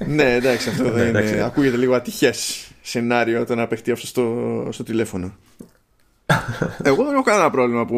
ναι, 0.07 0.35
εντάξει, 0.35 0.69
αυτό 0.69 0.83
δεν 0.91 1.11
ναι, 1.11 1.21
είναι. 1.21 1.43
Ακούγεται 1.43 1.77
λίγο 1.77 1.95
ατυχές 1.95 2.67
σενάριο 2.81 3.45
το 3.45 3.55
να 3.55 3.67
παιχτεί 3.67 3.91
αυτό 3.91 4.07
στο, 4.07 4.67
στο 4.71 4.83
τηλέφωνο. 4.83 5.35
Εγώ 6.83 7.03
δεν 7.03 7.13
έχω 7.13 7.23
κανένα 7.23 7.49
πρόβλημα 7.49 7.85
που 7.85 7.97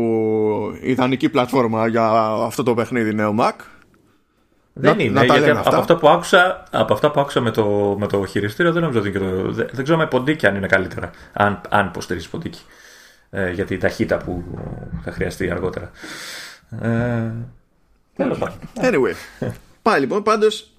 η 0.81 0.91
ιδανική 0.91 1.29
πλατφόρμα 1.29 1.87
για 1.87 2.07
αυτό 2.45 2.63
το 2.63 2.73
παιχνίδι 2.73 3.09
είναι 3.09 3.25
ο 3.25 3.35
Mac. 3.39 3.53
Δεν 4.79 4.95
να, 4.95 5.03
είναι, 5.03 5.13
να 5.13 5.37
γιατί 5.37 5.49
από 5.49 5.75
αυτά, 5.75 5.95
που 5.95 6.09
άκουσα, 6.09 6.63
από 6.71 6.93
αυτά 6.93 7.11
που 7.11 7.19
άκουσα 7.19 7.41
με 7.41 7.51
το, 7.51 7.95
με 7.99 8.07
το 8.07 8.25
χειριστήριο 8.25 8.71
δεν 8.71 8.81
νομίζω 8.81 8.99
ότι 8.99 9.11
και 9.11 9.19
το, 9.19 9.51
δεν, 9.51 9.67
δεν 9.71 9.83
ξέρω 9.83 9.97
με 9.97 10.07
ποντίκι 10.07 10.47
αν 10.47 10.55
είναι 10.55 10.67
καλύτερα. 10.67 11.11
Αν, 11.33 11.61
αν 11.69 11.87
υποστηρίζεις 11.87 12.29
ποντίκι. 12.29 12.59
Ε, 13.29 13.51
για 13.51 13.65
την 13.65 13.79
ταχύτητα 13.79 14.17
που 14.17 14.43
θα 15.03 15.11
χρειαστεί 15.11 15.49
αργότερα. 15.49 15.91
Ε, 16.81 17.31
Τέλος 18.15 18.37
πάντων. 18.37 18.57
Anyway. 18.75 19.45
Πάλι 19.81 19.99
λοιπόν, 19.99 20.23
πάντως 20.23 20.71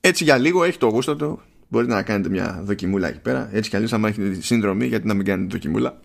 έτσι 0.00 0.24
για 0.24 0.36
λίγο 0.36 0.64
έχει 0.64 0.78
το 0.78 0.86
γούστο 0.86 1.16
του. 1.16 1.40
Μπορείτε 1.68 1.92
να 1.92 2.02
κάνετε 2.02 2.28
μια 2.28 2.60
δοκιμούλα 2.62 3.08
εκεί 3.08 3.18
πέρα. 3.18 3.48
Έτσι 3.52 3.70
κι 3.70 3.76
αλλιώς, 3.76 3.92
αν 3.92 4.04
έχετε 4.04 4.40
σύνδρομη, 4.40 4.86
γιατί 4.86 5.06
να 5.06 5.14
μην 5.14 5.24
κάνετε 5.24 5.52
δοκιμούλα. 5.52 5.98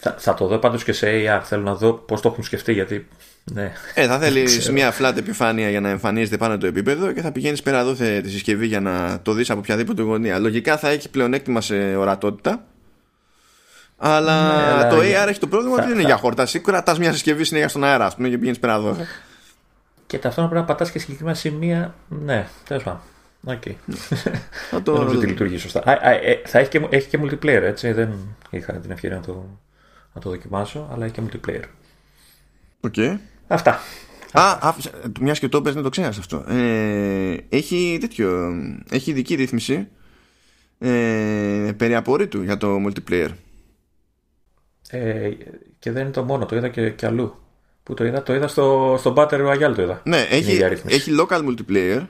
Θα, 0.00 0.14
θα 0.18 0.34
το 0.34 0.46
δω 0.46 0.58
πάντως 0.58 0.84
και 0.84 0.92
σε 0.92 1.06
AR. 1.10 1.40
Θέλω 1.42 1.62
να 1.62 1.74
δω 1.74 1.92
πώς 1.92 2.20
το 2.20 2.28
έχουν 2.28 2.44
σκεφτεί. 2.44 2.72
Γιατί 2.72 3.08
ναι. 3.52 3.72
Ε, 3.94 4.06
θα 4.06 4.18
θέλεις 4.18 4.70
μια 4.70 4.94
flat 4.98 5.16
επιφάνεια 5.16 5.70
για 5.70 5.80
να 5.80 5.88
εμφανίζεται 5.88 6.36
πάνω 6.36 6.58
το 6.58 6.66
επίπεδο 6.66 7.12
και 7.12 7.20
θα 7.20 7.32
πηγαίνεις 7.32 7.62
πέρα 7.62 7.78
εδώ 7.78 7.92
τη 7.92 8.30
συσκευή 8.30 8.66
για 8.66 8.80
να 8.80 9.20
το 9.22 9.32
δεις 9.32 9.50
από 9.50 9.58
οποιαδήποτε 9.58 10.02
γωνία. 10.02 10.38
Λογικά 10.38 10.76
θα 10.76 10.88
έχει 10.88 11.10
πλεονέκτημα 11.10 11.60
σε 11.60 11.96
ορατότητα. 11.96 12.64
Αλλά 13.96 14.76
ναι, 14.82 14.90
το 14.90 14.96
AR 14.96 15.28
έχει 15.28 15.38
το 15.38 15.46
πρόβλημα 15.46 15.74
ότι 15.74 15.84
δεν 15.86 15.94
είναι 15.94 16.06
για 16.06 16.16
χόρταση. 16.16 16.60
Κρατά 16.60 16.98
μια 16.98 17.12
συσκευή 17.12 17.44
συνέχεια 17.44 17.68
στον 17.68 17.84
αέρα, 17.84 18.06
ας 18.06 18.14
πούμε, 18.14 18.28
και 18.28 18.38
πηγαίνεις 18.38 18.58
πέρα 18.58 18.74
εδώ. 18.74 18.96
Και 20.06 20.18
ταυτόχρονα 20.18 20.48
πρέπει 20.48 20.66
να 20.66 20.74
πατάς 20.74 20.90
και 20.90 20.98
συγκεκριμένα 20.98 21.36
σημεία. 21.36 21.94
Ναι, 22.08 22.46
τέλος 22.68 22.82
πάντων. 22.82 23.00
Okay. 23.46 23.74
Θα 24.70 24.82
το... 24.82 24.92
δεν 24.92 25.00
νομίζω 25.00 25.18
ότι 25.18 25.26
λειτουργεί 25.26 25.58
σωστά. 25.58 25.82
Α, 25.84 26.10
ε, 26.10 26.42
θα 26.44 26.58
έχει 26.58 26.68
και, 26.68 26.86
έχει 26.90 27.08
και 27.08 27.18
multiplayer, 27.22 27.62
έτσι. 27.62 27.92
Δεν 27.92 28.12
είχα 28.50 28.72
την 28.72 28.90
ευκαιρία 28.90 29.16
να 29.16 29.22
το, 29.22 29.46
να 30.12 30.20
το 30.20 30.30
δοκιμάσω, 30.30 30.88
αλλά 30.92 31.04
έχει 31.04 31.14
και 31.14 31.22
multiplayer. 31.30 31.62
Okay. 32.90 33.18
Αυτά. 33.54 33.80
Α, 34.32 34.74
μιας 35.20 35.38
και 35.38 35.48
το 35.48 35.62
πες, 35.62 35.74
δεν 35.74 35.82
το 35.82 35.88
ξέρεις 35.88 36.18
αυτό. 36.18 36.44
Ε, 36.48 37.36
έχει 37.48 37.98
τέτοιο. 38.00 38.52
Έχει 38.90 39.10
ειδική 39.10 39.34
ρύθμιση 39.34 39.88
ε, 40.78 41.70
περί 41.76 41.94
απορρίτου 41.94 42.42
για 42.42 42.56
το 42.56 42.76
multiplayer. 42.86 43.28
Ε, 44.88 45.30
και 45.78 45.92
δεν 45.92 46.02
είναι 46.02 46.10
το 46.10 46.22
μόνο, 46.22 46.46
το 46.46 46.56
είδα 46.56 46.68
και, 46.68 46.90
και 46.90 47.06
αλλού. 47.06 47.38
Πού 47.82 47.94
το 47.94 48.04
είδα, 48.04 48.22
το 48.22 48.34
είδα 48.34 48.48
στο, 48.48 48.96
στο 48.98 49.14
Battle 49.16 49.48
Royale 49.48 49.74
το 49.74 49.82
είδα. 49.82 50.02
Ναι, 50.04 50.26
έχει, 50.30 50.60
έχει 50.86 51.12
local 51.20 51.40
multiplayer 51.48 52.06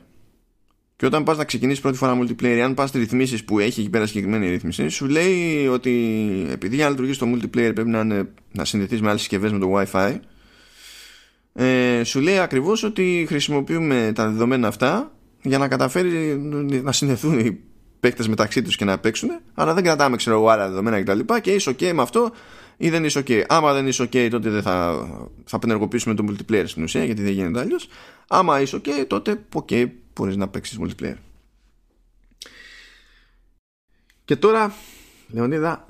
και 0.97 1.07
όταν 1.07 1.23
πας 1.23 1.37
να 1.37 1.45
ξεκινήσεις 1.45 1.81
πρώτη 1.81 1.97
φορά 1.97 2.19
multiplayer, 2.21 2.59
αν 2.65 2.75
πας 2.75 2.89
στις 2.89 3.01
ρυθμίσεις 3.01 3.45
που 3.45 3.59
έχει 3.59 3.81
εκεί 3.81 3.91
πέρα 3.91 4.07
συγκεκριμένη 4.07 4.49
ρύθμιση, 4.49 4.89
σου 4.89 5.07
λέει 5.07 5.67
ότι 5.67 5.93
επειδή 6.51 6.75
για 6.75 6.85
να 6.85 6.91
λειτουργήσει 6.91 7.19
το 7.19 7.27
multiplayer 7.27 7.71
πρέπει 7.75 7.89
να, 7.89 8.01
είναι, 8.01 8.29
να 8.53 8.65
συνδεθείς 8.65 9.01
με 9.01 9.09
άλλες 9.09 9.21
συσκευές 9.21 9.53
με 9.53 9.59
το 9.59 9.73
Wi-Fi 9.75 10.19
ε, 11.55 12.05
σου 12.05 12.21
λέει 12.21 12.39
ακριβώς 12.39 12.83
ότι 12.83 13.25
χρησιμοποιούμε 13.29 14.13
τα 14.15 14.29
δεδομένα 14.29 14.69
αυτά 14.69 15.13
για 15.43 15.59
να 15.59 15.69
καταφέρει 15.69 16.39
να 16.83 16.93
συνδεθούν 16.93 17.39
οι 17.39 17.61
παίκτες 18.01 18.29
μεταξύ 18.29 18.63
τους 18.63 18.77
και 18.77 18.85
να 18.85 18.99
παίξουν 18.99 19.31
αλλά 19.55 19.75
δεν 19.75 19.85
κρατάμε 19.85 20.17
ξέρω 20.17 20.37
εγώ 20.37 20.49
άλλα 20.49 20.69
δεδομένα 20.69 21.03
κτλ 21.03 21.19
και, 21.19 21.41
και 21.41 21.53
είσαι 21.53 21.71
ok 21.71 21.93
με 21.93 22.03
αυτό 22.03 22.33
ή 22.77 22.91
δεν 22.91 23.05
είσαι 23.05 23.23
ok. 23.27 23.45
Άμα 23.49 23.73
δεν 23.73 23.87
είσαι 23.87 24.03
ok, 24.03 24.29
τότε 24.31 24.51
δεν 24.51 24.63
θα, 24.63 25.07
θα 25.45 25.59
πενεργοποιήσουμε 25.59 26.15
το 26.15 26.25
multiplayer 26.29 26.65
στην 26.67 26.83
ουσία, 26.83 27.05
γιατί 27.05 27.23
δεν 27.23 27.33
γίνεται 27.33 27.61
αλλιώς. 27.61 27.89
Άμα 28.29 28.61
είσαι 28.61 28.77
ok, 28.77 29.05
τότε 29.07 29.45
ok, 29.55 29.87
μπορείς 30.15 30.37
να 30.37 30.49
παίξεις 30.49 30.79
multiplayer. 30.81 31.17
Και 34.25 34.37
τώρα, 34.37 34.75
Λεωνίδα. 35.29 35.87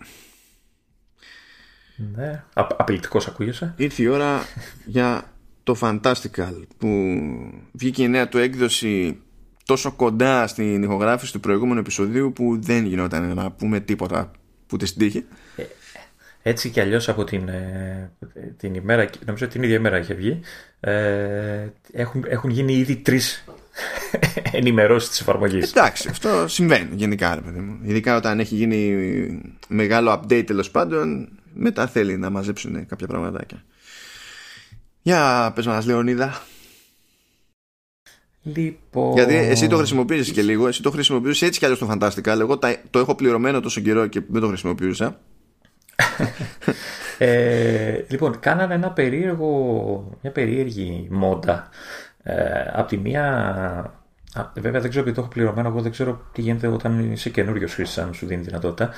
Ναι, 2.16 2.44
απειλητικός 2.54 3.26
ακούγεσαι. 3.26 3.74
Ήρθε 3.76 4.02
η 4.02 4.06
ώρα 4.06 4.40
για 4.84 5.33
το 5.64 5.76
Fantastical 5.80 6.62
που 6.78 7.16
βγήκε 7.72 8.02
η 8.02 8.08
νέα 8.08 8.28
του 8.28 8.38
έκδοση 8.38 9.18
τόσο 9.64 9.92
κοντά 9.92 10.46
στην 10.46 10.82
ηχογράφηση 10.82 11.32
του 11.32 11.40
προηγούμενου 11.40 11.80
επεισοδίου 11.80 12.32
που 12.32 12.58
δεν 12.60 12.86
γινόταν 12.86 13.34
να 13.34 13.50
πούμε 13.50 13.80
τίποτα 13.80 14.30
που 14.66 14.76
τη 14.76 14.94
τύχη. 14.94 15.24
Ε, 15.56 15.62
έτσι 16.42 16.70
κι 16.70 16.80
αλλιώς 16.80 17.08
από 17.08 17.24
την, 17.24 17.48
ε, 17.48 18.10
την 18.56 18.74
ημέρα, 18.74 19.10
νομίζω 19.26 19.48
την 19.48 19.62
ίδια 19.62 19.76
ημέρα 19.76 19.98
είχε 19.98 20.14
βγει, 20.14 20.40
ε, 20.80 21.68
έχουν, 21.92 22.24
έχουν 22.28 22.50
γίνει 22.50 22.72
ήδη 22.72 22.96
τρεις 22.96 23.44
ενημερώσεις 24.52 25.08
της 25.08 25.20
εφαρμογής. 25.20 25.70
Εντάξει, 25.70 26.08
αυτό 26.08 26.48
συμβαίνει 26.48 26.88
γενικά, 26.94 27.34
ρε 27.34 27.40
παιδί 27.40 27.58
μου. 27.58 27.78
Ειδικά 27.82 28.16
όταν 28.16 28.40
έχει 28.40 28.54
γίνει 28.54 29.54
μεγάλο 29.68 30.12
update 30.12 30.44
τέλος 30.46 30.70
πάντων, 30.70 31.28
μετά 31.54 31.86
θέλει 31.86 32.16
να 32.16 32.30
μαζέψουν 32.30 32.86
κάποια 32.86 33.06
πραγματάκια. 33.06 33.64
Για 35.06 35.52
πες 35.54 35.66
μας 35.66 35.86
Λεωνίδα. 35.86 36.42
Λοιπόν... 38.42 39.12
Γιατί 39.12 39.34
εσύ 39.34 39.66
το 39.66 39.76
χρησιμοποιείς 39.76 40.30
και 40.32 40.42
λίγο 40.42 40.66
Εσύ 40.68 40.82
το 40.82 40.90
χρησιμοποιείς 40.90 41.42
έτσι 41.42 41.58
κι 41.58 41.64
αλλιώς 41.64 41.80
το 41.80 41.86
φαντάστηκα 41.86 42.32
Εγώ 42.32 42.58
το 42.90 42.98
έχω 42.98 43.14
πληρωμένο 43.14 43.60
τόσο 43.60 43.80
καιρό 43.80 44.06
και 44.06 44.20
δεν 44.28 44.40
το 44.40 44.46
χρησιμοποιούσα 44.48 45.20
ε, 47.18 48.00
Λοιπόν 48.08 48.38
κάνανε 48.40 48.74
ένα 48.74 48.90
περίεργο 48.90 50.18
Μια 50.22 50.32
περίεργη 50.32 51.08
μόντα. 51.10 51.68
Ε, 52.22 52.70
Απ' 52.72 52.88
τη 52.88 52.96
μία 52.96 53.24
α, 54.32 54.50
Βέβαια 54.54 54.80
δεν 54.80 54.90
ξέρω 54.90 55.02
επειδή 55.02 55.16
το 55.16 55.20
έχω 55.20 55.30
πληρωμένο 55.30 55.68
Εγώ 55.68 55.80
δεν 55.80 55.90
ξέρω 55.90 56.28
τι 56.32 56.40
γίνεται 56.40 56.66
όταν 56.66 57.12
είσαι 57.12 57.30
καινούριος 57.30 57.74
χρήστη 57.74 58.00
Αν 58.00 58.14
σου 58.14 58.26
δίνει 58.26 58.42
δυνατότητα. 58.42 58.84
ε, 58.84 58.90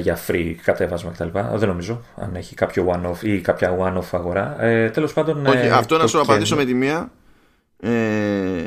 για 0.00 0.18
free 0.26 0.54
κατέβασμα 0.62 1.10
κτλ. 1.10 1.38
Δεν 1.54 1.68
νομίζω 1.68 2.02
αν 2.16 2.34
έχει 2.34 2.54
κάποιο 2.54 2.86
one-off 2.96 3.24
ή 3.24 3.40
κάποια 3.40 3.76
one-off 3.80 4.08
αγορά. 4.18 4.62
Ε, 4.62 4.90
Τέλος 4.90 5.12
πάντων. 5.12 5.46
Όχι, 5.46 5.56
ε, 5.56 5.70
αυτό 5.70 5.98
να 5.98 6.06
σου 6.06 6.20
απαντήσω 6.20 6.56
με 6.56 6.64
τη 6.64 6.74
μία. 6.74 7.10
Ε, 7.84 8.64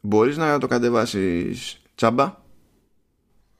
μπορείς 0.00 0.36
να 0.36 0.58
το 0.58 0.66
κατεβάσεις 0.66 1.82
τσάμπα 1.94 2.36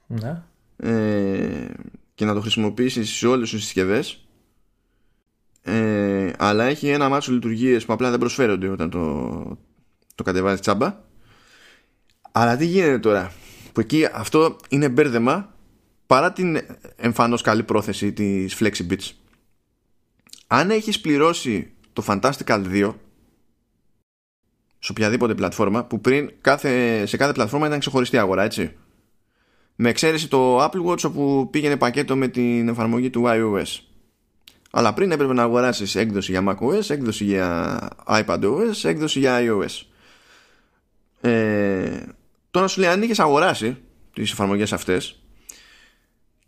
ναι. 0.07 0.41
ε, 0.77 1.67
και 2.13 2.25
να 2.25 2.33
το 2.33 2.41
χρησιμοποιήσεις 2.41 3.09
σε 3.09 3.27
όλες 3.27 3.49
τις 3.49 3.63
συσκευές 3.63 4.25
ε, 5.61 6.31
αλλά 6.37 6.63
έχει 6.63 6.89
ένα 6.89 7.09
μάτσο 7.09 7.31
λειτουργίες 7.31 7.85
που 7.85 7.93
απλά 7.93 8.09
δεν 8.09 8.19
προσφέρονται 8.19 8.67
όταν 8.67 8.89
το, 8.89 9.57
το 10.15 10.23
κατεβάζεις 10.23 10.61
τσάμπα 10.61 10.95
αλλά 12.31 12.57
τι 12.57 12.65
γίνεται 12.65 12.99
τώρα 12.99 13.31
που 13.73 13.79
εκεί 13.79 14.07
αυτό 14.13 14.55
είναι 14.69 14.89
μπέρδεμα 14.89 15.50
παρά 16.11 16.31
την 16.31 16.61
εμφανώς 16.95 17.41
καλή 17.41 17.63
πρόθεση 17.63 18.13
της 18.13 18.57
FlexiBits 18.59 19.11
αν 20.47 20.69
έχεις 20.69 21.01
πληρώσει 21.01 21.71
το 21.93 22.03
Fantastical 22.07 22.63
2 22.71 22.93
σε 24.79 24.91
οποιαδήποτε 24.91 25.35
πλατφόρμα 25.35 25.83
που 25.83 26.01
πριν 26.01 26.31
κάθε, 26.41 27.05
σε 27.05 27.17
κάθε 27.17 27.33
πλατφόρμα 27.33 27.67
ήταν 27.67 27.79
ξεχωριστή 27.79 28.17
αγορά 28.17 28.43
έτσι. 28.43 28.75
Με 29.75 29.89
εξαίρεση 29.89 30.27
το 30.27 30.63
Apple 30.63 30.85
Watch 30.85 31.03
όπου 31.03 31.47
πήγαινε 31.51 31.77
πακέτο 31.77 32.15
με 32.15 32.27
την 32.27 32.67
εφαρμογή 32.67 33.09
του 33.09 33.23
iOS. 33.25 33.79
Αλλά 34.71 34.93
πριν 34.93 35.11
έπρεπε 35.11 35.33
να 35.33 35.43
αγοράσεις 35.43 35.95
έκδοση 35.95 36.31
για 36.31 36.43
macOS 36.47 36.89
έκδοση 36.89 37.23
για 37.23 37.79
iPadOS 38.05 38.83
έκδοση 38.83 39.19
για 39.19 39.39
iOS. 39.41 39.85
Ε, 41.21 41.99
τώρα 42.51 42.67
σου 42.67 42.79
λέει 42.79 42.89
αν 42.89 43.01
είχες 43.01 43.19
αγοράσει 43.19 43.77
τις 44.13 44.31
εφαρμογές 44.31 44.73
αυτές 44.73 45.20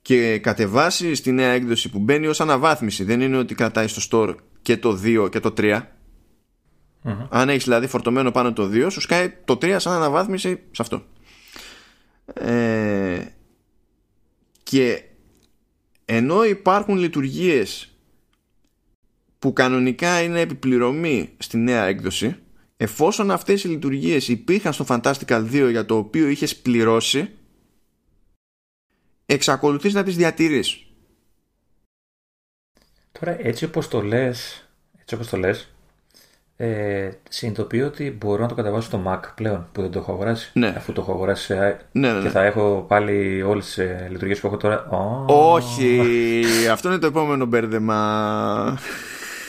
και 0.04 0.38
κατεβάσει 0.38 1.12
τη 1.12 1.32
νέα 1.32 1.52
έκδοση 1.52 1.90
που 1.90 2.00
μπαίνει 2.00 2.28
ως 2.28 2.42
αναβάθμιση. 2.42 3.04
Δεν 3.04 3.22
είναι 3.22 3.38
ότι 3.38 3.56
κρατάει 3.56 3.88
στο 3.88 4.02
store 4.12 4.36
και 4.62 4.78
το 4.78 5.00
2 5.04 5.28
και 5.32 5.40
το 5.40 5.54
3 5.58 5.82
αν 7.30 7.50
έχεις 7.50 7.64
δηλαδή 7.64 7.88
φορτωμένο 7.88 8.32
πάνω 8.32 8.54
το 8.54 8.70
2 8.74 8.88
σου 8.92 9.02
σκάει 9.02 9.34
το 9.46 9.54
3 9.62 9.76
σαν 9.80 9.94
αναβάθμιση 9.94 10.60
σε 10.72 10.82
αυτό. 10.82 11.04
Ε, 12.34 13.26
και 14.64 15.04
ενώ 16.06 16.44
υπάρχουν 16.44 16.98
λειτουργίες 16.98 17.98
που 19.40 19.54
κανονικά 19.54 20.22
είναι 20.22 20.40
επιπληρωμή 20.40 21.30
στη 21.38 21.58
νέα 21.58 21.84
έκδοση 21.86 22.36
εφόσον 22.78 23.32
αυτές 23.32 23.64
οι 23.64 23.68
λειτουργίες 23.68 24.28
υπήρχαν 24.28 24.74
στο 24.74 24.86
Fantastical 24.88 25.46
2 25.52 25.68
για 25.70 25.86
το 25.86 25.98
οποίο 25.98 26.28
είχες 26.28 26.56
πληρώσει 26.56 27.30
εξακολουθείς 29.26 29.94
να 29.94 30.04
τις 30.04 30.16
διατηρείς. 30.16 30.86
Τώρα 33.20 33.38
έτσι 33.40 33.66
όπως 33.66 33.88
το 33.88 34.02
λες, 34.02 34.68
έτσι 35.02 35.16
όπως 35.16 35.30
το 35.30 35.38
λες, 35.38 35.74
ε, 36.56 37.10
συνειδητοποιώ 37.30 37.86
ότι 37.86 38.12
μπορώ 38.12 38.42
να 38.42 38.48
το 38.48 38.56
κατεβάσω 38.56 38.88
στο 38.88 39.04
Mac 39.08 39.20
πλέον 39.36 39.68
που 39.72 39.82
δεν 39.82 39.92
το 39.92 40.00
έχω 40.00 40.12
αγοράσει. 40.12 40.52
Ναι. 40.54 40.74
Αφού 40.78 40.92
το 40.92 41.02
έχω 41.02 41.12
αγοράσει 41.12 41.54
ναι, 41.54 41.78
ναι, 41.92 42.12
ναι. 42.12 42.22
και 42.22 42.30
θα 42.30 42.44
έχω 42.44 42.86
πάλι 42.88 43.42
όλες 43.42 43.66
τις 43.66 43.78
ε, 43.78 44.08
λειτουργίες 44.12 44.40
που 44.40 44.48
έχω 44.48 44.58
τώρα. 44.58 44.88
Όχι, 45.28 46.02
αυτό 46.72 46.90
είναι 46.90 46.98
το 46.98 47.08
επόμενο 47.08 47.46
μπέρδεμα. 47.46 48.78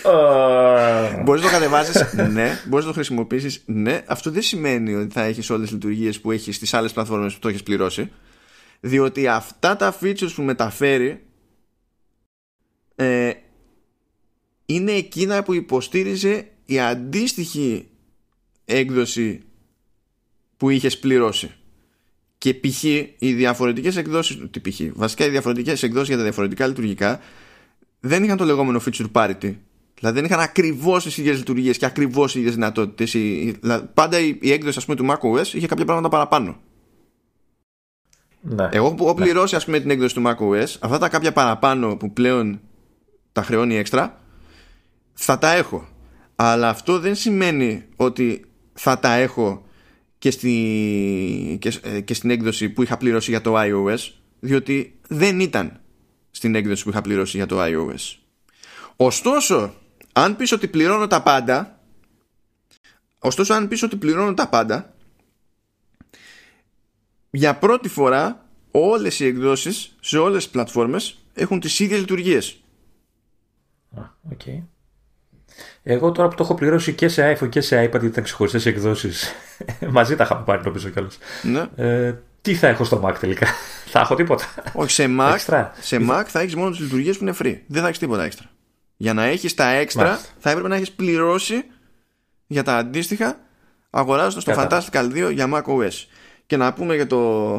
Uh... 0.07 1.23
Μπορείς 1.25 1.43
να 1.43 1.49
το 1.49 1.55
κατεβάσεις, 1.55 2.13
ναι. 2.13 2.61
Μπορείς 2.67 2.85
να 2.85 2.91
το 2.91 2.97
χρησιμοποιήσεις, 2.97 3.63
ναι. 3.67 4.03
Αυτό 4.07 4.31
δεν 4.31 4.43
σημαίνει 4.43 4.95
ότι 4.95 5.13
θα 5.13 5.23
έχεις 5.23 5.51
όλες 5.51 5.63
τις 5.63 5.73
λειτουργίες 5.73 6.21
που 6.21 6.31
έχεις 6.31 6.57
στις 6.57 6.75
άλλες 6.75 6.93
πλατφόρμες 6.93 7.35
που 7.35 7.39
το 7.39 7.49
έχεις 7.49 7.63
πληρώσει 7.63 8.11
διότι 8.85 9.29
αυτά 9.29 9.77
τα 9.77 9.97
features 10.01 10.33
που 10.35 10.43
μεταφέρει 10.43 11.25
ε, 12.95 13.33
είναι 14.67 14.93
εκείνα 14.93 15.43
που 15.43 15.53
υποστήριζε 15.55 16.49
η 16.65 16.81
αντίστοιχη 16.81 17.89
έκδοση 18.65 19.43
που 20.57 20.71
είχες 20.71 20.99
πληρώσει 20.99 21.51
και 22.39 22.55
π.χ. 22.55 22.85
οι 22.85 23.15
διαφορετικές 23.19 23.97
εκδόσεις 23.97 24.39
τι 24.51 24.61
π.χ. 24.61 24.81
βασικά 24.93 25.25
οι 25.25 25.31
διαφορετικές 25.31 25.83
εκδόσεις 25.83 26.09
για 26.09 26.17
τα 26.17 26.23
διαφορετικά 26.23 26.67
λειτουργικά 26.67 27.21
δεν 28.01 28.25
είχαν 28.25 28.37
το 28.37 28.45
λεγόμενο 28.45 28.81
feature 28.85 29.11
parity 29.13 29.55
Δηλαδή 29.99 30.17
δεν 30.21 30.25
είχαν 30.25 30.41
ακριβώς 30.41 31.05
τις 31.05 31.17
ίδιες 31.17 31.37
λειτουργίες 31.37 31.79
και 31.79 31.87
ακριβώς 31.87 32.35
οι 32.35 32.39
ίδιες 32.39 32.55
δυνατότητες. 32.55 33.17
Πάντα 33.95 34.19
η, 34.19 34.39
η 34.41 34.53
έκδοση 34.53 34.79
ας 34.79 34.85
πούμε, 34.85 34.97
του 34.97 35.07
macOS 35.11 35.47
είχε 35.55 35.67
κάποια 35.67 35.85
πράγματα 35.85 36.09
παραπάνω. 36.09 36.61
Ναι. 38.47 38.69
Εγώ 38.73 38.95
που 38.95 39.05
έχω 39.05 39.19
ναι. 39.19 39.25
πληρώσει 39.25 39.57
ας 39.57 39.65
πούμε 39.65 39.81
την 39.81 39.91
έκδοση 39.91 40.15
του 40.15 40.23
macOS 40.27 40.77
αυτά 40.81 40.99
τα 40.99 41.09
κάποια 41.09 41.33
παραπάνω 41.33 41.97
που 41.97 42.13
πλέον 42.13 42.61
τα 43.33 43.43
χρεώνει 43.43 43.77
έξτρα 43.77 44.21
θα 45.13 45.39
τα 45.39 45.53
έχω 45.53 45.89
αλλά 46.37 46.69
αυτό 46.69 46.99
δεν 46.99 47.15
σημαίνει 47.15 47.85
ότι 47.97 48.45
θα 48.73 48.99
τα 48.99 49.15
έχω 49.15 49.67
και, 50.19 50.31
στη, 50.31 51.59
και, 51.61 51.73
ε, 51.83 52.01
και 52.01 52.15
στην 52.15 52.31
έκδοση 52.31 52.69
που 52.69 52.83
είχα 52.83 52.97
πληρώσει 52.97 53.31
για 53.31 53.41
το 53.41 53.55
iOS 53.57 53.99
διότι 54.41 54.99
δεν 55.09 55.41
ήταν 55.41 55.81
στην 56.31 56.55
έκδοση 56.55 56.83
που 56.83 56.91
είχα 56.91 57.01
πληρώσει 57.01 57.37
για 57.37 57.47
το 57.47 57.57
iOS 57.61 58.17
ωστόσο 58.97 59.75
αν 60.13 60.37
πεις 60.37 60.53
ότι 60.53 60.69
πληρώνω 60.69 61.07
τα 61.07 61.23
πάντα 61.23 61.81
ωστόσο 63.19 63.55
αν 63.55 63.69
πεις 63.69 63.83
ότι 63.83 63.97
πληρώνω 63.97 64.35
τα 64.35 64.49
πάντα 64.49 64.95
για 67.35 67.55
πρώτη 67.55 67.89
φορά 67.89 68.47
όλες 68.71 69.21
οι 69.21 69.27
εκδόσεις 69.27 69.97
σε 70.01 70.19
όλες 70.19 70.43
τις 70.43 70.53
πλατφόρμες 70.53 71.25
έχουν 71.35 71.61
τις 71.61 71.79
ίδιες 71.81 71.99
λειτουργίες. 72.01 72.63
Okay. 74.31 74.63
Εγώ 75.83 76.13
τώρα 76.13 76.29
που 76.29 76.35
το 76.35 76.43
έχω 76.43 76.55
πληρώσει 76.55 76.93
και 76.93 77.09
σε 77.09 77.33
iPhone 77.33 77.49
και 77.49 77.61
σε 77.61 77.85
iPad 77.85 77.91
γιατί 77.91 78.07
ήταν 78.07 78.25
ξεχωριστές 78.25 78.67
εκδόσεις. 78.67 79.33
Μαζί 79.91 80.17
τα 80.17 80.25
είχαμε 80.25 80.43
πάρει 80.45 80.63
νομίζω 80.65 80.89
κιόλας. 80.89 81.19
Ναι. 81.43 81.67
Ε, 81.77 82.15
τι 82.41 82.55
θα 82.55 82.69
έχω 82.69 82.85
στο 82.85 83.03
Mac 83.05 83.15
τελικά; 83.21 83.47
θα 83.93 84.01
έχω 84.01 84.15
τίποτα. 84.15 84.45
Όχι, 84.73 84.91
σε 84.91 85.07
Mac, 85.19 85.37
σε 85.81 85.99
Mac 86.11 86.25
θα 86.27 86.41
έχεις 86.41 86.55
μόνο 86.55 86.71
τις 86.71 86.81
λειτουργίες 86.81 87.19
που 87.19 87.25
είναι 87.25 87.35
free. 87.39 87.59
Δεν 87.67 87.81
θα 87.81 87.87
έχεις 87.87 87.99
τίποτα 87.99 88.23
έξτρα. 88.23 88.51
Για 88.97 89.15
να 89.15 89.25
έχεις 89.25 89.55
τα 89.55 89.69
έξτρα 89.69 90.21
θα 90.39 90.51
έπρεπε 90.51 90.69
να 90.69 90.77
έχεις 90.77 90.93
πληρώσει 90.93 91.65
για 92.47 92.63
τα 92.63 92.77
αντίστοιχα 92.77 93.39
αγοράζοντας 93.91 94.45
το 94.45 94.53
Fantastical 94.57 95.29
2 95.29 95.33
για 95.33 95.49
Mac 95.53 95.63
OS. 95.63 96.07
Και 96.47 96.57
να 96.57 96.73
πούμε 96.73 96.95
για 96.95 97.07
το, 97.07 97.55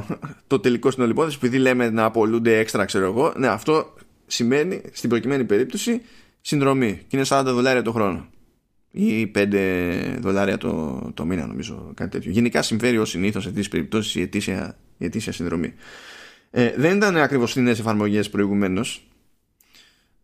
το 0.47 0.59
τελικό 0.59 0.91
στην 0.91 1.09
υπόθεση, 1.09 1.35
επειδή 1.41 1.57
λέμε 1.57 1.89
να 1.89 2.03
απολούνται 2.03 2.57
έξτρα, 2.57 2.85
ξέρω 2.85 3.05
εγώ. 3.05 3.33
Ναι, 3.37 3.47
αυτό 3.47 3.93
σημαίνει 4.25 4.81
στην 4.91 5.09
προκειμένη 5.09 5.43
περίπτωση 5.43 6.01
συνδρομή. 6.41 7.01
Και 7.07 7.17
είναι 7.17 7.25
40 7.29 7.43
δολάρια 7.45 7.81
το 7.81 7.91
χρόνο. 7.91 8.27
Ή 8.91 9.31
5 9.35 10.17
δολάρια 10.19 10.57
το, 10.57 11.01
το 11.13 11.25
μήνα, 11.25 11.47
νομίζω. 11.47 11.91
Κάτι 11.93 12.09
τέτοιο. 12.09 12.31
Γενικά 12.31 12.61
συμφέρει 12.61 12.97
ως 12.97 13.09
συνήθως 13.09 13.43
σε 13.43 13.49
τέτοιε 13.49 13.67
περιπτώσεις 13.69 14.15
η 14.15 14.21
ετήσια, 14.21 14.77
η 14.97 15.05
ετήσια 15.05 15.31
συνδρομή. 15.31 15.73
Ε, 16.51 16.73
δεν 16.77 16.95
ήταν 16.95 17.17
ακριβώς 17.17 17.51
φθηνές 17.51 17.79
εφαρμογές 17.79 18.29
προηγουμένως. 18.29 19.07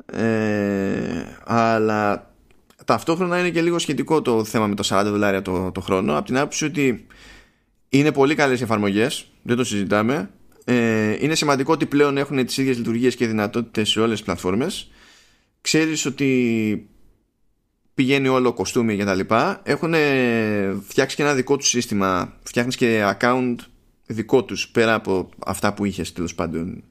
ε, 0.06 1.24
αλλά 1.44 2.32
ταυτόχρονα 2.86 3.40
είναι 3.40 3.50
και 3.50 3.62
λίγο 3.62 3.80
σχετικό 3.80 4.22
το 4.22 4.44
θέμα 4.44 4.68
με 4.68 4.76
τα 4.76 5.02
40 5.02 5.06
δολάρια 5.06 5.42
το, 5.42 5.72
το 5.72 5.82
χρόνο 5.82 6.18
από 6.18 6.26
την 6.26 6.38
άποψη 6.38 6.66
ότι 6.66 7.08
είναι 7.94 8.12
πολύ 8.12 8.36
καλές 8.36 8.60
οι 8.60 8.64
εφαρμογές 8.64 9.26
δεν 9.42 9.56
το 9.56 9.64
συζητάμε. 9.64 10.30
Ε, 10.66 11.18
είναι 11.20 11.36
σημαντικό 11.36 11.74
ότι 11.74 11.86
πλέον 11.86 12.18
έχουν 12.18 12.46
τις 12.46 12.58
ίδιες 12.58 12.78
λειτουργίες 12.78 13.16
και 13.16 13.28
δυνατότητες 13.28 13.90
σε 13.90 14.00
όλες 14.00 14.16
τις 14.16 14.26
πλατφόρμες. 14.26 14.92
Ξέρεις 15.62 16.06
ότι 16.06 16.90
πηγαίνει 17.94 18.28
όλο 18.28 18.54
κοστούμι 18.54 18.98
και 18.98 19.04
τα 19.04 19.16
λοιπά. 19.16 19.62
Έχουν 19.64 19.94
φτιάξει 20.88 21.16
και 21.16 21.22
ένα 21.22 21.34
δικό 21.34 21.58
τους 21.58 21.68
σύστημα. 21.68 22.38
Φτιάχνεις 22.44 22.76
και 22.76 23.16
account 23.20 23.56
δικό 24.06 24.44
τους 24.44 24.70
πέρα 24.70 24.94
από 24.94 25.30
αυτά 25.46 25.74
που 25.74 25.86
είχες 25.86 26.14
τέλος 26.14 26.36
πάντων 26.36 26.84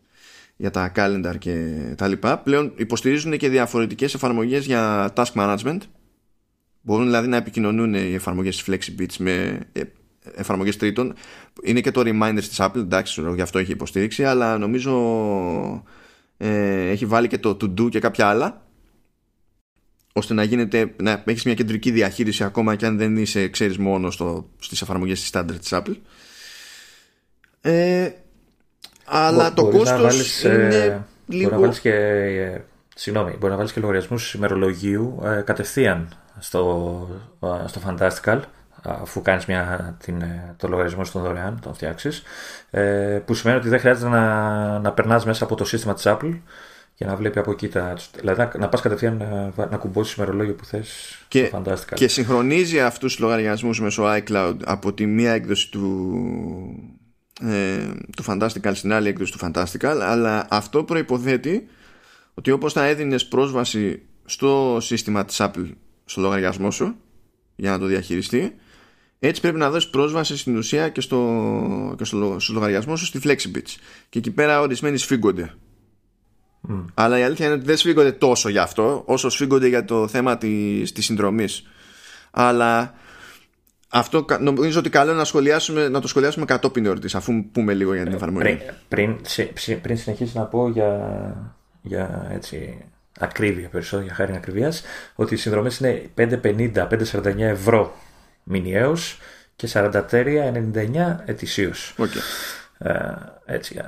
για 0.57 0.71
τα 0.71 0.93
calendar 0.97 1.35
και 1.39 1.77
τα 1.97 2.09
λοιπά. 2.09 2.39
Πλέον 2.39 2.73
υποστηρίζουν 2.77 3.37
και 3.37 3.49
διαφορετικές 3.49 4.15
εφαρμογές 4.15 4.67
για 4.67 5.13
task 5.17 5.33
management. 5.35 5.79
Μπορούν 6.81 7.05
δηλαδή 7.05 7.29
να 7.29 7.37
επικοινωνούν 7.37 7.95
οι 7.95 8.15
εφαρμογές 8.15 8.65
FlexiBits 8.67 9.17
με 9.19 9.61
ε, 9.73 9.83
εφαρμογές 10.35 10.77
τρίτων. 10.77 11.15
Είναι 11.63 11.81
και 11.81 11.91
το 11.91 12.01
Reminders 12.05 12.45
της 12.49 12.57
Apple 12.61 12.77
εντάξει 12.77 13.23
γι' 13.35 13.41
αυτό 13.41 13.59
έχει 13.59 13.73
υποστήριξη 13.73 14.25
αλλά 14.25 14.59
νομίζω 14.59 14.95
ε, 16.37 16.89
έχει 16.89 17.07
βάλει 17.07 17.29
και 17.29 17.39
το 17.39 17.57
To 17.61 17.65
Do 17.65 17.89
και 17.91 18.01
κάποια 18.01 18.27
άλλα 18.27 18.63
ώστε 20.13 20.35
να 20.35 20.43
γίνεται 20.43 20.95
να 21.03 21.23
έχεις 21.27 21.45
μια 21.45 21.55
κεντρική 21.55 21.91
διαχείριση 21.91 22.45
ακόμα 22.45 22.75
και 22.75 22.87
αν 22.87 22.97
δεν 22.97 23.17
είσαι 23.17 23.49
ξέρεις 23.49 23.79
μόνος 23.79 24.15
στο, 24.15 24.49
στις 24.59 24.83
εφαρμογές 24.83 25.21
της 25.21 25.31
standard 25.33 25.59
της 25.61 25.73
Apple. 25.73 25.97
Ε, 27.61 28.11
αλλά 29.05 29.53
το 29.53 29.69
κόστος 29.69 30.45
ε, 30.45 30.53
είναι 30.53 31.07
λίγο... 31.27 31.43
Μπορεί 31.43 31.55
να 31.55 31.61
βάλεις 31.61 31.81
και, 31.81 31.95
ε, 31.95 32.65
συγγνώμη, 32.95 33.37
μπορεί 33.39 33.51
να 33.51 33.57
βάλεις 33.57 33.73
και 33.73 33.81
λογαριασμούς 33.81 34.35
ημερολογίου 34.35 35.21
ε, 35.25 35.43
κατευθείαν 35.45 36.09
στο, 36.39 37.09
στο 37.67 37.81
Fantastical 37.87 38.41
αφού 38.83 39.23
κάνεις 39.23 39.47
μια, 39.47 39.97
την, 40.05 40.23
το 40.57 40.69
λογαριασμό 40.69 41.05
στον 41.05 41.23
δωρεάν, 41.23 41.59
τον 41.63 41.75
φτιάξεις 41.75 42.23
που 43.25 43.35
σημαίνει 43.35 43.59
ότι 43.59 43.69
δεν 43.69 43.79
χρειάζεται 43.79 44.09
να, 44.09 44.79
να 44.79 44.93
περνάς 44.93 45.25
μέσα 45.25 45.45
από 45.45 45.55
το 45.55 45.65
σύστημα 45.65 45.95
της 45.95 46.05
Apple 46.07 46.39
και 47.01 47.07
να 47.07 47.17
βλέπει 47.17 47.39
από 47.39 47.51
εκεί 47.51 47.69
τα. 47.69 47.97
Δηλαδή 48.19 48.41
να, 48.41 48.51
να 48.59 48.69
πας 48.69 48.81
κατευθείαν 48.81 49.17
να, 49.57 49.67
να 49.67 49.77
κουμπώσεις 49.77 50.15
ημερολόγιο 50.15 50.55
που 50.55 50.65
θες. 50.65 51.19
Και, 51.29 51.53
και 51.95 52.09
συγχρονίζει 52.09 52.81
αυτούς 52.81 53.13
τους 53.13 53.21
λογαριασμούς 53.21 53.81
μέσω 53.81 54.05
iCloud 54.07 54.57
από 54.65 54.93
τη 54.93 55.07
μία 55.07 55.33
έκδοση 55.33 55.71
του, 55.71 56.15
ε, 57.41 57.79
του 58.17 58.25
Fantastical 58.27 58.71
στην 58.73 58.93
άλλη 58.93 59.09
έκδοση 59.09 59.33
του 59.33 59.39
Fantastical 59.43 59.99
αλλά 60.01 60.47
αυτό 60.51 60.85
προϋποθέτει 60.85 61.69
ότι 62.35 62.51
όπως 62.51 62.73
θα 62.73 62.85
έδινες 62.85 63.27
πρόσβαση 63.27 64.03
στο 64.25 64.79
σύστημα 64.81 65.25
της 65.25 65.37
Apple 65.41 65.71
στο 66.05 66.21
λογαριασμό 66.21 66.71
σου 66.71 66.95
για 67.57 67.71
να 67.71 67.79
το 67.79 67.87
διαχειριστεί 67.87 68.55
έτσι 69.21 69.41
πρέπει 69.41 69.59
να 69.59 69.71
δώσεις 69.71 69.91
πρόσβαση 69.91 70.37
στην 70.37 70.57
ουσία 70.57 70.89
και 70.89 71.01
στο, 71.01 71.95
και 71.99 72.05
στο, 72.05 72.37
στο 72.39 72.53
λογαριασμό 72.53 72.97
σου 72.97 73.05
στη 73.05 73.21
FlexiBits 73.25 73.75
και 74.09 74.19
εκεί 74.19 74.31
πέρα 74.31 74.61
ορισμένοι 74.61 74.97
σφίγγονται 74.97 75.55
mm. 76.69 76.85
αλλά 76.95 77.19
η 77.19 77.23
αλήθεια 77.23 77.47
είναι 77.47 77.55
ότι 77.55 77.65
δεν 77.65 77.77
σφίγγονται 77.77 78.13
τόσο 78.13 78.49
για 78.49 78.63
αυτό 78.63 79.03
όσο 79.07 79.29
σφίγγονται 79.29 79.67
για 79.69 79.85
το 79.85 80.09
θέμα 80.09 80.39
της, 80.39 80.93
της 80.93 81.05
συνδρομής 81.05 81.63
αλλά 82.31 82.95
αυτό 83.89 84.25
νομίζω 84.41 84.79
ότι 84.79 84.91
καλό 84.91 85.13
να, 85.13 85.25
σχολιάσουμε, 85.25 85.89
να 85.89 86.01
το 86.01 86.09
σχολιάσουμε 86.09 86.45
κατόπιν 86.45 86.87
εορτής 86.87 87.15
αφού 87.15 87.45
πούμε 87.53 87.75
λίγο 87.75 87.95
για 87.95 88.05
την 88.05 88.13
εφαρμογή. 88.13 88.59
Πριν, 88.89 89.17
πριν, 89.55 89.81
πριν 89.81 89.97
συνεχίσει 89.97 90.37
να 90.37 90.45
πω 90.45 90.69
για, 90.69 91.57
για 91.83 92.31
έτσι, 92.33 92.85
ακρίβεια 93.19 93.69
περισσότερο, 93.69 94.03
για 94.03 94.15
χάρη 94.15 94.33
ακριβίας, 94.35 94.83
ότι 95.15 95.35
οι 95.35 95.37
συνδρομές 95.37 95.79
είναι 95.79 96.11
5,50, 96.17 96.89
5,49 96.89 97.39
ευρώ 97.39 97.95
μηνιαίως 98.51 99.19
και 99.57 99.69
43,99 99.73 101.17
ετησίως. 101.25 101.95
Okay. 101.99 102.21
Ε, 102.79 103.13
έτσι, 103.45 103.81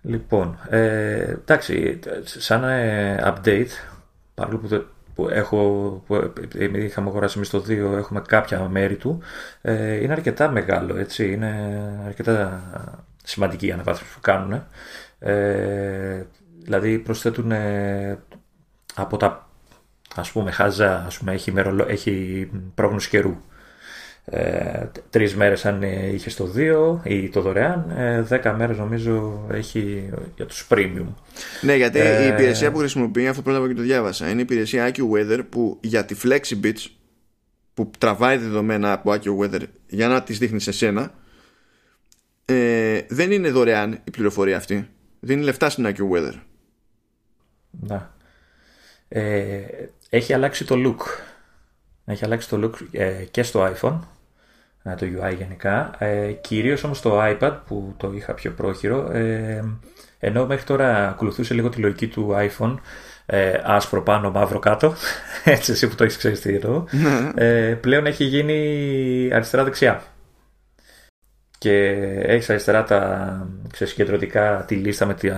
Λοιπόν, 0.00 0.58
ε, 0.68 1.20
εντάξει, 1.20 1.98
σαν 2.24 2.64
ε, 2.64 3.22
update, 3.24 3.70
παρόλο 4.34 4.58
που 4.58 4.68
που, 5.16 5.28
έχω, 5.28 6.02
που 6.06 6.32
είχαμε 6.74 7.08
αγοράσει 7.08 7.34
εμείς 7.36 7.50
το 7.50 7.64
2 7.68 7.68
έχουμε 7.96 8.22
κάποια 8.26 8.68
μέρη 8.68 8.96
του 8.96 9.22
ε, 9.62 9.94
είναι 9.94 10.12
αρκετά 10.12 10.50
μεγάλο 10.50 10.96
έτσι 10.96 11.32
είναι 11.32 11.80
αρκετά 12.06 12.62
σημαντική 13.24 13.66
η 13.66 13.72
αναβάθμιση 13.72 14.14
που 14.14 14.20
κάνουν 14.20 14.64
ε, 15.18 16.22
δηλαδή 16.62 16.98
προσθέτουν 16.98 17.50
ε, 17.50 18.18
από 18.94 19.16
τα 19.16 19.45
ας 20.16 20.30
πούμε 20.30 20.50
χάζα 20.50 21.04
ας 21.06 21.18
πούμε, 21.18 21.32
έχει, 21.32 21.52
έχει 21.86 22.48
πρόγνωση 22.74 23.08
καιρού 23.08 23.36
ε, 24.30 24.86
τρεις 25.10 25.36
μέρες 25.36 25.64
αν 25.64 25.82
είχε 25.82 26.30
το 26.30 26.52
2 27.02 27.08
ή 27.08 27.28
το 27.28 27.40
δωρεάν, 27.40 27.90
ε, 27.96 28.22
δέκα 28.22 28.52
μέρες 28.52 28.78
νομίζω 28.78 29.46
έχει 29.50 30.10
για 30.36 30.46
τους 30.46 30.66
premium. 30.70 31.06
Ναι, 31.60 31.74
γιατί 31.74 31.98
ε, 31.98 32.24
η 32.24 32.28
υπηρεσία 32.28 32.72
που 32.72 32.78
χρησιμοποιεί, 32.78 33.28
αυτό 33.28 33.42
πρώτα 33.42 33.68
και 33.68 33.74
το 33.74 33.82
διάβασα, 33.82 34.28
είναι 34.28 34.38
η 34.38 34.42
υπηρεσία 34.42 34.92
AccuWeather 34.92 35.40
που 35.48 35.78
για 35.80 36.04
τη 36.04 36.16
FlexiBits 36.22 36.86
που 37.74 37.90
τραβάει 37.98 38.36
δεδομένα 38.36 38.92
από 38.92 39.12
AccuWeather 39.12 39.62
για 39.88 40.08
να 40.08 40.22
τις 40.22 40.38
δείχνει 40.38 40.60
σε 40.60 40.72
σένα 40.72 41.12
ε, 42.44 43.00
δεν 43.08 43.30
είναι 43.30 43.50
δωρεάν 43.50 43.98
η 44.04 44.10
πληροφορία 44.10 44.56
αυτή. 44.56 44.88
Δίνει 45.20 45.42
λεφτά 45.42 45.70
στην 45.70 45.86
AccuWeather. 45.88 46.34
Να. 47.70 48.14
Ε, 49.08 49.64
έχει 50.10 50.32
αλλάξει 50.32 50.64
το 50.64 50.74
look. 50.76 51.02
Έχει 52.04 52.24
αλλάξει 52.24 52.48
το 52.48 52.60
look 52.62 52.86
ε, 52.90 53.24
και 53.30 53.42
στο 53.42 53.72
iPhone 53.74 53.98
το 54.94 55.06
UI 55.06 55.36
γενικά. 55.38 55.94
Ε, 55.98 56.32
κυρίως 56.32 56.84
όμως 56.84 57.00
το 57.00 57.22
iPad 57.22 57.56
που 57.66 57.94
το 57.96 58.12
είχα 58.14 58.34
πιο 58.34 58.50
πρόχειρο, 58.50 59.10
ε, 59.12 59.64
ενώ 60.18 60.46
μέχρι 60.46 60.64
τώρα 60.64 61.08
ακολουθούσε 61.08 61.54
λίγο 61.54 61.68
τη 61.68 61.80
λογική 61.80 62.06
του 62.06 62.34
iPhone, 62.36 62.74
ε, 63.26 63.60
άσπρο 63.64 64.02
πάνω, 64.02 64.30
μαύρο 64.30 64.58
κάτω, 64.58 64.94
έτσι 65.44 65.72
εσύ 65.72 65.88
που 65.88 65.94
το 65.94 66.04
έχεις 66.04 66.16
ξέρει 66.16 66.38
τι 66.38 66.52
ναι. 66.52 67.30
ε, 67.34 67.74
πλέον 67.74 68.06
έχει 68.06 68.24
γίνει 68.24 69.30
αριστερά-δεξιά. 69.32 70.02
Και 71.58 71.78
έχεις 72.22 72.50
αριστερά 72.50 72.84
τα 72.84 73.48
συγκεντρωτικά 73.72 74.64
τη 74.66 74.74
λίστα 74.74 75.06
με, 75.06 75.14
τη, 75.14 75.30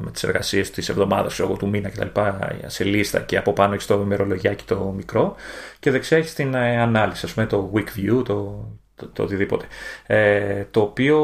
με 0.00 0.10
τις 0.12 0.22
εργασίες 0.22 0.70
της 0.70 0.88
εβδομάδας 0.88 1.40
εγώ, 1.40 1.56
του 1.56 1.68
μήνα 1.68 1.88
κτλ. 1.88 2.20
σε 2.66 2.84
λίστα 2.84 3.20
και 3.20 3.36
από 3.36 3.52
πάνω 3.52 3.74
έχεις 3.74 3.86
το 3.86 4.00
ημερολογιάκι 4.00 4.64
το 4.64 4.92
μικρό 4.96 5.34
και 5.78 5.90
δεξιά 5.90 6.16
έχεις 6.16 6.34
την 6.34 6.54
ε, 6.54 6.80
ανάλυση, 6.80 7.26
ας 7.26 7.32
πούμε 7.32 7.46
το 7.46 7.72
week 7.74 7.98
view, 7.98 8.24
το 8.24 8.68
το, 9.12 9.22
οτιδήποτε. 9.22 9.66
Ε, 10.06 10.64
το 10.70 10.80
οποίο 10.80 11.18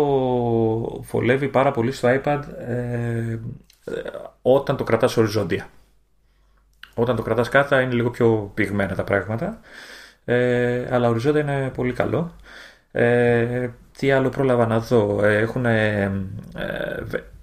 βολεύει 1.11 1.49
πάρα 1.49 1.71
πολύ 1.71 1.93
στο 1.93 2.21
iPad 2.23 2.43
ε, 2.59 3.39
όταν 4.43 4.77
το 4.77 4.85
κρατάς 4.85 5.17
οριζόντια. 5.17 5.69
Όταν 6.95 7.17
το 7.17 7.23
κρατάς 7.23 7.49
κάθα 7.49 7.81
είναι 7.81 7.95
λίγο 7.95 8.11
πιο 8.11 8.51
πυγμένα 8.55 8.95
τα 8.95 9.05
πράγματα, 9.05 9.61
ε, 10.25 10.87
αλλά 10.91 11.09
οριζόντια 11.09 11.41
είναι 11.41 11.71
πολύ 11.75 11.93
καλό. 11.93 12.35
Ε, 12.93 13.69
τι 13.99 14.11
άλλο 14.11 14.29
πρόλαβα 14.29 14.67
να 14.67 14.79
δω. 14.79 15.25
Έχουν 15.25 15.67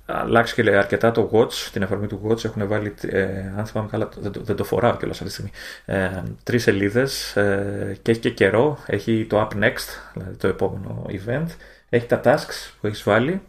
αλλάξει 0.06 0.54
και 0.54 0.76
αρκετά 0.76 1.12
το 1.12 1.30
Watch, 1.34 1.54
την 1.72 1.82
εφαρμογή 1.82 2.08
του 2.08 2.22
Watch. 2.28 2.46
Έχουν 2.46 2.68
βάλει, 2.68 2.94
ε, 3.02 3.54
αν 3.58 3.66
θυμάμαι 3.66 3.90
καλά, 3.90 4.10
δεν 4.20 4.32
το, 4.32 4.42
δεν 4.44 4.56
το 4.56 4.64
φοράω 4.64 4.98
κιόλας 4.98 5.22
αυτή 5.22 5.26
τη 5.26 5.32
στιγμή, 5.32 5.52
ε, 5.86 6.24
τρεις 6.44 6.64
σελίδες 6.64 7.36
ε, 7.36 7.98
και 8.02 8.12
έχει 8.12 8.20
και 8.20 8.30
καιρό. 8.30 8.78
Έχει 8.86 9.26
το 9.30 9.48
Up 9.50 9.64
Next, 9.64 9.88
δηλαδή 10.14 10.36
το 10.38 10.48
επόμενο 10.48 11.06
event. 11.10 11.48
Έχει 11.90 12.06
τα 12.06 12.22
tasks 12.24 12.74
που 12.82 12.88
έχεις 12.88 13.04
βάλει. 13.04 13.42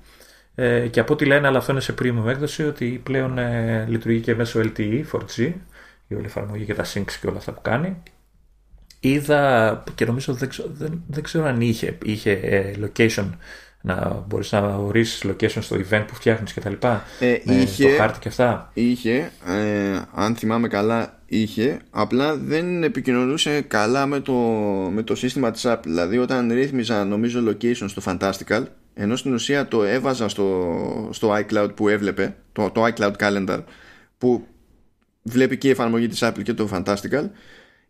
Ε, 0.54 0.88
και 0.88 1.00
από 1.00 1.12
ό,τι 1.12 1.24
λένε, 1.24 1.46
αλλά 1.46 1.58
αυτό 1.58 1.72
είναι 1.72 1.80
σε 1.80 1.94
premium 2.02 2.26
έκδοση, 2.26 2.64
ότι 2.64 3.00
πλέον 3.04 3.38
ε, 3.38 3.84
λειτουργεί 3.88 4.20
και 4.20 4.34
μέσω 4.34 4.60
LTE 4.60 5.04
4G, 5.12 5.52
η 6.08 6.14
όλη 6.14 6.24
εφαρμογή 6.24 6.64
και 6.64 6.74
τα 6.74 6.84
syncs 6.84 7.12
και 7.20 7.26
όλα 7.26 7.36
αυτά 7.36 7.52
που 7.52 7.60
κάνει. 7.62 8.02
Είδα 9.08 9.82
και 9.94 10.04
νομίζω 10.04 10.32
δεν, 10.32 10.48
δεν, 10.72 11.02
δεν 11.06 11.22
ξέρω 11.22 11.44
αν 11.46 11.60
είχε, 11.60 11.98
είχε 12.04 12.30
ε, 12.30 12.72
location 12.84 13.30
να 13.80 14.24
μπορείς 14.28 14.52
να 14.52 14.60
ορίσεις 14.60 15.24
location 15.24 15.58
στο 15.60 15.76
event 15.76 16.04
που 16.06 16.14
φτιάχνεις 16.14 16.52
και 16.52 16.60
τα 16.60 16.70
λοιπά. 16.70 17.04
Ε, 17.20 17.36
με 17.44 17.54
είχε, 17.54 17.88
το 17.88 17.96
χάρτη 17.96 18.18
και 18.18 18.28
αυτά. 18.28 18.70
Είχε, 18.74 19.30
ε, 19.46 20.00
αν 20.14 20.36
θυμάμαι 20.36 20.68
καλά 20.68 21.20
είχε, 21.26 21.80
απλά 21.90 22.36
δεν 22.36 22.82
επικοινωνούσε 22.82 23.60
καλά 23.60 24.06
με 24.06 24.20
το, 24.20 24.32
με 24.92 25.02
το 25.02 25.14
σύστημα 25.14 25.50
της 25.50 25.62
Apple 25.66 25.82
δηλαδή 25.82 26.18
όταν 26.18 26.52
ρύθμιζα 26.52 27.04
νομίζω 27.04 27.40
location 27.48 27.84
στο 27.86 28.02
Fantastical 28.04 28.62
ενώ 28.94 29.16
στην 29.16 29.34
ουσία 29.34 29.68
το 29.68 29.84
έβαζα 29.84 30.28
στο, 30.28 31.08
στο 31.12 31.36
iCloud 31.36 31.70
που 31.74 31.88
έβλεπε 31.88 32.36
το, 32.52 32.70
το 32.70 32.86
iCloud 32.86 33.12
Calendar 33.18 33.62
που 34.18 34.46
βλέπει 35.22 35.58
και 35.58 35.68
η 35.68 35.70
εφαρμογή 35.70 36.08
της 36.08 36.20
Apple 36.22 36.42
και 36.42 36.54
το 36.54 36.68
Fantastical 36.72 37.24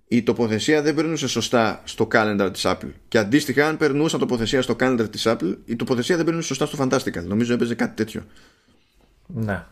η 0.08 0.22
τοποθεσία 0.22 0.82
δεν 0.82 0.94
περνούσε 0.94 1.28
σωστά 1.28 1.80
στο 1.84 2.08
calendar 2.12 2.48
της 2.52 2.62
Apple. 2.66 2.90
Και 3.08 3.18
αντίστοιχα, 3.18 3.68
αν 3.68 3.76
περνούσα 3.76 4.18
τοποθεσία 4.18 4.62
στο 4.62 4.76
calendar 4.80 5.06
της 5.10 5.26
Apple, 5.26 5.56
η 5.64 5.76
τοποθεσία 5.76 6.16
δεν 6.16 6.24
περνούσε 6.24 6.46
σωστά 6.54 6.66
στο 6.66 6.84
Fantastical. 6.84 7.24
Νομίζω 7.24 7.54
έπαιζε 7.54 7.74
κάτι 7.74 7.94
τέτοιο. 7.94 8.22
Ναι. 9.26 9.64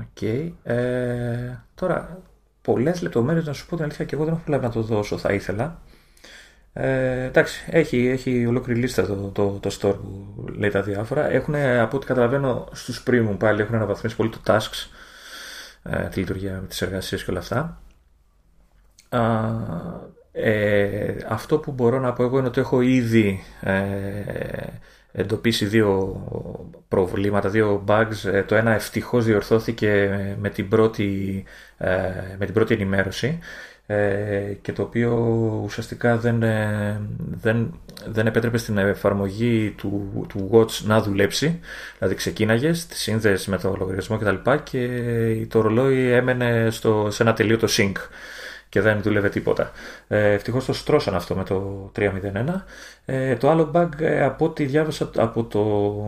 Okay. 0.00 0.52
Ε, 0.62 1.56
τώρα, 1.74 2.22
πολλές 2.62 3.02
λεπτομέρειες 3.02 3.46
να 3.46 3.52
σου 3.52 3.66
πω 3.66 3.74
την 3.74 3.84
αλήθεια 3.84 4.04
και 4.04 4.14
εγώ 4.14 4.24
δεν 4.24 4.32
έχω 4.32 4.42
προλάβει 4.42 4.64
να 4.64 4.72
το 4.72 4.82
δώσω, 4.82 5.18
θα 5.18 5.32
ήθελα. 5.32 5.82
Ε, 6.72 7.24
εντάξει, 7.24 7.64
έχει, 7.70 8.06
έχει 8.06 8.46
ολόκληρη 8.46 8.80
λίστα 8.80 9.06
το, 9.06 9.14
το, 9.14 9.58
το 9.62 9.76
store 9.80 9.96
που 10.00 10.44
λέει 10.48 10.70
τα 10.70 10.82
διάφορα. 10.82 11.30
Έχουν, 11.30 11.54
από 11.54 11.96
ό,τι 11.96 12.06
καταλαβαίνω, 12.06 12.68
στους 12.72 13.02
premium 13.06 13.36
πάλι 13.38 13.60
έχουν 13.60 13.74
αναβαθμίσει 13.74 14.16
πολύ 14.16 14.30
το 14.30 14.40
tasks, 14.46 14.88
ε, 15.82 16.08
τη 16.08 16.18
λειτουργία 16.18 16.60
με 16.60 16.66
τις 16.66 16.82
εργασίες 16.82 17.24
και 17.24 17.30
όλα 17.30 17.40
αυτά. 17.40 17.81
Ε, 20.32 21.14
αυτό 21.28 21.58
που 21.58 21.72
μπορώ 21.72 22.00
να 22.00 22.12
πω 22.12 22.22
εγώ 22.22 22.38
είναι 22.38 22.46
ότι 22.46 22.60
έχω 22.60 22.80
ήδη 22.80 23.42
ε, 23.60 23.72
εντοπίσει 25.12 25.64
δύο 25.64 26.22
προβλήματα, 26.88 27.48
δύο 27.48 27.84
bugs. 27.88 28.32
Ε, 28.32 28.42
το 28.42 28.54
ένα 28.54 28.72
ευτυχώς 28.74 29.24
διορθώθηκε 29.24 30.10
με 30.40 30.48
την 30.48 30.68
πρώτη, 30.68 31.44
ε, 31.78 31.88
με 32.38 32.44
την 32.44 32.54
πρώτη 32.54 32.74
ενημέρωση 32.74 33.38
ε, 33.86 34.56
και 34.62 34.72
το 34.72 34.82
οποίο 34.82 35.10
ουσιαστικά 35.64 36.16
δεν, 36.16 36.44
δεν, 37.40 37.80
δεν 38.06 38.26
επέτρεπε 38.26 38.58
στην 38.58 38.78
εφαρμογή 38.78 39.74
του, 39.76 40.26
του 40.28 40.50
Watch 40.52 40.84
να 40.84 41.02
δουλέψει. 41.02 41.60
Δηλαδή 41.98 42.14
ξεκίναγες 42.14 42.86
τη 42.86 42.96
σύνδεση 42.96 43.50
με 43.50 43.58
το 43.58 43.74
λογαριασμό 43.78 44.18
κτλ. 44.18 44.34
Και, 44.44 44.60
και 44.62 45.46
το 45.48 45.60
ρολόι 45.60 46.10
έμενε 46.12 46.70
στο, 46.70 47.08
σε 47.10 47.22
ένα 47.22 47.32
τελείωτο 47.32 47.66
sync 47.70 47.92
και 48.72 48.80
δεν 48.80 49.02
δούλευε 49.02 49.28
τίποτα. 49.28 49.70
Ε, 50.08 50.32
Ευτυχώς 50.32 50.64
το 50.64 50.72
στρώσαν 50.72 51.14
αυτό 51.14 51.34
με 51.34 51.44
το 51.44 51.90
3.0.1. 51.96 52.10
Ε, 53.04 53.36
το 53.36 53.50
άλλο 53.50 53.70
bug, 53.74 53.88
ε, 53.98 54.24
από 54.24 54.44
ό,τι 54.44 54.64
διάβασα 54.64 55.10
από 55.16 55.44
το, 55.44 55.64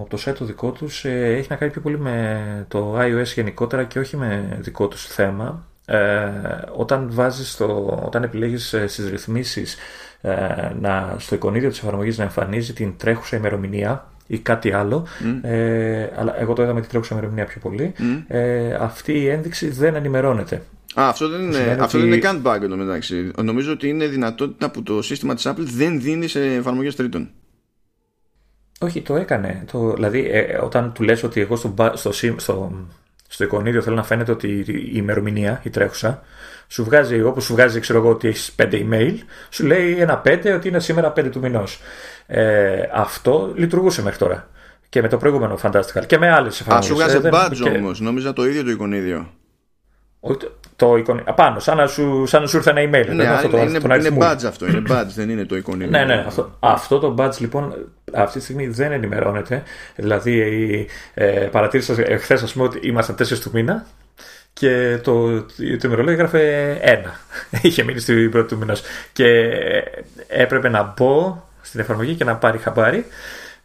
το 0.08 0.22
site 0.24 0.34
το 0.38 0.44
δικό 0.44 0.70
τους, 0.70 1.04
ε, 1.04 1.34
έχει 1.36 1.46
να 1.50 1.56
κάνει 1.56 1.72
πιο 1.72 1.80
πολύ 1.80 1.98
με 1.98 2.64
το 2.68 2.98
iOS 2.98 3.24
γενικότερα 3.24 3.84
και 3.84 3.98
όχι 3.98 4.16
με 4.16 4.58
δικό 4.60 4.88
τους 4.88 5.06
θέμα. 5.06 5.66
Ε, 5.86 6.28
όταν 6.76 7.08
βάζεις 7.10 7.56
το, 7.56 8.00
όταν 8.04 8.22
επιλέγεις 8.22 8.72
ε, 8.72 8.86
στις 8.86 9.08
ρυθμίσεις 9.10 9.76
ε, 10.20 10.34
να, 10.80 11.16
στο 11.18 11.34
εικονίδιο 11.34 11.68
της 11.68 11.78
εφαρμογής 11.78 12.18
να 12.18 12.24
εμφανίζει 12.24 12.72
την 12.72 12.96
τρέχουσα 12.96 13.36
ημερομηνία 13.36 14.06
ή 14.26 14.38
κάτι 14.38 14.72
άλλο, 14.72 15.06
ε, 15.42 16.08
αλλά 16.16 16.40
εγώ 16.40 16.52
το 16.52 16.62
είδα 16.62 16.74
με 16.74 16.80
την 16.80 16.90
τρέχουσα 16.90 17.14
ημερομηνία 17.14 17.44
πιο 17.44 17.60
πολύ, 17.60 17.94
ε, 18.26 18.74
αυτή 18.74 19.12
η 19.12 19.28
ένδειξη 19.28 19.68
δεν 19.68 19.94
ενημερώνεται. 19.94 20.62
Α, 21.00 21.08
αυτό 21.08 21.28
δεν 21.28 21.40
είναι, 21.40 21.76
αυτό 21.80 21.98
δεν 21.98 22.06
είναι 22.06 22.16
καν 22.16 22.42
bug 22.44 22.58
εδώ 22.62 22.76
μεταξύ. 22.76 23.30
Νομίζω 23.42 23.72
ότι 23.72 23.88
είναι 23.88 24.06
δυνατότητα 24.06 24.70
που 24.70 24.82
το 24.82 25.02
σύστημα 25.02 25.34
της 25.34 25.46
Apple 25.48 25.64
δεν 25.76 26.00
δίνει 26.00 26.28
σε 26.28 26.54
εφαρμογές 26.54 26.96
τρίτων. 26.96 27.30
Όχι, 28.80 29.02
το 29.02 29.16
έκανε. 29.16 29.64
Το, 29.72 29.92
δηλαδή, 29.92 30.30
ε, 30.30 30.58
όταν 30.62 30.92
του 30.92 31.02
λες 31.02 31.22
ότι 31.22 31.40
εγώ 31.40 31.56
στο, 31.56 31.74
στο, 31.94 32.12
στο, 32.36 32.72
στο 33.28 33.44
εικονίδιο 33.44 33.82
θέλω 33.82 33.96
να 33.96 34.02
φαίνεται 34.02 34.32
ότι 34.32 34.48
η 34.66 34.90
ημερομηνία, 34.92 35.60
η 35.64 35.70
τρέχουσα, 35.70 36.22
σου 36.68 36.84
βγάζει, 36.84 37.22
όπω 37.22 37.40
σου 37.40 37.52
βγάζει, 37.52 37.80
ξέρω 37.80 37.98
εγώ, 37.98 38.10
ότι 38.10 38.28
έχεις 38.28 38.54
5 38.58 38.72
email, 38.72 39.14
σου 39.50 39.66
λέει 39.66 40.00
ένα 40.00 40.22
5 40.24 40.52
ότι 40.54 40.68
είναι 40.68 40.80
σήμερα 40.80 41.12
5 41.16 41.28
του 41.30 41.40
μηνός. 41.40 41.80
Ε, 42.26 42.88
αυτό 42.92 43.52
λειτουργούσε 43.56 44.02
μέχρι 44.02 44.18
τώρα. 44.18 44.48
Και 44.88 45.02
με 45.02 45.08
το 45.08 45.16
προηγούμενο 45.16 45.58
Fantastical 45.62 46.06
και 46.06 46.18
με 46.18 46.30
άλλες 46.30 46.60
εφαρμογέ. 46.60 46.86
Α, 46.86 46.88
σου 46.88 46.94
βγάζει 46.94 47.16
ε, 47.26 47.30
badge 47.32 47.56
και... 47.62 47.78
όμως, 47.78 48.00
νόμιζα 48.00 48.32
το 48.32 48.46
ίδιο 48.46 48.64
το 48.64 48.70
εικονίδιο. 48.70 49.30
Το 50.76 50.96
εικονίδιο. 50.96 51.32
Απάνω, 51.32 51.58
σαν 51.58 51.76
να 51.76 51.86
σου, 51.86 52.26
σαν 52.26 52.40
να 52.40 52.46
σου 52.46 52.56
ήρθε 52.56 52.70
ένα 52.70 52.80
email. 52.80 53.14
Ναι, 53.14 53.26
αυτό 53.26 53.48
το, 53.48 53.58
είναι, 53.58 53.78
είναι 53.96 54.16
badge 54.20 54.44
αυτό, 54.46 54.66
είναι 54.66 54.82
badge, 54.88 55.10
δεν 55.14 55.30
είναι 55.30 55.44
το 55.44 55.56
εικονίδιο. 55.56 55.98
ναι, 55.98 56.04
ναι, 56.04 56.24
αυτό, 56.26 56.56
αυτό 56.60 56.98
το 56.98 57.14
badge 57.18 57.38
λοιπόν 57.38 57.74
αυτή 58.12 58.38
τη 58.38 58.44
στιγμή 58.44 58.66
δεν 58.66 58.92
ενημερώνεται. 58.92 59.62
Δηλαδή, 59.96 60.86
ε, 61.14 61.26
παρατήρησα 61.26 61.94
εχθέ, 61.98 62.34
ας 62.34 62.52
πούμε, 62.52 62.64
ότι 62.64 62.78
ήμασταν 62.82 63.16
4 63.18 63.38
του 63.38 63.50
μήνα 63.52 63.86
και 64.52 64.98
το, 65.02 65.42
το 65.42 65.84
ημερολόγιο 65.84 66.12
έγραφε 66.12 66.70
ένα. 66.80 67.14
Είχε 67.62 67.82
μείνει 67.82 67.98
στην 67.98 68.30
πρώτη 68.30 68.48
του 68.48 68.58
μήνας. 68.58 68.82
Και 69.12 69.50
έπρεπε 70.28 70.68
να 70.68 70.94
μπω 70.96 71.42
στην 71.60 71.80
εφαρμογή 71.80 72.14
και 72.14 72.24
να 72.24 72.36
πάρει 72.36 72.58
χαμπάρι. 72.58 73.06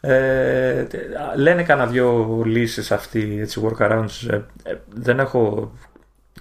Ε, 0.02 0.88
λένε 1.36 1.64
κανένα 1.64 1.88
δυο 1.88 2.42
λύσεις 2.46 2.92
αυτοί, 2.92 3.38
έτσι, 3.42 3.62
workarounds. 3.64 4.30
Ε, 4.30 4.36
ε, 4.64 4.76
δεν 4.94 5.20
έχω 5.20 5.72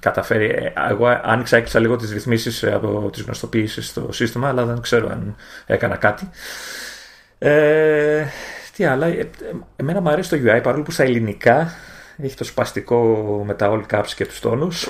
καταφέρει. 0.01 0.45
Ε, 0.49 0.73
εγώ 0.91 1.21
άνοιξα, 1.23 1.57
έκλεισα 1.57 1.79
λίγο 1.79 1.97
τις 1.97 2.13
ρυθμίσεις 2.13 2.65
από 2.65 3.11
τις 3.13 3.23
γνωστοποιήσεις 3.23 3.89
στο 3.89 4.13
σύστημα, 4.13 4.49
αλλά 4.49 4.65
δεν 4.65 4.81
ξέρω 4.81 5.09
αν 5.09 5.37
έκανα 5.67 5.97
κάτι. 5.97 6.31
Ε, 7.39 8.25
τι 8.77 8.85
άλλα, 8.85 9.07
εμένα 9.77 10.01
μου 10.01 10.09
αρέσει 10.09 10.31
το 10.31 10.37
UI, 10.37 10.61
παρόλο 10.63 10.83
που 10.83 10.91
στα 10.91 11.03
ελληνικά 11.03 11.73
έχει 12.17 12.37
το 12.37 12.45
σπαστικό 12.45 13.43
με 13.47 13.55
τα 13.55 13.71
all 13.73 13.95
caps 13.95 14.11
και 14.17 14.27
τους 14.27 14.41
τόνους. 14.41 14.89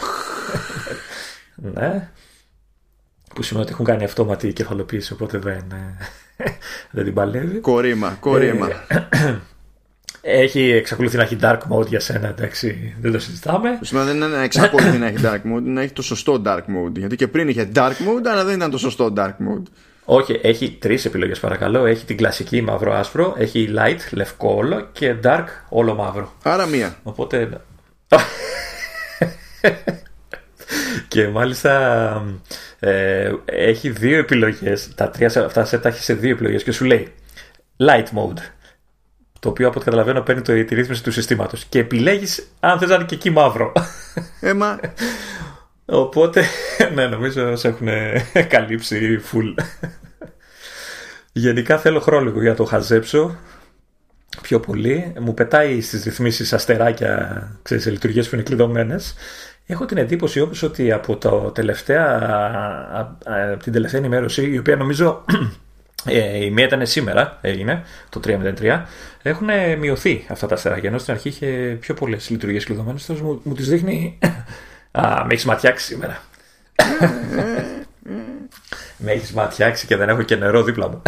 ναι. 1.74 2.09
Που 3.35 3.43
σημαίνει 3.43 3.64
ότι 3.64 3.72
έχουν 3.72 3.85
κάνει 3.85 4.05
αυτόματη 4.05 4.52
κεφαλοποίηση, 4.52 5.12
οπότε 5.12 5.39
δεν, 5.39 5.64
δεν 6.90 7.05
την 7.05 7.14
παλεύει. 7.14 7.59
Κορίμα, 7.59 8.16
κορίμα. 8.20 8.68
Ε, 10.20 10.40
έχει 10.40 10.70
εξακολουθεί 10.70 11.16
να 11.16 11.23
έχει 11.23 11.36
dark 11.40 11.59
mode 11.70 11.86
για 11.86 12.01
σένα, 12.01 12.28
εντάξει, 12.28 12.95
δεν 13.01 13.12
το 13.12 13.19
συζητάμε. 13.19 13.78
Σημαίνει 13.82 14.07
δεν 14.07 14.16
είναι 14.16 14.27
να 14.27 14.43
εξακολουθεί 14.43 14.99
να 14.99 15.07
έχει 15.07 15.19
dark 15.23 15.57
mode, 15.57 15.62
να 15.62 15.82
έχει 15.82 15.93
το 15.93 16.03
σωστό 16.03 16.43
dark 16.47 16.59
mode. 16.59 16.93
Γιατί 16.97 17.16
και 17.16 17.28
πριν 17.28 17.49
είχε 17.49 17.69
dark 17.74 17.90
mode, 17.90 18.27
αλλά 18.31 18.45
δεν 18.45 18.55
ήταν 18.55 18.70
το 18.70 18.78
σωστό 18.78 19.12
dark 19.16 19.28
mode. 19.28 19.62
Όχι, 20.05 20.40
έχει 20.43 20.77
τρεις 20.81 21.05
επιλογές 21.05 21.40
παρακαλώ. 21.40 21.86
Έχει 21.86 22.05
την 22.05 22.16
κλασική 22.16 22.61
μαύρο-άσπρο, 22.61 23.35
έχει 23.39 23.74
light, 23.77 23.99
λευκό 24.11 24.55
όλο 24.55 24.89
και 24.93 25.15
dark, 25.24 25.45
όλο 25.69 25.95
μαύρο. 25.95 26.32
Άρα 26.43 26.66
μία. 26.66 26.97
Οπότε. 27.03 27.61
και 31.09 31.28
μάλιστα 31.28 32.24
ε, 32.78 33.32
έχει 33.45 33.90
δύο 33.90 34.19
επιλογές 34.19 34.95
τα 34.95 35.11
τρία 35.11 35.45
αυτά 35.45 35.65
σετ 35.65 35.86
έχει 35.86 36.03
σε 36.03 36.15
δύο 36.15 36.31
επιλογές 36.31 36.62
και 36.62 36.73
σου 36.73 36.85
λέει 36.85 37.12
light 37.77 38.07
mode 38.19 38.39
το 39.40 39.48
οποίο 39.48 39.69
από 39.69 39.77
ό,τι 39.77 39.85
καταλαβαίνω 39.85 40.20
παίρνει 40.20 40.43
το, 40.43 40.65
τη 40.65 40.74
ρύθμιση 40.74 41.02
του 41.02 41.12
συστήματος. 41.12 41.65
Και 41.65 41.78
επιλέγεις 41.78 42.48
αν 42.60 42.78
θες 42.78 42.89
να 42.89 42.94
είναι 42.94 43.05
και 43.05 43.15
εκεί 43.15 43.31
μαύρο. 43.31 43.73
Έμα. 44.40 44.81
Οπότε 45.85 46.44
ναι 46.94 47.06
νομίζω 47.06 47.56
σε 47.56 47.69
έχουν 47.69 47.89
καλύψει 48.48 49.20
full. 49.32 49.65
Γενικά 51.32 51.78
θέλω 51.78 52.01
χρόνο 52.01 52.40
για 52.40 52.51
να 52.51 52.56
το 52.56 52.65
χαζέψω 52.65 53.36
πιο 54.43 54.60
πολύ. 54.60 55.12
Μου 55.20 55.35
πετάει 55.35 55.81
στις 55.81 56.05
ρυθμίσεις 56.05 56.52
αστεράκια 56.52 57.43
ξέρεις, 57.62 57.82
σε 57.82 57.90
λειτουργίες 57.90 58.28
που 58.28 58.35
είναι 58.35 58.44
κλειδωμένες. 58.44 59.15
Έχω 59.66 59.85
την 59.85 59.97
εντύπωση 59.97 60.40
όπως 60.40 60.62
ότι 60.62 60.93
από 60.93 61.16
το 61.16 61.51
τελευταία, 61.51 63.19
την 63.62 63.73
τελευταία 63.73 64.01
ενημέρωση, 64.01 64.51
η 64.51 64.59
οποία 64.59 64.77
νομίζω 64.77 65.24
ε, 66.05 66.45
η 66.45 66.51
μία 66.51 66.65
ήταν 66.65 66.87
σήμερα, 66.87 67.39
έγινε, 67.41 67.83
το 68.09 68.20
3.03, 68.25 68.83
έχουν 69.23 69.49
μειωθεί 69.79 70.27
αυτά 70.29 70.47
τα 70.47 70.55
αστεράκια, 70.55 70.89
ενώ 70.89 70.99
στην 70.99 71.12
αρχή 71.12 71.29
είχε 71.29 71.77
πιο 71.81 71.95
πολλές 71.95 72.31
λειτουργίες 72.31 72.65
κλειδωμένες, 72.65 73.07
τώρα 73.07 73.23
μου, 73.23 73.41
μου 73.45 73.55
τις 73.55 73.69
δείχνει... 73.69 74.19
Α, 74.91 75.25
με 75.25 75.33
έχεις 75.33 75.45
ματιάξει 75.45 75.87
σήμερα. 75.87 76.23
με 78.97 79.12
έχεις 79.12 79.33
ματιάξει 79.33 79.87
και 79.87 79.97
δεν 79.97 80.09
έχω 80.09 80.23
και 80.23 80.37
νερό 80.37 80.62
δίπλα 80.62 80.89
μου. 80.89 81.03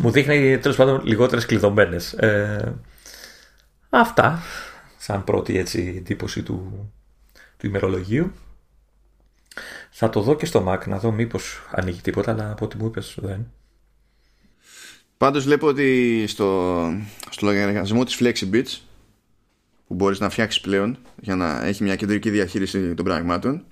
μου 0.00 0.10
δείχνει 0.10 0.58
τέλος 0.58 0.76
πάντων 0.76 1.00
λιγότερες 1.04 1.46
κλειδωμένες. 1.46 2.12
Ε, 2.12 2.74
αυτά 3.90 4.42
σαν 4.96 5.24
πρώτη 5.24 5.58
έτσι 5.58 5.94
εντύπωση 5.96 6.42
του, 6.42 6.90
του 7.56 7.66
ημερολογίου. 7.66 8.32
Θα 10.02 10.10
το 10.10 10.20
δω 10.20 10.36
και 10.36 10.46
στο 10.46 10.64
Mac 10.68 10.86
να 10.86 10.98
δω 10.98 11.10
μήπως 11.10 11.62
ανοίγει 11.70 12.00
τίποτα, 12.00 12.30
αλλά 12.32 12.50
από 12.50 12.64
ό,τι 12.64 12.76
μου 12.76 12.86
είπες 12.86 13.18
δεν. 13.20 13.52
Πάντως 15.16 15.44
βλέπω 15.44 15.66
ότι 15.66 16.24
στο, 16.26 16.78
στο 17.30 17.46
λογαριασμό 17.46 18.04
της 18.04 18.18
FlexiBits 18.20 18.78
που 19.86 19.94
μπορείς 19.94 20.20
να 20.20 20.30
φτιάξεις 20.30 20.60
πλέον 20.60 20.98
για 21.20 21.36
να 21.36 21.66
έχει 21.66 21.82
μια 21.82 21.96
κεντρική 21.96 22.30
διαχείριση 22.30 22.94
των 22.94 23.04
πραγμάτων 23.04 23.64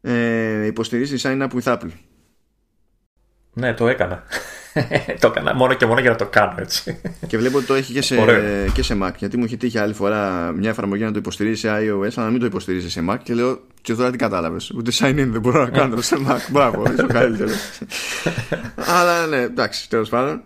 ε, 0.00 0.66
υποστηρίζει 0.66 1.16
sign 1.22 1.48
up 1.48 1.60
with 1.60 1.76
Apple. 1.76 1.90
Ναι, 3.52 3.74
το 3.74 3.88
έκανα. 3.88 4.22
Το 5.20 5.26
έκανα 5.26 5.54
μόνο 5.54 5.74
και 5.74 5.86
μόνο 5.86 6.00
για 6.00 6.10
να 6.10 6.16
το 6.16 6.26
κάνω 6.26 6.54
έτσι. 6.58 7.00
Και 7.26 7.38
βλέπω 7.38 7.56
ότι 7.56 7.66
το 7.66 7.74
έχει 7.74 7.92
και 7.92 8.02
σε, 8.02 8.16
και 8.72 8.82
σε 8.82 8.98
Mac. 9.02 9.10
Γιατί 9.16 9.36
μου 9.36 9.44
έχει 9.44 9.56
τύχει 9.56 9.78
άλλη 9.78 9.94
φορά 9.94 10.52
μια 10.56 10.70
εφαρμογή 10.70 11.02
να 11.02 11.12
το 11.12 11.18
υποστηρίζει 11.18 11.60
σε 11.60 11.68
iOS, 11.68 12.10
αλλά 12.16 12.24
να 12.24 12.30
μην 12.30 12.40
το 12.40 12.46
υποστηρίζει 12.46 12.90
σε 12.90 13.04
Mac. 13.10 13.16
Και 13.22 13.34
λέω, 13.34 13.60
και 13.82 13.94
τώρα 13.94 14.10
τι 14.10 14.16
κατάλαβες; 14.16 14.70
Ούτε 14.70 14.90
sign 14.94 15.10
in 15.10 15.28
δεν 15.28 15.40
μπορώ 15.40 15.64
να 15.64 15.70
κάνω 15.70 16.00
σε 16.00 16.16
Mac. 16.28 16.50
Μπράβο, 16.50 16.92
είσαι 16.92 17.02
ο 17.02 17.06
καλύτερος. 17.06 17.54
αλλά 18.98 19.26
ναι, 19.26 19.36
εντάξει, 19.36 19.88
τέλος 19.88 20.08
πάντων. 20.08 20.42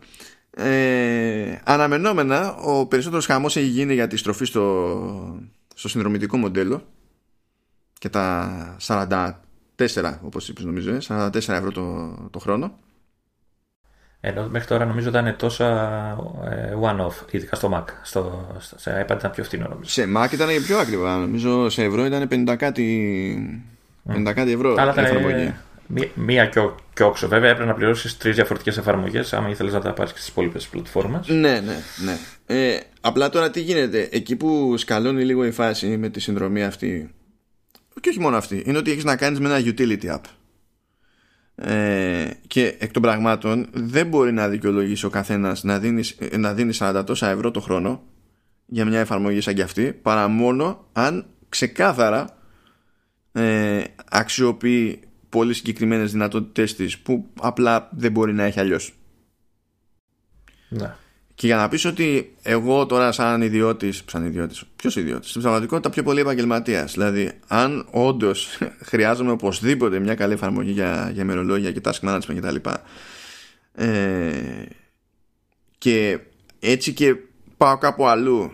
Ε, 0.56 1.58
αναμενόμενα, 1.64 2.54
ο 2.54 2.86
περισσότερος 2.86 3.26
χαμός 3.26 3.56
έχει 3.56 3.66
γίνει 3.66 3.94
για 3.94 4.06
τη 4.06 4.16
στροφή 4.16 4.44
στο, 4.44 5.40
στο 5.74 5.88
συνδρομητικό 5.88 6.36
μοντέλο 6.36 6.86
και 7.98 8.08
τα 8.08 8.76
44, 8.86 9.32
όπως 10.22 10.48
είπες 10.48 10.64
νομίζω, 10.64 10.98
44 11.08 11.34
ε, 11.34 11.38
ευρώ 11.38 11.70
το, 11.72 12.14
το 12.30 12.38
χρόνο 12.38 12.78
Ενώ 14.26 14.48
μέχρι 14.50 14.68
τώρα 14.68 14.84
νομίζω 14.84 15.08
ήταν 15.08 15.34
τόσα 15.38 15.66
ε, 16.50 16.72
one-off, 16.82 17.12
ειδικά 17.30 17.56
στο 17.56 17.70
Mac. 17.74 17.92
Στο, 18.02 18.48
σε 18.76 19.06
iPad 19.08 19.14
ήταν 19.18 19.30
πιο 19.30 19.44
φθηνό 19.44 19.66
νομίζω. 19.68 19.90
Σε 19.90 20.04
Mac 20.16 20.32
ήταν 20.32 20.48
πιο 20.66 20.78
ακριβά. 20.78 21.16
Νομίζω 21.16 21.68
σε 21.68 21.82
ευρώ 21.84 22.04
ήταν 22.04 22.28
50 22.30 22.54
κάτι, 22.58 23.64
50 24.12 24.32
κάτι 24.34 24.52
ευρώ 24.52 24.74
Αλλά 24.78 24.90
η 24.90 24.92
ήταν 24.92 25.04
εφαρμογή. 25.04 25.54
μία, 25.86 26.08
μία 26.14 26.46
και, 26.46 26.58
ο- 26.58 26.74
και 26.94 27.02
όξο. 27.02 27.28
Βέβαια 27.28 27.50
έπρεπε 27.50 27.68
να 27.68 27.74
πληρώσεις 27.74 28.16
τρεις 28.16 28.34
διαφορετικές 28.34 28.76
εφαρμογές, 28.76 29.32
άμα 29.32 29.48
ήθελες 29.48 29.72
να 29.72 29.80
τα 29.80 29.92
πάρεις 29.92 30.12
και 30.12 30.18
στις 30.18 30.30
υπόλοιπες 30.30 30.66
πλατφόρμες. 30.66 31.28
Ναι, 31.28 31.60
ναι, 31.60 31.76
ναι. 32.04 32.16
Ε, 32.46 32.78
απλά 33.00 33.28
τώρα 33.28 33.50
τι 33.50 33.60
γίνεται; 33.60 34.08
Εκεί 34.12 34.36
που 34.36 34.74
σκαλώνει 34.76 35.24
λίγο 35.24 35.44
η 35.44 35.50
φάση 35.50 35.86
με 35.86 36.08
τη 36.08 36.20
συνδρομή 36.20 36.64
αυτή, 36.64 37.14
και 38.00 38.08
όχι 38.08 38.20
μόνο 38.20 38.36
αυτή, 38.36 38.62
είναι 38.66 38.78
ότι 38.78 38.90
έχεις 38.90 39.04
να 39.04 39.16
κάνεις 39.16 39.40
με 39.40 39.48
ένα 39.48 39.58
utility 39.74 40.14
app. 40.14 40.20
Ε, 41.56 42.30
και 42.46 42.76
εκ 42.78 42.90
των 42.90 43.02
πραγμάτων 43.02 43.66
δεν 43.72 44.06
μπορεί 44.06 44.32
να 44.32 44.48
δικαιολογήσει 44.48 45.06
ο 45.06 45.10
καθένας 45.10 45.62
να 45.62 45.78
δίνεις, 45.78 46.18
να 46.38 46.54
δίνεις 46.54 46.78
40 46.82 47.02
τόσα 47.06 47.28
ευρώ 47.30 47.50
το 47.50 47.60
χρόνο 47.60 48.02
για 48.66 48.84
μια 48.84 49.00
εφαρμογή 49.00 49.40
σαν 49.40 49.54
κι 49.54 49.62
αυτή 49.62 49.92
παρά 49.92 50.28
μόνο 50.28 50.88
αν 50.92 51.26
ξεκάθαρα 51.48 52.38
ε, 53.32 53.82
αξιοποιεί 54.10 55.00
πολύ 55.28 55.54
συγκεκριμένες 55.54 56.12
δυνατότητες 56.12 56.74
της 56.74 56.98
που 56.98 57.30
απλά 57.40 57.88
δεν 57.92 58.12
μπορεί 58.12 58.32
να 58.32 58.42
έχει 58.42 58.60
αλλιώς 58.60 58.94
Ναι. 60.68 60.94
Και 61.34 61.46
για 61.46 61.56
να 61.56 61.68
πεις 61.68 61.84
ότι 61.84 62.34
εγώ 62.42 62.86
τώρα 62.86 63.12
σαν 63.12 63.42
ιδιώτης, 63.42 64.02
σαν 64.06 64.24
ιδιώτης, 64.24 64.64
ποιος 64.76 64.96
ιδιώτης, 64.96 65.30
στην 65.30 65.42
πραγματικότητα 65.42 65.90
πιο 65.90 66.02
πολύ 66.02 66.20
επαγγελματίας. 66.20 66.92
Δηλαδή, 66.92 67.32
αν 67.46 67.86
όντως 67.90 68.58
χρειάζομαι 68.90 69.30
οπωσδήποτε 69.30 69.98
μια 69.98 70.14
καλή 70.14 70.32
εφαρμογή 70.32 70.70
για, 70.70 71.10
για 71.12 71.22
ημερολόγια 71.22 71.72
και 71.72 71.80
task 71.84 72.08
management 72.08 72.36
κτλ. 72.36 72.56
Ε, 73.72 74.64
και 75.78 76.18
έτσι 76.58 76.92
και 76.92 77.14
πάω 77.56 77.78
κάπου 77.78 78.06
αλλού 78.06 78.52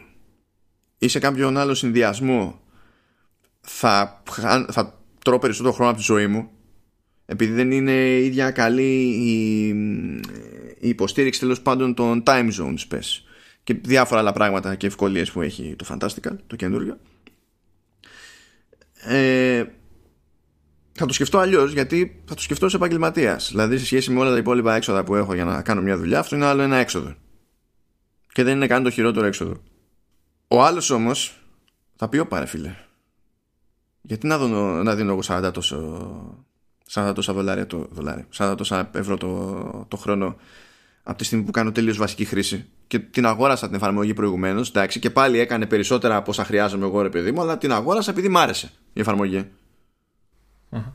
ή 0.98 1.08
σε 1.08 1.18
κάποιον 1.18 1.56
άλλο 1.56 1.74
συνδυασμό 1.74 2.60
θα, 3.60 4.22
χα- 4.30 4.66
θα 4.72 5.02
τρώω 5.24 5.38
περισσότερο 5.38 5.74
χρόνο 5.74 5.90
από 5.90 5.98
τη 5.98 6.04
ζωή 6.04 6.26
μου 6.26 6.50
επειδή 7.26 7.52
δεν 7.52 7.70
είναι 7.70 8.18
ίδια 8.18 8.50
καλή 8.50 9.00
η, 9.08 9.74
η 10.80 10.88
υποστήριξη 10.88 11.40
τέλος 11.40 11.60
πάντων 11.60 11.94
των 11.94 12.22
time 12.26 12.50
zones 12.60 12.82
πες 12.88 13.24
και 13.64 13.74
διάφορα 13.74 14.20
άλλα 14.20 14.32
πράγματα 14.32 14.74
και 14.74 14.86
ευκολίες 14.86 15.30
που 15.30 15.42
έχει 15.42 15.74
το 15.78 15.86
Fantastical, 15.88 16.36
το 16.46 16.56
καινούριο 16.56 16.98
ε, 19.02 19.64
θα 20.92 21.06
το 21.06 21.12
σκεφτώ 21.12 21.38
αλλιώς 21.38 21.72
γιατί 21.72 22.22
θα 22.24 22.34
το 22.34 22.42
σκεφτώ 22.42 22.68
σε 22.68 22.76
επαγγελματίας. 22.76 23.48
Δηλαδή 23.48 23.78
σε 23.78 23.84
σχέση 23.84 24.10
με 24.10 24.20
όλα 24.20 24.30
τα 24.30 24.36
υπόλοιπα 24.36 24.74
έξοδα 24.74 25.04
που 25.04 25.14
έχω 25.14 25.34
για 25.34 25.44
να 25.44 25.62
κάνω 25.62 25.82
μια 25.82 25.96
δουλειά, 25.96 26.18
αυτό 26.18 26.36
είναι 26.36 26.44
άλλο 26.44 26.62
ένα 26.62 26.76
έξοδο. 26.76 27.14
Και 28.32 28.42
δεν 28.42 28.56
είναι 28.56 28.66
καν 28.66 28.82
το 28.82 28.90
χειρότερο 28.90 29.26
έξοδο. 29.26 29.62
Ο 30.48 30.62
άλλος 30.62 30.90
όμως 30.90 31.42
θα 31.96 32.08
πει: 32.08 32.18
Ωπα, 32.18 32.38
ρε 32.38 32.46
φίλε. 32.46 32.74
Γιατί 34.00 34.26
να, 34.26 34.38
δω, 34.38 34.48
να 34.82 34.94
δίνω 34.94 35.12
εγώ 35.12 35.20
40 35.24 35.50
τόσο, 35.52 36.46
40 36.90 37.12
τόσα 37.14 37.32
δολάρια 37.32 37.66
το 37.66 37.88
δολάρια, 37.90 38.26
40 38.36 38.54
τόσα 38.56 38.90
ευρώ 38.94 39.16
το, 39.16 39.86
το 39.88 39.96
χρόνο 39.96 40.36
από 41.02 41.18
τη 41.18 41.24
στιγμή 41.24 41.44
που 41.44 41.50
κάνω 41.50 41.72
τελείως 41.72 41.96
βασική 41.96 42.24
χρήση 42.24 42.68
και 42.86 42.98
την 42.98 43.26
αγόρασα 43.26 43.66
την 43.66 43.76
εφαρμογή 43.76 44.14
προηγουμένως. 44.14 44.68
Εντάξει, 44.68 44.98
και 44.98 45.10
πάλι 45.10 45.38
έκανε 45.38 45.66
περισσότερα 45.66 46.16
από 46.16 46.30
όσα 46.30 46.44
χρειάζομαι 46.44 46.86
εγώ, 46.86 47.02
ρε 47.02 47.08
παιδί 47.08 47.32
μου, 47.32 47.40
αλλά 47.40 47.58
την 47.58 47.72
αγόρασα 47.72 48.10
επειδή 48.10 48.28
μ' 48.28 48.36
άρεσε 48.36 48.70
η 48.92 49.00
εφαρμογη 49.00 49.50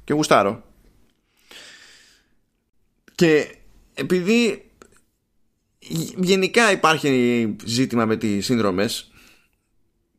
Και 0.03 0.13
γουστάρω. 0.13 0.63
Και 3.15 3.55
επειδή 3.93 4.69
γενικά 6.17 6.71
υπάρχει 6.71 7.55
ζήτημα 7.65 8.05
με 8.05 8.17
τις 8.17 8.45
σύνδρομες 8.45 9.11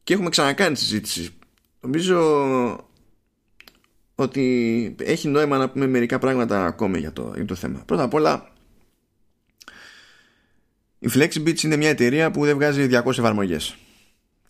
και 0.04 0.14
έχουμε 0.14 0.28
ξανακάνει 0.28 0.76
συζήτηση 0.76 1.36
νομίζω 1.86 2.88
ότι 4.14 4.94
έχει 4.98 5.28
νόημα 5.28 5.58
να 5.58 5.70
πούμε 5.70 5.86
μερικά 5.86 6.18
πράγματα 6.18 6.66
ακόμη 6.66 6.98
για 6.98 7.12
το, 7.12 7.32
για 7.34 7.44
το 7.44 7.54
θέμα. 7.54 7.82
Πρώτα 7.86 8.02
απ' 8.02 8.14
όλα, 8.14 8.52
η 11.06 11.10
FlexiBits 11.14 11.62
είναι 11.62 11.76
μια 11.76 11.88
εταιρεία 11.88 12.30
που 12.30 12.44
δεν 12.44 12.54
βγάζει 12.54 12.88
200 12.90 13.18
εφαρμογές. 13.18 13.76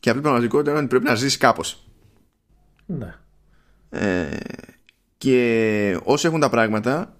Και 0.01 0.11
απλή 0.11 0.23
πραγματικότητα 0.23 0.71
είναι 0.71 0.79
ότι 0.79 0.89
πρέπει 0.89 1.05
να 1.05 1.15
ζήσει 1.15 1.39
κάπως. 1.39 1.87
Ναι. 2.87 3.15
Ε, 3.91 4.37
και 5.19 5.99
όσο 6.03 6.29
έχουν 6.29 6.41
τα 6.41 6.49
πράγματα, 6.49 7.17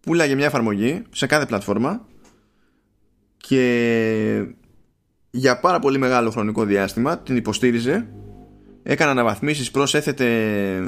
πουλάγε 0.00 0.34
μια 0.34 0.46
εφαρμογή 0.46 1.02
σε 1.10 1.26
κάθε 1.26 1.46
πλατφόρμα 1.46 2.06
και 3.36 4.46
για 5.30 5.60
πάρα 5.60 5.78
πολύ 5.78 5.98
μεγάλο 5.98 6.30
χρονικό 6.30 6.64
διάστημα 6.64 7.18
την 7.18 7.36
υποστήριζε 7.36 8.08
έκανε 8.82 9.10
αναβαθμίσεις 9.10 9.70
προσέθετε 9.70 10.26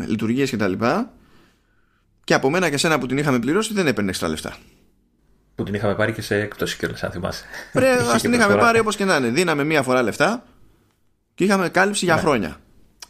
λειτουργίες 0.06 0.50
και 0.50 0.56
τα 0.56 0.68
λοιπά 0.68 1.12
και 2.24 2.34
από 2.34 2.50
μένα 2.50 2.70
και 2.70 2.76
σένα 2.76 2.98
που 2.98 3.06
την 3.06 3.18
είχαμε 3.18 3.38
πληρώσει 3.38 3.74
δεν 3.74 3.86
έπαιρνε 3.86 4.10
έξτρα 4.10 4.28
λεφτά 4.28 4.56
Που 5.54 5.62
την 5.62 5.74
είχαμε 5.74 5.94
πάρει 5.94 6.12
και 6.12 6.22
σε 6.22 6.36
έκπτωση 6.40 6.76
κιόλας, 6.76 7.02
αν 7.02 7.10
θυμάσαι. 7.10 7.44
Ρε, 7.72 7.92
Είχε 8.00 8.02
ας 8.02 8.12
και 8.12 8.18
την 8.18 8.32
είχαμε 8.32 8.38
προσφορά. 8.38 8.60
πάρει 8.60 8.78
όπως 8.78 8.96
και 8.96 9.04
να 9.04 9.16
είναι. 9.16 9.28
Δίναμε 9.28 9.64
μία 9.64 9.82
φορά 9.82 10.02
λεφτά 10.02 10.44
και 11.34 11.44
είχαμε 11.44 11.68
κάλυψη 11.68 12.04
για 12.04 12.16
χρόνια. 12.16 12.56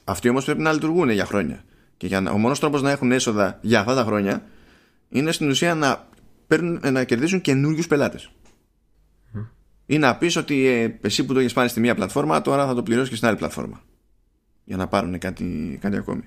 Αυτοί 0.05 0.29
όμως 0.29 0.45
πρέπει 0.45 0.61
να 0.61 0.73
λειτουργούν 0.73 1.11
για 1.11 1.25
χρόνια. 1.25 1.65
Και 1.97 2.07
για 2.07 2.21
να, 2.21 2.31
ο 2.31 2.39
μόνος 2.39 2.61
τρόπος 2.61 2.83
να 2.83 2.91
έχουν 2.91 3.13
έσοδα 3.13 3.59
για 3.61 3.81
αυτά 3.81 3.95
τα 3.95 4.05
χρόνια 4.05 4.43
είναι 5.09 5.33
στην 5.33 5.49
ουσία 5.49 5.75
να, 5.75 6.09
παίρνουν, 6.47 6.81
να 6.93 7.05
κερδίσουν 7.05 7.41
καινούριους 7.41 7.87
πελάτες. 7.87 8.31
Ή 9.87 9.99
να 9.99 10.17
πεις 10.17 10.37
ότι 10.37 10.67
ε, 10.67 10.99
εσύ 11.01 11.25
που 11.25 11.33
το 11.33 11.39
έχεις 11.39 11.53
πάρει 11.53 11.69
στη 11.69 11.81
μία 11.81 11.95
πλατφόρμα 11.95 12.43
τώρα 12.43 12.67
θα 12.67 12.75
το 12.75 12.83
πληρώσεις 12.83 13.09
και 13.11 13.17
στην 13.17 13.29
άλλη 13.29 13.37
πλατφόρμα. 13.37 13.83
Για 14.65 14.77
να 14.77 14.87
πάρουν 14.87 15.19
κάτι, 15.19 15.79
κάτι 15.81 15.97
ακόμη. 15.97 16.23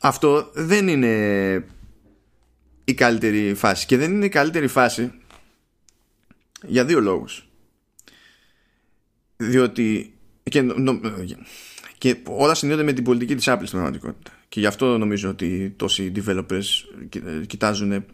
Αυτό 0.00 0.50
δεν 0.54 0.88
είναι 0.88 1.64
η 2.88 2.94
καλύτερη 2.94 3.54
φάση. 3.54 3.86
Και 3.86 3.96
δεν 3.96 4.12
είναι 4.12 4.24
η 4.24 4.28
καλύτερη 4.28 4.66
φάση 4.66 5.12
για 6.66 6.84
δύο 6.84 7.00
λόγους. 7.00 7.48
Διότι 9.36 10.14
και, 10.42 10.62
νο- 10.62 11.00
και 11.98 12.16
όλα 12.24 12.54
συνδέονται 12.54 12.82
με 12.84 12.92
την 12.92 13.04
πολιτική 13.04 13.34
της 13.34 13.44
Apple 13.48 13.62
στην 13.64 13.70
πραγματικότητα. 13.70 14.30
Και 14.48 14.60
γι' 14.60 14.66
αυτό 14.66 14.98
νομίζω 14.98 15.28
ότι 15.28 15.74
τόσοι 15.76 16.12
developers 16.16 16.64
κοι- 17.08 17.46
κοιτάζουν 17.46 18.04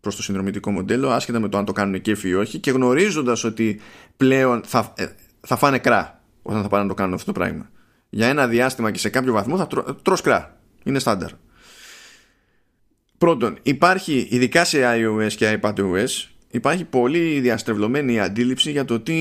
προς 0.00 0.16
το 0.16 0.22
συνδρομητικό 0.22 0.70
μοντέλο 0.70 1.10
άσχετα 1.10 1.40
με 1.40 1.48
το 1.48 1.58
αν 1.58 1.64
το 1.64 1.72
κάνουν 1.72 2.00
κέφι 2.00 2.28
ή 2.28 2.34
όχι 2.34 2.58
και 2.58 2.70
γνωρίζοντας 2.70 3.44
ότι 3.44 3.80
πλέον 4.16 4.62
θα, 4.64 4.92
ε, 4.96 5.06
θα 5.40 5.56
φάνε 5.56 5.78
κρά 5.78 6.22
όταν 6.42 6.62
θα 6.62 6.68
πάνε 6.68 6.82
να 6.82 6.88
το 6.88 6.94
κάνουν 6.94 7.14
αυτό 7.14 7.32
το 7.32 7.38
πράγμα. 7.38 7.70
Για 8.10 8.26
ένα 8.28 8.46
διάστημα 8.46 8.90
και 8.90 8.98
σε 8.98 9.08
κάποιο 9.08 9.32
βαθμό 9.32 9.56
θα 9.56 9.66
τρώ, 9.66 9.94
τρως 10.02 10.20
κρά. 10.20 10.60
Είναι 10.84 10.98
στάνταρ 10.98 11.30
πρώτον 13.20 13.58
υπάρχει 13.62 14.26
ειδικά 14.30 14.64
σε 14.64 14.78
iOS 14.82 15.32
και 15.32 15.58
iPadOS 15.62 16.28
υπάρχει 16.50 16.84
πολύ 16.84 17.40
διαστρεβλωμένη 17.40 18.20
αντίληψη 18.20 18.70
για 18.70 18.84
το 18.84 19.00
τι 19.00 19.14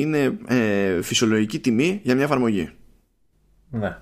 είναι 0.00 0.38
ε, 0.48 1.02
φυσιολογική 1.02 1.58
τιμή 1.58 2.00
για 2.02 2.14
μια 2.14 2.24
εφαρμογή 2.24 2.70
Ναι. 3.70 3.96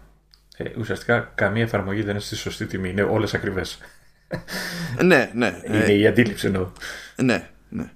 Ε, 0.56 0.64
ουσιαστικά 0.78 1.32
καμία 1.34 1.62
εφαρμογή 1.62 2.00
δεν 2.00 2.10
είναι 2.10 2.20
στη 2.20 2.36
σωστή 2.36 2.66
τιμή. 2.66 2.88
Είναι 2.88 3.02
όλες 3.02 3.34
ακριβές. 3.34 3.78
ναι 5.04 5.30
ναι 5.34 5.60
ε, 5.62 5.76
Είναι 5.76 5.92
η 5.92 6.06
αντίληψη 6.06 6.46
εννοώ. 6.46 6.72
Ναι, 7.16 7.48
ναι. 7.68 7.90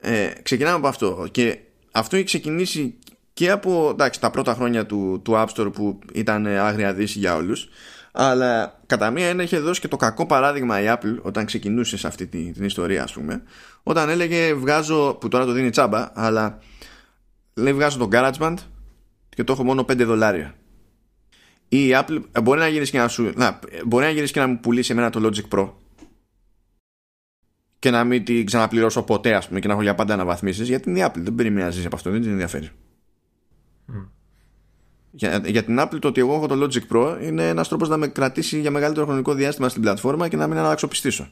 Ε, 0.00 0.32
ξεκινάμε 0.42 0.76
από 0.76 0.86
αυτό. 0.86 1.28
Και 1.30 1.58
αυτό 1.92 2.16
έχει 2.16 2.24
ξεκινήσει 2.24 2.98
και 3.32 3.50
από 3.50 3.88
εντάξει, 3.90 4.20
τα 4.20 4.30
πρώτα 4.30 4.54
χρόνια 4.54 4.86
του, 4.86 5.20
του 5.24 5.32
App 5.32 5.46
Store 5.46 5.72
που 5.72 5.98
ήταν 6.12 6.46
άγρια 6.46 6.94
δύση 6.94 7.18
για 7.18 7.34
όλους 7.34 7.68
αλλά 8.16 8.80
κατά 8.86 9.10
μία 9.10 9.26
έννοια 9.26 9.44
είχε 9.44 9.58
δώσει 9.58 9.80
και 9.80 9.88
το 9.88 9.96
κακό 9.96 10.26
παράδειγμα 10.26 10.80
η 10.80 10.84
Apple 10.88 11.16
όταν 11.22 11.44
ξεκινούσε 11.44 11.96
σε 11.96 12.06
αυτή 12.06 12.26
την, 12.26 12.52
την 12.52 12.64
ιστορία 12.64 13.02
ας 13.02 13.12
πούμε 13.12 13.42
όταν 13.82 14.08
έλεγε 14.08 14.54
βγάζω 14.54 15.16
που 15.20 15.28
τώρα 15.28 15.44
το 15.44 15.52
δίνει 15.52 15.70
τσάμπα 15.70 16.10
αλλά 16.14 16.58
λέει 17.54 17.72
βγάζω 17.72 17.98
το 17.98 18.08
GarageBand 18.12 18.56
και 19.28 19.44
το 19.44 19.52
έχω 19.52 19.64
μόνο 19.64 19.82
5 19.82 19.96
δολάρια 19.96 20.54
η 21.68 21.90
Apple 21.92 22.22
ε, 22.32 22.40
μπορεί 22.40 22.58
να 22.60 22.68
γυρίσεις 22.68 22.90
και 22.90 22.98
να 22.98 23.08
σου 23.08 23.32
να, 23.34 23.58
μπορεί 23.86 24.04
να 24.04 24.10
γυρίσεις 24.10 24.32
και 24.32 24.40
να 24.40 24.46
μου 24.46 24.60
πουλήσει 24.60 24.92
εμένα 24.92 25.10
το 25.10 25.30
Logic 25.30 25.58
Pro 25.58 25.70
και 27.84 27.90
να 27.90 28.04
μην 28.04 28.24
την 28.24 28.46
ξαναπληρώσω 28.46 29.02
ποτέ, 29.02 29.34
ας 29.34 29.48
πούμε, 29.48 29.60
και 29.60 29.66
να 29.66 29.72
έχω 29.72 29.82
για 29.82 29.94
πάντα 29.94 30.14
αναβαθμίσεις, 30.14 30.68
γιατί 30.68 30.90
είναι 30.90 30.98
η 30.98 31.04
Apple. 31.06 31.18
Δεν 31.18 31.34
περιμένει 31.34 31.64
να 31.64 31.70
ζήσει 31.70 31.86
από 31.86 31.96
αυτό, 31.96 32.10
δεν 32.10 32.20
την 32.20 32.30
ενδιαφέρει. 32.30 32.70
Για, 35.16 35.42
για 35.44 35.64
την 35.64 35.78
Apple 35.80 35.98
το 36.00 36.08
ότι 36.08 36.20
εγώ 36.20 36.34
έχω 36.34 36.46
το 36.46 36.64
Logic 36.64 36.96
Pro 36.96 37.18
είναι 37.22 37.48
ένας 37.48 37.68
τρόπος 37.68 37.88
να 37.88 37.96
με 37.96 38.06
κρατήσει 38.06 38.60
για 38.60 38.70
μεγαλύτερο 38.70 39.06
χρονικό 39.06 39.34
διάστημα 39.34 39.68
στην 39.68 39.82
πλατφόρμα 39.82 40.28
και 40.28 40.36
να 40.36 40.46
μην 40.46 40.58
αναξοπιστήσω. 40.58 41.28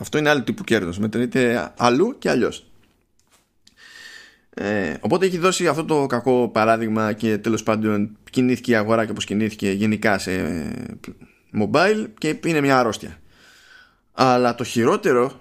Αυτό 0.00 0.18
είναι 0.18 0.28
άλλο 0.28 0.42
τύπου 0.42 0.64
κέρδος. 0.64 0.98
Μετρείται 0.98 1.72
αλλού 1.76 2.18
και 2.18 2.30
αλλιώς. 2.30 2.70
Ε, 4.50 4.94
οπότε 5.00 5.26
έχει 5.26 5.38
δώσει 5.38 5.66
αυτό 5.66 5.84
το 5.84 6.06
κακό 6.06 6.48
παράδειγμα 6.48 7.12
και 7.12 7.38
τέλος 7.38 7.62
πάντων 7.62 8.16
κινήθηκε 8.30 8.70
η 8.70 8.74
αγορά 8.74 9.04
και 9.04 9.10
όπως 9.10 9.24
κινήθηκε 9.24 9.70
γενικά 9.70 10.18
σε 10.18 10.32
mobile 11.60 12.06
και 12.18 12.38
είναι 12.44 12.60
μια 12.60 12.78
αρρώστια. 12.78 13.18
Αλλά 14.12 14.54
το 14.54 14.64
χειρότερο 14.64 15.40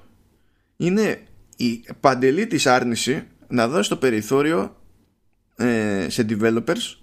είναι 0.78 1.22
η 1.56 1.84
παντελή 2.00 2.48
της 2.48 2.68
άρνηση 2.68 3.28
να 3.48 3.68
δώσει 3.68 3.90
το 3.90 3.98
περιθώριο 3.98 4.77
ε, 5.58 6.08
σε 6.10 6.26
developers 6.30 6.96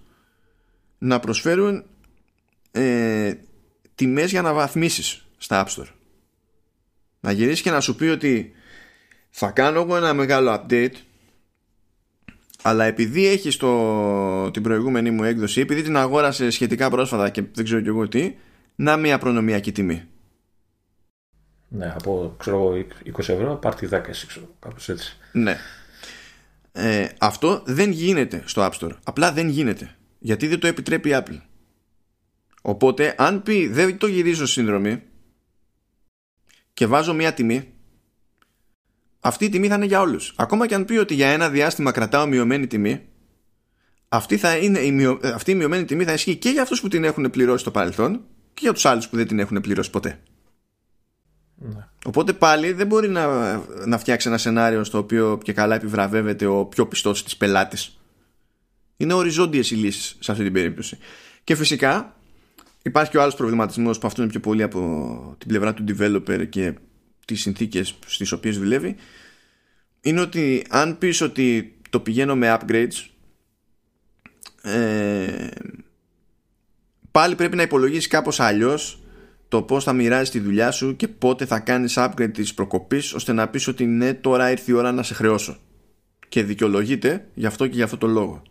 να 0.98 1.20
προσφέρουν 1.20 1.84
ε, 2.70 3.34
τιμές 3.94 4.30
για 4.30 4.42
να 4.42 4.52
βαθμίσεις 4.52 5.26
στα 5.36 5.66
App 5.66 5.74
Store. 5.74 5.88
Να 7.20 7.32
γυρίσει 7.32 7.62
και 7.62 7.70
να 7.70 7.80
σου 7.80 7.96
πει 7.96 8.04
ότι 8.04 8.52
θα 9.30 9.50
κάνω 9.50 9.80
εγώ 9.80 9.96
ένα 9.96 10.14
μεγάλο 10.14 10.52
update 10.54 10.94
αλλά 12.66 12.84
επειδή 12.84 13.26
έχει 13.26 13.56
το, 13.56 14.50
την 14.50 14.62
προηγούμενη 14.62 15.10
μου 15.10 15.24
έκδοση, 15.24 15.60
επειδή 15.60 15.82
την 15.82 15.96
αγόρασε 15.96 16.50
σχετικά 16.50 16.90
πρόσφατα 16.90 17.28
και 17.30 17.42
δεν 17.54 17.64
ξέρω 17.64 17.80
κι 17.80 17.88
εγώ 17.88 18.08
τι, 18.08 18.34
να 18.74 18.96
μια 18.96 19.18
προνομιακή 19.18 19.72
τιμή. 19.72 20.04
Ναι, 21.68 21.92
από 21.94 22.34
ξέρω 22.38 22.56
εγώ 22.56 22.86
20 23.16 23.18
ευρώ, 23.18 23.54
πάρτι 23.54 23.88
10 23.92 24.02
εσύ, 24.08 24.26
ξέρω, 24.26 24.48
κάπως 24.60 24.88
έτσι. 24.88 25.16
Ναι. 25.32 25.56
Ε, 26.76 27.08
αυτό 27.18 27.62
δεν 27.66 27.90
γίνεται 27.90 28.42
στο 28.46 28.70
App 28.70 28.78
Store. 28.78 28.96
Απλά 29.04 29.32
δεν 29.32 29.48
γίνεται. 29.48 29.96
Γιατί 30.18 30.46
δεν 30.46 30.58
το 30.58 30.66
επιτρέπει 30.66 31.08
η 31.08 31.12
Apple. 31.14 31.40
Οπότε, 32.62 33.14
αν 33.18 33.42
πει 33.42 33.66
δεν 33.66 33.98
το 33.98 34.06
γυρίζω 34.06 34.46
σύνδρομη 34.46 35.02
και 36.74 36.86
βάζω 36.86 37.14
μια 37.14 37.34
τιμή, 37.34 37.72
αυτή 39.20 39.44
η 39.44 39.48
τιμή 39.48 39.68
θα 39.68 39.74
είναι 39.74 39.84
για 39.84 40.00
όλους. 40.00 40.34
Ακόμα 40.36 40.66
και 40.66 40.74
αν 40.74 40.84
πει 40.84 40.96
ότι 40.96 41.14
για 41.14 41.28
ένα 41.28 41.50
διάστημα 41.50 41.92
κρατάω 41.92 42.26
μειωμένη 42.26 42.66
τιμή, 42.66 43.08
αυτή, 44.08 44.36
θα 44.36 44.56
είναι 44.56 44.78
η, 44.78 44.92
μειω... 44.92 45.20
αυτή 45.22 45.50
η 45.50 45.54
μειωμένη 45.54 45.84
τιμή 45.84 46.04
θα 46.04 46.12
ισχύει 46.12 46.36
και 46.36 46.48
για 46.48 46.62
αυτούς 46.62 46.80
που 46.80 46.88
την 46.88 47.04
έχουν 47.04 47.30
πληρώσει 47.30 47.58
στο 47.58 47.70
παρελθόν 47.70 48.24
και 48.54 48.60
για 48.60 48.72
τους 48.72 48.84
άλλους 48.84 49.08
που 49.08 49.16
δεν 49.16 49.26
την 49.26 49.38
έχουν 49.38 49.60
πληρώσει 49.60 49.90
ποτέ. 49.90 50.20
Ναι. 51.56 51.86
Οπότε 52.04 52.32
πάλι 52.32 52.72
δεν 52.72 52.86
μπορεί 52.86 53.08
να, 53.08 53.54
να 53.86 53.98
φτιάξει 53.98 54.28
ένα 54.28 54.38
σενάριο 54.38 54.84
στο 54.84 54.98
οποίο 54.98 55.38
και 55.42 55.52
καλά 55.52 55.74
επιβραβεύεται 55.74 56.46
ο 56.46 56.64
πιο 56.64 56.86
πιστός 56.86 57.24
της 57.24 57.36
πελάτης. 57.36 57.98
Είναι 58.96 59.12
οριζόντιες 59.12 59.70
οι 59.70 59.74
λύσεις 59.74 60.16
σε 60.18 60.30
αυτή 60.30 60.44
την 60.44 60.52
περίπτωση. 60.52 60.98
Και 61.44 61.54
φυσικά 61.54 62.16
υπάρχει 62.82 63.10
και 63.10 63.16
ο 63.16 63.22
άλλος 63.22 63.34
προβληματισμός 63.34 63.98
που 63.98 64.06
αυτό 64.06 64.22
είναι 64.22 64.30
πιο 64.30 64.40
πολύ 64.40 64.62
από 64.62 65.34
την 65.38 65.48
πλευρά 65.48 65.74
του 65.74 65.84
developer 65.88 66.48
και 66.48 66.74
τις 67.24 67.40
συνθήκες 67.40 67.98
στις 68.06 68.32
οποίες 68.32 68.58
δουλεύει 68.58 68.96
είναι 70.00 70.20
ότι 70.20 70.66
αν 70.68 70.98
πεις 70.98 71.20
ότι 71.20 71.76
το 71.90 72.00
πηγαίνω 72.00 72.36
με 72.36 72.58
upgrades 72.60 73.08
ε, 74.62 75.48
πάλι 77.10 77.34
πρέπει 77.34 77.56
να 77.56 77.62
υπολογίσεις 77.62 78.06
κάπως 78.06 78.40
αλλιώς 78.40 79.03
το 79.48 79.62
πώς 79.62 79.84
θα 79.84 79.92
μοιράζεις 79.92 80.30
τη 80.30 80.40
δουλειά 80.40 80.70
σου 80.70 80.96
και 80.96 81.08
πότε 81.08 81.46
θα 81.46 81.60
κάνεις 81.60 81.94
upgrade 81.96 82.30
της 82.32 82.54
προκοπής 82.54 83.12
ώστε 83.14 83.32
να 83.32 83.48
πεις 83.48 83.66
ότι 83.66 83.84
ναι 83.86 84.14
τώρα 84.14 84.50
ήρθε 84.50 84.72
η 84.72 84.74
ώρα 84.74 84.92
να 84.92 85.02
σε 85.02 85.14
χρεώσω. 85.14 85.56
Και 86.28 86.42
δικαιολογείται 86.42 87.28
γι' 87.34 87.46
αυτό 87.46 87.66
και 87.66 87.74
γι' 87.74 87.82
αυτό 87.82 87.96
το 87.96 88.06
λόγο. 88.06 88.42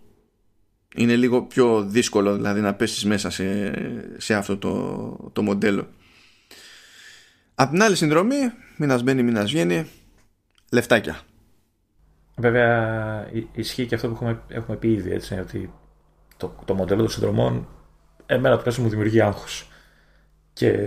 Είναι 0.96 1.16
λίγο 1.16 1.44
πιο 1.44 1.84
δύσκολο 1.84 2.36
δηλαδή 2.36 2.62
να 2.62 2.74
πέσεις 2.74 3.06
μέσα 3.06 3.30
σε, 3.30 3.74
σε 4.18 4.34
αυτό 4.34 4.58
το, 4.58 5.32
το 5.34 5.42
μοντέλο. 5.42 5.88
Απ' 7.56 7.70
την 7.70 7.84
άλλη 7.84 7.96
συνδρομή, 7.96 8.36
μήνας 8.78 9.04
μπαίνει, 9.04 9.24
μήνας 9.24 9.52
βγαίνει, 9.52 9.86
λεφτάκια. 10.72 11.20
Βέβαια, 12.38 13.30
ισχύει 13.54 13.86
και 13.86 13.96
αυτό 13.96 14.08
που 14.08 14.14
έχουμε, 14.14 14.42
έχουμε 14.48 14.78
πει 14.78 14.92
ήδη, 14.92 15.12
έτσι, 15.12 15.34
ότι 15.40 15.74
το, 16.38 16.56
το 16.66 16.74
μοντέλο 16.74 17.02
των 17.02 17.10
συνδρομών 17.10 17.68
εμένα 18.26 18.58
το 18.58 18.82
μου 18.82 18.90
δημιουργεί 18.90 19.22
άγχος 19.22 19.68
και 20.54 20.78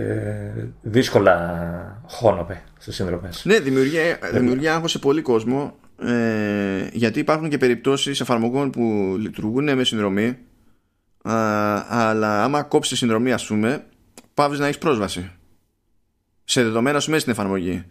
δύσκολα 0.81 2.01
χώνομαι 2.07 2.63
σε 2.79 2.91
συνδρομές. 2.91 3.45
Ναι, 3.45 3.59
δημιουργεί, 3.59 3.99
δημιουργεί 4.33 4.67
άγχος 4.67 4.91
σε 4.91 4.99
πολύ 4.99 5.21
κόσμο 5.21 5.75
ε, 6.01 6.87
γιατί 6.91 7.19
υπάρχουν 7.19 7.49
και 7.49 7.57
περιπτώσεις 7.57 8.19
εφαρμογών 8.19 8.69
που 8.69 9.15
λειτουργούν 9.19 9.75
με 9.75 9.83
συνδρομή 9.83 10.37
αλλά 11.89 12.43
άμα 12.43 12.63
κόψεις 12.63 12.97
συνδρομή 12.97 13.31
ας 13.31 13.45
πούμε 13.47 13.85
πάβεις 14.33 14.59
να 14.59 14.65
έχεις 14.65 14.77
πρόσβαση 14.77 15.31
σε 16.49 16.63
δεδομένα 16.63 16.99
σου 16.99 17.09
μέσα 17.09 17.21
στην 17.21 17.33
εφαρμογή. 17.33 17.85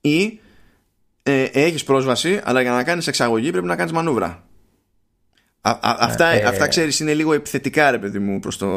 Ή 0.00 0.40
ε, 1.22 1.42
έχεις 1.42 1.84
πρόσβαση, 1.84 2.40
αλλά 2.44 2.60
για 2.60 2.70
να 2.70 2.84
κάνεις 2.84 3.06
εξαγωγή 3.06 3.50
πρέπει 3.50 3.66
να 3.66 3.76
κάνεις 3.76 3.92
μανούβρα. 3.92 4.44
Α, 5.60 5.78
αυτά, 5.80 6.26
ε, 6.26 6.44
αυτά 6.44 6.68
ξέρεις 6.68 7.00
είναι 7.00 7.14
λίγο 7.14 7.32
επιθετικά 7.32 7.90
ρε 7.90 7.98
παιδί 7.98 8.18
μου 8.18 8.40
προς 8.40 8.56
το, 8.56 8.68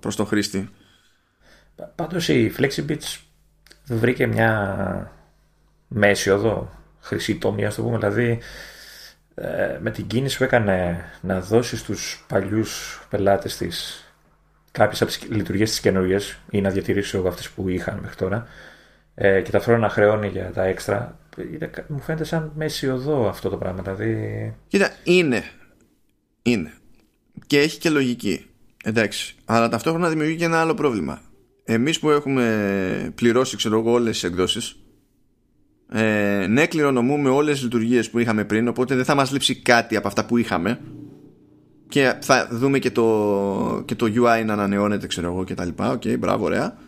προς 0.00 0.16
το 0.16 0.24
χρήστη. 0.24 0.68
Πάντως 1.94 2.28
η 2.28 2.52
FlexiBits 2.58 3.18
βρήκε 3.86 4.26
μια 4.26 5.12
μέση 5.88 6.30
οδό, 6.30 6.70
χρυσή 7.00 7.36
τόμη 7.36 7.64
ας 7.64 7.74
το 7.74 7.82
πούμε, 7.82 7.98
δηλαδή 7.98 8.38
ε, 9.34 9.78
με 9.80 9.90
την 9.90 10.06
κίνηση 10.06 10.38
που 10.38 10.44
έκανε 10.44 11.04
να 11.20 11.40
δώσει 11.40 11.76
στους 11.76 12.24
παλιούς 12.28 13.02
πελάτες 13.10 13.56
της 13.56 14.04
κάποιες 14.70 15.02
από 15.02 15.10
τις 15.10 15.22
λειτουργίες 15.28 15.70
της 15.70 15.80
καινούργιε 15.80 16.18
ή 16.50 16.60
να 16.60 16.70
διατηρήσω 16.70 17.18
εγώ 17.18 17.28
αυτές 17.28 17.50
που 17.50 17.68
είχαν 17.68 17.98
μέχρι 17.98 18.16
τώρα 18.16 18.46
ε, 19.14 19.40
και 19.40 19.50
ταυτόχρονα 19.50 19.86
να 19.86 19.88
χρεώνει 19.88 20.28
για 20.28 20.52
τα 20.52 20.64
έξτρα. 20.64 21.18
μου 21.86 22.00
φαίνεται 22.00 22.24
σαν 22.24 22.52
μέση 22.54 22.88
οδό 22.88 23.28
αυτό 23.28 23.48
το 23.48 23.56
πράγμα. 23.56 23.82
Δηλαδή... 23.82 24.54
Κοίτα, 24.68 24.90
είναι. 25.04 25.44
Είναι. 26.42 26.72
Και 27.46 27.58
έχει 27.58 27.78
και 27.78 27.90
λογική. 27.90 28.46
Εντάξει. 28.84 29.34
Αλλά 29.44 29.68
ταυτόχρονα 29.68 30.08
δημιουργεί 30.08 30.36
και 30.36 30.44
ένα 30.44 30.60
άλλο 30.60 30.74
πρόβλημα. 30.74 31.20
Εμείς 31.64 31.98
που 31.98 32.10
έχουμε 32.10 33.12
πληρώσει, 33.14 33.56
ξέρω 33.56 33.78
εγώ, 33.78 33.92
όλες 33.92 34.12
τις 34.12 34.22
εκδόσεις, 34.22 34.76
ε, 35.88 36.46
ναι, 36.48 36.66
κληρονομούμε 36.66 37.28
όλες 37.28 37.54
τις 37.54 37.62
λειτουργίες 37.62 38.10
που 38.10 38.18
είχαμε 38.18 38.44
πριν, 38.44 38.68
οπότε 38.68 38.94
δεν 38.94 39.04
θα 39.04 39.14
μας 39.14 39.32
λείψει 39.32 39.56
κάτι 39.56 39.96
από 39.96 40.08
αυτά 40.08 40.26
που 40.26 40.36
είχαμε. 40.36 40.80
Και 41.88 42.14
θα 42.20 42.48
δούμε 42.50 42.78
και 42.78 42.90
το, 42.90 43.82
και 43.84 43.94
το 43.94 44.06
UI 44.06 44.42
να 44.44 44.52
ανανεώνεται 44.52 45.06
ξέρω 45.06 45.26
εγώ 45.26 45.44
και 45.44 45.54
τα 45.54 45.64
λοιπά. 45.64 45.90
OK 45.90 46.02
okay, 46.04 46.18
μπράβο 46.18 46.44
ωραία. 46.44 46.78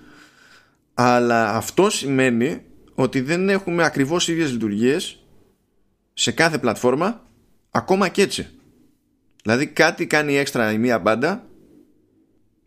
Αλλά 0.94 1.54
αυτό 1.54 1.90
σημαίνει 1.90 2.60
ότι 2.94 3.20
δεν 3.20 3.48
έχουμε 3.48 3.84
ακριβώς 3.84 4.28
ίδιες 4.28 4.52
λειτουργίες 4.52 5.22
σε 6.14 6.30
κάθε 6.30 6.58
πλατφόρμα 6.58 7.22
ακόμα 7.70 8.08
και 8.08 8.22
έτσι. 8.22 8.46
Δηλαδή 9.42 9.66
κάτι 9.66 10.06
κάνει 10.06 10.36
έξτρα 10.36 10.72
η 10.72 10.78
μία 10.78 10.98
μπάντα 10.98 11.46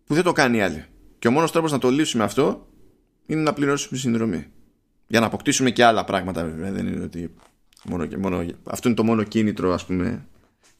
που 0.06 0.14
δεν 0.14 0.23
το 0.23 0.31
κάνει 0.31 0.57
η 0.57 0.61
άλλη 0.61 0.86
και 1.20 1.28
ο 1.28 1.32
μόνος 1.32 1.52
τρόπος 1.52 1.72
να 1.72 1.78
το 1.78 1.90
λύσουμε 1.90 2.24
αυτό 2.24 2.68
είναι 3.26 3.41
να 3.41 3.54
πληρώσουμε 3.54 4.00
συνδρομή 4.00 4.48
για 5.08 5.20
να 5.20 5.26
αποκτήσουμε 5.26 5.72
και 5.72 5.84
άλλα 5.84 6.04
πράγματα 6.04 6.44
βέβαια 6.44 6.72
δεν 6.72 6.88
είναι 6.88 7.04
ότι 7.04 7.34
μόνο 7.84 8.06
και 8.06 8.18
μόνο, 8.18 8.46
αυτό 8.64 8.88
είναι 8.88 8.98
το 8.98 9.04
μόνο 9.04 9.24
κίνητρο 9.24 9.74
ας 9.74 9.86
πούμε 9.86 10.26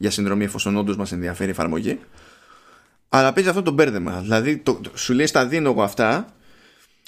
για 0.00 0.10
συνδρομή 0.10 0.44
εφόσον 0.44 0.76
όντως 0.76 0.96
μας 0.96 1.12
ενδιαφέρει 1.12 1.48
η 1.48 1.52
εφαρμογή. 1.52 1.98
Αλλά 3.08 3.32
παίζει 3.32 3.48
αυτό 3.48 3.62
το 3.62 3.70
μπέρδεμα. 3.70 4.20
Δηλαδή, 4.20 4.56
το, 4.56 4.80
σου 4.94 5.12
λέει 5.12 5.26
στα 5.26 5.46
δίνω 5.46 5.70
εγώ 5.70 5.82
αυτά 5.82 6.34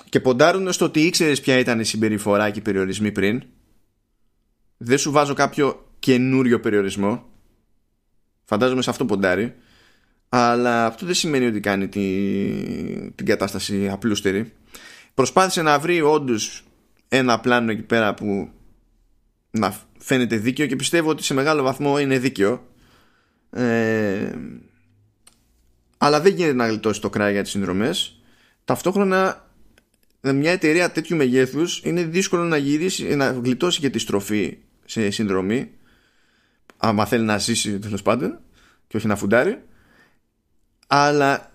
και 0.08 0.20
ποντάρουν 0.20 0.72
στο 0.72 0.84
ότι 0.84 1.00
ήξερες 1.00 1.40
ποια 1.40 1.58
ήταν 1.58 1.80
η 1.80 1.84
συμπεριφορά 1.84 2.50
και 2.50 2.58
οι 2.58 2.62
περιορισμοί 2.62 3.12
πριν. 3.12 3.42
Δεν 4.76 4.98
σου 4.98 5.10
βάζω 5.10 5.34
κάποιο 5.34 5.88
καινούριο 5.98 6.60
περιορισμό. 6.60 7.24
Φαντάζομαι 8.44 8.82
σε 8.82 8.90
αυτό 8.90 9.04
ποντάρει. 9.04 9.54
Αλλά 10.34 10.86
αυτό 10.86 11.06
δεν 11.06 11.14
σημαίνει 11.14 11.46
ότι 11.46 11.60
κάνει 11.60 11.88
την, 11.88 13.14
την 13.14 13.26
κατάσταση 13.26 13.88
απλούστερη. 13.88 14.52
Προσπάθησε 15.14 15.62
να 15.62 15.78
βρει 15.78 16.00
όντως 16.00 16.64
ένα 17.08 17.40
πλάνο 17.40 17.70
εκεί 17.70 17.82
πέρα 17.82 18.14
που 18.14 18.50
να 19.50 19.76
φαίνεται 19.98 20.36
δίκαιο 20.36 20.66
και 20.66 20.76
πιστεύω 20.76 21.10
ότι 21.10 21.22
σε 21.22 21.34
μεγάλο 21.34 21.62
βαθμό 21.62 21.98
είναι 21.98 22.18
δίκαιο. 22.18 22.66
Ε, 23.50 24.32
αλλά 25.98 26.20
δεν 26.20 26.34
γίνεται 26.34 26.54
να 26.54 26.66
γλιτώσει 26.66 27.00
το 27.00 27.10
κράτο 27.10 27.30
για 27.30 27.42
τις 27.42 27.50
συνδρομές. 27.50 28.20
Ταυτόχρονα 28.64 29.50
μια 30.20 30.50
εταιρεία 30.50 30.90
τέτοιου 30.90 31.16
μεγέθους 31.16 31.80
είναι 31.84 32.04
δύσκολο 32.04 32.44
να 32.44 32.56
γυρίσει 32.56 33.16
να 33.16 33.30
γλιτώσει 33.30 33.80
και 33.80 33.90
τη 33.90 33.98
στροφή 33.98 34.58
σε 34.84 35.10
συνδρομή. 35.10 35.70
Άμα 36.76 37.06
θέλει 37.06 37.24
να 37.24 37.38
ζήσει 37.38 37.78
τέλος 37.78 38.02
πάντων 38.02 38.38
και 38.88 38.96
όχι 38.96 39.06
να 39.06 39.16
φουντάρει 39.16 39.62
αλλά 40.94 41.52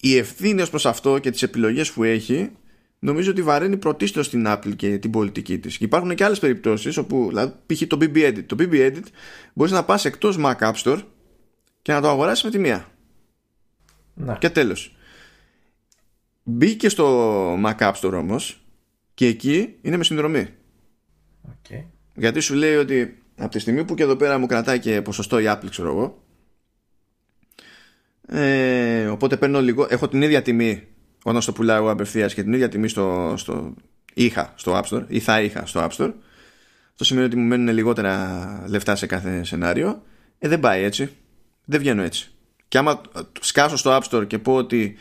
η 0.00 0.16
ευθύνη 0.16 0.62
ως 0.62 0.70
προς 0.70 0.86
αυτό 0.86 1.18
και 1.18 1.30
τις 1.30 1.42
επιλογές 1.42 1.92
που 1.92 2.04
έχει 2.04 2.50
νομίζω 2.98 3.30
ότι 3.30 3.42
βαραίνει 3.42 3.76
πρωτίστως 3.76 4.26
στην 4.26 4.44
Apple 4.46 4.76
και 4.76 4.98
την 4.98 5.10
πολιτική 5.10 5.58
της. 5.58 5.78
Και 5.78 5.84
υπάρχουν 5.84 6.14
και 6.14 6.24
άλλες 6.24 6.38
περιπτώσεις 6.38 6.96
όπου, 6.96 7.26
δηλαδή, 7.28 7.54
π.χ. 7.66 7.82
το 7.86 7.98
BB 8.00 8.16
Edit. 8.16 8.44
Το 8.46 8.56
BB 8.58 8.72
Edit 8.72 9.04
μπορείς 9.54 9.72
να 9.72 9.84
πας 9.84 10.04
εκτός 10.04 10.36
Mac 10.40 10.56
App 10.58 10.74
Store 10.74 11.02
και 11.82 11.92
να 11.92 12.00
το 12.00 12.08
αγοράσεις 12.08 12.44
με 12.44 12.50
τη 12.50 12.58
μία. 12.58 12.88
Να. 14.14 14.36
Και 14.36 14.50
τέλος. 14.50 14.96
Μπήκε 16.42 16.88
στο 16.88 17.54
Mac 17.64 17.76
App 17.78 17.92
Store 17.92 18.12
όμως 18.12 18.64
και 19.14 19.26
εκεί 19.26 19.74
είναι 19.82 19.96
με 19.96 20.04
συνδρομή. 20.04 20.48
Okay. 21.48 21.84
Γιατί 22.14 22.40
σου 22.40 22.54
λέει 22.54 22.74
ότι 22.74 23.22
από 23.36 23.50
τη 23.50 23.58
στιγμή 23.58 23.84
που 23.84 23.94
και 23.94 24.02
εδώ 24.02 24.16
πέρα 24.16 24.38
μου 24.38 24.46
κρατάει 24.46 24.78
και 24.78 25.02
ποσοστό 25.02 25.38
η 25.38 25.44
Apple 25.46 25.70
ξέρω 25.70 25.88
εγώ 25.88 26.23
ε, 28.26 29.06
οπότε 29.06 29.36
παίρνω 29.36 29.60
λίγο 29.60 29.86
έχω 29.90 30.08
την 30.08 30.22
ίδια 30.22 30.42
τιμή 30.42 30.86
όταν 31.24 31.42
στο 31.42 31.52
πουλάω 31.52 31.76
εγώ 31.76 31.90
απευθείας 31.90 32.34
και 32.34 32.42
την 32.42 32.52
ίδια 32.52 32.68
τιμή 32.68 32.88
στο, 32.88 33.34
στο 33.36 33.74
είχα 34.14 34.52
στο 34.56 34.80
App 34.80 34.94
Store 34.94 35.04
ή 35.06 35.20
θα 35.20 35.40
είχα 35.40 35.66
στο 35.66 35.80
App 35.80 35.96
Store 35.96 36.12
Αυτό 36.92 37.04
σημαίνει 37.04 37.26
ότι 37.26 37.36
μου 37.36 37.46
μένουν 37.46 37.74
λιγότερα 37.74 38.64
λεφτά 38.66 38.96
σε 38.96 39.06
κάθε 39.06 39.44
σενάριο. 39.44 40.02
Ε, 40.38 40.48
δεν 40.48 40.60
πάει 40.60 40.82
έτσι. 40.82 41.10
Δεν 41.64 41.80
βγαίνω 41.80 42.02
έτσι. 42.02 42.30
Και 42.68 42.78
άμα 42.78 43.00
σκάσω 43.40 43.76
στο 43.76 43.98
App 43.98 44.02
Store 44.10 44.26
και 44.26 44.38
πω 44.38 44.54
ότι 44.54 44.96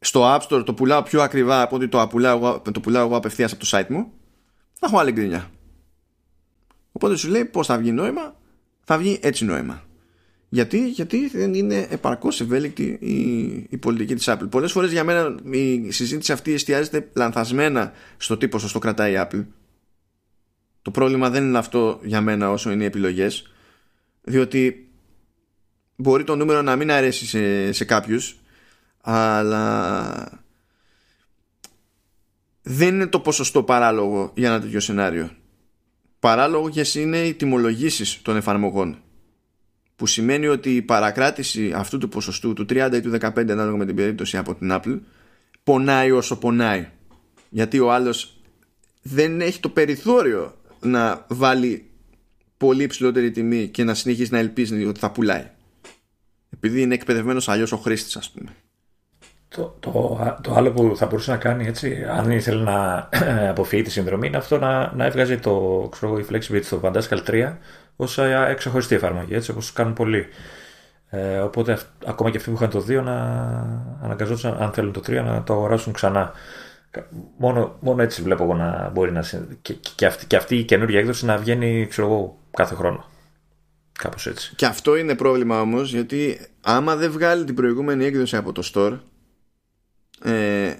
στο 0.00 0.34
App 0.34 0.40
Store 0.40 0.64
το 0.64 0.74
πουλάω 0.74 1.02
πιο 1.02 1.22
ακριβά 1.22 1.62
από 1.62 1.76
ότι 1.76 1.88
το 1.88 2.06
πουλάω, 2.10 2.60
το 2.60 2.80
πουλάω 2.80 3.06
εγώ 3.06 3.16
απευθείας 3.16 3.52
από 3.52 3.60
το 3.60 3.68
site 3.72 3.88
μου, 3.88 4.12
θα 4.72 4.86
έχω 4.86 4.98
άλλη 4.98 5.12
γκρινιά. 5.12 5.50
Οπότε 6.92 7.16
σου 7.16 7.28
λέει 7.28 7.44
πώς 7.44 7.66
θα 7.66 7.78
βγει 7.78 7.92
νόημα, 7.92 8.36
θα 8.84 8.98
βγει 8.98 9.18
έτσι 9.22 9.44
νόημα. 9.44 9.85
Γιατί, 10.56 10.88
γιατί 10.88 11.28
δεν 11.28 11.54
είναι 11.54 11.86
επαρκώς 11.90 12.40
ευέλικτη 12.40 12.82
η, 13.00 13.16
η 13.70 13.76
πολιτική 13.76 14.14
της 14.14 14.28
Apple. 14.28 14.50
Πολλές 14.50 14.72
φορές 14.72 14.90
για 14.92 15.04
μένα 15.04 15.34
η 15.50 15.90
συζήτηση 15.90 16.32
αυτή 16.32 16.52
εστιάζεται 16.52 17.08
λανθασμένα 17.14 17.92
στο 18.16 18.36
τι 18.36 18.48
ποσοστό 18.48 18.78
κρατάει 18.78 19.12
η 19.12 19.16
Apple. 19.18 19.44
Το 20.82 20.90
πρόβλημα 20.90 21.30
δεν 21.30 21.44
είναι 21.44 21.58
αυτό 21.58 22.00
για 22.02 22.20
μένα 22.20 22.50
όσο 22.50 22.70
είναι 22.70 22.82
οι 22.82 22.86
επιλογές. 22.86 23.52
Διότι 24.22 24.88
μπορεί 25.96 26.24
το 26.24 26.36
νούμερο 26.36 26.62
να 26.62 26.76
μην 26.76 26.90
αρέσει 26.90 27.26
σε, 27.26 27.72
σε 27.72 27.84
κάποιους 27.84 28.38
αλλά 29.00 30.42
δεν 32.62 32.94
είναι 32.94 33.06
το 33.06 33.20
ποσοστό 33.20 33.62
παράλογο 33.62 34.32
για 34.34 34.48
ένα 34.48 34.60
τέτοιο 34.60 34.80
σενάριο. 34.80 35.30
Παράλογο 36.18 36.70
είναι 36.94 37.18
οι 37.18 37.34
τιμολογήσεις 37.34 38.22
των 38.22 38.36
εφαρμογών 38.36 39.00
που 39.96 40.06
σημαίνει 40.06 40.46
ότι 40.46 40.76
η 40.76 40.82
παρακράτηση 40.82 41.72
αυτού 41.74 41.98
του 41.98 42.08
ποσοστού 42.08 42.52
του 42.52 42.66
30 42.68 42.90
ή 42.92 43.00
του 43.00 43.12
15 43.20 43.50
ανάλογα 43.50 43.76
με 43.76 43.86
την 43.86 43.96
περίπτωση 43.96 44.36
από 44.36 44.54
την 44.54 44.68
Apple 44.72 44.98
πονάει 45.62 46.10
όσο 46.10 46.38
πονάει 46.38 46.88
γιατί 47.48 47.78
ο 47.78 47.92
άλλος 47.92 48.40
δεν 49.02 49.40
έχει 49.40 49.60
το 49.60 49.68
περιθώριο 49.68 50.54
να 50.80 51.24
βάλει 51.28 51.90
πολύ 52.56 52.82
υψηλότερη 52.82 53.30
τιμή 53.30 53.68
και 53.68 53.84
να 53.84 53.94
συνεχίσει 53.94 54.32
να 54.32 54.38
ελπίζει 54.38 54.84
ότι 54.84 55.00
θα 55.00 55.10
πουλάει 55.10 55.50
επειδή 56.56 56.82
είναι 56.82 56.94
εκπαιδευμένος 56.94 57.48
αλλιώς 57.48 57.72
ο 57.72 57.76
χρήστης, 57.76 58.16
ας 58.16 58.30
πούμε. 58.30 58.50
Το, 59.48 59.76
το, 59.80 60.18
το, 60.42 60.54
άλλο 60.54 60.72
που 60.72 60.96
θα 60.96 61.06
μπορούσε 61.06 61.30
να 61.30 61.36
κάνει 61.36 61.66
έτσι, 61.66 62.04
αν 62.08 62.30
ήθελε 62.30 62.62
να 62.62 63.08
αποφύγει 63.50 63.82
τη 63.82 63.90
συνδρομή, 63.90 64.26
είναι 64.26 64.36
αυτό 64.36 64.58
να, 64.58 64.92
να 64.94 65.04
έβγαζε 65.04 65.36
το 65.36 65.88
ξέρω, 65.90 66.18
η 66.18 66.26
FlexiBit 66.30 66.62
στο 66.62 66.80
Fantastical 66.82 67.18
3 67.26 67.52
ως 67.96 68.18
εξεχωριστή 68.48 68.94
εφαρμογή, 68.94 69.34
έτσι 69.34 69.50
όπως 69.50 69.72
κάνουν 69.72 69.92
πολλοί. 69.92 70.26
Ε, 71.08 71.38
οπότε 71.38 71.78
ακόμα 72.06 72.30
και 72.30 72.36
αυτοί 72.36 72.50
που 72.50 72.56
είχαν 72.56 72.70
το 72.70 72.84
2 72.88 73.02
να 73.02 73.16
αναγκαζόντουσαν, 74.02 74.56
αν 74.62 74.72
θέλουν 74.72 74.92
το 74.92 75.00
3, 75.06 75.12
να 75.24 75.42
το 75.42 75.52
αγοράσουν 75.52 75.92
ξανά. 75.92 76.32
Μόνο, 77.38 77.76
μόνο 77.80 78.02
έτσι 78.02 78.22
βλέπω 78.22 78.42
εγώ 78.42 78.54
να 78.54 78.90
μπορεί 78.94 79.12
να. 79.12 79.24
Και, 79.62 79.74
και, 79.94 80.06
αυτή, 80.06 80.26
και 80.26 80.36
αυτή 80.36 80.56
η 80.56 80.64
καινούργια 80.64 80.98
έκδοση 80.98 81.24
να 81.24 81.36
βγαίνει 81.36 81.86
ξέρω 81.86 82.06
εγώ, 82.06 82.38
κάθε 82.50 82.74
χρόνο. 82.74 83.04
Κάπως 83.98 84.26
έτσι. 84.26 84.52
Και 84.56 84.66
αυτό 84.66 84.96
είναι 84.96 85.14
πρόβλημα 85.14 85.60
όμως 85.60 85.92
γιατί 85.92 86.40
άμα 86.60 86.96
δεν 86.96 87.10
βγάλει 87.10 87.44
την 87.44 87.54
προηγούμενη 87.54 88.04
έκδοση 88.04 88.36
από 88.36 88.52
το 88.52 88.70
store 88.74 88.98
ε, 90.22 90.74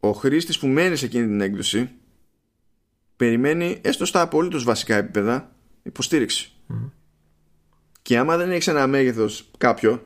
ο 0.00 0.12
χρήστης 0.12 0.58
που 0.58 0.66
μένει 0.66 0.96
σε 0.96 1.04
εκείνη 1.04 1.26
την 1.26 1.40
έκδοση 1.40 1.90
περιμένει 3.16 3.80
έστω 3.82 4.04
στα 4.04 4.20
απολύτως 4.20 4.64
βασικά 4.64 4.96
επίπεδα 4.96 5.52
υποστήριξη. 5.82 6.52
Και 8.02 8.18
άμα 8.18 8.36
δεν 8.36 8.50
έχεις 8.50 8.66
ένα 8.66 8.86
μέγεθος 8.86 9.50
κάποιο 9.58 10.02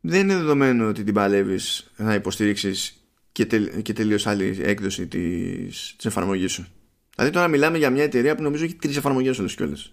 δεν 0.00 0.20
είναι 0.20 0.36
δεδομένο 0.36 0.88
ότι 0.88 1.04
την 1.04 1.14
παλεύεις 1.14 1.90
να 1.96 2.14
υποστηρίξεις 2.14 3.04
και, 3.32 3.46
τελ, 3.46 3.82
και 3.82 3.92
τελείως 3.92 4.26
άλλη 4.26 4.58
έκδοση 4.62 5.06
της, 5.06 5.94
της 5.96 6.04
εφαρμογής 6.04 6.52
σου. 6.52 6.66
Δηλαδή 7.14 7.32
τώρα 7.32 7.48
μιλάμε 7.48 7.78
για 7.78 7.90
μια 7.90 8.02
εταιρεία 8.02 8.34
που 8.34 8.42
νομίζω 8.42 8.64
έχει 8.64 8.74
τρεις 8.74 8.96
εφαρμογές 8.96 9.38
όλες 9.38 9.54
και 9.54 9.62
όλες 9.62 9.92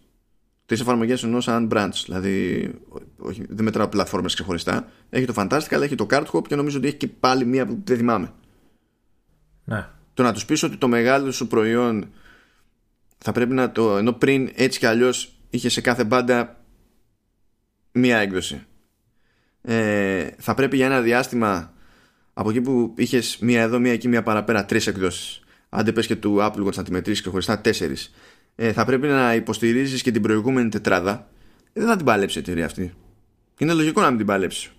τρεις 0.67 0.79
εφαρμογές 0.79 1.23
ενός 1.23 1.43
σαν 1.43 1.69
branch. 1.71 2.01
Δηλαδή, 2.05 2.71
όχι, 3.17 3.45
δεν 3.49 3.63
μετράω 3.63 3.87
πλατφόρμες 3.87 4.33
ξεχωριστά. 4.33 4.87
Έχει 5.09 5.25
το 5.25 5.33
Fantastic, 5.35 5.67
αλλά 5.71 5.83
έχει 5.83 5.95
το 5.95 6.07
Card 6.09 6.25
Hop 6.31 6.47
και 6.47 6.55
νομίζω 6.55 6.77
ότι 6.77 6.87
έχει 6.87 6.95
και 6.95 7.07
πάλι 7.07 7.45
μία 7.45 7.65
που 7.65 7.81
δεν 7.83 7.97
θυμάμαι. 7.97 8.33
Ναι. 9.63 9.87
Το 10.13 10.23
να 10.23 10.33
τους 10.33 10.45
πεις 10.45 10.63
ότι 10.63 10.77
το 10.77 10.87
μεγάλο 10.87 11.31
σου 11.31 11.47
προϊόν 11.47 12.09
θα 13.17 13.31
πρέπει 13.31 13.53
να 13.53 13.71
το. 13.71 13.97
ενώ 13.97 14.13
πριν 14.13 14.51
έτσι 14.55 14.79
κι 14.79 14.85
αλλιώς 14.85 15.39
είχε 15.49 15.69
σε 15.69 15.81
κάθε 15.81 16.03
μπάντα 16.03 16.63
μία 17.91 18.17
έκδοση. 18.17 18.65
Ε, 19.61 20.29
θα 20.37 20.53
πρέπει 20.53 20.75
για 20.75 20.85
ένα 20.85 21.01
διάστημα 21.01 21.73
από 22.33 22.49
εκεί 22.49 22.61
που 22.61 22.93
είχες 22.97 23.37
μία 23.39 23.61
εδώ, 23.61 23.79
μία 23.79 23.91
εκεί, 23.91 24.07
μία 24.07 24.23
παραπέρα, 24.23 24.65
τρεις 24.65 24.87
εκδόσεις. 24.87 25.41
Αν 25.69 25.93
πες 25.93 26.07
και 26.07 26.15
του 26.15 26.37
Apple 26.39 26.65
Watch 26.65 26.73
να 26.75 26.83
τη 26.83 26.91
μετρήσεις 26.91 27.21
ξεχωριστά, 27.21 27.61
τέσσερις 27.61 28.11
ε, 28.59 28.73
θα 28.73 28.85
πρέπει 28.85 29.07
να 29.07 29.33
υποστηρίζεις 29.33 30.01
και 30.01 30.11
την 30.11 30.21
προηγούμενη 30.21 30.69
τετράδα 30.69 31.29
ε, 31.73 31.79
δεν 31.79 31.89
θα 31.89 31.95
την 31.95 32.05
παλέψει 32.05 32.37
η 32.37 32.41
εταιρεία 32.41 32.65
αυτή 32.65 32.93
είναι 33.57 33.73
λογικό 33.73 34.01
να 34.01 34.07
μην 34.07 34.17
την 34.17 34.25
παλέψει 34.25 34.71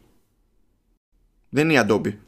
δεν 1.48 1.70
είναι 1.70 1.80
η 1.80 1.84
Adobe 1.88 2.02
ναι. 2.04 2.18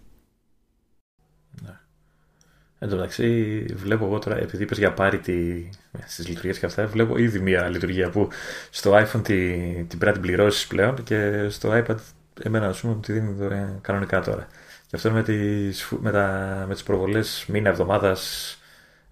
Εν 2.83 2.89
τω 2.89 2.97
μεταξύ 2.97 3.65
βλέπω 3.75 4.05
εγώ 4.05 4.19
τώρα 4.19 4.37
επειδή 4.37 4.63
είπες 4.63 4.79
για 4.79 4.93
πάρει 4.93 5.19
τη... 5.19 5.69
στις 6.07 6.29
λειτουργίες 6.29 6.59
και 6.59 6.67
αυτά 6.67 6.87
βλέπω 6.87 7.19
ήδη 7.19 7.39
μια 7.39 7.69
λειτουργία 7.69 8.11
που 8.11 8.29
στο 8.71 8.93
iPhone 8.93 9.23
τη, 9.23 9.49
την 9.89 9.99
πρέπει 9.99 10.05
να 10.05 10.13
την 10.13 10.21
πληρώσεις 10.23 10.67
πλέον 10.67 11.03
και 11.03 11.49
στο 11.49 11.71
iPad 11.73 11.97
εμένα 12.43 12.67
ας 12.67 12.81
πούμε 12.81 12.97
τη 13.03 13.13
δίνει 13.13 13.79
κανονικά 13.81 14.21
τώρα 14.21 14.47
και 14.87 14.97
αυτό 14.97 15.11
με 15.11 15.23
τις, 15.23 15.89
με, 16.01 16.11
τα, 16.11 16.65
με 16.69 16.75
τις 16.75 16.83
προβολές 16.83 17.45
μήνα, 17.49 17.69
εβδομάδας 17.69 18.55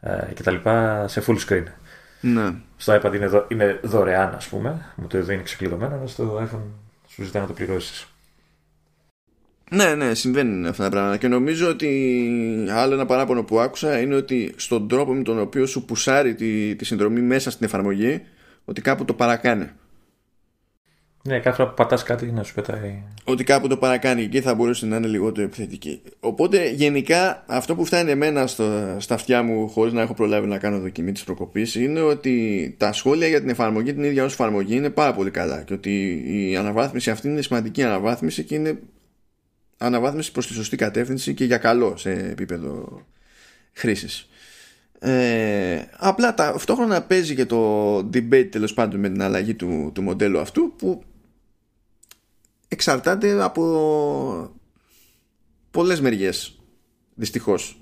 ε, 0.01 0.33
και 0.35 0.43
τα 0.43 0.51
λοιπά 0.51 1.09
σε 1.09 1.23
full 1.27 1.39
screen 1.47 1.65
ναι. 2.21 2.55
Στο 2.77 2.95
iPad 2.95 3.15
είναι, 3.15 3.27
δω, 3.27 3.47
είναι 3.49 3.81
δωρεάν, 3.83 4.35
ας 4.35 4.49
πούμε. 4.49 4.87
Μου 4.95 5.07
το 5.07 5.23
δίνει 5.23 5.43
ξεκλειδωμένο, 5.43 5.95
αλλά 5.95 6.07
στο 6.07 6.39
iPhone 6.43 6.63
σου 7.09 7.25
ζητάει 7.25 7.43
να 7.43 7.49
το 7.49 7.55
πληρώσεις. 7.55 8.07
Ναι, 9.71 9.95
ναι, 9.95 10.15
συμβαίνουν 10.15 10.67
αυτά 10.67 10.83
τα 10.83 10.91
πράγματα. 10.91 11.17
Και 11.17 11.29
νομίζω 11.29 11.69
ότι 11.69 12.69
άλλο 12.71 12.95
ένα 12.95 13.07
παράπονο 13.07 13.45
που 13.45 13.61
άκουσα 13.61 14.01
είναι 14.01 14.15
ότι 14.15 14.55
στον 14.57 14.89
τρόπο 14.89 15.15
με 15.15 15.23
τον 15.23 15.39
οποίο 15.39 15.67
σου 15.67 15.85
πουσάρει 15.85 16.35
τη, 16.35 16.77
τη 16.77 16.85
συνδρομή 16.85 17.21
μέσα 17.21 17.51
στην 17.51 17.67
εφαρμογή, 17.67 18.23
ότι 18.65 18.81
κάπου 18.81 19.05
το 19.05 19.15
παρακάνε. 19.15 19.75
Ναι, 21.23 21.39
κάθε 21.41 21.57
φορά 21.57 21.69
που 21.69 21.75
πατάς 21.75 22.03
κάτι 22.03 22.33
να 22.33 22.43
σου 22.43 22.55
πετάει. 22.55 23.03
Ότι 23.25 23.45
κάπου 23.45 23.69
το 23.69 23.77
παρακάνει 23.77 24.23
εκεί 24.23 24.41
θα 24.41 24.55
μπορούσε 24.55 24.87
να 24.87 24.97
είναι 24.97 25.07
λιγότερο 25.07 25.47
επιθετική. 25.47 26.03
Οπότε 26.21 26.71
γενικά 26.71 27.45
αυτό 27.47 27.75
που 27.75 27.85
φτάνει 27.85 28.11
εμένα 28.11 28.47
στο, 28.47 28.97
στα 28.99 29.15
αυτιά 29.15 29.43
μου 29.43 29.69
χωρίς 29.69 29.93
να 29.93 30.03
έχω 30.03 30.15
προλάβει 30.15 30.47
να 30.47 30.59
κάνω 30.59 30.79
δοκιμή 30.79 31.13
της 31.13 31.25
προκοπής 31.25 31.75
είναι 31.75 32.01
ότι 32.01 32.75
τα 32.79 32.93
σχόλια 32.93 33.27
για 33.27 33.41
την 33.41 33.49
εφαρμογή, 33.49 33.93
την 33.93 34.05
ίδια 34.05 34.25
ως 34.25 34.33
εφαρμογή 34.33 34.77
είναι 34.77 34.91
πάρα 34.91 35.15
πολύ 35.15 35.31
καλά. 35.31 35.63
Και 35.63 35.73
ότι 35.73 36.23
η 36.27 36.57
αναβάθμιση 36.57 37.11
αυτή 37.11 37.29
είναι 37.29 37.43
σημαντική 37.43 37.83
αναβάθμιση 37.83 38.45
και 38.45 38.55
είναι 38.55 38.79
αναβάθμιση 39.79 40.33
προς 40.33 40.47
τη 40.47 40.53
σωστή 40.53 40.77
κατεύθυνση 40.77 41.35
και 41.35 41.45
για 41.45 41.59
καλό 41.59 41.97
σε 41.97 42.11
επίπεδο 42.11 43.03
χρήσης. 43.73 44.29
Ε, 44.99 45.83
απλά 45.97 46.35
ταυτόχρονα 46.35 47.03
παίζει 47.03 47.35
και 47.35 47.47
το 47.47 47.97
debate 47.99 48.49
τέλος 48.51 48.75
πάντων 48.75 49.01
με 49.01 49.09
την 49.09 49.23
αλλαγή 49.23 49.55
του, 49.55 49.91
του 49.95 50.03
μοντέλου 50.03 50.39
αυτού 50.39 50.75
που 50.77 51.03
εξαρτάται 52.69 53.43
από 53.43 54.57
πολλές 55.71 56.01
μεριές 56.01 56.59
δυστυχώς. 57.15 57.81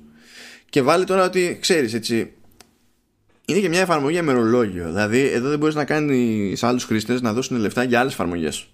Και 0.70 0.82
βάλει 0.82 1.04
τώρα 1.04 1.24
ότι 1.24 1.58
ξέρεις 1.60 1.94
έτσι 1.94 2.32
είναι 3.46 3.60
και 3.60 3.68
μια 3.68 3.80
εφαρμογή 3.80 4.22
μερολόγιο 4.22 4.86
δηλαδή 4.86 5.20
εδώ 5.20 5.48
δεν 5.48 5.58
μπορείς 5.58 5.74
να 5.74 5.84
κάνεις 5.84 6.62
άλλους 6.62 6.84
χρήστες 6.84 7.20
να 7.20 7.32
δώσουν 7.32 7.56
λεφτά 7.56 7.82
για 7.82 8.00
άλλες 8.00 8.12
εφαρμογές 8.12 8.68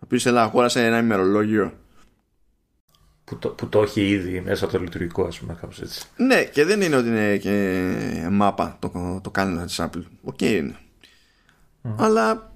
θα 0.00 0.06
πεις 0.06 0.26
έλα 0.26 0.42
αγόρασε 0.42 0.84
ένα 0.84 0.98
ημερολόγιο 0.98 1.78
που 3.24 3.38
το, 3.38 3.48
που 3.48 3.68
το 3.68 3.82
έχει 3.82 4.08
ήδη 4.08 4.40
μέσα 4.40 4.64
από 4.64 4.72
το 4.72 4.82
λειτουργικό 4.82 5.24
ας 5.24 5.38
πούμε 5.38 5.56
κάπως 5.60 5.80
έτσι. 5.80 6.04
Ναι 6.16 6.44
και 6.44 6.64
δεν 6.64 6.80
είναι 6.80 6.96
ότι 6.96 7.08
είναι 7.08 7.36
και 7.36 8.28
μάπα 8.30 8.76
το, 8.78 9.20
το 9.22 9.30
calendar 9.34 9.62
της 9.66 9.80
Apple. 9.80 10.02
OK 10.22 10.36
okay 10.38 10.42
είναι 10.42 10.76
αλλά 11.96 12.52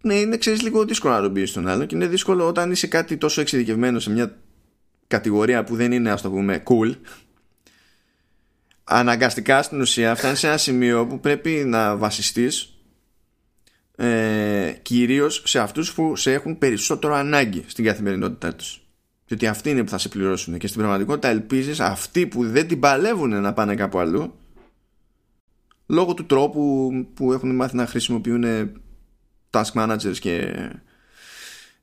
ναι, 0.00 0.14
είναι 0.14 0.36
ξέρεις 0.36 0.62
λίγο 0.62 0.84
δύσκολο 0.84 1.14
να 1.14 1.20
τον 1.20 1.32
πεις 1.32 1.50
στον 1.50 1.68
άλλο 1.68 1.84
και 1.84 1.94
είναι 1.94 2.06
δύσκολο 2.06 2.46
όταν 2.46 2.70
είσαι 2.70 2.86
κάτι 2.86 3.16
τόσο 3.16 3.40
εξειδικευμένο 3.40 3.98
σε 3.98 4.10
μια 4.10 4.36
κατηγορία 5.06 5.64
που 5.64 5.76
δεν 5.76 5.92
είναι, 5.92 6.10
ας 6.10 6.22
το 6.22 6.30
πούμε, 6.30 6.62
cool. 6.66 6.94
Αναγκαστικά 8.84 9.62
στην 9.62 9.80
ουσία 9.80 10.14
φτάνεις 10.14 10.38
σε 10.38 10.46
ένα 10.46 10.56
σημείο 10.56 11.06
που 11.06 11.20
πρέπει 11.20 11.50
να 11.50 11.96
βασιστείς 11.96 12.75
ε, 13.96 14.72
κυρίως 14.82 15.42
σε 15.46 15.58
αυτούς 15.58 15.92
που 15.92 16.16
σε 16.16 16.32
έχουν 16.32 16.58
περισσότερο 16.58 17.14
ανάγκη 17.14 17.64
στην 17.66 17.84
καθημερινότητά 17.84 18.54
τους. 18.54 18.80
Διότι 19.26 19.46
αυτοί 19.46 19.70
είναι 19.70 19.82
που 19.82 19.90
θα 19.90 19.98
σε 19.98 20.08
πληρώσουν 20.08 20.58
και 20.58 20.66
στην 20.66 20.78
πραγματικότητα 20.78 21.28
ελπίζεις 21.28 21.80
αυτοί 21.80 22.26
που 22.26 22.48
δεν 22.48 22.68
την 22.68 22.80
παλεύουν 22.80 23.40
να 23.40 23.52
πάνε 23.52 23.74
κάπου 23.74 23.98
αλλού 23.98 24.34
λόγω 25.86 26.14
του 26.14 26.26
τρόπου 26.26 26.92
που 27.14 27.32
έχουν 27.32 27.54
μάθει 27.54 27.76
να 27.76 27.86
χρησιμοποιούν 27.86 28.44
task 29.50 29.72
managers 29.74 30.18
και, 30.20 30.54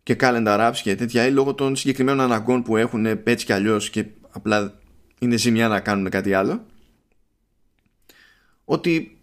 και 0.04 0.16
calendar 0.20 0.70
apps 0.70 0.80
και 0.84 0.96
τέτοια 0.96 1.26
ή 1.26 1.32
λόγω 1.32 1.54
των 1.54 1.76
συγκεκριμένων 1.76 2.22
αναγκών 2.22 2.64
που 2.64 2.78
έχουν 2.78 3.06
έτσι 3.06 3.46
κι 3.46 3.54
αλλιώς 3.54 3.90
και 3.90 4.06
απλά 4.30 4.80
είναι 5.20 5.36
ζημιά 5.36 5.68
να 5.68 5.80
κάνουν 5.80 6.10
κάτι 6.10 6.34
άλλο 6.34 6.66
ότι 8.66 9.20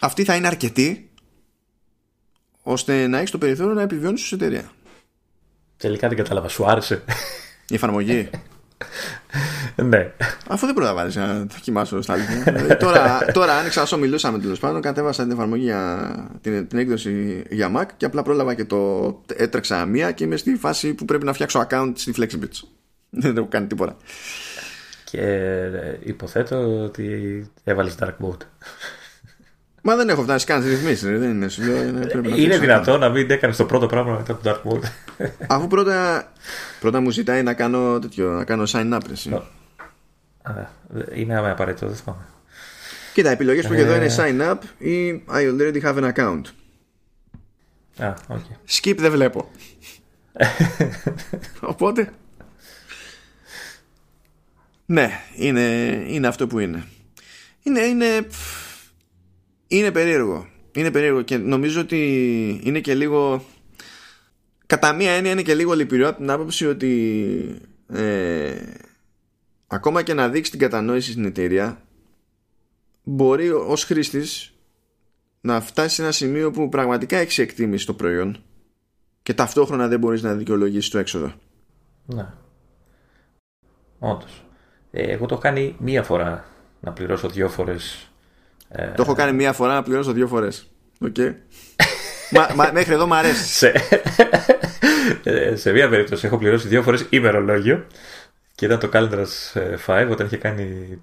αυτή 0.00 0.24
θα 0.24 0.36
είναι 0.36 0.46
αρκετή 0.46 1.11
ώστε 2.62 3.06
να 3.06 3.18
έχεις 3.18 3.30
το 3.30 3.38
περιθώριο 3.38 3.74
να 3.74 3.82
επιβιώνεις 3.82 4.26
στην 4.26 4.38
εταιρεία. 4.40 4.70
Τελικά 5.76 6.08
δεν 6.08 6.16
κατάλαβα, 6.16 6.48
σου 6.48 6.66
άρεσε. 6.66 7.02
Η 7.68 7.74
εφαρμογή. 7.74 8.30
ναι. 9.90 10.12
Αφού 10.48 10.66
δεν 10.66 10.74
προλαβαίνεις 10.74 11.16
να 11.16 11.34
δοκιμάσω 11.34 12.02
στα 12.02 12.12
αλήθεια. 12.12 12.52
Δηλαδή, 12.52 12.76
τώρα, 12.76 13.24
τώρα 13.32 13.52
άνοιξα 13.54 13.82
όσο 13.82 13.98
μιλούσαμε 13.98 14.38
τέλος 14.38 14.58
πάντων, 14.58 14.80
κατέβασα 14.80 15.22
την 15.22 15.32
εφαρμογή 15.32 15.62
για 15.62 16.14
την, 16.40 16.68
την 16.68 16.78
έκδοση 16.78 17.42
για 17.50 17.72
Mac 17.76 17.86
και 17.96 18.04
απλά 18.04 18.22
πρόλαβα 18.22 18.54
και 18.54 18.64
το 18.64 19.22
έτρεξα 19.36 19.86
μία 19.86 20.12
και 20.12 20.24
είμαι 20.24 20.36
στη 20.36 20.56
φάση 20.56 20.94
που 20.94 21.04
πρέπει 21.04 21.24
να 21.24 21.32
φτιάξω 21.32 21.66
account 21.68 21.92
στη 21.94 22.12
Flexibits. 22.16 22.68
δεν 23.22 23.36
έχω 23.36 23.46
κάνει 23.46 23.66
τίποτα. 23.66 23.96
Και 25.04 25.20
ε, 25.20 25.98
υποθέτω 26.02 26.82
ότι 26.84 27.46
έβαλες 27.64 27.94
dark 28.00 28.14
mode. 28.24 28.46
Μα 29.84 29.96
δεν 29.96 30.08
έχω 30.08 30.22
φτάσει 30.22 30.46
καν 30.46 30.60
στις 30.60 30.70
ρυθμίσεις. 30.70 31.16
Δεν 31.16 31.30
είναι, 31.30 31.48
σου 31.48 31.62
λέω, 31.62 31.82
είναι, 31.82 32.06
πρέπει 32.06 32.28
να 32.28 32.36
Είναι 32.36 32.54
φτιάξω 32.54 32.60
δυνατό 32.60 32.98
να 32.98 33.08
μην 33.08 33.30
έκανες 33.30 33.56
το 33.56 33.64
πρώτο 33.64 33.86
πράγμα 33.86 34.16
μετά 34.16 34.36
το 34.36 34.50
dark 34.50 34.72
mode. 34.72 34.82
Αφού 35.46 35.66
πρώτα, 35.66 36.32
πρώτα 36.80 37.00
μου 37.00 37.10
ζητάει 37.10 37.42
να 37.42 37.54
κάνω, 37.54 37.98
τέτοιο, 37.98 38.30
να 38.30 38.44
κάνω 38.44 38.62
sign 38.66 38.94
up. 38.94 39.10
Εσύ. 39.10 39.32
Α, 40.42 40.52
είναι 41.14 41.50
απαραίτητο, 41.50 41.86
δεν 41.86 41.96
θυμάμαι. 41.96 42.26
Κοίτα, 43.12 43.30
επιλογές 43.30 43.66
που 43.66 43.72
έχει 43.72 43.82
εδώ 43.82 43.92
Ε. 43.92 43.96
είναι 43.96 44.14
sign 44.16 44.50
up 44.52 44.84
ή 44.86 45.22
I 45.32 45.50
already 45.50 45.82
have 45.82 45.96
an 46.02 46.12
account. 46.12 46.42
Α, 47.98 48.14
OK. 48.28 48.44
Skip 48.68 48.96
δεν 48.96 49.10
βλέπω. 49.10 49.50
Οπότε. 51.60 52.12
Ναι, 54.86 55.10
είναι, 55.36 55.60
είναι 56.06 56.26
αυτό 56.26 56.46
που 56.46 56.58
είναι. 56.58 56.84
Είναι, 57.62 57.80
είναι, 57.80 58.26
είναι 59.76 59.90
περίεργο. 59.92 60.46
Είναι 60.72 60.90
περίεργο 60.90 61.22
και 61.22 61.36
νομίζω 61.36 61.80
ότι 61.80 62.60
είναι 62.64 62.80
και 62.80 62.94
λίγο. 62.94 63.44
Κατά 64.66 64.92
μία 64.92 65.10
έννοια 65.10 65.32
είναι 65.32 65.42
και 65.42 65.54
λίγο 65.54 65.72
λυπηρό 65.72 66.08
από 66.08 66.16
την 66.16 66.30
άποψη 66.30 66.66
ότι 66.66 67.60
ε, 67.88 68.54
ακόμα 69.66 70.02
και 70.02 70.14
να 70.14 70.28
δείξει 70.28 70.50
την 70.50 70.60
κατανόηση 70.60 71.10
στην 71.10 71.24
εταιρεία 71.24 71.82
μπορεί 73.02 73.50
ως 73.50 73.84
χρήστης 73.84 74.54
να 75.40 75.60
φτάσει 75.60 75.94
σε 75.94 76.02
ένα 76.02 76.10
σημείο 76.10 76.50
που 76.50 76.68
πραγματικά 76.68 77.16
έχει 77.16 77.40
εκτίμηση 77.40 77.86
το 77.86 77.94
προϊόν 77.94 78.42
και 79.22 79.34
ταυτόχρονα 79.34 79.88
δεν 79.88 79.98
μπορείς 79.98 80.22
να 80.22 80.34
δικαιολογήσεις 80.34 80.90
το 80.90 80.98
έξοδο. 80.98 81.32
Ναι. 82.06 82.26
Όντως. 83.98 84.44
Ε, 84.90 85.02
εγώ 85.02 85.26
το 85.26 85.34
έχω 85.34 85.42
κάνει 85.42 85.76
μία 85.78 86.02
φορά 86.02 86.44
να 86.80 86.92
πληρώσω 86.92 87.28
δύο 87.28 87.48
φορές. 87.48 88.11
Ε, 88.74 88.86
Το 88.86 89.02
έχω 89.02 89.14
κάνει 89.14 89.32
μία 89.32 89.52
φορά 89.52 89.74
να 89.74 89.82
πληρώσω 89.82 90.12
δύο 90.12 90.26
φορές. 90.26 90.66
Οκ. 91.00 91.16
μα, 92.36 92.48
μα, 92.54 92.70
μέχρι 92.72 92.94
εδώ 92.94 93.06
μου 93.06 93.14
αρέσει. 93.14 93.44
σε, 93.44 93.72
ε, 95.22 95.56
σε 95.62 95.72
μία 95.72 95.88
περίπτωση 95.88 96.26
έχω 96.26 96.38
πληρώσει 96.38 96.68
δύο 96.68 96.82
φορές 96.82 97.06
ημερολόγιο 97.10 97.86
και 98.54 98.64
ήταν 98.64 98.78
το 98.78 98.88
Calendars 98.92 99.60
5 99.86 100.08
όταν 100.10 100.26
είχε 100.26 100.36
κάνει 100.36 100.98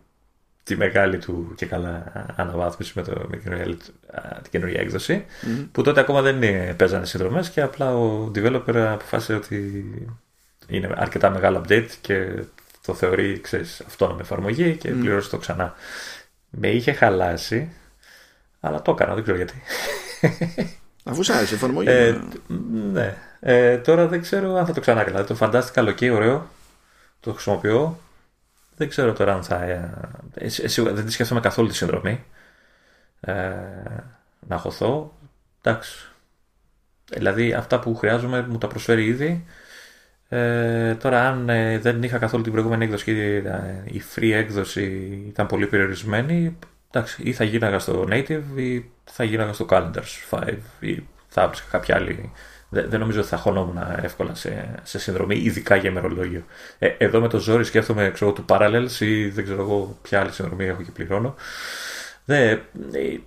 τη 0.64 0.76
μεγάλη 0.76 1.18
του 1.18 1.54
και 1.56 1.66
καλά 1.66 2.12
αναβάθμιση 2.36 2.92
με, 2.96 3.04
το, 3.04 3.12
με 3.30 3.38
την, 3.38 3.44
καινούργια, 3.44 3.78
α, 4.12 4.42
την 4.42 4.52
καινούργια 4.52 4.82
έκδοση 4.82 5.26
που 5.72 5.82
τότε 5.82 6.00
ακόμα 6.00 6.22
δεν 6.22 6.44
ε, 6.44 6.74
παίζανε 6.78 7.06
συνδρομές 7.06 7.50
και 7.50 7.62
απλά 7.62 7.96
ο 7.96 8.32
developer 8.36 8.76
αποφάσισε 8.76 9.34
ότι 9.34 9.86
είναι 10.68 10.90
αρκετά 10.96 11.30
μεγάλο 11.30 11.64
update 11.66 11.90
και 12.02 12.44
το 12.86 12.94
θεωρεί 12.94 13.40
ξέρεις, 13.42 13.82
αυτόνομη 13.88 14.20
εφαρμογή 14.22 14.76
και 14.76 14.90
πληρώσει 14.90 15.30
το 15.30 15.38
ξανά. 15.38 15.74
Με 16.50 16.68
είχε 16.68 16.92
χαλάσει 16.92 17.72
αλλά 18.60 18.82
το 18.82 18.92
έκανα, 18.92 19.14
δεν 19.14 19.24
ξέρω 19.24 19.38
γιατί. 19.38 19.62
Αφού 21.04 21.24
σ' 21.24 21.30
άρεσε 21.30 21.54
η 21.54 21.58
εφαρμογή. 21.58 21.90
Ε, 21.90 22.12
μα. 22.12 22.58
ναι. 22.92 23.18
Ε, 23.40 23.78
τώρα 23.78 24.08
δεν 24.08 24.22
ξέρω 24.22 24.56
αν 24.56 24.66
θα 24.66 24.74
το 24.74 24.80
ξανά 24.80 25.02
έκανα. 25.02 25.24
Το 25.24 25.36
φαντάστηκα 25.36 25.84
ok, 25.84 26.12
ωραίο. 26.14 26.50
Το 27.20 27.34
χρησιμοποιώ. 27.34 28.00
Δεν 28.76 28.90
ξέρω 28.90 29.14
τώρα 29.14 29.34
αν 29.34 29.44
θα. 29.44 29.64
Ε, 29.64 29.92
ε, 30.34 30.48
σίγουρα 30.48 30.94
δεν 30.94 31.06
τη 31.06 31.12
σκέφτομαι 31.12 31.40
καθόλου 31.40 31.68
τη 31.68 31.76
συνδρομή. 31.76 32.24
Ε, 33.20 33.34
να 34.48 34.58
χωθώ. 34.58 35.18
Εντάξει. 35.62 36.08
Δηλαδή 37.12 37.54
αυτά 37.54 37.80
που 37.80 37.96
χρειάζομαι 37.96 38.48
μου 38.48 38.58
τα 38.58 38.68
προσφέρει 38.68 39.06
ήδη. 39.06 39.46
Ε, 40.30 40.96
τώρα 40.96 41.28
αν 41.28 41.50
ε, 41.50 41.78
δεν 41.78 42.04
είχα 42.04 42.18
καθόλου 42.18 42.44
την 42.44 42.52
προηγούμενη 42.52 42.84
έκδοση 42.84 43.04
και 43.04 43.36
ε, 43.36 43.84
η 43.86 44.02
free 44.16 44.32
έκδοση 44.32 44.84
ήταν 45.28 45.48
πολύ 45.48 45.68
περιορισμένη 45.68 46.58
εντάξει, 46.92 47.24
ή 47.24 47.34
θα 47.34 47.44
γίναγα 47.44 47.80
στο 47.80 48.08
native 48.10 48.44
ή 48.56 48.86
θα 49.04 49.24
γίναγα 49.24 49.54
στο 49.54 49.66
calendars 49.70 50.40
5 50.40 50.54
ή 50.80 51.04
θα 51.28 51.42
έβρισκα 51.42 51.68
κάποια 51.72 51.96
άλλη 51.96 52.32
δεν, 52.70 52.90
δεν 52.90 53.00
νομίζω 53.00 53.20
ότι 53.20 53.30
θα 53.30 53.38
χωνόμουν 53.38 53.80
εύκολα 54.02 54.36
σε, 54.36 54.76
σε 54.84 55.00
συνδρομή, 55.00 55.36
ειδικά 55.36 55.76
για 55.76 55.90
ημερολόγιο. 55.90 56.44
Ε, 56.80 56.88
εδώ 56.98 57.20
με 57.20 57.28
το 57.28 57.38
ζόρι 57.38 57.64
σκέφτομαι 57.64 58.12
ξέρω, 58.14 58.32
του 58.32 58.46
Parallels 58.48 59.00
ή 59.00 59.28
δεν 59.28 59.44
ξέρω 59.44 59.62
εγώ 59.62 59.98
ποια 60.02 60.20
άλλη 60.20 60.32
συνδρομή 60.32 60.66
έχω 60.66 60.82
και 60.82 60.92
πληρώνω. 60.92 61.36
Δεν, 62.26 62.42
ε, 62.42 62.52
ε, 62.52 63.20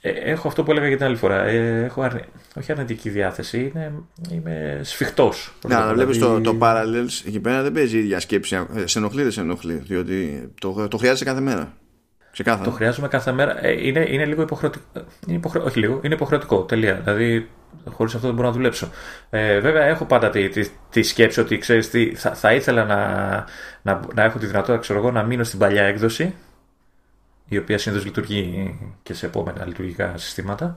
έχω 0.00 0.48
αυτό 0.48 0.62
που 0.62 0.70
έλεγα 0.70 0.88
και 0.88 0.96
την 0.96 1.04
άλλη 1.04 1.16
φορά. 1.16 1.42
Ε, 1.44 1.84
έχω 1.84 2.02
αρνη... 2.02 2.20
όχι 2.58 2.72
αρνητική 2.72 3.10
διάθεση, 3.10 3.72
είναι, 3.74 3.92
είμαι 4.30 4.80
σφιχτός. 4.82 5.54
Ναι, 5.66 5.74
αλλά 5.74 5.94
βλέπεις 5.94 6.18
το, 6.18 6.40
το 6.40 6.56
Parallels 6.60 7.22
εκεί 7.26 7.40
πέρα 7.40 7.62
δεν 7.62 7.72
παίζει 7.72 7.96
η 7.96 8.00
ίδια 8.00 8.20
σκέψη. 8.20 8.66
Ε, 8.76 8.86
Σε 8.86 8.98
ενοχλεί, 8.98 9.22
δεν 9.22 9.32
σε 9.32 9.40
ενοχλεί. 9.40 9.74
Διότι 9.74 10.48
το, 10.60 10.88
το 10.88 10.96
χρειάζεσαι 10.96 11.24
κάθε 11.24 11.40
μέρα. 11.40 11.72
Ξεκάθαρα. 12.32 12.64
Το 12.64 12.70
χρειάζομαι 12.70 13.08
κάθε 13.08 13.32
μέρα. 13.32 13.66
Ε, 13.66 13.86
είναι, 13.86 14.06
είναι 14.08 14.24
λίγο 14.24 14.42
υποχρεωτικό. 14.42 14.84
Είναι 15.26 15.36
υποχρε... 15.36 15.60
Όχι 15.60 15.78
λίγο, 15.78 16.00
είναι 16.02 16.14
υποχρεωτικό. 16.14 16.62
Τελεία. 16.62 16.94
Δηλαδή, 17.04 17.48
χωρίς 17.84 18.14
αυτό 18.14 18.26
δεν 18.26 18.36
μπορώ 18.36 18.48
να 18.48 18.54
δουλέψω. 18.54 18.90
Ε, 19.30 19.60
βέβαια, 19.60 19.84
έχω 19.84 20.04
πάντα 20.04 20.30
τη, 20.30 20.48
τη, 20.48 20.68
τη 20.90 21.02
σκέψη 21.02 21.40
ότι 21.40 21.58
ξέρεις 21.58 21.90
τι, 21.90 22.14
θα, 22.14 22.34
θα 22.34 22.54
ήθελα 22.54 22.84
να, 22.84 22.96
να, 23.82 24.00
να 24.14 24.22
έχω 24.22 24.38
τη 24.38 24.46
δυνατότητα 24.46 24.78
ξέρω 24.78 24.98
εγώ, 24.98 25.10
να 25.10 25.22
μείνω 25.22 25.44
στην 25.44 25.58
παλιά 25.58 25.82
έκδοση, 25.82 26.34
η 27.48 27.58
οποία 27.58 27.78
συνήθως 27.78 28.04
λειτουργεί 28.04 28.78
και 29.02 29.14
σε 29.14 29.26
επόμενα 29.26 29.66
λειτουργικά 29.66 30.16
συστήματα. 30.16 30.76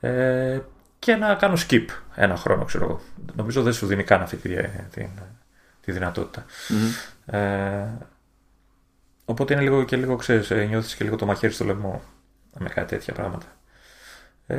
Ε, 0.00 0.58
και 0.98 1.14
να 1.14 1.34
κάνω 1.34 1.56
skip 1.68 1.84
ένα 2.14 2.36
χρόνο, 2.36 2.64
ξέρω 2.64 2.84
εγώ. 2.84 3.00
Νομίζω 3.34 3.62
δεν 3.62 3.72
σου 3.72 3.86
δίνει 3.86 4.04
καν 4.04 4.22
αυτή 4.22 4.36
τη, 4.36 4.54
τη, 4.90 5.08
τη 5.80 5.92
δυνατότητα. 5.92 6.44
Mm-hmm. 6.68 7.34
Ε, 7.34 7.86
οπότε 9.24 9.52
είναι 9.52 9.62
λίγο 9.62 9.84
και 9.84 9.96
λίγο, 9.96 10.16
ξέρεις, 10.16 10.50
ε, 10.50 10.64
νιώθεις 10.64 10.94
και 10.94 11.04
λίγο 11.04 11.16
το 11.16 11.26
μαχαίρι 11.26 11.52
στο 11.52 11.64
λαιμό 11.64 12.02
με 12.58 12.68
κάτι 12.68 12.86
τέτοια 12.88 13.14
πράγματα. 13.14 13.46
Ε, 14.46 14.56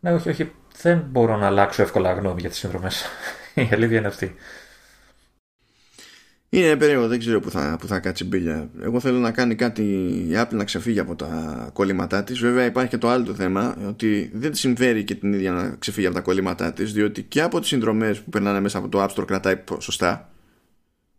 ναι, 0.00 0.12
όχι, 0.12 0.28
όχι, 0.28 0.52
δεν 0.82 0.98
μπορώ 0.98 1.36
να 1.36 1.46
αλλάξω 1.46 1.82
εύκολα 1.82 2.12
γνώμη 2.12 2.40
για 2.40 2.50
τις 2.50 2.58
συνδρομές. 2.58 3.04
Η 3.54 3.68
αλήθεια 3.72 3.98
είναι 3.98 4.06
αυτή. 4.06 4.34
Είναι 6.52 6.76
περίεργο, 6.76 7.08
δεν 7.08 7.18
ξέρω 7.18 7.40
που 7.40 7.50
θα, 7.50 7.76
που 7.80 7.86
θα 7.86 8.00
κάτσει 8.00 8.24
μπίλια. 8.24 8.70
Εγώ 8.82 9.00
θέλω 9.00 9.18
να 9.18 9.30
κάνει 9.30 9.54
κάτι 9.54 9.82
η 10.28 10.32
Apple 10.34 10.52
να 10.52 10.64
ξεφύγει 10.64 10.98
από 10.98 11.14
τα 11.14 11.70
κολλήματά 11.72 12.24
της. 12.24 12.38
Βέβαια, 12.38 12.64
υπάρχει 12.64 12.90
και 12.90 12.98
το 12.98 13.08
άλλο 13.08 13.24
το 13.24 13.34
θέμα, 13.34 13.76
ότι 13.86 14.30
δεν 14.34 14.50
τη 14.50 14.58
συμφέρει 14.58 15.04
και 15.04 15.14
την 15.14 15.32
ίδια 15.32 15.52
να 15.52 15.76
ξεφύγει 15.78 16.06
από 16.06 16.14
τα 16.14 16.20
κολλήματά 16.20 16.72
της, 16.72 16.92
διότι 16.92 17.22
και 17.22 17.42
από 17.42 17.60
τις 17.60 17.68
συνδρομές 17.68 18.20
που 18.20 18.30
περνάνε 18.30 18.60
μέσα 18.60 18.78
από 18.78 18.88
το 18.88 19.02
App 19.02 19.08
Store 19.08 19.26
κρατάει 19.26 19.62
σωστά. 19.78 20.30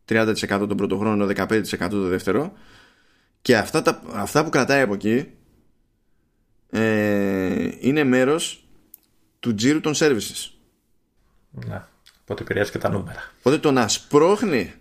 30% 0.10 0.36
τον 0.48 0.78
πρώτο 0.78 0.98
χρόνο, 0.98 1.26
15% 1.26 1.64
το 1.90 2.08
δεύτερο. 2.08 2.54
Και 3.42 3.58
αυτά, 3.58 3.82
τα, 3.82 4.02
αυτά 4.14 4.44
που 4.44 4.50
κρατάει 4.50 4.82
από 4.82 4.94
εκεί 4.94 5.28
ε, 6.70 7.70
είναι 7.80 8.04
μέρος 8.04 8.68
του 9.40 9.56
τζίρου 9.56 9.80
των 9.80 9.94
services. 9.96 10.52
Ναι, 11.50 11.82
οπότε 12.22 12.42
επηρεάζει 12.42 12.72
και 12.72 12.78
τα 12.78 12.90
νούμερα. 12.90 13.32
Οπότε 13.40 13.58
το 13.58 13.72
να 13.72 13.88
σπρώχνει 13.88 14.74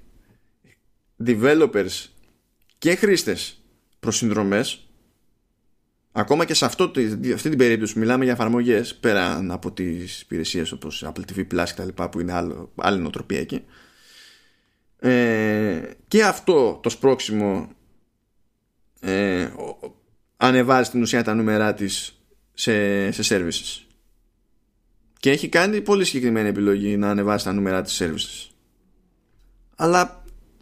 developers 1.26 2.06
και 2.78 2.94
χρήστες 2.94 3.62
προς 4.00 4.16
συνδρομές 4.16 4.88
ακόμα 6.12 6.44
και 6.44 6.54
σε 6.54 6.64
αυτό, 6.64 6.92
αυτή 7.34 7.48
την 7.48 7.58
περίπτωση 7.58 7.92
που 7.92 7.98
μιλάμε 7.98 8.24
για 8.24 8.32
εφαρμογές 8.32 8.94
πέραν 8.94 9.50
από 9.50 9.72
τις 9.72 10.20
υπηρεσίες 10.20 10.72
όπως 10.72 11.04
Apple 11.06 11.32
TV 11.32 11.38
Plus 11.38 11.64
και 11.66 11.72
τα 11.76 11.84
λοιπά 11.84 12.08
που 12.08 12.20
είναι 12.20 12.32
άλλο, 12.32 12.72
άλλη 12.76 13.00
νοοτροπία 13.00 13.40
εκεί 13.40 13.64
ε, 15.00 15.80
και 16.08 16.24
αυτό 16.24 16.78
το 16.82 16.88
σπρώξιμο 16.88 17.68
ε, 19.00 19.48
ανεβάζει 20.36 20.88
στην 20.88 21.02
ουσία 21.02 21.22
τα 21.22 21.34
νούμερά 21.34 21.74
της 21.74 22.20
σε, 22.54 23.10
σε 23.10 23.22
services. 23.36 23.84
Και 25.18 25.30
έχει 25.30 25.48
κάνει 25.48 25.80
πολύ 25.80 26.04
συγκεκριμένη 26.04 26.48
επιλογή 26.48 26.96
να 26.96 27.10
ανεβάσει 27.10 27.44
τα 27.44 27.52
νούμερα 27.52 27.82
της 27.82 28.02
services. 28.02 28.50
Αλλά 29.76 30.19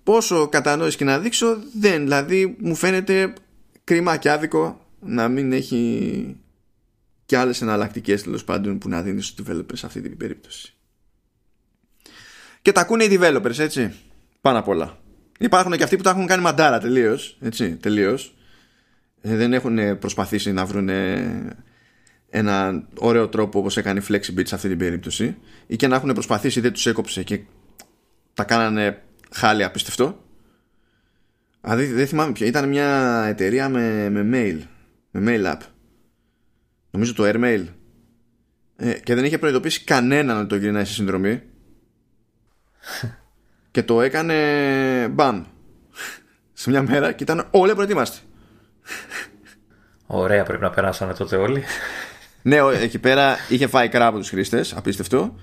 πόσο 0.08 0.48
κατανόηση 0.48 0.96
και 0.96 1.04
να 1.04 1.18
δείξω 1.18 1.58
δεν. 1.78 2.02
Δηλαδή 2.02 2.56
μου 2.60 2.74
φαίνεται 2.74 3.32
κρίμα 3.84 4.16
και 4.16 4.30
άδικο 4.30 4.86
να 5.00 5.28
μην 5.28 5.52
έχει 5.52 6.36
και 7.26 7.36
άλλες 7.36 7.62
εναλλακτικές 7.62 8.22
τέλος 8.22 8.44
πάντων 8.44 8.78
που 8.78 8.88
να 8.88 9.02
δίνεις 9.02 9.26
στους 9.26 9.46
developers 9.46 9.72
σε 9.72 9.86
αυτή 9.86 10.00
την 10.00 10.16
περίπτωση. 10.16 10.74
Και 12.62 12.72
τα 12.72 12.80
ακούνε 12.80 13.04
οι 13.04 13.18
developers 13.20 13.58
έτσι 13.58 13.94
πάνω 14.40 14.58
απ' 14.58 14.68
όλα. 14.68 14.98
Υπάρχουν 15.38 15.72
και 15.72 15.82
αυτοί 15.82 15.96
που 15.96 16.02
τα 16.02 16.10
έχουν 16.10 16.26
κάνει 16.26 16.42
μαντάρα 16.42 16.78
τελείως. 16.78 17.36
έτσι 17.40 17.76
τελείως. 17.76 18.34
Ε, 19.20 19.36
δεν 19.36 19.52
έχουν 19.52 19.98
προσπαθήσει 19.98 20.52
να 20.52 20.64
βρουν 20.64 20.88
ένα 22.30 22.86
ωραίο 22.98 23.28
τρόπο 23.28 23.58
όπως 23.58 23.76
έκανε 23.76 24.00
η 24.00 24.02
Flexibit 24.08 24.46
σε 24.46 24.54
αυτή 24.54 24.68
την 24.68 24.78
περίπτωση 24.78 25.36
ή 25.66 25.76
και 25.76 25.88
να 25.88 25.96
έχουν 25.96 26.12
προσπαθήσει 26.12 26.60
δεν 26.60 26.72
τους 26.72 26.86
έκοψε 26.86 27.22
και 27.22 27.40
τα 28.34 28.44
κάνανε 28.44 29.02
χάλι 29.30 29.64
απίστευτο. 29.64 30.22
Δηλαδή 31.60 31.86
δεν 31.86 32.06
θυμάμαι 32.06 32.32
ποιο 32.32 32.46
ήταν 32.46 32.68
μια 32.68 33.24
εταιρεία 33.28 33.68
με, 33.68 34.08
με 34.10 34.28
mail 34.32 34.62
με 35.10 35.20
mail 35.26 35.52
app. 35.52 35.60
Νομίζω 36.90 37.14
το 37.14 37.24
Airmail. 37.26 37.64
Ε, 38.76 38.92
και 38.92 39.14
δεν 39.14 39.24
είχε 39.24 39.38
προειδοποιήσει 39.38 39.84
κανέναν 39.84 40.38
ότι 40.38 40.48
το 40.48 40.56
γυρνάει 40.56 40.84
σε 40.84 40.92
συνδρομή. 40.92 41.42
Και 43.70 43.82
το 43.82 44.00
έκανε 44.00 45.08
μπαμ 45.08 45.44
σε 46.52 46.70
μια 46.70 46.82
μέρα 46.82 47.12
και 47.12 47.22
ήταν 47.22 47.48
όλοι 47.50 47.74
προετοιμάστοι. 47.74 48.18
Ωραία 50.06 50.44
πρέπει 50.44 50.62
να 50.62 50.70
περάσανε 50.70 51.14
τότε 51.14 51.36
όλοι. 51.36 51.64
Ναι, 52.42 52.56
εκεί 52.56 52.98
πέρα 52.98 53.36
είχε 53.48 53.66
φάει 53.66 53.88
κρά 53.88 54.06
από 54.06 54.18
τους 54.18 54.28
χρήστες, 54.28 54.74
απίστευτο. 54.76 55.36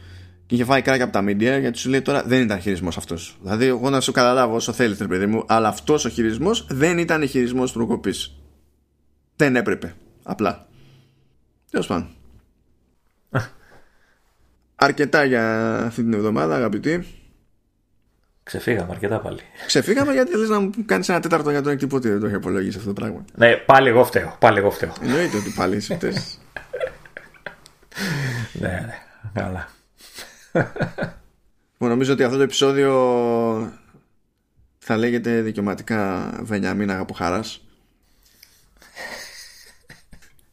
Και 0.45 0.55
είχε 0.55 0.63
φάει 0.63 0.81
κρά 0.81 0.97
και 0.97 1.03
από 1.03 1.11
τα 1.11 1.23
media, 1.23 1.59
γιατί 1.59 1.77
σου 1.77 1.89
λέει 1.89 2.01
τώρα 2.01 2.23
δεν 2.23 2.41
ήταν 2.41 2.59
χειρισμός 2.59 2.97
αυτός. 2.97 3.37
Δηλαδή, 3.41 3.65
εγώ 3.65 3.89
να 3.89 4.01
σου 4.01 4.11
καταλάβω 4.11 4.55
όσο 4.55 4.71
θέλετε, 4.71 5.07
παιδί 5.07 5.25
μου, 5.25 5.43
αλλά 5.47 5.67
αυτός 5.67 6.05
ο 6.05 6.09
χειρισμός 6.09 6.67
δεν 6.69 6.97
ήταν 6.97 7.27
χειρισμός 7.27 7.73
τροκοπή. 7.73 8.13
Δεν 9.35 9.55
έπρεπε. 9.55 9.95
Απλά. 10.23 10.67
Τέλος 11.71 11.87
πάντων. 11.87 12.07
Αρκετά 14.75 15.23
για 15.23 15.75
αυτή 15.77 16.01
την 16.03 16.13
εβδομάδα, 16.13 16.55
αγαπητοί. 16.55 17.05
Ξεφύγαμε 18.43 18.91
αρκετά 18.91 19.19
πάλι. 19.19 19.39
Ξεφύγαμε 19.65 20.13
γιατί 20.13 20.37
λες 20.37 20.49
να 20.49 20.59
μου 20.59 20.71
κάνεις 20.85 21.09
ένα 21.09 21.19
τέταρτο 21.19 21.51
για 21.51 21.61
τον 21.61 21.71
εκτυπώ 21.71 21.99
δεν 21.99 22.19
το 22.19 22.25
έχει 22.25 22.35
απολογίσει 22.35 22.77
αυτό 22.77 22.93
το 22.93 23.01
πράγμα. 23.01 23.25
Ναι, 23.35 23.55
πάλι 23.55 23.89
εγώ 23.89 24.05
φταίω. 24.05 24.35
Πάλι 24.39 24.57
εγώ 24.57 24.71
φταίω. 24.71 24.93
Εννοείται 25.01 25.37
ότι 25.37 25.53
πάλι 25.55 25.75
είσαι 25.75 25.97
ναι, 28.53 28.67
ναι, 28.67 28.93
καλά. 29.33 29.69
νομίζω 31.77 32.13
ότι 32.13 32.23
αυτό 32.23 32.37
το 32.37 32.43
επεισόδιο 32.43 32.93
θα 34.77 34.97
λέγεται 34.97 35.41
δικαιωματικά 35.41 36.29
Βενιαμίνα 36.41 36.93
Αγαποχάρας. 36.93 37.61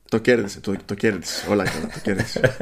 το 0.08 0.18
κέρδισε, 0.18 0.60
το, 0.60 0.76
το 0.84 0.94
κέρδισε. 0.94 1.48
Όλα 1.50 1.64
καλά, 1.64 1.86
το 1.86 1.98
κέρδισε. 2.02 2.56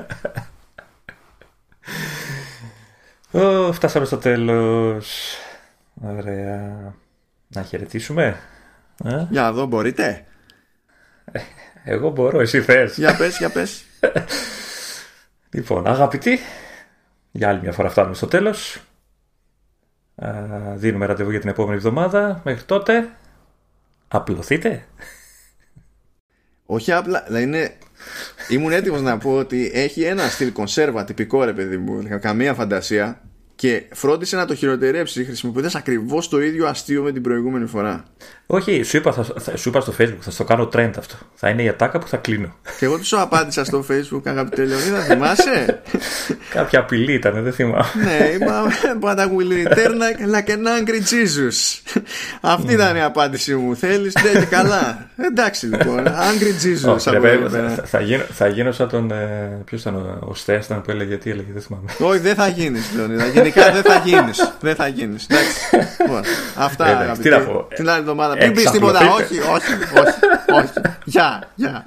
Oh, 3.32 3.70
φτάσαμε 3.72 4.04
στο 4.04 4.16
τέλος. 4.16 5.36
Ωραία. 5.94 6.94
Να 7.48 7.62
χαιρετήσουμε. 7.62 8.40
Ε; 9.04 9.26
Για 9.30 9.46
εδώ 9.46 9.66
μπορείτε. 9.66 10.24
Εγώ 11.84 12.10
μπορώ, 12.10 12.40
εσύ 12.40 12.60
θες. 12.60 12.96
Για 12.96 13.16
πες, 13.16 13.38
για 13.38 13.50
πες. 13.50 13.84
Λοιπόν, 15.52 15.86
αγαπητοί, 15.86 16.38
για 17.31 17.48
άλλη 17.48 17.61
μια 17.61 17.73
φορά 17.73 17.90
φτάνουμε 17.90 18.15
στο 18.15 18.27
τέλος. 18.27 18.82
Δίνουμε 20.74 21.07
ραντεβού 21.07 21.31
για 21.31 21.40
την 21.40 21.48
επόμενη 21.48 21.77
εβδομάδα. 21.77 22.40
Μέχρι 22.44 22.65
τότε, 22.65 23.09
απλωθείτε. 24.09 24.85
Όχι 26.66 26.93
απλά, 26.93 27.24
δηλαδή 27.27 27.44
είναι... 27.44 27.77
Ήμουν 28.48 28.73
έτοιμος 28.73 29.01
να 29.01 29.19
πω 29.19 29.36
ότι 29.36 29.70
έχει 29.74 30.02
ένα 30.02 30.28
στυλ 30.28 30.52
κονσέρβα 30.52 31.05
τυπικό 31.05 31.44
ρε 31.44 31.52
παιδί 31.52 31.77
μου, 31.77 32.19
καμία 32.20 32.55
φαντασία 32.55 33.20
και 33.55 33.85
φρόντισε 33.93 34.36
να 34.36 34.47
το 34.47 34.55
χειροτερέψει 34.55 35.24
χρησιμοποιώντας 35.24 35.74
ακριβώς 35.74 36.28
το 36.28 36.40
ίδιο 36.40 36.66
αστείο 36.66 37.02
με 37.02 37.12
την 37.12 37.23
προηγούμενη 37.23 37.66
φορά. 37.66 38.05
Όχι, 38.52 38.82
σου 38.82 38.97
είπα, 38.97 39.12
θα, 39.12 39.56
σου 39.56 39.68
είπα 39.68 39.81
στο 39.81 39.94
Facebook, 39.98 40.18
θα 40.20 40.31
στο 40.31 40.44
κάνω 40.44 40.68
trend 40.72 40.90
αυτό. 40.98 41.14
Θα 41.35 41.48
είναι 41.48 41.62
η 41.62 41.68
ατάκα 41.68 41.98
που 41.98 42.09
θα 42.09 42.16
κλείνω. 42.16 42.55
Και 42.78 42.85
εγώ 42.85 42.98
τους 42.98 43.06
σου 43.06 43.20
απάντησα 43.20 43.64
στο 43.64 43.85
Facebook, 43.90 44.20
αγαπητέ 44.24 44.64
Λεωνίδα, 44.64 45.01
θυμάσαι; 45.01 45.81
Κάποια 46.55 46.78
απειλή 46.78 47.12
ήταν, 47.12 47.43
δεν 47.43 47.52
θυμάμαι. 47.52 47.85
ναι, 48.05 48.28
είπα, 48.28 48.64
but 49.01 49.16
I 49.16 49.24
will 49.24 49.66
return 49.66 49.98
like 50.35 50.48
an 50.48 50.66
angry 50.66 51.01
Jesus. 51.10 51.81
Αυτή 52.40 52.72
ήταν 52.72 52.97
η 52.97 53.02
απάντησή 53.02 53.55
μου. 53.55 53.77
Θέλεις, 53.77 54.14
ναι, 54.14 54.40
και 54.40 54.47
καλά. 54.47 55.09
Εντάξει 55.31 55.66
λοιπόν, 55.66 56.05
angry 56.06 56.86
Jesus. 56.86 56.98
θα, 57.85 58.01
γίνω, 58.01 58.22
θα 58.32 58.48
γίνω 58.48 58.72
σαν 58.72 58.89
τον. 58.89 59.10
Ε, 59.10 59.62
Ποιος 59.64 59.81
ήταν 59.81 60.18
ο 60.20 60.35
Στέσταν 60.35 60.82
που 60.82 60.90
έλεγε, 60.90 61.16
τι 61.16 61.31
έλεγε, 61.31 61.52
δεν 61.52 61.62
θυμάμαι. 61.62 61.90
Όχι, 61.98 62.18
δεν 62.18 62.35
θα 62.35 62.48
γίνεις, 62.48 62.93
Λεωνίδα. 62.97 63.27
Γενικά 63.27 63.72
δεν 63.72 63.82
θα 63.82 64.02
γίνεις. 64.05 64.52
Δεν 64.60 64.74
θα 64.74 64.86
γίνεις. 64.86 65.27
Λοιπόν, 66.01 66.22
αυτά. 66.56 67.16
Τι 67.22 67.28
να 67.28 67.40
πω. 67.40 67.66
Την 67.74 67.89
άλλη 67.89 67.98
εβδομάδα. 67.98 68.39
Μην 68.40 68.54
πεις 68.54 68.70
τίποτα. 68.70 69.12
Όχι, 69.12 69.38
όχι, 69.38 69.72
όχι. 69.98 70.18
όχι. 70.52 70.72
Γεια, 71.04 71.42
γεια. 71.54 71.82